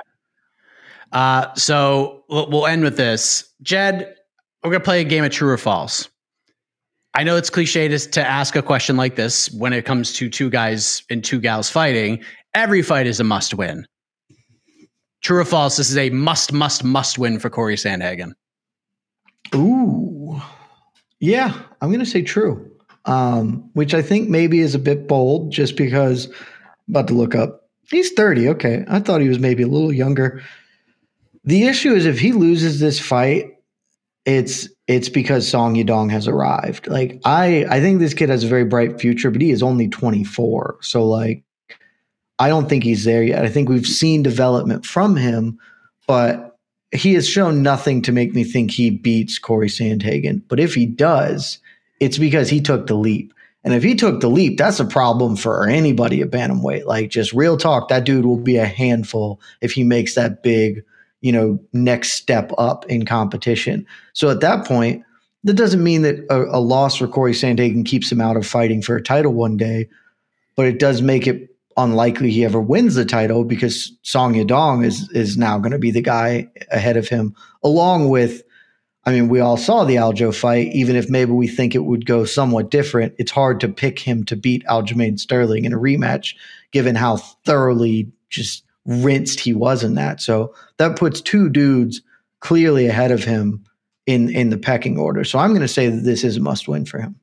Uh, 1.13 1.53
so 1.55 2.25
we'll, 2.29 2.67
end 2.67 2.83
with 2.83 2.97
this. 2.97 3.53
Jed, 3.63 4.17
we're 4.63 4.71
going 4.71 4.81
to 4.81 4.85
play 4.85 5.01
a 5.01 5.05
game 5.05 5.25
of 5.25 5.31
true 5.31 5.51
or 5.51 5.59
false. 5.59 6.09
I 7.15 7.25
know 7.25 7.37
it's 7.37 7.51
cliche 7.51 7.89
to, 7.89 7.99
to 7.99 8.27
ask 8.27 8.57
a 8.57 8.63
question 8.63 8.97
like 8.97 9.17
this 9.17 9.51
when 9.53 9.75
it 9.75 9.85
comes 9.85 10.15
to 10.15 10.31
two 10.31 10.49
guys 10.49 11.03
and 11.11 11.23
two 11.23 11.41
gals 11.41 11.69
fighting. 11.69 12.25
Every 12.55 12.81
fight 12.81 13.07
is 13.07 13.21
a 13.21 13.25
must 13.25 13.53
win. 13.53 13.87
True 15.23 15.41
or 15.41 15.45
false? 15.45 15.77
This 15.77 15.91
is 15.91 15.99
a 15.99 16.11
must, 16.11 16.53
must, 16.53 16.83
must 16.83 17.19
win 17.19 17.39
for 17.39 17.51
Cory 17.51 17.77
Sandhagen. 17.77 18.33
Ooh, 19.55 20.41
yeah, 21.21 21.53
I'm 21.81 21.91
going 21.91 22.01
to 22.01 22.07
say 22.07 22.23
true, 22.23 22.69
um, 23.05 23.69
which 23.75 23.93
I 23.93 24.01
think 24.01 24.29
maybe 24.31 24.61
is 24.61 24.75
a 24.75 24.79
bit 24.79 25.07
bold, 25.07 25.53
just 25.53 25.77
because. 25.77 26.33
About 26.89 27.07
to 27.09 27.15
look 27.15 27.37
up. 27.37 27.69
He's 27.91 28.11
30. 28.13 28.49
Okay, 28.49 28.85
I 28.89 28.99
thought 28.99 29.21
he 29.21 29.29
was 29.29 29.39
maybe 29.39 29.63
a 29.63 29.69
little 29.69 29.93
younger. 29.93 30.43
The 31.45 31.65
issue 31.65 31.93
is 31.93 32.07
if 32.07 32.21
he 32.21 32.33
loses 32.33 32.81
this 32.81 33.01
fight, 33.01 33.59
it's 34.25 34.69
it's 34.87 35.09
because 35.09 35.49
Song 35.49 35.75
Yadong 35.75 36.11
has 36.11 36.29
arrived. 36.29 36.87
Like 36.87 37.21
I 37.25 37.67
I 37.69 37.81
think 37.81 37.99
this 37.99 38.15
kid 38.15 38.29
has 38.29 38.45
a 38.45 38.49
very 38.49 38.65
bright 38.65 39.01
future, 39.01 39.31
but 39.31 39.43
he 39.43 39.51
is 39.51 39.63
only 39.63 39.89
24. 39.89 40.79
So 40.83 41.07
like 41.07 41.43
I 42.39 42.49
don't 42.49 42.69
think 42.69 42.85
he's 42.85 43.05
there 43.05 43.23
yet. 43.23 43.45
I 43.45 43.49
think 43.49 43.69
we've 43.69 43.87
seen 43.87 44.23
development 44.23 44.87
from 44.87 45.17
him, 45.17 45.59
but 46.07 46.59
he 46.93 47.15
has 47.15 47.29
shown 47.29 47.63
nothing 47.63 48.03
to 48.03 48.13
make 48.13 48.35
me 48.35 48.45
think 48.45 48.71
he 48.71 48.91
beats 48.91 49.39
Cory 49.39 49.69
Sandhagen. 49.69 50.43
But 50.49 50.61
if 50.61 50.75
he 50.75 50.87
does, 50.87 51.59
it's 52.01 52.19
because 52.19 52.51
he 52.51 52.61
took 52.61 52.87
the 52.87 52.95
leap. 52.95 53.33
And 53.65 53.75
if 53.75 53.83
he 53.83 53.95
took 53.95 54.21
the 54.21 54.29
leap, 54.29 54.59
that's 54.59 54.81
a 54.81 54.85
problem 54.85 55.37
for 55.37 55.69
anybody 55.69 56.21
at 56.21 56.31
bantamweight. 56.31 56.85
Like 56.85 57.11
just 57.11 57.33
real 57.33 57.57
talk, 57.57 57.89
that 57.89 58.05
dude 58.05 58.27
will 58.27 58.37
be 58.37 58.57
a 58.57 58.67
handful 58.67 59.41
if 59.61 59.73
he 59.73 59.85
makes 59.85 60.17
that 60.17 60.43
big, 60.43 60.83
you 61.23 61.33
know, 61.33 61.59
next 61.73 62.13
step 62.13 62.53
up 62.59 62.85
in 62.87 63.07
competition. 63.07 63.87
So 64.13 64.29
at 64.29 64.41
that 64.41 64.67
point, 64.67 65.03
that 65.45 65.55
doesn't 65.55 65.83
mean 65.83 66.03
that 66.03 66.17
a, 66.29 66.57
a 66.57 66.61
loss 66.61 66.97
for 66.97 67.09
Cory 67.09 67.33
Sandhagen 67.33 67.87
keeps 67.87 68.13
him 68.13 68.21
out 68.21 68.37
of 68.37 68.47
fighting 68.47 68.83
for 68.83 68.97
a 68.97 69.03
title 69.03 69.33
one 69.33 69.57
day, 69.57 69.89
but 70.57 70.67
it 70.67 70.79
does 70.79 71.01
make 71.01 71.27
it 71.27 71.49
unlikely 71.77 72.31
he 72.31 72.45
ever 72.45 72.61
wins 72.61 72.97
the 72.97 73.05
title 73.05 73.45
because 73.45 73.93
Song 74.03 74.35
Yadong 74.35 74.85
is 74.85 75.09
is 75.13 75.39
now 75.39 75.59
going 75.59 75.73
to 75.73 75.79
be 75.79 75.91
the 75.91 76.03
guy 76.03 76.49
ahead 76.71 76.97
of 76.97 77.09
him, 77.09 77.35
along 77.65 78.09
with. 78.09 78.43
I 79.05 79.11
mean, 79.11 79.29
we 79.29 79.41
all 79.41 79.57
saw 79.57 79.83
the 79.83 79.97
Aljo 79.97 80.33
fight. 80.33 80.73
Even 80.73 80.95
if 80.95 81.11
maybe 81.11 81.33
we 81.33 81.49
think 81.49 81.75
it 81.75 81.85
would 81.85 82.07
go 82.07 82.25
somewhat 82.25 82.71
different, 82.71 83.15
it's 83.19 83.33
hard 83.33 83.59
to 83.61 83.69
pick 83.69 83.99
him 83.99 84.23
to 84.27 84.37
beat 84.37 84.65
Aljamain 84.67 85.19
Sterling 85.19 85.65
in 85.65 85.73
a 85.73 85.79
rematch, 85.79 86.37
given 86.71 86.95
how 86.95 87.17
thoroughly 87.17 88.13
just 88.31 88.63
rinsed 88.87 89.41
he 89.41 89.55
was 89.55 89.85
in 89.85 89.95
that. 89.95 90.21
So 90.21 90.55
that 90.79 90.97
puts 90.97 91.21
two 91.21 91.49
dudes 91.49 92.03
clearly 92.41 92.87
ahead 92.87 93.11
of 93.11 93.25
him 93.25 93.65
in 94.07 94.29
in 94.31 94.51
the 94.51 94.59
pecking 94.59 94.99
order. 94.99 95.25
So 95.25 95.39
I'm 95.39 95.51
going 95.51 95.61
to 95.63 95.69
say 95.69 95.89
that 95.89 96.03
this 96.03 96.25
is 96.25 96.37
a 96.37 96.41
must 96.41 96.69
win 96.69 96.85
for 96.85 97.01
him. 97.01 97.17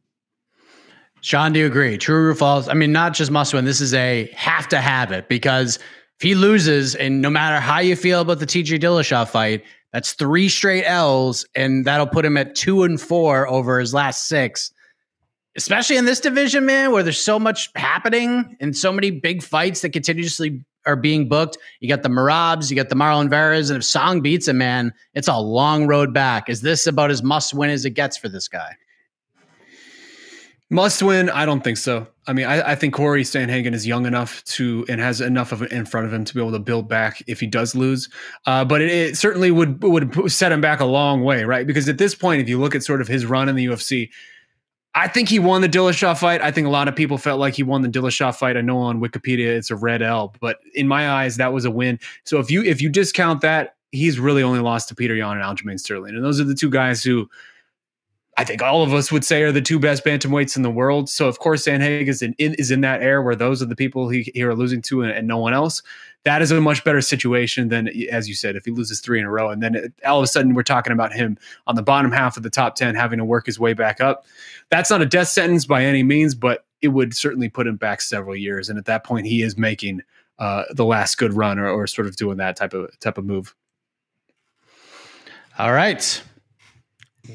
Shaun, 1.22 1.52
do 1.52 1.60
you 1.60 1.66
agree? 1.66 1.98
True 1.98 2.30
or 2.30 2.36
false? 2.36 2.70
I 2.70 2.74
mean, 2.74 2.94
not 2.94 3.14
just 3.14 3.30
must 3.30 3.54
win. 3.54 3.66
This 3.66 3.82
is 3.82 3.94
a 3.94 4.32
have 4.36 4.68
to 4.70 4.80
have 4.80 5.12
it 5.12 5.28
because 5.28 5.76
if 5.76 6.22
he 6.22 6.36
loses, 6.36 6.96
and 6.96 7.22
no 7.22 7.30
matter 7.30 7.60
how 7.60 7.80
you 7.80 7.96
feel 7.96 8.22
about 8.22 8.40
the 8.40 8.46
TJ 8.46 8.80
Dillashaw 8.80 9.28
fight, 9.28 9.64
that's 9.92 10.14
three 10.14 10.50
straight 10.50 10.86
L's, 10.86 11.46
and 11.56 11.86
that'll 11.86 12.08
put 12.08 12.26
him 12.26 12.38
at 12.38 12.56
two 12.56 12.84
and 12.84 13.00
four 13.00 13.48
over 13.48 13.80
his 13.80 13.94
last 13.94 14.28
six. 14.28 14.72
Especially 15.56 15.98
in 15.98 16.06
this 16.06 16.20
division, 16.20 16.66
man, 16.66 16.92
where 16.92 17.04
there's 17.04 17.22
so 17.22 17.40
much 17.40 17.70
happening 17.76 18.56
and 18.60 18.78
so 18.78 18.94
many 18.94 19.12
big 19.12 19.42
fights 19.42 19.82
that 19.82 19.90
continuously 19.90 20.64
are 20.86 20.96
being 20.96 21.28
booked. 21.28 21.58
You 21.80 21.90
got 21.90 22.04
the 22.04 22.10
Merabs, 22.10 22.70
you 22.70 22.76
got 22.76 22.90
the 22.90 22.96
Marlon 22.96 23.30
Veras, 23.30 23.70
and 23.70 23.78
if 23.78 23.84
Song 23.84 24.22
beats 24.22 24.48
him, 24.48 24.58
man, 24.58 24.94
it's 25.14 25.28
a 25.28 25.38
long 25.38 25.88
road 25.88 26.14
back. 26.14 26.50
Is 26.50 26.62
this 26.62 26.88
about 26.88 27.12
as 27.12 27.24
must 27.24 27.54
win 27.54 27.70
as 27.70 27.86
it 27.86 27.92
gets 27.92 28.18
for 28.18 28.30
this 28.30 28.48
guy? 28.48 28.76
Must 30.72 31.02
win? 31.02 31.32
I 31.32 31.46
don't 31.46 31.64
think 31.64 31.78
so. 31.78 32.06
I 32.28 32.34
mean, 32.34 32.46
I, 32.46 32.74
I 32.74 32.76
think 32.76 32.94
Cory 32.94 33.24
Sandhagen 33.24 33.74
is 33.74 33.88
young 33.88 34.06
enough 34.06 34.44
to 34.46 34.86
and 34.88 35.02
has 35.02 35.20
enough 35.20 35.52
of 35.52 35.64
it 35.64 35.72
in 35.72 35.84
front 35.84 36.06
of 36.06 36.14
him 36.14 36.24
to 36.26 36.34
be 36.34 36.40
able 36.40 36.52
to 36.52 36.60
build 36.60 36.88
back 36.88 37.24
if 37.26 37.40
he 37.40 37.48
does 37.48 37.74
lose. 37.74 38.08
Uh, 38.46 38.64
but 38.64 38.80
it, 38.80 38.92
it 38.92 39.18
certainly 39.18 39.50
would 39.50 39.82
would 39.82 40.32
set 40.32 40.52
him 40.52 40.62
back 40.62 40.80
a 40.80 40.86
long 40.86 41.24
way, 41.24 41.44
right? 41.44 41.66
Because 41.66 41.90
at 41.90 41.98
this 41.98 42.14
point, 42.14 42.40
if 42.40 42.48
you 42.48 42.60
look 42.60 42.76
at 42.76 42.84
sort 42.84 43.02
of 43.02 43.08
his 43.08 43.26
run 43.26 43.50
in 43.50 43.56
the 43.56 43.66
UFC, 43.66 44.12
I 44.96 45.08
think 45.08 45.30
he 45.30 45.40
won 45.40 45.62
the 45.62 45.70
Dillashaw 45.70 46.18
fight. 46.18 46.42
I 46.42 46.52
think 46.52 46.66
a 46.66 46.70
lot 46.72 46.88
of 46.88 46.96
people 46.96 47.18
felt 47.18 47.40
like 47.40 47.54
he 47.54 47.64
won 47.64 47.84
the 47.84 47.90
Dillashaw 47.90 48.36
fight. 48.36 48.58
I 48.58 48.62
know 48.62 48.80
on 48.80 49.00
Wikipedia 49.00 49.48
it's 49.48 49.70
a 49.70 49.76
red 49.76 50.02
L, 50.02 50.34
but 50.40 50.60
in 50.74 50.88
my 50.88 51.10
eyes, 51.10 51.38
that 51.38 51.54
was 51.54 51.66
a 51.66 51.72
win. 51.72 52.00
So 52.24 52.40
if 52.40 52.50
you 52.50 52.64
if 52.64 52.82
you 52.82 52.90
discount 52.90 53.42
that, 53.42 53.76
he's 53.92 54.20
really 54.20 54.42
only 54.42 54.60
lost 54.60 54.90
to 54.90 54.96
Petr 54.96 55.18
Yan 55.18 55.40
and 55.40 55.44
Aljamain 55.44 55.80
Sterling, 55.80 56.16
and 56.16 56.24
those 56.24 56.40
are 56.40 56.44
the 56.44 56.56
two 56.56 56.70
guys 56.72 57.04
who 57.04 57.30
I 58.40 58.46
think 58.46 58.64
all 58.64 58.84
of 58.84 58.94
us 58.94 59.12
would 59.12 59.26
say 59.26 59.44
are 59.44 59.52
the 59.52 59.62
two 59.62 59.80
best 59.80 60.06
bantamweights 60.06 60.56
in 60.56 60.64
the 60.64 60.70
world. 60.72 61.10
So 61.10 61.28
of 61.28 61.40
course, 61.40 61.66
Sandhagen 61.66 62.08
is 62.08 62.22
in, 62.22 62.34
is 62.38 62.72
in 62.72 62.80
that 62.82 63.02
air 63.02 63.22
where 63.22 63.36
those 63.36 63.62
are 63.62 63.66
the 63.66 63.76
people 63.76 64.08
he, 64.08 64.32
he 64.34 64.44
are 64.44 64.56
losing 64.56 64.82
to 64.84 65.02
and, 65.02 65.12
and 65.12 65.28
no 65.28 65.38
one 65.38 65.54
else. 65.54 65.84
That 66.26 66.42
is 66.42 66.52
a 66.52 66.60
much 66.60 66.84
better 66.84 67.02
situation 67.02 67.70
than, 67.70 67.88
as 68.12 68.28
you 68.28 68.36
said, 68.36 68.56
if 68.56 68.66
he 68.66 68.72
loses 68.72 69.00
three 69.00 69.20
in 69.20 69.26
a 69.26 69.32
row 69.32 69.50
and 69.50 69.64
then 69.64 69.76
it, 69.76 69.94
all 70.06 70.20
of 70.20 70.24
a 70.24 70.28
sudden 70.28 70.54
we're 70.54 70.64
talking 70.64 70.92
about 70.92 71.14
him 71.14 71.38
on 71.66 71.76
the 71.76 71.82
bottom 71.82 72.12
half 72.12 72.36
of 72.36 72.44
the 72.44 72.50
top 72.50 72.76
10 72.76 72.96
having 72.96 73.20
to 73.20 73.26
work 73.26 73.46
his 73.46 73.60
way 73.60 73.74
back 73.74 74.02
up. 74.02 74.26
That's 74.70 74.90
not 74.90 75.02
a 75.02 75.06
death 75.06 75.30
sentence 75.30 75.66
by 75.66 75.86
any 75.86 76.04
means, 76.04 76.36
but 76.36 76.66
it 76.82 76.90
would 76.90 77.16
certainly 77.16 77.50
put 77.50 77.68
him 77.68 77.78
back 77.78 78.02
several 78.02 78.36
years. 78.36 78.70
And 78.70 78.78
at 78.78 78.86
that 78.86 79.06
point, 79.06 79.28
he 79.28 79.42
is 79.42 79.58
making 79.58 80.02
uh, 80.40 80.64
the 80.72 80.86
last 80.86 81.18
good 81.18 81.34
run 81.34 81.60
or, 81.60 81.70
or 81.70 81.88
sort 81.88 82.08
of 82.08 82.16
doing 82.16 82.38
that 82.38 82.56
type 82.56 82.74
of 82.74 82.98
type 83.00 83.18
of 83.18 83.26
move. 83.26 83.56
All 85.58 85.74
right. 85.74 86.22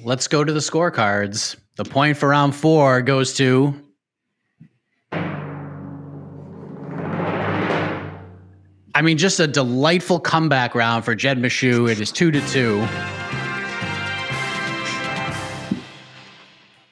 Let's 0.02 0.28
go 0.28 0.42
to 0.42 0.52
the 0.52 0.60
scorecards. 0.60 1.56
The 1.76 1.84
point 1.84 2.16
for 2.16 2.30
round 2.30 2.54
four 2.54 3.02
goes 3.02 3.34
to 3.34 3.83
I 8.96 9.02
mean, 9.02 9.18
just 9.18 9.40
a 9.40 9.48
delightful 9.48 10.20
comeback 10.20 10.76
round 10.76 11.04
for 11.04 11.16
Jed 11.16 11.38
Meshew. 11.38 11.90
It 11.90 12.00
is 12.00 12.12
two 12.12 12.30
to 12.30 12.40
two. 12.48 12.86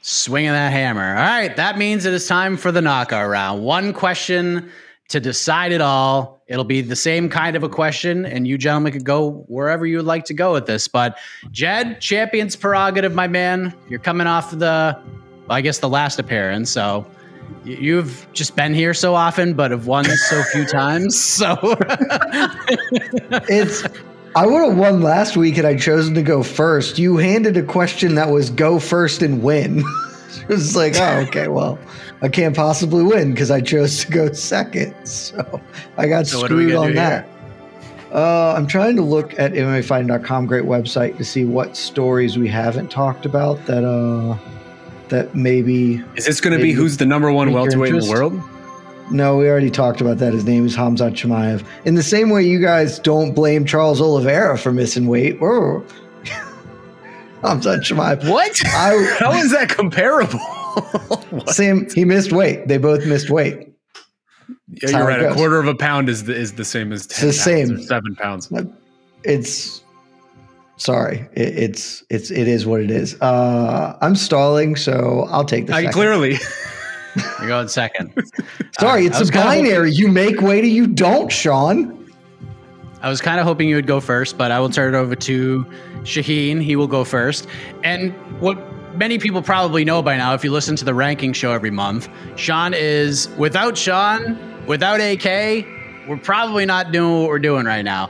Swinging 0.00 0.50
that 0.50 0.72
hammer. 0.72 1.16
All 1.16 1.22
right, 1.22 1.54
that 1.54 1.78
means 1.78 2.04
it 2.04 2.12
is 2.12 2.26
time 2.26 2.56
for 2.56 2.72
the 2.72 2.82
knockout 2.82 3.28
round. 3.28 3.62
One 3.62 3.92
question 3.92 4.68
to 5.10 5.20
decide 5.20 5.70
it 5.70 5.80
all. 5.80 6.42
It'll 6.48 6.64
be 6.64 6.80
the 6.80 6.96
same 6.96 7.28
kind 7.28 7.54
of 7.54 7.62
a 7.62 7.68
question, 7.68 8.26
and 8.26 8.48
you 8.48 8.58
gentlemen 8.58 8.92
could 8.92 9.04
go 9.04 9.44
wherever 9.46 9.86
you 9.86 9.98
would 9.98 10.06
like 10.06 10.24
to 10.24 10.34
go 10.34 10.52
with 10.54 10.66
this. 10.66 10.88
But 10.88 11.18
Jed, 11.52 12.00
champion's 12.00 12.56
prerogative, 12.56 13.14
my 13.14 13.28
man. 13.28 13.74
You're 13.88 14.00
coming 14.00 14.26
off 14.26 14.50
the, 14.50 15.00
I 15.48 15.60
guess, 15.60 15.78
the 15.78 15.88
last 15.88 16.18
appearance. 16.18 16.68
So 16.68 17.06
you've 17.64 18.26
just 18.32 18.56
been 18.56 18.74
here 18.74 18.94
so 18.94 19.14
often, 19.14 19.54
but 19.54 19.70
have 19.70 19.86
won 19.86 20.04
so 20.04 20.42
few 20.44 20.64
times. 20.64 21.20
So 21.42 21.56
It's. 23.48 23.84
I 24.34 24.46
would 24.46 24.62
have 24.64 24.78
won 24.78 25.02
last 25.02 25.36
week 25.36 25.56
had 25.56 25.66
I 25.66 25.76
chosen 25.76 26.14
to 26.14 26.22
go 26.22 26.42
first. 26.42 26.98
You 26.98 27.18
handed 27.18 27.56
a 27.56 27.62
question 27.62 28.14
that 28.14 28.30
was 28.30 28.48
go 28.48 28.78
first 28.78 29.20
and 29.20 29.42
win. 29.42 29.78
it 30.42 30.48
was 30.48 30.74
like, 30.74 30.94
oh, 30.96 31.24
okay, 31.28 31.48
well, 31.48 31.78
I 32.22 32.28
can't 32.28 32.56
possibly 32.56 33.02
win 33.04 33.32
because 33.32 33.50
I 33.50 33.60
chose 33.60 34.04
to 34.04 34.10
go 34.10 34.32
second. 34.32 34.94
So 35.06 35.60
I 35.98 36.06
got 36.08 36.26
So 36.26 36.40
what 36.40 36.50
are 36.50 36.56
we 36.56 36.68
screwed 36.68 36.76
on 36.76 36.94
that. 36.94 37.28
Uh, 38.12 38.54
I'm 38.54 38.66
trying 38.66 38.96
to 38.96 39.02
look 39.02 39.38
at 39.38 39.52
MMAfighting.com, 39.52 40.46
great 40.46 40.64
website, 40.64 41.16
to 41.16 41.24
see 41.24 41.44
what 41.44 41.76
stories 41.76 42.38
we 42.38 42.48
haven't 42.48 42.90
talked 42.90 43.24
about 43.26 43.64
that 43.66 43.84
uh 43.84 44.36
that 45.12 45.34
maybe 45.34 46.02
Is 46.16 46.26
this 46.26 46.40
going 46.40 46.56
to 46.56 46.62
be 46.62 46.72
who's 46.72 46.96
the 46.96 47.06
number 47.06 47.30
one 47.30 47.52
welterweight 47.52 47.94
in 47.94 48.00
the 48.00 48.10
world? 48.10 48.40
No, 49.10 49.36
we 49.36 49.48
already 49.48 49.70
talked 49.70 50.00
about 50.00 50.18
that. 50.18 50.32
His 50.32 50.44
name 50.44 50.64
is 50.64 50.74
Khamzat 50.74 51.12
Chimaev. 51.12 51.64
In 51.84 51.94
the 51.94 52.02
same 52.02 52.30
way 52.30 52.42
you 52.42 52.60
guys 52.60 52.98
don't 52.98 53.34
blame 53.34 53.66
Charles 53.66 54.00
Oliveira 54.00 54.56
for 54.56 54.72
missing 54.72 55.06
weight. 55.06 55.38
Whoa. 55.38 55.80
Khamzat 57.42 57.80
Chimaev. 57.82 58.28
What? 58.28 58.60
I, 58.66 59.16
How 59.20 59.32
is 59.32 59.52
that 59.52 59.68
comparable? 59.68 60.40
same. 61.48 61.88
He 61.90 62.04
missed 62.04 62.32
weight. 62.32 62.68
They 62.68 62.78
both 62.78 63.04
missed 63.06 63.28
weight. 63.28 63.68
Yeah, 64.68 64.90
you're 64.90 65.06
right. 65.06 65.22
A 65.22 65.34
quarter 65.34 65.58
of 65.58 65.68
a 65.68 65.74
pound 65.74 66.08
is 66.08 66.24
the, 66.24 66.34
is 66.34 66.54
the 66.54 66.64
same 66.64 66.92
as 66.92 67.06
ten 67.06 67.28
the 67.28 67.34
pounds 67.34 67.44
same. 67.44 67.72
or 67.72 67.82
seven 67.82 68.16
pounds. 68.16 68.50
It's 69.24 69.81
sorry. 70.82 71.28
It, 71.32 71.58
it's 71.58 72.04
it's 72.10 72.30
it 72.30 72.48
is 72.48 72.66
what 72.66 72.80
it 72.80 72.90
is. 72.90 73.20
Uh, 73.20 73.96
I'm 74.00 74.16
stalling, 74.16 74.76
so 74.76 75.26
I'll 75.30 75.44
take 75.44 75.66
the 75.66 75.74
I, 75.74 75.86
clearly, 75.86 76.32
you're 77.38 77.48
going 77.48 77.68
second. 77.68 78.12
Sorry, 78.78 79.02
I 79.02 79.06
it's 79.06 79.20
a 79.20 79.24
kinda 79.24 79.42
hoping- 79.42 79.64
binary. 79.64 79.92
You 79.92 80.08
make 80.08 80.40
weight 80.40 80.64
or 80.64 80.68
you 80.68 80.86
don't, 80.86 81.30
Shaun. 81.30 81.98
I 83.00 83.08
was 83.08 83.20
kind 83.20 83.40
of 83.40 83.46
hoping 83.46 83.68
you 83.68 83.74
would 83.76 83.86
go 83.88 84.00
first, 84.00 84.38
but 84.38 84.52
I 84.52 84.60
will 84.60 84.70
turn 84.70 84.94
it 84.94 84.96
over 84.96 85.16
to 85.16 85.64
Shaheen. 86.02 86.62
He 86.62 86.76
will 86.76 86.86
go 86.86 87.02
first. 87.02 87.48
And 87.82 88.12
what 88.40 88.56
many 88.96 89.18
people 89.18 89.42
probably 89.42 89.84
know 89.84 90.02
by 90.02 90.16
now, 90.16 90.34
if 90.34 90.44
you 90.44 90.52
listen 90.52 90.76
to 90.76 90.84
the 90.84 90.94
ranking 90.94 91.32
show 91.32 91.50
every 91.52 91.72
month, 91.72 92.08
Shaun 92.36 92.74
is 92.74 93.28
without 93.36 93.76
Shaun, 93.76 94.38
without 94.66 95.00
AK, 95.00 95.66
we're 96.08 96.16
probably 96.22 96.64
not 96.64 96.92
doing 96.92 97.20
what 97.20 97.28
we're 97.28 97.38
doing 97.40 97.64
right 97.66 97.82
now. 97.84 98.08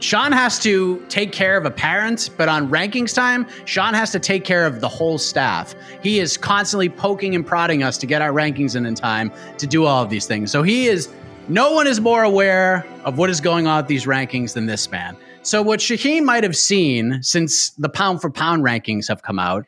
Shaun 0.00 0.30
has 0.32 0.58
to 0.60 1.04
take 1.08 1.32
care 1.32 1.56
of 1.56 1.64
a 1.64 1.70
parent, 1.70 2.30
but 2.36 2.48
on 2.48 2.68
rankings 2.68 3.14
time, 3.14 3.46
Shaun 3.64 3.94
has 3.94 4.10
to 4.12 4.18
take 4.18 4.44
care 4.44 4.66
of 4.66 4.80
the 4.80 4.88
whole 4.88 5.16
staff. 5.16 5.74
He 6.02 6.20
is 6.20 6.36
constantly 6.36 6.88
poking 6.88 7.34
and 7.34 7.46
prodding 7.46 7.82
us 7.82 7.96
to 7.98 8.06
get 8.06 8.20
our 8.20 8.32
rankings 8.32 8.76
in 8.76 8.84
in 8.84 8.94
time 8.94 9.32
to 9.58 9.66
do 9.66 9.86
all 9.86 10.02
of 10.02 10.10
these 10.10 10.26
things. 10.26 10.50
So 10.50 10.62
he 10.62 10.86
is 10.86 11.08
no 11.48 11.72
one 11.72 11.86
is 11.86 12.00
more 12.00 12.24
aware 12.24 12.84
of 13.04 13.18
what 13.18 13.30
is 13.30 13.40
going 13.40 13.66
on 13.66 13.78
with 13.78 13.86
these 13.86 14.04
rankings 14.04 14.54
than 14.54 14.66
this 14.66 14.90
man. 14.90 15.16
So, 15.42 15.62
what 15.62 15.78
Shaheen 15.78 16.24
might 16.24 16.42
have 16.42 16.56
seen 16.56 17.22
since 17.22 17.70
the 17.70 17.88
pound 17.88 18.20
for 18.20 18.30
pound 18.30 18.64
rankings 18.64 19.06
have 19.06 19.22
come 19.22 19.38
out, 19.38 19.64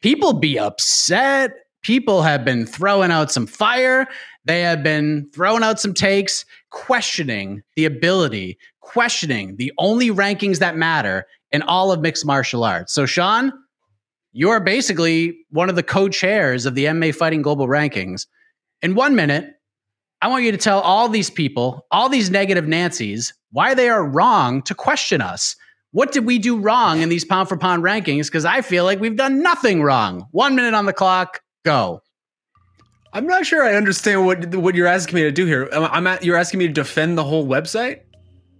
people 0.00 0.32
be 0.32 0.58
upset. 0.58 1.52
People 1.82 2.22
have 2.22 2.44
been 2.44 2.66
throwing 2.66 3.10
out 3.10 3.30
some 3.30 3.46
fire. 3.46 4.08
They 4.48 4.62
have 4.62 4.82
been 4.82 5.28
throwing 5.34 5.62
out 5.62 5.78
some 5.78 5.92
takes, 5.92 6.46
questioning 6.70 7.62
the 7.76 7.84
ability, 7.84 8.56
questioning 8.80 9.56
the 9.56 9.70
only 9.76 10.08
rankings 10.08 10.58
that 10.60 10.74
matter 10.74 11.26
in 11.52 11.60
all 11.60 11.92
of 11.92 12.00
mixed 12.00 12.24
martial 12.24 12.64
arts. 12.64 12.94
So, 12.94 13.04
Shaun, 13.04 13.52
you 14.32 14.48
are 14.48 14.58
basically 14.58 15.36
one 15.50 15.68
of 15.68 15.76
the 15.76 15.82
co 15.82 16.08
chairs 16.08 16.64
of 16.64 16.74
the 16.74 16.86
MMA 16.86 17.14
Fighting 17.14 17.42
Global 17.42 17.68
Rankings. 17.68 18.26
In 18.80 18.94
one 18.94 19.14
minute, 19.14 19.52
I 20.22 20.28
want 20.28 20.44
you 20.44 20.52
to 20.52 20.56
tell 20.56 20.80
all 20.80 21.10
these 21.10 21.28
people, 21.28 21.86
all 21.90 22.08
these 22.08 22.30
negative 22.30 22.66
Nancy's, 22.66 23.34
why 23.52 23.74
they 23.74 23.90
are 23.90 24.02
wrong 24.02 24.62
to 24.62 24.74
question 24.74 25.20
us. 25.20 25.56
What 25.90 26.10
did 26.10 26.24
we 26.24 26.38
do 26.38 26.58
wrong 26.58 27.02
in 27.02 27.10
these 27.10 27.24
pound 27.24 27.50
for 27.50 27.58
pound 27.58 27.82
rankings? 27.82 28.28
Because 28.28 28.46
I 28.46 28.62
feel 28.62 28.84
like 28.84 28.98
we've 28.98 29.14
done 29.14 29.42
nothing 29.42 29.82
wrong. 29.82 30.26
One 30.30 30.56
minute 30.56 30.72
on 30.72 30.86
the 30.86 30.94
clock, 30.94 31.42
go. 31.66 32.00
I'm 33.12 33.26
not 33.26 33.46
sure 33.46 33.64
I 33.64 33.74
understand 33.74 34.26
what 34.26 34.54
what 34.54 34.74
you're 34.74 34.86
asking 34.86 35.16
me 35.16 35.22
to 35.22 35.32
do 35.32 35.46
here. 35.46 35.68
I'm, 35.72 35.84
I'm 35.84 36.06
at, 36.06 36.24
you're 36.24 36.36
asking 36.36 36.58
me 36.58 36.66
to 36.66 36.72
defend 36.72 37.16
the 37.16 37.24
whole 37.24 37.46
website. 37.46 38.00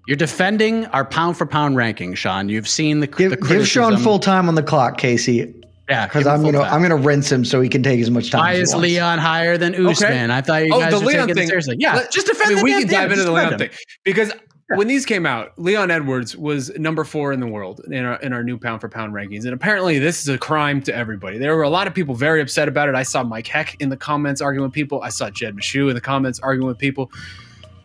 You're 0.07 0.17
defending 0.17 0.87
our 0.87 1.05
pound 1.05 1.37
for 1.37 1.45
pound 1.45 1.77
ranking, 1.77 2.15
Shaun. 2.15 2.49
You've 2.49 2.69
seen 2.69 3.01
the, 3.01 3.07
Give, 3.07 3.31
the 3.31 3.37
give 3.37 3.69
Shaun 3.69 3.99
full 3.99 4.19
time 4.19 4.49
on 4.49 4.55
the 4.55 4.63
clock, 4.63 4.97
Casey, 4.97 5.55
yeah, 5.89 6.07
because 6.07 6.27
I'm 6.27 6.43
gonna 6.43 6.59
time. 6.59 6.73
I'm 6.73 6.83
gonna 6.83 6.97
rinse 6.97 7.33
him 7.33 7.45
so 7.45 7.61
he 7.61 7.69
can 7.69 7.83
take 7.83 8.01
as 8.01 8.11
much 8.11 8.31
time. 8.31 8.41
Why 8.41 8.53
as 8.53 8.57
he 8.57 8.63
is 8.63 8.75
wants. 8.75 8.89
Leon 8.89 9.19
higher 9.19 9.57
than 9.57 9.75
Usman? 9.87 10.31
I 10.31 10.43
thought 10.43 10.67
you 10.67 10.75
oh, 10.75 10.81
guys 10.81 10.93
the 10.93 11.01
were 11.01 11.07
Leon 11.07 11.29
taking 11.29 11.31
it 11.31 11.35
thing. 11.35 11.49
seriously. 11.49 11.77
Yeah, 11.79 11.95
Let- 11.95 12.13
just 12.13 12.27
defend 12.27 12.47
I 12.47 12.55
mean, 12.55 12.57
the 12.59 12.63
we 12.65 12.71
can 12.73 12.89
dive 12.89 13.11
into 13.11 13.25
the 13.25 13.33
Leon 13.33 13.59
thing 13.59 13.71
because 14.05 14.33
when 14.77 14.87
these 14.87 15.07
came 15.07 15.25
out, 15.25 15.59
Leon 15.59 15.91
Edwards 15.91 16.37
was 16.37 16.71
number 16.79 17.05
four 17.05 17.33
in 17.33 17.41
the 17.41 17.47
world 17.47 17.81
in 17.91 18.05
our 18.05 18.17
in 18.21 18.33
our 18.33 18.45
new 18.45 18.59
pound 18.59 18.81
for 18.81 18.89
pound 18.89 19.15
rankings, 19.15 19.45
and 19.45 19.55
apparently 19.55 19.99
this 19.99 20.21
is 20.21 20.29
a 20.29 20.37
crime 20.37 20.83
to 20.83 20.95
everybody. 20.95 21.39
There 21.39 21.57
were 21.57 21.63
a 21.63 21.71
lot 21.71 21.87
of 21.87 21.95
people 21.95 22.15
very 22.15 22.43
upset 22.43 22.69
about 22.69 22.89
it. 22.89 22.95
I 22.95 23.03
saw 23.03 23.23
Mike 23.23 23.47
Heck 23.47 23.81
in 23.81 23.89
the 23.89 23.97
comments 23.97 24.41
arguing 24.41 24.67
with 24.67 24.75
people. 24.75 25.01
I 25.03 25.09
saw 25.09 25.31
Jed 25.31 25.57
Meshew 25.57 25.89
in 25.89 25.95
the 25.95 26.01
comments 26.01 26.39
arguing 26.41 26.69
with 26.69 26.79
people. 26.79 27.11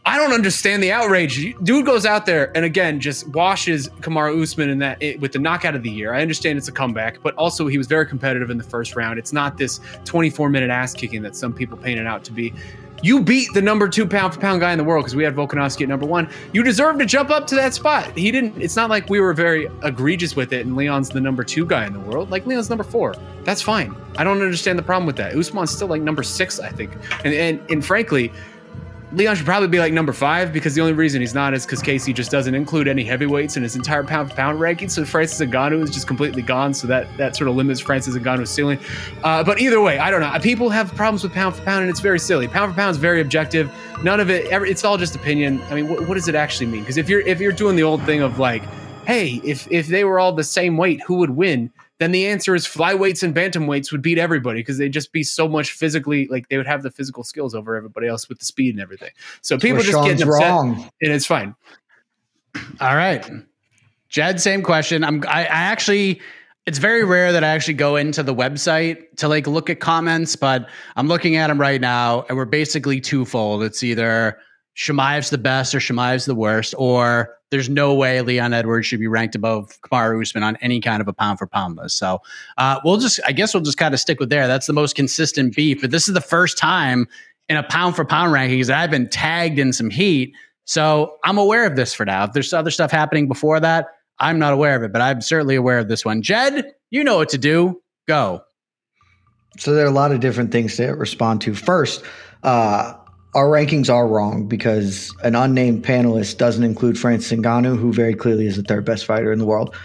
I 0.05 0.17
don't 0.17 0.33
understand 0.33 0.83
the 0.83 0.91
outrage. 0.91 1.55
Dude 1.63 1.85
goes 1.85 2.05
out 2.05 2.25
there 2.25 2.51
and 2.57 2.65
again 2.65 2.99
just 2.99 3.25
washes 3.29 3.87
Kamaru 4.01 4.43
Usman 4.43 4.69
in 4.69 4.79
that 4.79 5.01
it, 5.01 5.21
with 5.21 5.31
the 5.31 5.39
knockout 5.39 5.75
of 5.75 5.83
the 5.83 5.89
year. 5.89 6.13
I 6.13 6.21
understand 6.21 6.57
it's 6.57 6.67
a 6.67 6.73
comeback, 6.73 7.23
but 7.23 7.33
also 7.35 7.67
he 7.67 7.77
was 7.77 7.87
very 7.87 8.05
competitive 8.05 8.49
in 8.49 8.57
the 8.57 8.65
first 8.65 8.97
round. 8.97 9.17
It's 9.17 9.31
not 9.31 9.57
this 9.57 9.79
24 10.03 10.49
minute 10.49 10.69
ass 10.69 10.93
kicking 10.93 11.21
that 11.21 11.37
some 11.37 11.53
people 11.53 11.77
painted 11.77 12.05
out 12.05 12.25
to 12.25 12.33
be. 12.33 12.53
You 13.03 13.21
beat 13.21 13.53
the 13.53 13.61
number 13.61 13.89
two 13.89 14.07
pound 14.07 14.33
for 14.33 14.39
pound 14.39 14.61
guy 14.61 14.71
in 14.71 14.77
the 14.77 14.83
world 14.83 15.03
because 15.03 15.13
we 15.15 15.25
had 15.25 15.35
Volkanovski 15.35 15.81
at 15.81 15.89
number 15.89 16.05
one. 16.05 16.29
You 16.53 16.63
deserve 16.63 16.97
to 16.99 17.05
jump 17.05 17.31
up 17.31 17.45
to 17.47 17.55
that 17.55 17.73
spot. 17.73 18.17
He 18.17 18.31
didn't. 18.31 18.61
It's 18.61 18.77
not 18.77 18.89
like 18.89 19.09
we 19.09 19.19
were 19.19 19.33
very 19.33 19.69
egregious 19.83 20.37
with 20.37 20.53
it, 20.53 20.65
and 20.65 20.77
Leon's 20.77 21.09
the 21.09 21.19
number 21.19 21.43
two 21.43 21.65
guy 21.65 21.85
in 21.85 21.91
the 21.91 21.99
world. 21.99 22.31
Like 22.31 22.45
Leon's 22.45 22.69
number 22.69 22.85
four. 22.85 23.13
That's 23.43 23.61
fine. 23.61 23.93
I 24.17 24.23
don't 24.23 24.41
understand 24.41 24.79
the 24.79 24.83
problem 24.83 25.05
with 25.05 25.17
that. 25.17 25.35
Usman's 25.35 25.71
still 25.71 25.89
like 25.89 26.01
number 26.01 26.23
six, 26.23 26.61
I 26.61 26.69
think, 26.69 26.93
and 27.25 27.33
and, 27.33 27.61
and 27.69 27.85
frankly. 27.85 28.31
Leon 29.13 29.35
should 29.35 29.45
probably 29.45 29.67
be 29.67 29.77
like 29.79 29.93
number 29.93 30.11
five 30.11 30.51
because 30.51 30.73
the 30.73 30.81
only 30.81 30.93
reason 30.93 31.21
he's 31.21 31.35
not 31.35 31.53
is 31.53 31.65
because 31.65 31.81
Casey 31.83 32.13
just 32.13 32.31
doesn't 32.31 32.55
include 32.55 32.87
any 32.87 33.03
heavyweights 33.03 33.55
in 33.55 33.61
his 33.63 33.75
entire 33.75 34.03
pound 34.03 34.29
for 34.29 34.35
pound 34.35 34.59
ranking. 34.59 34.89
So 34.89 35.05
Francis 35.05 35.39
Ngannou 35.39 35.83
is 35.83 35.91
just 35.91 36.07
completely 36.07 36.41
gone. 36.41 36.73
So 36.73 36.87
that 36.87 37.07
that 37.17 37.35
sort 37.35 37.47
of 37.47 37.55
limits 37.55 37.79
Francis 37.79 38.15
Ngannou's 38.15 38.49
ceiling. 38.49 38.79
Uh, 39.23 39.43
but 39.43 39.61
either 39.61 39.79
way, 39.81 39.99
I 39.99 40.09
don't 40.09 40.21
know. 40.21 40.35
People 40.39 40.69
have 40.69 40.93
problems 40.95 41.21
with 41.23 41.31
pound 41.31 41.55
for 41.55 41.61
pound, 41.63 41.81
and 41.83 41.89
it's 41.91 41.99
very 41.99 42.17
silly. 42.19 42.47
Pound 42.47 42.71
for 42.71 42.75
pound 42.75 42.91
is 42.91 42.97
very 42.97 43.21
objective. 43.21 43.71
None 44.03 44.19
of 44.19 44.29
it. 44.31 44.47
every- 44.47 44.71
It's 44.71 44.83
all 44.83 44.97
just 44.97 45.15
opinion. 45.15 45.61
I 45.69 45.75
mean, 45.75 45.89
what, 45.89 46.07
what 46.07 46.15
does 46.15 46.27
it 46.27 46.35
actually 46.35 46.65
mean? 46.67 46.81
Because 46.81 46.97
if 46.97 47.07
you're 47.07 47.21
if 47.21 47.39
you're 47.39 47.51
doing 47.51 47.75
the 47.75 47.83
old 47.83 48.01
thing 48.03 48.21
of 48.21 48.39
like, 48.39 48.63
hey, 49.05 49.39
if 49.43 49.67
if 49.71 49.87
they 49.87 50.05
were 50.05 50.19
all 50.19 50.31
the 50.33 50.43
same 50.43 50.75
weight, 50.75 51.01
who 51.05 51.15
would 51.17 51.29
win? 51.31 51.71
Then 52.03 52.11
the 52.11 52.27
answer 52.27 52.53
is 52.53 52.67
flyweights 52.67 53.23
and 53.23 53.33
bantamweights 53.33 53.93
would 53.93 54.01
beat 54.01 54.17
everybody 54.17 54.59
because 54.59 54.77
they'd 54.77 54.91
just 54.91 55.13
be 55.13 55.23
so 55.23 55.47
much 55.47 55.71
physically 55.71 56.27
like 56.27 56.49
they 56.49 56.57
would 56.57 56.67
have 56.67 56.83
the 56.83 56.91
physical 56.91 57.23
skills 57.23 57.55
over 57.55 57.77
everybody 57.77 58.07
else 58.07 58.27
with 58.27 58.39
the 58.39 58.45
speed 58.45 58.75
and 58.75 58.81
everything. 58.81 59.11
So 59.39 59.57
people 59.57 59.77
Where 59.77 59.83
just 59.83 59.93
Shaun's 59.93 60.07
getting 60.09 60.27
upset, 60.27 60.49
wrong. 60.49 60.89
and 61.01 61.13
it's 61.13 61.25
fine. 61.25 61.55
All 62.81 62.97
right. 62.97 63.25
Jed, 64.09 64.41
same 64.41 64.63
question. 64.63 65.01
I'm 65.05 65.23
I, 65.29 65.43
I 65.43 65.45
actually 65.45 66.19
it's 66.65 66.77
very 66.77 67.05
rare 67.05 67.31
that 67.31 67.41
I 67.45 67.47
actually 67.47 67.75
go 67.75 67.95
into 67.95 68.21
the 68.21 68.35
website 68.35 69.15
to 69.15 69.29
like 69.29 69.47
look 69.47 69.69
at 69.69 69.79
comments, 69.79 70.35
but 70.35 70.67
I'm 70.97 71.07
looking 71.07 71.37
at 71.37 71.47
them 71.47 71.61
right 71.61 71.79
now 71.79 72.25
and 72.27 72.37
we're 72.37 72.43
basically 72.43 72.99
twofold. 72.99 73.63
It's 73.63 73.81
either 73.81 74.37
Chimaev's 74.75 75.29
the 75.29 75.37
best 75.37 75.73
or 75.73 75.79
Chimaev's 75.79 76.25
the 76.25 76.35
worst, 76.35 76.75
or 76.77 77.33
there's 77.53 77.69
no 77.69 77.93
way 77.93 78.19
Leon 78.21 78.51
Edwards 78.51 78.87
should 78.87 78.99
be 78.99 79.05
ranked 79.05 79.35
above 79.35 79.79
Kamaru 79.81 80.19
Usman 80.19 80.41
on 80.41 80.55
any 80.55 80.81
kind 80.81 81.01
of 81.01 81.07
a 81.07 81.13
pound 81.13 81.37
for 81.37 81.45
pound 81.45 81.77
list. 81.77 81.99
So 81.99 82.19
uh, 82.57 82.79
we'll 82.83 82.97
just, 82.97 83.19
I 83.27 83.31
guess 83.31 83.53
we'll 83.53 83.61
just 83.61 83.77
kind 83.77 83.93
of 83.93 83.99
stick 83.99 84.19
with 84.19 84.31
there. 84.31 84.47
That's 84.47 84.65
the 84.65 84.73
most 84.73 84.95
consistent 84.95 85.55
beef. 85.55 85.79
But 85.79 85.91
this 85.91 86.07
is 86.07 86.15
the 86.15 86.21
first 86.21 86.57
time 86.57 87.07
in 87.49 87.55
a 87.55 87.61
pound 87.61 87.95
for 87.95 88.05
pound 88.05 88.33
rankings 88.33 88.65
that 88.67 88.79
I've 88.79 88.89
been 88.89 89.07
tagged 89.07 89.59
in 89.59 89.71
some 89.71 89.91
heat. 89.91 90.35
So 90.65 91.17
I'm 91.23 91.37
aware 91.37 91.67
of 91.67 91.75
this 91.75 91.93
for 91.93 92.05
now. 92.05 92.23
If 92.23 92.33
there's 92.33 92.53
other 92.53 92.71
stuff 92.71 92.89
happening 92.89 93.27
before 93.27 93.59
that, 93.59 93.89
I'm 94.17 94.39
not 94.39 94.51
aware 94.51 94.75
of 94.75 94.81
it, 94.81 94.91
but 94.91 95.01
I'm 95.01 95.21
certainly 95.21 95.55
aware 95.55 95.77
of 95.77 95.89
this 95.89 96.03
one. 96.03 96.23
Jed, 96.23 96.73
you 96.89 97.03
know 97.03 97.17
what 97.17 97.29
to 97.29 97.37
do. 97.37 97.79
Go. 98.07 98.41
So 99.59 99.75
there 99.75 99.85
are 99.85 99.89
a 99.89 99.91
lot 99.91 100.11
of 100.11 100.19
different 100.19 100.51
things 100.51 100.75
to 100.77 100.87
respond 100.87 101.41
to. 101.41 101.53
First, 101.53 102.03
uh, 102.41 102.93
our 103.35 103.47
rankings 103.47 103.89
are 103.91 104.07
wrong 104.07 104.47
because 104.47 105.13
an 105.23 105.35
unnamed 105.35 105.83
panelist 105.83 106.37
doesn't 106.37 106.63
include 106.63 106.97
Francis 106.99 107.31
Ngannou, 107.37 107.77
who 107.79 107.91
very 107.91 108.13
clearly 108.13 108.45
is 108.47 108.57
the 108.57 108.63
third 108.63 108.85
best 108.85 109.05
fighter 109.05 109.31
in 109.31 109.39
the 109.39 109.45
world. 109.45 109.75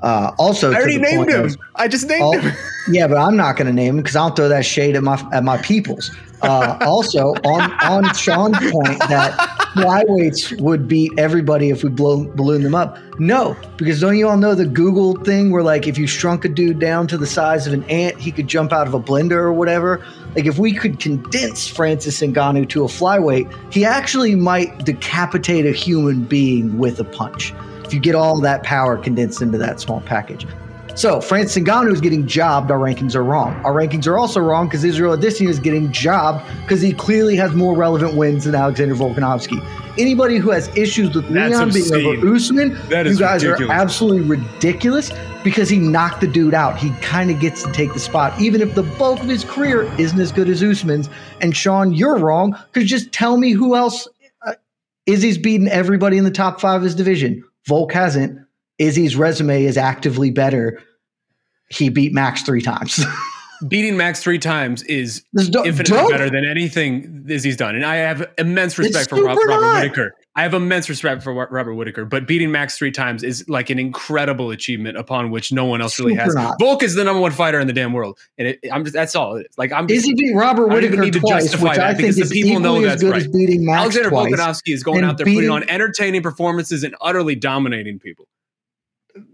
Uh, 0.00 0.32
also, 0.38 0.70
I 0.70 0.76
already 0.76 0.98
named 0.98 1.28
him. 1.28 1.46
of- 1.46 1.56
I 1.74 1.88
just 1.88 2.06
named 2.06 2.22
all- 2.22 2.38
him. 2.38 2.54
yeah, 2.90 3.08
but 3.08 3.16
I'm 3.16 3.36
not 3.36 3.56
going 3.56 3.66
to 3.66 3.72
name 3.72 3.96
him 3.96 4.02
because 4.02 4.14
I'll 4.14 4.30
throw 4.30 4.48
that 4.48 4.64
shade 4.64 4.94
at 4.94 5.02
my 5.02 5.20
at 5.32 5.42
my 5.42 5.56
peoples. 5.58 6.10
Uh, 6.42 6.78
also, 6.82 7.34
on 7.44 7.72
on 7.82 8.14
Shaun's 8.14 8.58
point 8.70 8.98
that 9.08 9.57
flyweights 9.82 10.60
would 10.60 10.88
beat 10.88 11.12
everybody 11.18 11.70
if 11.70 11.82
we 11.82 11.90
blow 11.90 12.24
balloon 12.24 12.62
them 12.62 12.74
up. 12.74 12.98
No, 13.18 13.56
because 13.76 14.00
don't 14.00 14.16
you 14.16 14.28
all 14.28 14.36
know 14.36 14.54
the 14.54 14.66
Google 14.66 15.14
thing 15.24 15.50
where 15.50 15.62
like 15.62 15.86
if 15.86 15.98
you 15.98 16.06
shrunk 16.06 16.44
a 16.44 16.48
dude 16.48 16.78
down 16.78 17.06
to 17.08 17.18
the 17.18 17.26
size 17.26 17.66
of 17.66 17.72
an 17.72 17.84
ant, 17.84 18.18
he 18.18 18.30
could 18.30 18.46
jump 18.46 18.72
out 18.72 18.86
of 18.86 18.94
a 18.94 19.00
blender 19.00 19.32
or 19.32 19.52
whatever. 19.52 20.04
Like 20.34 20.46
if 20.46 20.58
we 20.58 20.72
could 20.72 21.00
condense 21.00 21.66
Francis 21.66 22.20
Ngannou 22.20 22.68
to 22.70 22.84
a 22.84 22.88
flyweight, 22.88 23.52
he 23.72 23.84
actually 23.84 24.34
might 24.34 24.84
decapitate 24.84 25.66
a 25.66 25.72
human 25.72 26.24
being 26.24 26.78
with 26.78 27.00
a 27.00 27.04
punch. 27.04 27.52
If 27.84 27.94
you 27.94 28.00
get 28.00 28.14
all 28.14 28.40
that 28.40 28.62
power 28.62 28.98
condensed 28.98 29.40
into 29.40 29.58
that 29.58 29.80
small 29.80 30.00
package. 30.02 30.46
So 30.98 31.20
Francis 31.20 31.62
Ngannou 31.62 31.92
is 31.92 32.00
getting 32.00 32.26
jobbed. 32.26 32.72
Our 32.72 32.78
rankings 32.78 33.14
are 33.14 33.22
wrong. 33.22 33.54
Our 33.64 33.72
rankings 33.72 34.08
are 34.08 34.18
also 34.18 34.40
wrong 34.40 34.66
because 34.66 34.82
Israel 34.82 35.16
Adesanya 35.16 35.48
is 35.48 35.60
getting 35.60 35.92
jobbed 35.92 36.44
because 36.62 36.80
he 36.80 36.92
clearly 36.92 37.36
has 37.36 37.54
more 37.54 37.76
relevant 37.76 38.16
wins 38.16 38.46
than 38.46 38.56
Alexander 38.56 38.96
Volkanovski. 38.96 39.64
Anybody 39.96 40.38
who 40.38 40.50
has 40.50 40.66
issues 40.76 41.14
with 41.14 41.28
That's 41.28 41.54
Leon 41.54 41.70
being 41.72 41.94
over 41.94 42.34
Usman, 42.34 42.70
you 42.70 43.16
guys 43.16 43.44
ridiculous. 43.44 43.60
are 43.60 43.72
absolutely 43.80 44.22
ridiculous 44.22 45.12
because 45.44 45.68
he 45.68 45.78
knocked 45.78 46.20
the 46.20 46.26
dude 46.26 46.52
out. 46.52 46.76
He 46.76 46.90
kind 47.00 47.30
of 47.30 47.38
gets 47.38 47.62
to 47.62 47.70
take 47.70 47.92
the 47.92 48.00
spot, 48.00 48.40
even 48.40 48.60
if 48.60 48.74
the 48.74 48.82
bulk 48.82 49.20
of 49.20 49.28
his 49.28 49.44
career 49.44 49.84
isn't 50.00 50.18
as 50.18 50.32
good 50.32 50.48
as 50.48 50.64
Usman's. 50.64 51.08
And 51.40 51.56
Shaun, 51.56 51.94
you're 51.94 52.18
wrong 52.18 52.58
because 52.72 52.90
just 52.90 53.12
tell 53.12 53.36
me 53.36 53.52
who 53.52 53.76
else. 53.76 54.08
Uh, 54.44 54.54
Izzy's 55.06 55.38
beaten 55.38 55.68
everybody 55.68 56.18
in 56.18 56.24
the 56.24 56.32
top 56.32 56.60
five 56.60 56.78
of 56.78 56.82
his 56.82 56.96
division. 56.96 57.44
Volk 57.68 57.92
hasn't. 57.92 58.36
Izzy's 58.78 59.14
resume 59.14 59.64
is 59.64 59.76
actively 59.76 60.32
better. 60.32 60.82
He 61.68 61.88
beat 61.88 62.12
Max 62.12 62.42
three 62.42 62.62
times. 62.62 63.04
Beating 63.66 63.96
Max 63.96 64.22
three 64.22 64.38
times 64.38 64.84
is 64.84 65.24
do- 65.34 65.64
infinitely 65.64 65.96
dope. 65.96 66.10
better 66.10 66.30
than 66.30 66.44
anything 66.44 67.24
Izzy's 67.28 67.56
done, 67.56 67.74
and 67.74 67.84
I 67.84 67.96
have 67.96 68.24
immense 68.38 68.78
respect 68.78 69.06
It's 69.06 69.08
for 69.08 69.24
Rob, 69.24 69.36
Robert 69.36 69.60
not. 69.60 69.82
Whittaker. 69.82 70.14
I 70.36 70.42
have 70.42 70.54
immense 70.54 70.88
respect 70.88 71.24
for 71.24 71.34
Robert 71.34 71.74
Whittaker, 71.74 72.04
but 72.04 72.24
beating 72.28 72.52
Max 72.52 72.78
three 72.78 72.92
times 72.92 73.24
is 73.24 73.44
like 73.48 73.70
an 73.70 73.80
incredible 73.80 74.52
achievement 74.52 74.96
upon 74.96 75.32
which 75.32 75.50
no 75.50 75.64
one 75.64 75.82
else 75.82 75.98
really 75.98 76.12
Super 76.12 76.22
has. 76.22 76.34
not. 76.36 76.60
Volk 76.60 76.84
is 76.84 76.94
the 76.94 77.02
number 77.02 77.20
one 77.20 77.32
fighter 77.32 77.58
in 77.58 77.66
the 77.66 77.72
damn 77.72 77.92
world, 77.92 78.16
and 78.38 78.46
it, 78.46 78.60
I'm 78.72 78.84
just 78.84 78.94
that's 78.94 79.16
all. 79.16 79.34
It 79.34 79.48
is. 79.50 79.58
Like 79.58 79.72
I'm 79.72 79.88
just, 79.88 80.04
Izzy 80.06 80.14
beat 80.14 80.36
Robert 80.36 80.70
I 80.70 80.74
don't 80.74 80.84
even 80.84 81.00
Whittaker 81.00 81.18
twice, 81.18 81.60
which 81.60 81.78
I 81.78 81.94
think 81.94 81.98
because 81.98 82.16
the 82.16 82.22
is 82.22 82.30
people 82.30 82.60
know 82.60 82.76
equally 82.76 82.84
as 82.84 82.92
that's 82.92 83.02
good 83.02 83.10
right. 83.10 83.22
as 83.22 83.28
beating 83.28 83.64
Max 83.64 83.80
Alexander 83.80 84.10
twice. 84.10 84.32
Volkanovski 84.32 84.72
is 84.72 84.84
going 84.84 85.02
out 85.02 85.18
there 85.18 85.26
putting 85.26 85.50
on 85.50 85.68
entertaining 85.68 86.22
performances 86.22 86.84
and 86.84 86.94
utterly 87.00 87.34
dominating 87.34 87.98
people. 87.98 88.28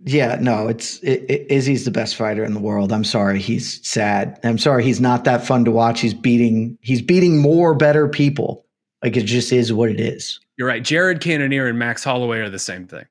Yeah, 0.04 0.38
no, 0.40 0.68
it's 0.68 0.98
it, 1.00 1.24
it, 1.28 1.50
Izzy's 1.50 1.84
the 1.84 1.90
best 1.90 2.16
fighter 2.16 2.44
in 2.44 2.54
the 2.54 2.60
world. 2.60 2.92
I'm 2.92 3.04
sorry, 3.04 3.38
he's 3.38 3.86
sad. 3.86 4.38
I'm 4.44 4.58
sorry, 4.58 4.84
he's 4.84 5.00
not 5.00 5.24
that 5.24 5.46
fun 5.46 5.64
to 5.66 5.70
watch. 5.70 6.00
He's 6.00 6.14
beating 6.14 6.78
he's 6.80 7.02
beating 7.02 7.38
more 7.38 7.74
better 7.74 8.08
people. 8.08 8.64
Like 9.02 9.16
it 9.16 9.24
just 9.24 9.52
is 9.52 9.72
what 9.72 9.90
it 9.90 10.00
is. 10.00 10.40
You're 10.56 10.68
right. 10.68 10.82
Jared 10.82 11.20
Cannonier 11.20 11.66
and 11.66 11.78
Max 11.78 12.04
Holloway 12.04 12.38
are 12.38 12.48
the 12.48 12.58
same 12.58 12.86
thing. 12.86 13.04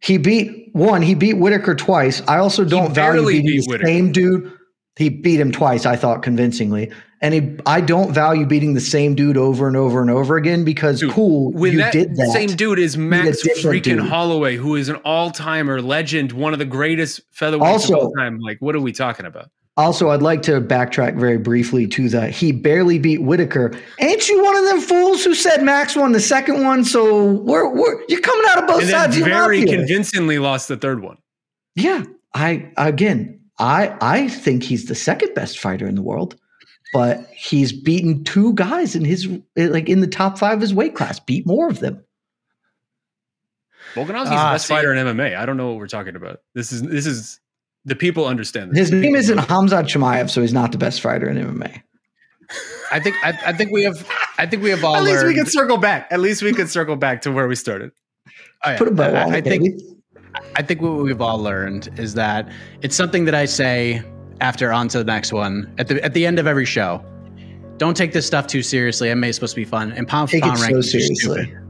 He 0.00 0.18
beat 0.18 0.70
one. 0.74 1.02
He 1.02 1.14
beat 1.14 1.34
Whittaker 1.34 1.74
twice. 1.74 2.22
I 2.28 2.38
also 2.38 2.64
don't 2.64 2.94
value 2.94 3.26
beating 3.26 3.46
beat 3.46 3.60
the 3.62 3.66
Whittaker. 3.66 3.88
same 3.88 4.12
dude. 4.12 4.52
He 4.96 5.08
beat 5.08 5.40
him 5.40 5.52
twice. 5.52 5.86
I 5.86 5.96
thought 5.96 6.22
convincingly, 6.22 6.92
and 7.22 7.34
he, 7.34 7.56
I 7.66 7.80
don't 7.80 8.12
value 8.12 8.44
beating 8.46 8.74
the 8.74 8.80
same 8.80 9.14
dude 9.14 9.36
over 9.36 9.66
and 9.66 9.76
over 9.76 10.00
and 10.00 10.10
over 10.10 10.36
again 10.36 10.64
because 10.64 11.00
Dude, 11.00 11.12
cool, 11.12 11.52
you 11.68 11.78
that, 11.78 11.92
did 11.92 12.16
that. 12.16 12.30
same 12.32 12.50
dude 12.50 12.78
is 12.78 12.96
Max 12.96 13.42
freaking 13.60 13.82
dude. 13.82 13.98
Holloway, 14.00 14.56
who 14.56 14.76
is 14.76 14.88
an 14.88 14.96
all-timer 14.96 15.80
legend, 15.80 16.32
one 16.32 16.52
of 16.52 16.58
the 16.58 16.64
greatest 16.64 17.20
featherweights 17.34 17.60
Also- 17.62 17.94
of 17.94 18.00
all 18.00 18.12
time. 18.12 18.38
Like, 18.40 18.58
what 18.60 18.74
are 18.74 18.80
we 18.80 18.92
talking 18.92 19.26
about? 19.26 19.50
Also, 19.78 20.08
I'd 20.08 20.22
like 20.22 20.40
to 20.44 20.58
backtrack 20.62 21.16
very 21.18 21.36
briefly 21.36 21.86
to 21.88 22.08
the 22.08 22.28
he 22.30 22.50
barely 22.50 22.98
beat 22.98 23.20
Whittaker. 23.20 23.74
Ain't 24.00 24.26
you 24.26 24.42
one 24.42 24.56
of 24.56 24.64
them 24.64 24.80
fools 24.80 25.22
who 25.22 25.34
said 25.34 25.62
Max 25.62 25.94
won 25.94 26.12
the 26.12 26.20
second 26.20 26.64
one? 26.64 26.82
So 26.82 27.32
we're, 27.32 27.68
we're 27.68 28.02
you're 28.08 28.22
coming 28.22 28.46
out 28.48 28.62
of 28.62 28.66
both 28.66 28.80
and 28.80 28.88
then 28.88 29.02
sides. 29.02 29.18
your 29.18 29.26
very 29.28 29.66
convincingly 29.66 30.38
lost 30.38 30.68
the 30.68 30.78
third 30.78 31.02
one. 31.02 31.18
Yeah, 31.74 32.04
I 32.32 32.72
again, 32.78 33.38
I 33.58 33.94
I 34.00 34.28
think 34.28 34.62
he's 34.62 34.86
the 34.86 34.94
second 34.94 35.34
best 35.34 35.58
fighter 35.58 35.86
in 35.86 35.94
the 35.94 36.00
world, 36.02 36.36
but 36.96 37.26
he's 37.30 37.74
beaten 37.74 38.24
two 38.24 38.54
guys 38.54 38.96
in 38.96 39.04
his 39.04 39.28
like 39.54 39.86
in 39.90 40.00
the 40.00 40.06
top 40.06 40.38
five 40.38 40.54
of 40.54 40.60
his 40.62 40.72
weight 40.72 40.94
class. 40.94 41.20
Beat 41.20 41.46
more 41.46 41.68
of 41.68 41.78
them. 41.80 42.02
Volkanovski's 43.94 44.28
Ah, 44.30 44.48
the 44.48 44.54
best 44.54 44.66
see- 44.66 44.72
fighter 44.74 44.94
in 44.94 45.06
MMA. 45.06 45.36
I 45.36 45.44
don't 45.44 45.58
know 45.58 45.68
what 45.68 45.76
we're 45.76 45.88
talking 45.88 46.16
about. 46.16 46.40
This 46.54 46.72
is 46.72 46.80
this 46.80 47.04
is 47.04 47.38
the 47.84 47.96
people 47.96 48.24
understand 48.24 48.70
this. 48.72 48.88
His 48.88 48.92
name 48.92 49.14
isn't 49.14 49.36
Khamzat 49.36 49.84
Chimaev, 49.88 50.30
so 50.30 50.40
he's 50.40 50.54
not 50.54 50.72
the 50.72 50.78
best 50.78 51.02
fighter 51.02 51.28
in 51.28 51.36
MMA. 51.36 51.82
I 52.90 52.98
think 53.00 53.14
I, 53.22 53.38
I 53.44 53.52
think 53.52 53.72
we 53.72 53.82
have 53.82 54.08
I 54.38 54.46
think 54.46 54.62
we 54.62 54.70
have 54.70 54.82
all 54.82 54.96
At 54.96 55.02
least 55.02 55.26
we 55.26 55.34
can 55.34 55.44
circle 55.44 55.76
back. 55.76 56.08
At 56.10 56.20
least 56.20 56.42
we 56.42 56.54
can 56.54 56.66
circle 56.66 56.96
back 56.96 57.20
to 57.22 57.30
where 57.30 57.46
we 57.46 57.56
started. 57.56 57.92
Oh, 58.64 58.70
yeah. 58.70 58.78
Put 58.78 58.88
a 58.88 58.92
bow 58.92 59.12
I, 59.12 59.24
on 59.24 59.34
I 59.34 59.36
it, 59.36 59.44
think 59.44 59.62
baby. 59.64 59.82
I 60.54 60.62
think 60.62 60.80
what 60.80 60.92
we've 60.92 61.20
all 61.20 61.38
learned 61.38 61.90
is 61.98 62.14
that 62.14 62.50
it's 62.80 62.96
something 62.96 63.26
that 63.26 63.34
I 63.34 63.44
say 63.44 64.02
after 64.40 64.72
on 64.72 64.88
to 64.88 64.98
the 64.98 65.04
next 65.04 65.32
one 65.32 65.72
at 65.78 65.88
the 65.88 66.02
at 66.04 66.14
the 66.14 66.26
end 66.26 66.38
of 66.38 66.46
every 66.46 66.64
show. 66.66 67.04
Don't 67.78 67.96
take 67.96 68.12
this 68.12 68.26
stuff 68.26 68.46
too 68.46 68.62
seriously. 68.62 69.08
MMA 69.08 69.28
is 69.28 69.34
supposed 69.36 69.54
to 69.54 69.60
be 69.60 69.64
fun, 69.64 69.92
and 69.92 70.08
pound 70.08 70.30
for 70.30 70.36
Take 70.36 70.44
pound 70.44 70.58
so 70.58 70.66
rankings 70.66 70.78
are 70.78 70.82
seriously. 70.82 71.14
stupid. 71.44 71.62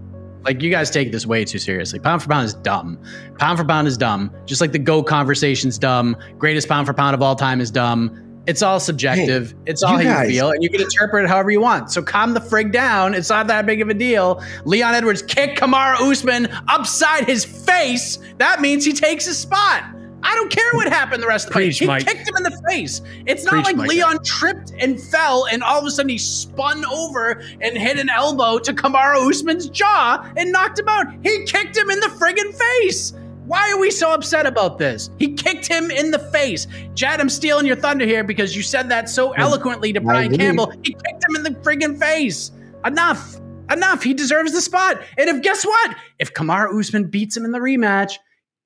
Like 0.45 0.63
you 0.63 0.71
guys 0.71 0.91
take 0.91 1.11
this 1.11 1.27
way 1.27 1.45
too 1.45 1.59
seriously. 1.59 1.99
Pound 1.99 2.23
for 2.23 2.29
pound 2.29 2.45
is 2.47 2.55
dumb. 2.55 2.99
Pound 3.39 3.59
for 3.59 3.65
pound 3.65 3.89
is 3.89 3.97
dumb. 3.99 4.31
Just 4.47 4.61
like 4.61 4.71
the 4.71 4.79
go 4.79 5.03
conversation's 5.03 5.77
dumb. 5.79 6.17
Greatest 6.39 6.69
pound 6.69 6.87
for 6.87 6.95
pound 6.95 7.15
of 7.15 7.23
all 7.23 7.35
time 7.35 7.61
is 7.61 7.71
dumb. 7.73 8.23
It's 8.47 8.63
all 8.63 8.79
subjective. 8.79 9.53
it's 9.67 9.83
all 9.83 10.01
you 10.01 10.07
how 10.09 10.19
guys- 10.19 10.29
you 10.29 10.35
feel, 10.37 10.51
and 10.53 10.63
you 10.63 10.71
can 10.71 10.81
interpret 10.81 11.25
it 11.25 11.29
however 11.29 11.51
you 11.51 11.61
want. 11.61 11.91
So 11.91 12.01
calm 12.01 12.33
the 12.33 12.39
frig 12.41 12.71
down. 12.71 13.13
It's 13.13 13.29
not 13.29 13.49
that 13.49 13.67
big 13.67 13.81
of 13.83 13.89
a 13.89 13.95
deal. 13.95 14.41
Leon 14.65 14.95
Edwards 14.95 15.23
kicked 15.23 15.59
Kamaru 15.59 16.13
Usman 16.13 16.47
upside 16.69 17.25
his 17.27 17.45
face. 17.45 18.21
That 18.39 18.61
means 18.61 18.85
he 18.85 18.93
takes 18.93 19.27
his 19.27 19.37
spot. 19.37 19.83
I 20.27 20.35
don't 20.35 20.51
care 20.51 20.73
what 20.73 20.89
happened 20.89 21.23
the 21.23 21.29
rest 21.29 21.47
of 21.47 21.53
the 21.53 21.61
fight. 21.61 21.77
He 21.77 21.87
Mike. 21.87 22.05
kicked 22.05 22.29
him 22.29 22.37
in 22.37 22.43
the 22.43 22.61
face. 22.69 23.01
It's 23.27 23.45
not 23.45 23.53
Preach, 23.53 23.65
like 23.67 23.77
Mike. 23.77 23.89
Leon 23.91 24.25
tripped 24.25 24.73
and 24.81 25.01
fell, 25.01 25.47
and 25.47 25.63
all 25.63 25.79
of 25.79 25.87
a 25.87 25.91
sudden 25.91 26.09
he 26.09 26.19
spun 26.19 26.85
over 26.87 27.41
and 27.61 27.79
hit 27.79 27.97
an 27.97 28.11
elbow 28.11 28.59
to 28.59 28.73
Kamaru 28.73 29.31
Usman's 29.31 29.69
jaw 29.69 30.29
and 30.37 30.51
knocked 30.51 30.81
him 30.81 30.89
out. 30.89 31.07
He 31.23 31.45
kicked 31.45 31.77
him 31.77 31.91
in 31.91 32.01
the 32.01 32.09
friggin' 32.09 32.53
face. 32.55 33.13
Why 33.47 33.71
are 33.71 33.79
we 33.79 33.93
so 33.93 34.13
upset 34.13 34.47
about 34.47 34.79
this? 34.79 35.11
He 35.17 35.33
kicked 35.35 35.69
him 35.69 35.93
in 35.93 36.11
the 36.11 36.19
face. 36.19 36.67
Jad, 36.95 37.21
I'm 37.21 37.29
stealing 37.29 37.65
your 37.65 37.77
thunder 37.77 38.05
here 38.05 38.25
because 38.25 38.57
you 38.57 38.65
said 38.65 38.89
that 38.89 39.09
so 39.09 39.33
hmm. 39.33 39.41
eloquently 39.41 39.93
to 39.93 40.01
Brian. 40.01 40.37
Campbell. 40.37 40.73
He 40.83 40.93
kicked 40.93 41.25
him 41.29 41.37
in 41.37 41.45
the 41.45 41.51
friggin' 41.61 42.01
face. 42.01 42.51
Enough. 42.85 43.37
Enough. 43.71 44.03
He 44.03 44.13
deserves 44.13 44.53
the 44.53 44.61
spot. 44.61 45.01
And 45.17 45.29
if 45.29 45.41
guess 45.43 45.65
what? 45.65 45.97
If 46.19 46.35
Kamara 46.35 46.77
Usman 46.77 47.05
beats 47.05 47.37
him 47.37 47.45
in 47.45 47.53
the 47.53 47.61
rematch, 47.61 48.19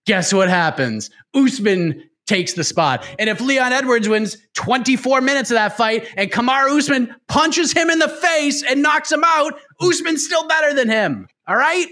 guess 0.07 0.33
what 0.33 0.49
happens? 0.49 1.11
Usman 1.35 2.05
takes 2.27 2.53
the 2.53 2.63
spot. 2.63 3.05
And 3.19 3.29
if 3.29 3.41
Leon 3.41 3.73
Edwards 3.73 4.09
wins 4.09 4.37
24 4.55 5.21
minutes 5.21 5.51
of 5.51 5.57
that 5.57 5.77
fight 5.77 6.07
and 6.17 6.31
Kamaru 6.31 6.79
Usman 6.79 7.15
punches 7.27 7.73
him 7.73 7.91
in 7.91 7.99
the 7.99 8.09
face 8.09 8.63
and 8.63 8.83
knocks 8.83 9.11
him 9.11 9.25
out, 9.25 9.61
Usman's 9.81 10.25
still 10.25 10.47
better 10.47 10.73
than 10.73 10.89
him. 10.89 11.27
All 11.49 11.57
right? 11.57 11.89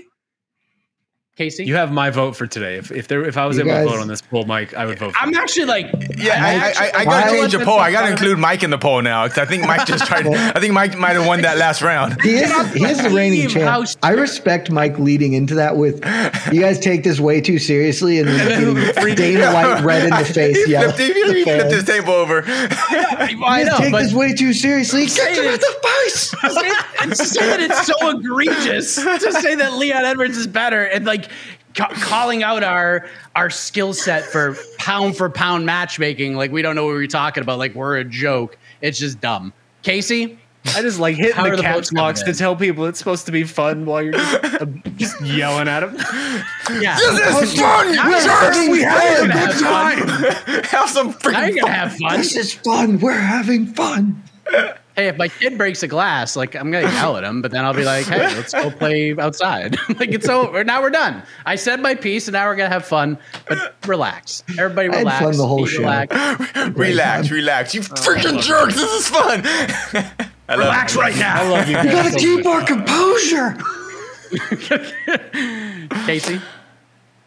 Casey? 1.39 1.65
You 1.65 1.77
have 1.77 1.93
my 1.93 2.11
vote 2.11 2.37
for 2.37 2.47
today. 2.47 2.77
If 2.77 2.91
if 2.91 3.07
there 3.09 3.25
if 3.25 3.37
I 3.37 3.47
was 3.47 3.57
You 3.57 3.63
able 3.63 3.71
guys- 3.73 3.87
to 3.87 3.91
vote 3.93 4.01
on 4.01 4.09
this 4.09 4.21
poll, 4.21 4.45
Mike, 4.45 4.75
I 4.75 4.85
would 4.85 4.99
vote. 4.99 5.13
For 5.15 5.19
I'm 5.23 5.31
you. 5.33 5.39
actually 5.39 5.67
like, 5.67 5.87
Yeah, 6.17 6.35
I'm 6.35 6.43
I, 6.45 6.55
actually- 6.67 6.87
I, 6.87 6.91
I, 6.91 7.01
I 7.01 7.05
gotta 7.05 7.31
change 7.31 7.53
the 7.53 7.65
poll. 7.65 7.79
I 7.79 7.93
gotta 7.93 8.11
include 8.11 8.39
Mike 8.39 8.63
in 8.65 8.71
the 8.71 8.77
poll 8.79 9.01
now 9.03 9.25
because 9.27 9.39
I 9.39 9.45
think 9.45 9.65
Mike 9.65 9.87
just 9.87 10.05
tried. 10.07 10.27
I 10.27 10.59
think 10.61 10.73
Mike 10.75 10.99
might 10.99 11.13
have 11.17 11.27
won 11.27 11.43
that 11.43 11.57
last 11.59 11.81
round. 11.81 12.21
He 12.23 12.31
is, 12.39 12.51
he 12.75 12.85
is 12.85 13.01
the 13.03 13.11
reigning 13.11 13.47
believe 13.47 13.63
how 13.63 13.85
champ. 13.85 13.99
I 14.03 14.11
respect 14.13 14.71
Mike 14.71 14.99
leading 14.99 15.33
into 15.35 15.55
that 15.55 15.77
with, 15.77 16.05
you 16.53 16.61
guys 16.61 16.81
take 16.81 17.05
this 17.05 17.21
way 17.21 17.41
too 17.41 17.59
seriously 17.61 18.19
and 18.19 18.29
then 18.29 18.75
getting 18.95 19.15
Dana 19.15 19.53
White 19.53 19.83
red 19.85 20.05
in 20.05 20.11
the 20.11 20.25
face. 20.35 20.65
He 20.65 20.73
yelling 20.73 20.91
flipped, 20.97 21.01
at 21.11 21.17
he, 21.17 21.23
he 21.23 21.29
the 21.39 21.43
flipped 21.45 21.61
fans. 21.63 21.73
his 21.75 21.85
table 21.85 22.13
over. 22.15 22.43
I 22.49 23.61
You 23.61 23.65
know, 23.67 23.77
take 23.79 23.95
this 23.95 24.13
way 24.13 24.35
too 24.35 24.53
seriously. 24.53 25.03
Get 25.03 25.11
Say 25.13 25.35
him 25.37 25.55
it. 25.55 25.61
the 25.61 25.89
face. 26.03 26.35
and 27.01 27.17
say 27.17 27.47
that 27.47 27.61
it's 27.61 27.87
so 27.87 28.11
egregious 28.11 28.97
to 28.97 29.33
say 29.41 29.55
that 29.55 29.75
Leon 29.75 30.05
Edwards 30.05 30.37
is 30.37 30.47
better 30.49 30.83
and 30.85 31.05
like 31.05 31.28
ca- 31.75 31.93
calling 32.01 32.43
out 32.43 32.63
our 32.63 33.07
our 33.37 33.51
skill 33.51 33.93
set 33.93 34.25
for 34.25 34.57
pound 34.79 35.17
for 35.17 35.29
pound 35.31 35.67
matchmaking 35.67 36.35
like 36.35 36.51
we 36.53 36.63
don't 36.63 36.75
know 36.75 36.85
what 36.87 36.95
we're 36.95 37.07
talking 37.07 37.43
about 37.43 37.59
like 37.59 37.75
we're 37.75 37.97
a 37.97 38.05
joke 38.05 38.57
it's 38.81 38.99
just 38.99 39.21
dumb 39.21 39.53
casey 39.83 40.39
I 40.77 40.83
just 40.83 40.99
like 40.99 41.17
hitting 41.17 41.33
How 41.35 41.49
the 41.49 41.57
the 41.57 41.63
caps 41.63 41.77
votes 41.77 41.93
locks 41.93 42.23
to 42.25 42.35
tell 42.35 42.55
people 42.55 42.85
it's 42.85 42.99
supposed 42.99 43.25
to 43.27 43.33
be 43.33 43.45
fun 43.45 43.87
while 43.87 44.03
you're 44.03 44.13
just, 44.13 44.45
uh, 44.61 44.67
just 44.97 45.19
yelling 45.23 45.67
at 45.67 45.81
them. 45.81 45.97
yeah 46.83 46.97
this 46.97 47.43
is 47.55 47.59
fun. 47.59 47.95
Now 47.95 48.11
Jerks, 48.21 48.57
you're 48.59 48.71
we 48.73 48.81
gonna 48.83 48.91
had 48.91 49.19
a 49.19 49.23
good 49.23 49.31
have 49.31 49.61
time. 49.61 50.65
Have 50.65 50.91
some 50.91 51.07
now 51.07 51.13
freaking 51.15 51.55
you're 51.55 51.65
fun. 51.65 51.71
gonna 51.71 51.73
have 51.73 51.97
fun 51.97 52.17
This 52.19 52.37
is 52.37 52.53
fun. 52.53 52.99
We're 52.99 53.13
having 53.13 53.67
fun. 53.67 54.23
Hey, 54.99 55.07
if 55.09 55.17
my 55.17 55.29
kid 55.29 55.57
breaks 55.57 55.83
a 55.85 55.89
glass, 55.89 56.35
like 56.35 56.57
I'm 56.57 56.71
gonna 56.73 56.91
yell 56.93 57.17
at 57.17 57.23
him, 57.25 57.41
but 57.41 57.53
then 57.53 57.65
I'll 57.65 57.73
be 57.73 57.85
like, 57.85 58.07
hey, 58.07 58.19
let's 58.35 58.53
go 58.53 58.69
play 58.71 59.17
outside. 59.17 59.77
like 60.01 60.11
it's 60.11 60.29
over. 60.29 60.65
Now 60.65 60.83
we're 60.83 60.91
done. 60.91 61.23
I 61.47 61.55
said 61.55 61.81
my 61.81 61.95
piece, 61.95 62.27
and 62.27 62.33
now 62.33 62.47
we're 62.47 62.57
gonna 62.57 62.69
have 62.69 62.85
fun. 62.85 63.17
But 63.49 63.77
relax, 63.87 64.43
everybody. 64.59 64.89
I 64.89 64.97
had 64.97 64.99
Relax. 65.01 65.25
fun 65.25 65.37
the 65.37 65.47
whole 65.47 65.67
show. 65.67 65.79
relaxed. 65.81 66.57
relax, 66.77 67.31
relax. 67.31 67.75
You 67.75 67.81
freaking 67.83 68.43
jerks. 68.43 68.75
This 68.75 68.91
is 68.91 69.09
fun. 69.09 69.43
I 70.51 70.55
love 70.55 70.59
Relax 70.61 70.95
it. 70.97 70.99
right 70.99 71.17
now. 71.17 71.43
I 71.43 71.49
love 71.49 71.69
you. 71.69 71.77
We 71.79 71.85
gotta 71.85 72.19
keep 72.19 72.45
our 72.47 72.65
composure. 72.65 73.57
Casey. 76.07 76.41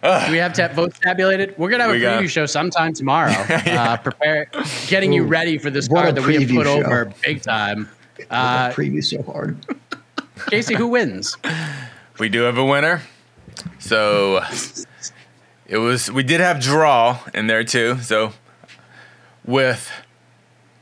Do 0.03 0.31
we 0.31 0.37
have 0.37 0.53
ta- 0.53 0.69
votes 0.73 0.97
tabulated? 0.99 1.53
We're 1.57 1.69
gonna 1.69 1.83
have 1.83 1.91
a 1.91 1.93
We 1.95 1.99
got- 2.01 2.21
preview 2.23 2.29
show 2.29 2.45
sometime 2.45 2.93
tomorrow. 2.93 3.31
uh, 3.49 3.97
prepare, 3.97 4.47
getting 4.87 5.13
you 5.13 5.23
ready 5.23 5.57
for 5.57 5.69
this 5.69 5.87
what 5.89 5.99
a 5.99 6.03
card 6.03 6.15
that 6.15 6.25
we 6.27 6.41
have 6.41 6.49
put 6.49 6.65
show. 6.65 6.79
over 6.79 7.13
big 7.23 7.41
time. 7.43 7.87
Uh, 8.29 8.69
preview 8.71 9.03
so 9.03 9.21
hard. 9.23 9.57
Casey, 10.49 10.75
who 10.75 10.87
wins? 10.87 11.37
We 12.19 12.29
do 12.29 12.41
have 12.43 12.57
a 12.59 12.65
winner. 12.65 13.01
So 13.79 14.41
it 15.65 15.77
was 15.77 16.11
we 16.11 16.21
did 16.21 16.39
have 16.39 16.59
draw 16.59 17.19
in 17.33 17.47
there 17.47 17.63
too. 17.63 17.97
So 18.01 18.33
with 19.43 19.91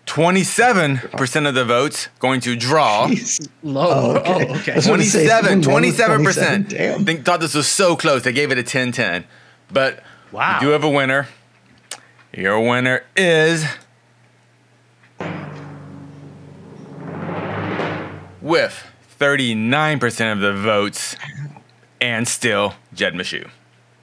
27% 0.10 1.48
of 1.48 1.54
the 1.54 1.64
votes 1.66 2.10
going 2.20 2.42
to 2.42 2.56
draw. 2.56 3.10
Low. 3.62 4.16
Oh, 4.18 4.24
oh 4.26 4.34
okay. 4.34 4.48
Oh, 4.50 4.56
okay. 4.58 4.72
I 4.72 4.76
was 4.76 4.88
gonna 4.88 5.04
say, 5.04 5.28
27, 5.28 5.64
someone 5.64 5.84
won 5.84 5.90
with 5.90 5.98
27%. 6.00 6.24
27, 6.24 6.64
Damn. 6.68 7.06
Think 7.06 7.26
thought 7.26 7.40
this 7.40 7.54
was 7.54 7.68
so 7.68 7.96
close. 7.96 8.24
They 8.24 8.34
gave 8.34 8.52
it 8.52 8.58
a 8.58 8.64
10-10. 8.64 9.26
But 9.72 10.02
Wow. 10.32 10.58
we 10.60 10.66
do 10.66 10.72
have 10.72 10.84
a 10.84 10.90
winner. 10.90 11.28
Your 12.34 12.60
winner 12.60 13.04
is 13.16 13.66
with 18.42 18.84
39% 19.20 20.34
of 20.34 20.40
the 20.40 20.54
votes 20.54 21.16
and 22.02 22.28
still 22.28 22.74
Jed 22.94 23.14
Meshew. 23.14 23.50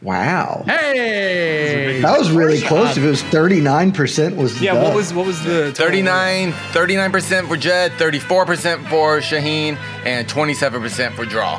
Wow. 0.06 0.62
Hey, 0.66 2.00
That 2.00 2.16
was 2.16 2.30
really 2.30 2.60
close. 2.60 2.96
If 2.96 3.02
it 3.02 3.08
was 3.08 3.24
39% 3.24 4.36
was 4.36 4.62
Yeah, 4.62 4.74
dub. 4.74 4.84
what 4.84 4.94
was 4.94 5.12
what 5.12 5.26
was 5.26 5.42
the 5.42 5.72
39, 5.72 6.52
39% 6.52 7.48
for 7.48 7.56
Jed, 7.56 7.90
34% 7.98 8.88
for 8.88 9.18
Shaheen, 9.18 9.76
and 10.04 10.28
27% 10.28 11.12
for 11.14 11.24
Draw. 11.24 11.56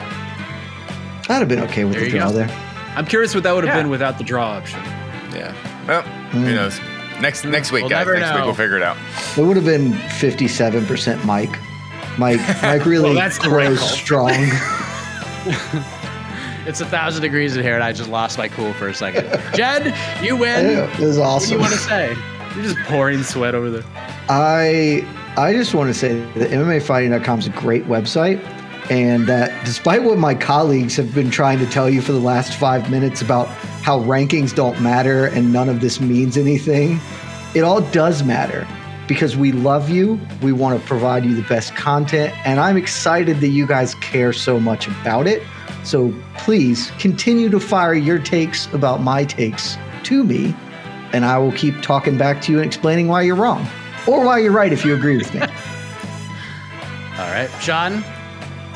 I'd 1.27 1.39
have 1.39 1.49
been 1.49 1.59
okay 1.63 1.83
with 1.83 1.95
There 1.95 2.05
the 2.05 2.09
draw 2.09 2.29
go. 2.29 2.35
there. 2.37 2.49
I'm 2.95 3.05
curious 3.05 3.35
what 3.35 3.43
that 3.43 3.53
would 3.53 3.65
have 3.65 3.75
Yeah. 3.75 3.81
been 3.81 3.89
without 3.89 4.17
the 4.17 4.23
draw 4.23 4.51
option. 4.51 4.79
Yeah. 5.35 5.53
Well, 5.85 6.03
who 6.31 6.39
hmm. 6.39 6.55
knows? 6.55 6.79
Next 7.19 7.43
hmm. 7.43 7.51
next 7.51 7.73
week, 7.73 7.81
We'll 7.83 7.89
guys. 7.89 8.07
never 8.07 8.17
Next 8.17 8.33
week 8.33 8.45
we'll 8.45 8.53
figure 8.53 8.77
it 8.77 8.81
out. 8.81 8.95
It 9.35 9.41
would 9.41 9.57
have 9.57 9.65
been 9.65 9.91
57% 9.91 11.25
Mike. 11.25 11.59
Mike, 12.17 12.39
Mike 12.63 12.85
really 12.85 13.09
Well, 13.09 13.13
that's 13.13 13.39
the 13.39 13.75
strong. 13.75 14.31
it's 16.67 16.81
a 16.81 16.85
thousand 16.85 17.21
degrees 17.21 17.55
in 17.55 17.63
here, 17.63 17.75
and 17.75 17.83
I 17.83 17.93
just 17.93 18.09
lost 18.09 18.37
my 18.37 18.49
cool 18.49 18.73
for 18.73 18.89
a 18.89 18.93
second. 18.93 19.25
Jed, 19.55 19.95
you 20.23 20.35
win. 20.35 20.65
It 20.65 20.99
was 20.99 21.17
awesome. 21.17 21.59
What 21.59 21.69
do 21.69 21.71
you 21.71 21.71
want 21.71 21.73
to 21.73 21.79
say? 21.79 22.15
You're 22.55 22.63
just 22.63 22.77
pouring 22.87 23.23
sweat 23.23 23.55
over 23.55 23.69
there. 23.69 23.83
I 24.29 25.07
I 25.37 25.53
just 25.53 25.73
want 25.73 25.87
to 25.87 25.93
say 25.93 26.19
that 26.35 26.51
MMAfighting.com 26.51 27.39
is 27.39 27.47
a 27.47 27.51
great 27.51 27.85
website, 27.85 28.43
and 28.91 29.27
that 29.27 29.65
despite 29.65 30.03
what 30.03 30.17
my 30.17 30.35
colleagues 30.35 30.97
have 30.97 31.15
been 31.15 31.31
trying 31.31 31.59
to 31.59 31.65
tell 31.67 31.89
you 31.89 32.01
for 32.01 32.11
the 32.11 32.19
last 32.19 32.53
five 32.53 32.91
minutes 32.91 33.21
about 33.21 33.47
how 33.81 33.99
rankings 34.01 34.53
don't 34.53 34.81
matter 34.81 35.27
and 35.27 35.53
none 35.53 35.69
of 35.69 35.79
this 35.79 36.01
means 36.01 36.37
anything, 36.37 36.99
it 37.55 37.61
all 37.61 37.81
does 37.91 38.23
matter 38.23 38.67
because 39.07 39.37
we 39.37 39.53
love 39.53 39.89
you. 39.89 40.19
We 40.41 40.51
want 40.51 40.77
to 40.77 40.85
provide 40.85 41.23
you 41.23 41.33
the 41.33 41.47
best 41.47 41.75
content, 41.75 42.33
and 42.45 42.59
I'm 42.59 42.75
excited 42.75 43.39
that 43.39 43.49
you 43.49 43.65
guys 43.65 43.95
care 43.95 44.33
so 44.33 44.59
much 44.59 44.87
about 44.87 45.27
it. 45.27 45.41
So 45.83 46.13
please 46.37 46.91
continue 46.99 47.49
to 47.49 47.59
fire 47.59 47.93
your 47.93 48.19
takes 48.19 48.71
about 48.73 49.01
my 49.01 49.25
takes 49.25 49.77
to 50.03 50.23
me, 50.23 50.55
and 51.13 51.25
I 51.25 51.37
will 51.37 51.51
keep 51.53 51.81
talking 51.81 52.17
back 52.17 52.41
to 52.43 52.51
you 52.51 52.59
and 52.59 52.67
explaining 52.67 53.07
why 53.07 53.21
you're 53.23 53.35
wrong 53.35 53.67
or 54.07 54.23
why 54.23 54.39
you're 54.39 54.51
right 54.51 54.71
if 54.71 54.85
you 54.85 54.95
agree 54.95 55.17
with 55.17 55.33
me. 55.33 55.41
All 57.19 57.31
right, 57.31 57.49
Shaun. 57.61 58.03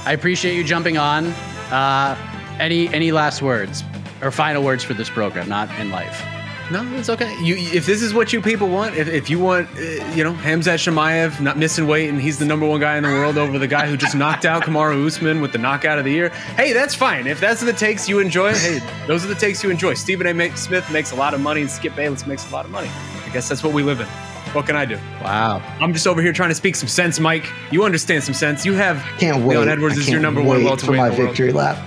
I 0.06 0.14
appreciate 0.14 0.56
you 0.56 0.64
jumping 0.64 0.98
on. 0.98 1.28
Uh, 1.72 2.18
any 2.60 2.94
any 2.94 3.12
last 3.12 3.42
words 3.42 3.84
or 4.22 4.32
final 4.32 4.64
words 4.64 4.84
for 4.84 4.94
this 4.94 5.10
program? 5.10 5.48
Not 5.48 5.70
in 5.80 5.92
life. 5.92 6.26
No, 6.72 6.88
it's 6.98 7.10
okay. 7.10 7.36
You, 7.44 7.56
if 7.58 7.86
this 7.86 8.02
is 8.02 8.14
what 8.14 8.32
you 8.32 8.42
people 8.42 8.70
want, 8.70 8.96
if, 8.96 9.10
if 9.10 9.30
you 9.30 9.40
want, 9.40 9.68
uh, 9.78 9.82
you 10.16 10.24
know, 10.24 10.34
Khamzat 10.36 10.80
Chimaev 10.80 11.42
not 11.42 11.58
missing 11.58 11.86
weight 11.86 12.08
and 12.10 12.22
he's 12.22 12.40
the 12.40 12.46
number 12.46 12.66
one 12.66 12.80
guy 12.80 12.96
in 12.96 13.04
the 13.04 13.10
world 13.10 13.38
over 13.38 13.60
the 13.60 13.68
guy 13.68 13.88
who 13.88 13.98
just 13.98 14.16
knocked 14.16 14.46
out 14.46 14.64
Kamaru 14.64 15.06
Usman 15.06 15.42
with 15.42 15.52
the 15.52 15.58
knockout 15.58 16.00
of 16.00 16.06
the 16.06 16.12
year, 16.12 16.30
hey, 16.56 16.72
that's 16.72 16.96
fine. 16.96 17.28
If 17.28 17.42
that's 17.42 17.60
the 17.60 17.74
takes 17.74 18.08
you 18.08 18.20
enjoy, 18.20 18.54
hey, 18.54 18.80
those 19.06 19.26
are 19.26 19.28
the 19.28 19.36
takes 19.36 19.62
you 19.64 19.70
enjoy. 19.70 19.96
Stephen 19.96 20.40
A. 20.40 20.56
Smith 20.56 20.90
makes 20.92 21.12
a 21.12 21.16
lot 21.16 21.34
of 21.34 21.42
money 21.42 21.60
and 21.62 21.70
Skip 21.70 21.94
Bayless 21.94 22.26
makes 22.26 22.50
a 22.50 22.54
lot 22.54 22.64
of 22.64 22.72
money. 22.72 22.90
I 23.26 23.30
guess 23.34 23.50
that's 23.50 23.64
what 23.64 23.74
we 23.74 23.84
live 23.84 24.00
in. 24.00 24.08
What 24.54 24.66
can 24.66 24.78
I 24.78 24.86
do? 24.86 24.98
Wow. 25.22 25.62
I'm 25.82 25.92
just 25.94 26.08
over 26.08 26.22
here 26.22 26.32
trying 26.34 26.50
to 26.50 26.56
speak 26.56 26.76
some 26.78 26.88
sense, 26.90 27.20
Mike. 27.20 27.52
You 27.72 27.84
understand 27.84 28.24
some 28.24 28.34
sense. 28.34 28.66
You 28.66 28.74
have 28.74 28.98
Can't 29.20 29.46
wait. 29.46 29.58
Leon 29.58 29.68
Edwards 29.70 29.98
is 29.98 30.10
your 30.10 30.22
number 30.22 30.42
one 30.42 30.64
welterweight 30.64 30.86
for 30.86 30.92
my 30.94 31.10
the 31.10 31.18
world. 31.18 31.30
victory 31.30 31.52
lap. 31.52 31.78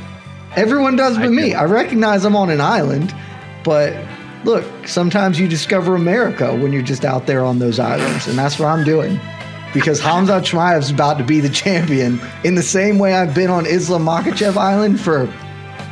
Everyone 0.57 0.95
does 0.95 1.17
but 1.17 1.25
I 1.25 1.29
me. 1.29 1.51
do. 1.51 1.57
I 1.57 1.65
recognize 1.65 2.25
I'm 2.25 2.37
on 2.37 2.51
an 2.51 2.61
island, 2.61 3.15
but 3.65 3.93
look, 4.45 4.65
sometimes 4.87 5.39
you 5.39 5.49
discover 5.49 5.95
America 5.95 6.55
when 6.55 6.73
you're 6.73 6.83
just 6.83 7.05
out 7.05 7.27
there 7.27 7.45
on 7.45 7.59
those 7.59 7.79
islands, 7.79 8.27
and 8.27 8.39
that's 8.39 8.59
what 8.59 8.69
I'm 8.69 8.85
doing. 8.85 9.21
Because 9.73 10.01
Khamzat 10.01 10.43
Chimaev's 10.45 10.91
about 10.91 11.19
to 11.19 11.25
be 11.25 11.41
the 11.41 11.49
champion 11.49 12.21
in 12.45 12.55
the 12.55 12.63
same 12.63 12.99
way 12.99 13.15
I've 13.15 13.35
been 13.35 13.51
on 13.51 13.67
Islam 13.67 14.05
Makhachev 14.05 14.57
Island 14.57 15.01
for 15.01 15.27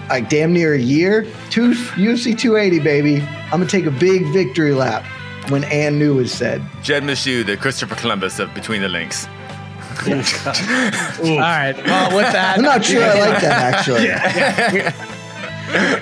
like 0.08 0.28
damn 0.28 0.52
near 0.52 0.74
a 0.74 0.78
year. 0.78 1.26
Two 1.50 1.72
UFC 1.72 2.38
280, 2.38 2.78
baby. 2.84 3.20
I'm 3.20 3.50
gonna 3.50 3.66
take 3.66 3.86
a 3.86 3.90
big 3.90 4.24
victory 4.26 4.72
lap 4.72 5.04
when 5.50 5.64
Ann 5.64 5.98
New 5.98 6.20
is 6.20 6.32
said. 6.32 6.62
Jed 6.82 7.02
Meshew, 7.02 7.44
the 7.44 7.56
Christopher 7.56 7.96
Columbus 7.96 8.38
of 8.38 8.54
Between 8.54 8.82
the 8.82 8.88
Links. 8.88 9.26
All 10.06 10.12
right. 10.12 11.74
Well, 11.84 12.16
with 12.16 12.32
that, 12.32 12.54
I'm 12.56 12.62
not 12.62 12.84
sure 12.84 13.02
I 13.02 13.18
like 13.18 13.40
that 13.42 13.74
actually. 13.74 15.08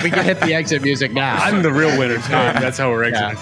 we 0.03 0.11
can 0.11 0.25
hit 0.25 0.41
the 0.41 0.55
exit 0.55 0.83
music 0.83 1.13
now. 1.13 1.37
I'm 1.37 1.63
the 1.63 1.73
real 1.73 1.97
winner 1.99 2.19
tonight. 2.21 2.61
That's 2.61 2.79
how 2.79 2.91
we're 2.91 3.05
exiting. 3.05 3.37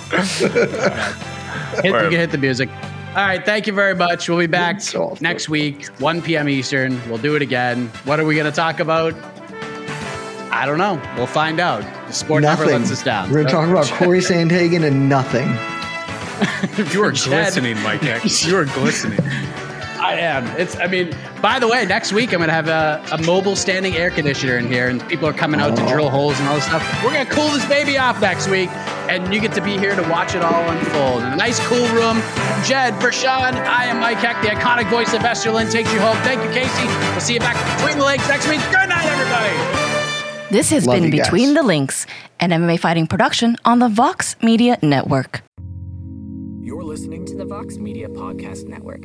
Hit, 1.82 1.92
we 1.92 2.00
can 2.00 2.10
hit 2.12 2.30
the 2.30 2.38
music. 2.38 2.68
All 3.10 3.26
right. 3.26 3.44
Thank 3.44 3.66
you 3.66 3.72
very 3.72 3.94
much. 3.94 4.28
We'll 4.28 4.38
be 4.38 4.46
back 4.46 4.80
next 5.20 5.48
week, 5.48 5.86
1 5.98 6.22
p.m. 6.22 6.48
Eastern. 6.48 7.00
We'll 7.08 7.18
do 7.18 7.34
it 7.36 7.42
again. 7.42 7.88
What 8.04 8.20
are 8.20 8.24
we 8.24 8.34
going 8.34 8.50
to 8.50 8.54
talk 8.56 8.80
about? 8.80 9.14
I 10.50 10.66
don't 10.66 10.78
know. 10.78 11.00
We'll 11.16 11.26
find 11.26 11.60
out. 11.60 11.82
The 12.08 12.12
sport 12.12 12.42
never 12.42 12.64
Nothing. 12.64 12.80
lets 12.80 12.92
us 12.92 13.02
down. 13.02 13.30
We're 13.30 13.44
gonna 13.44 13.50
talk 13.50 13.68
about 13.68 13.86
Cory 13.86 14.18
Sandhagen 14.22 14.82
and 14.84 15.08
nothing. 15.08 15.46
You 16.92 17.02
are 17.04 17.12
Jed. 17.12 17.28
glistening, 17.28 17.80
Mike 17.82 18.02
X. 18.02 18.44
You 18.46 18.56
are 18.56 18.64
glistening. 18.64 19.18
I 20.08 20.14
am. 20.20 20.46
It's. 20.58 20.74
I 20.78 20.86
mean, 20.86 21.14
by 21.42 21.58
the 21.58 21.68
way, 21.68 21.84
next 21.84 22.12
week 22.14 22.32
I'm 22.32 22.40
gonna 22.40 22.50
have 22.52 22.68
a, 22.68 23.04
a 23.12 23.18
mobile 23.26 23.54
standing 23.56 23.94
air 23.94 24.08
conditioner 24.10 24.56
in 24.56 24.66
here, 24.66 24.88
and 24.88 25.06
people 25.06 25.28
are 25.28 25.34
coming 25.34 25.60
out 25.60 25.76
to 25.76 25.84
Oh. 25.84 25.88
drill 25.92 26.08
holes 26.08 26.38
and 26.40 26.48
all 26.48 26.54
this 26.54 26.64
stuff. 26.64 26.82
We're 27.04 27.12
gonna 27.12 27.28
cool 27.28 27.48
this 27.50 27.66
baby 27.66 27.98
off 27.98 28.18
next 28.20 28.48
week, 28.48 28.70
and 29.10 29.32
you 29.34 29.38
get 29.40 29.52
to 29.52 29.60
be 29.62 29.76
here 29.76 29.94
to 29.94 30.02
watch 30.08 30.34
it 30.34 30.42
all 30.42 30.62
unfold 30.70 31.22
in 31.24 31.32
a 31.32 31.36
nice, 31.36 31.60
cool 31.66 31.86
room. 31.88 32.22
Jed, 32.64 32.98
for 33.02 33.12
Shaun, 33.12 33.54
I 33.54 33.84
am 33.84 34.00
Mike 34.00 34.16
Heck, 34.18 34.40
the 34.40 34.48
iconic 34.48 34.88
voice 34.88 35.12
of 35.12 35.20
Vesterland 35.20 35.70
takes 35.70 35.92
you 35.92 36.00
home. 36.00 36.16
Thank 36.22 36.42
you, 36.42 36.50
Casey. 36.50 36.86
We'll 37.12 37.20
see 37.20 37.34
you 37.34 37.40
back 37.40 37.56
between 37.78 37.98
the 37.98 38.04
legs 38.04 38.26
next 38.28 38.48
week. 38.48 38.60
Good 38.70 38.88
night, 38.88 39.04
everybody. 39.04 40.48
This 40.50 40.70
has 40.70 40.86
Love 40.86 40.96
been 40.96 41.04
you 41.04 41.10
guys. 41.18 41.26
Between 41.26 41.52
the 41.52 41.62
Links, 41.62 42.06
an 42.40 42.48
MMA 42.50 42.80
fighting 42.80 43.06
production 43.06 43.58
on 43.66 43.78
the 43.78 43.90
Vox 43.90 44.36
Media 44.42 44.78
Network. 44.80 45.42
You're 46.62 46.82
listening 46.82 47.26
to 47.26 47.36
the 47.36 47.44
Vox 47.44 47.76
Media 47.76 48.08
Podcast 48.08 48.66
Network. 48.66 49.04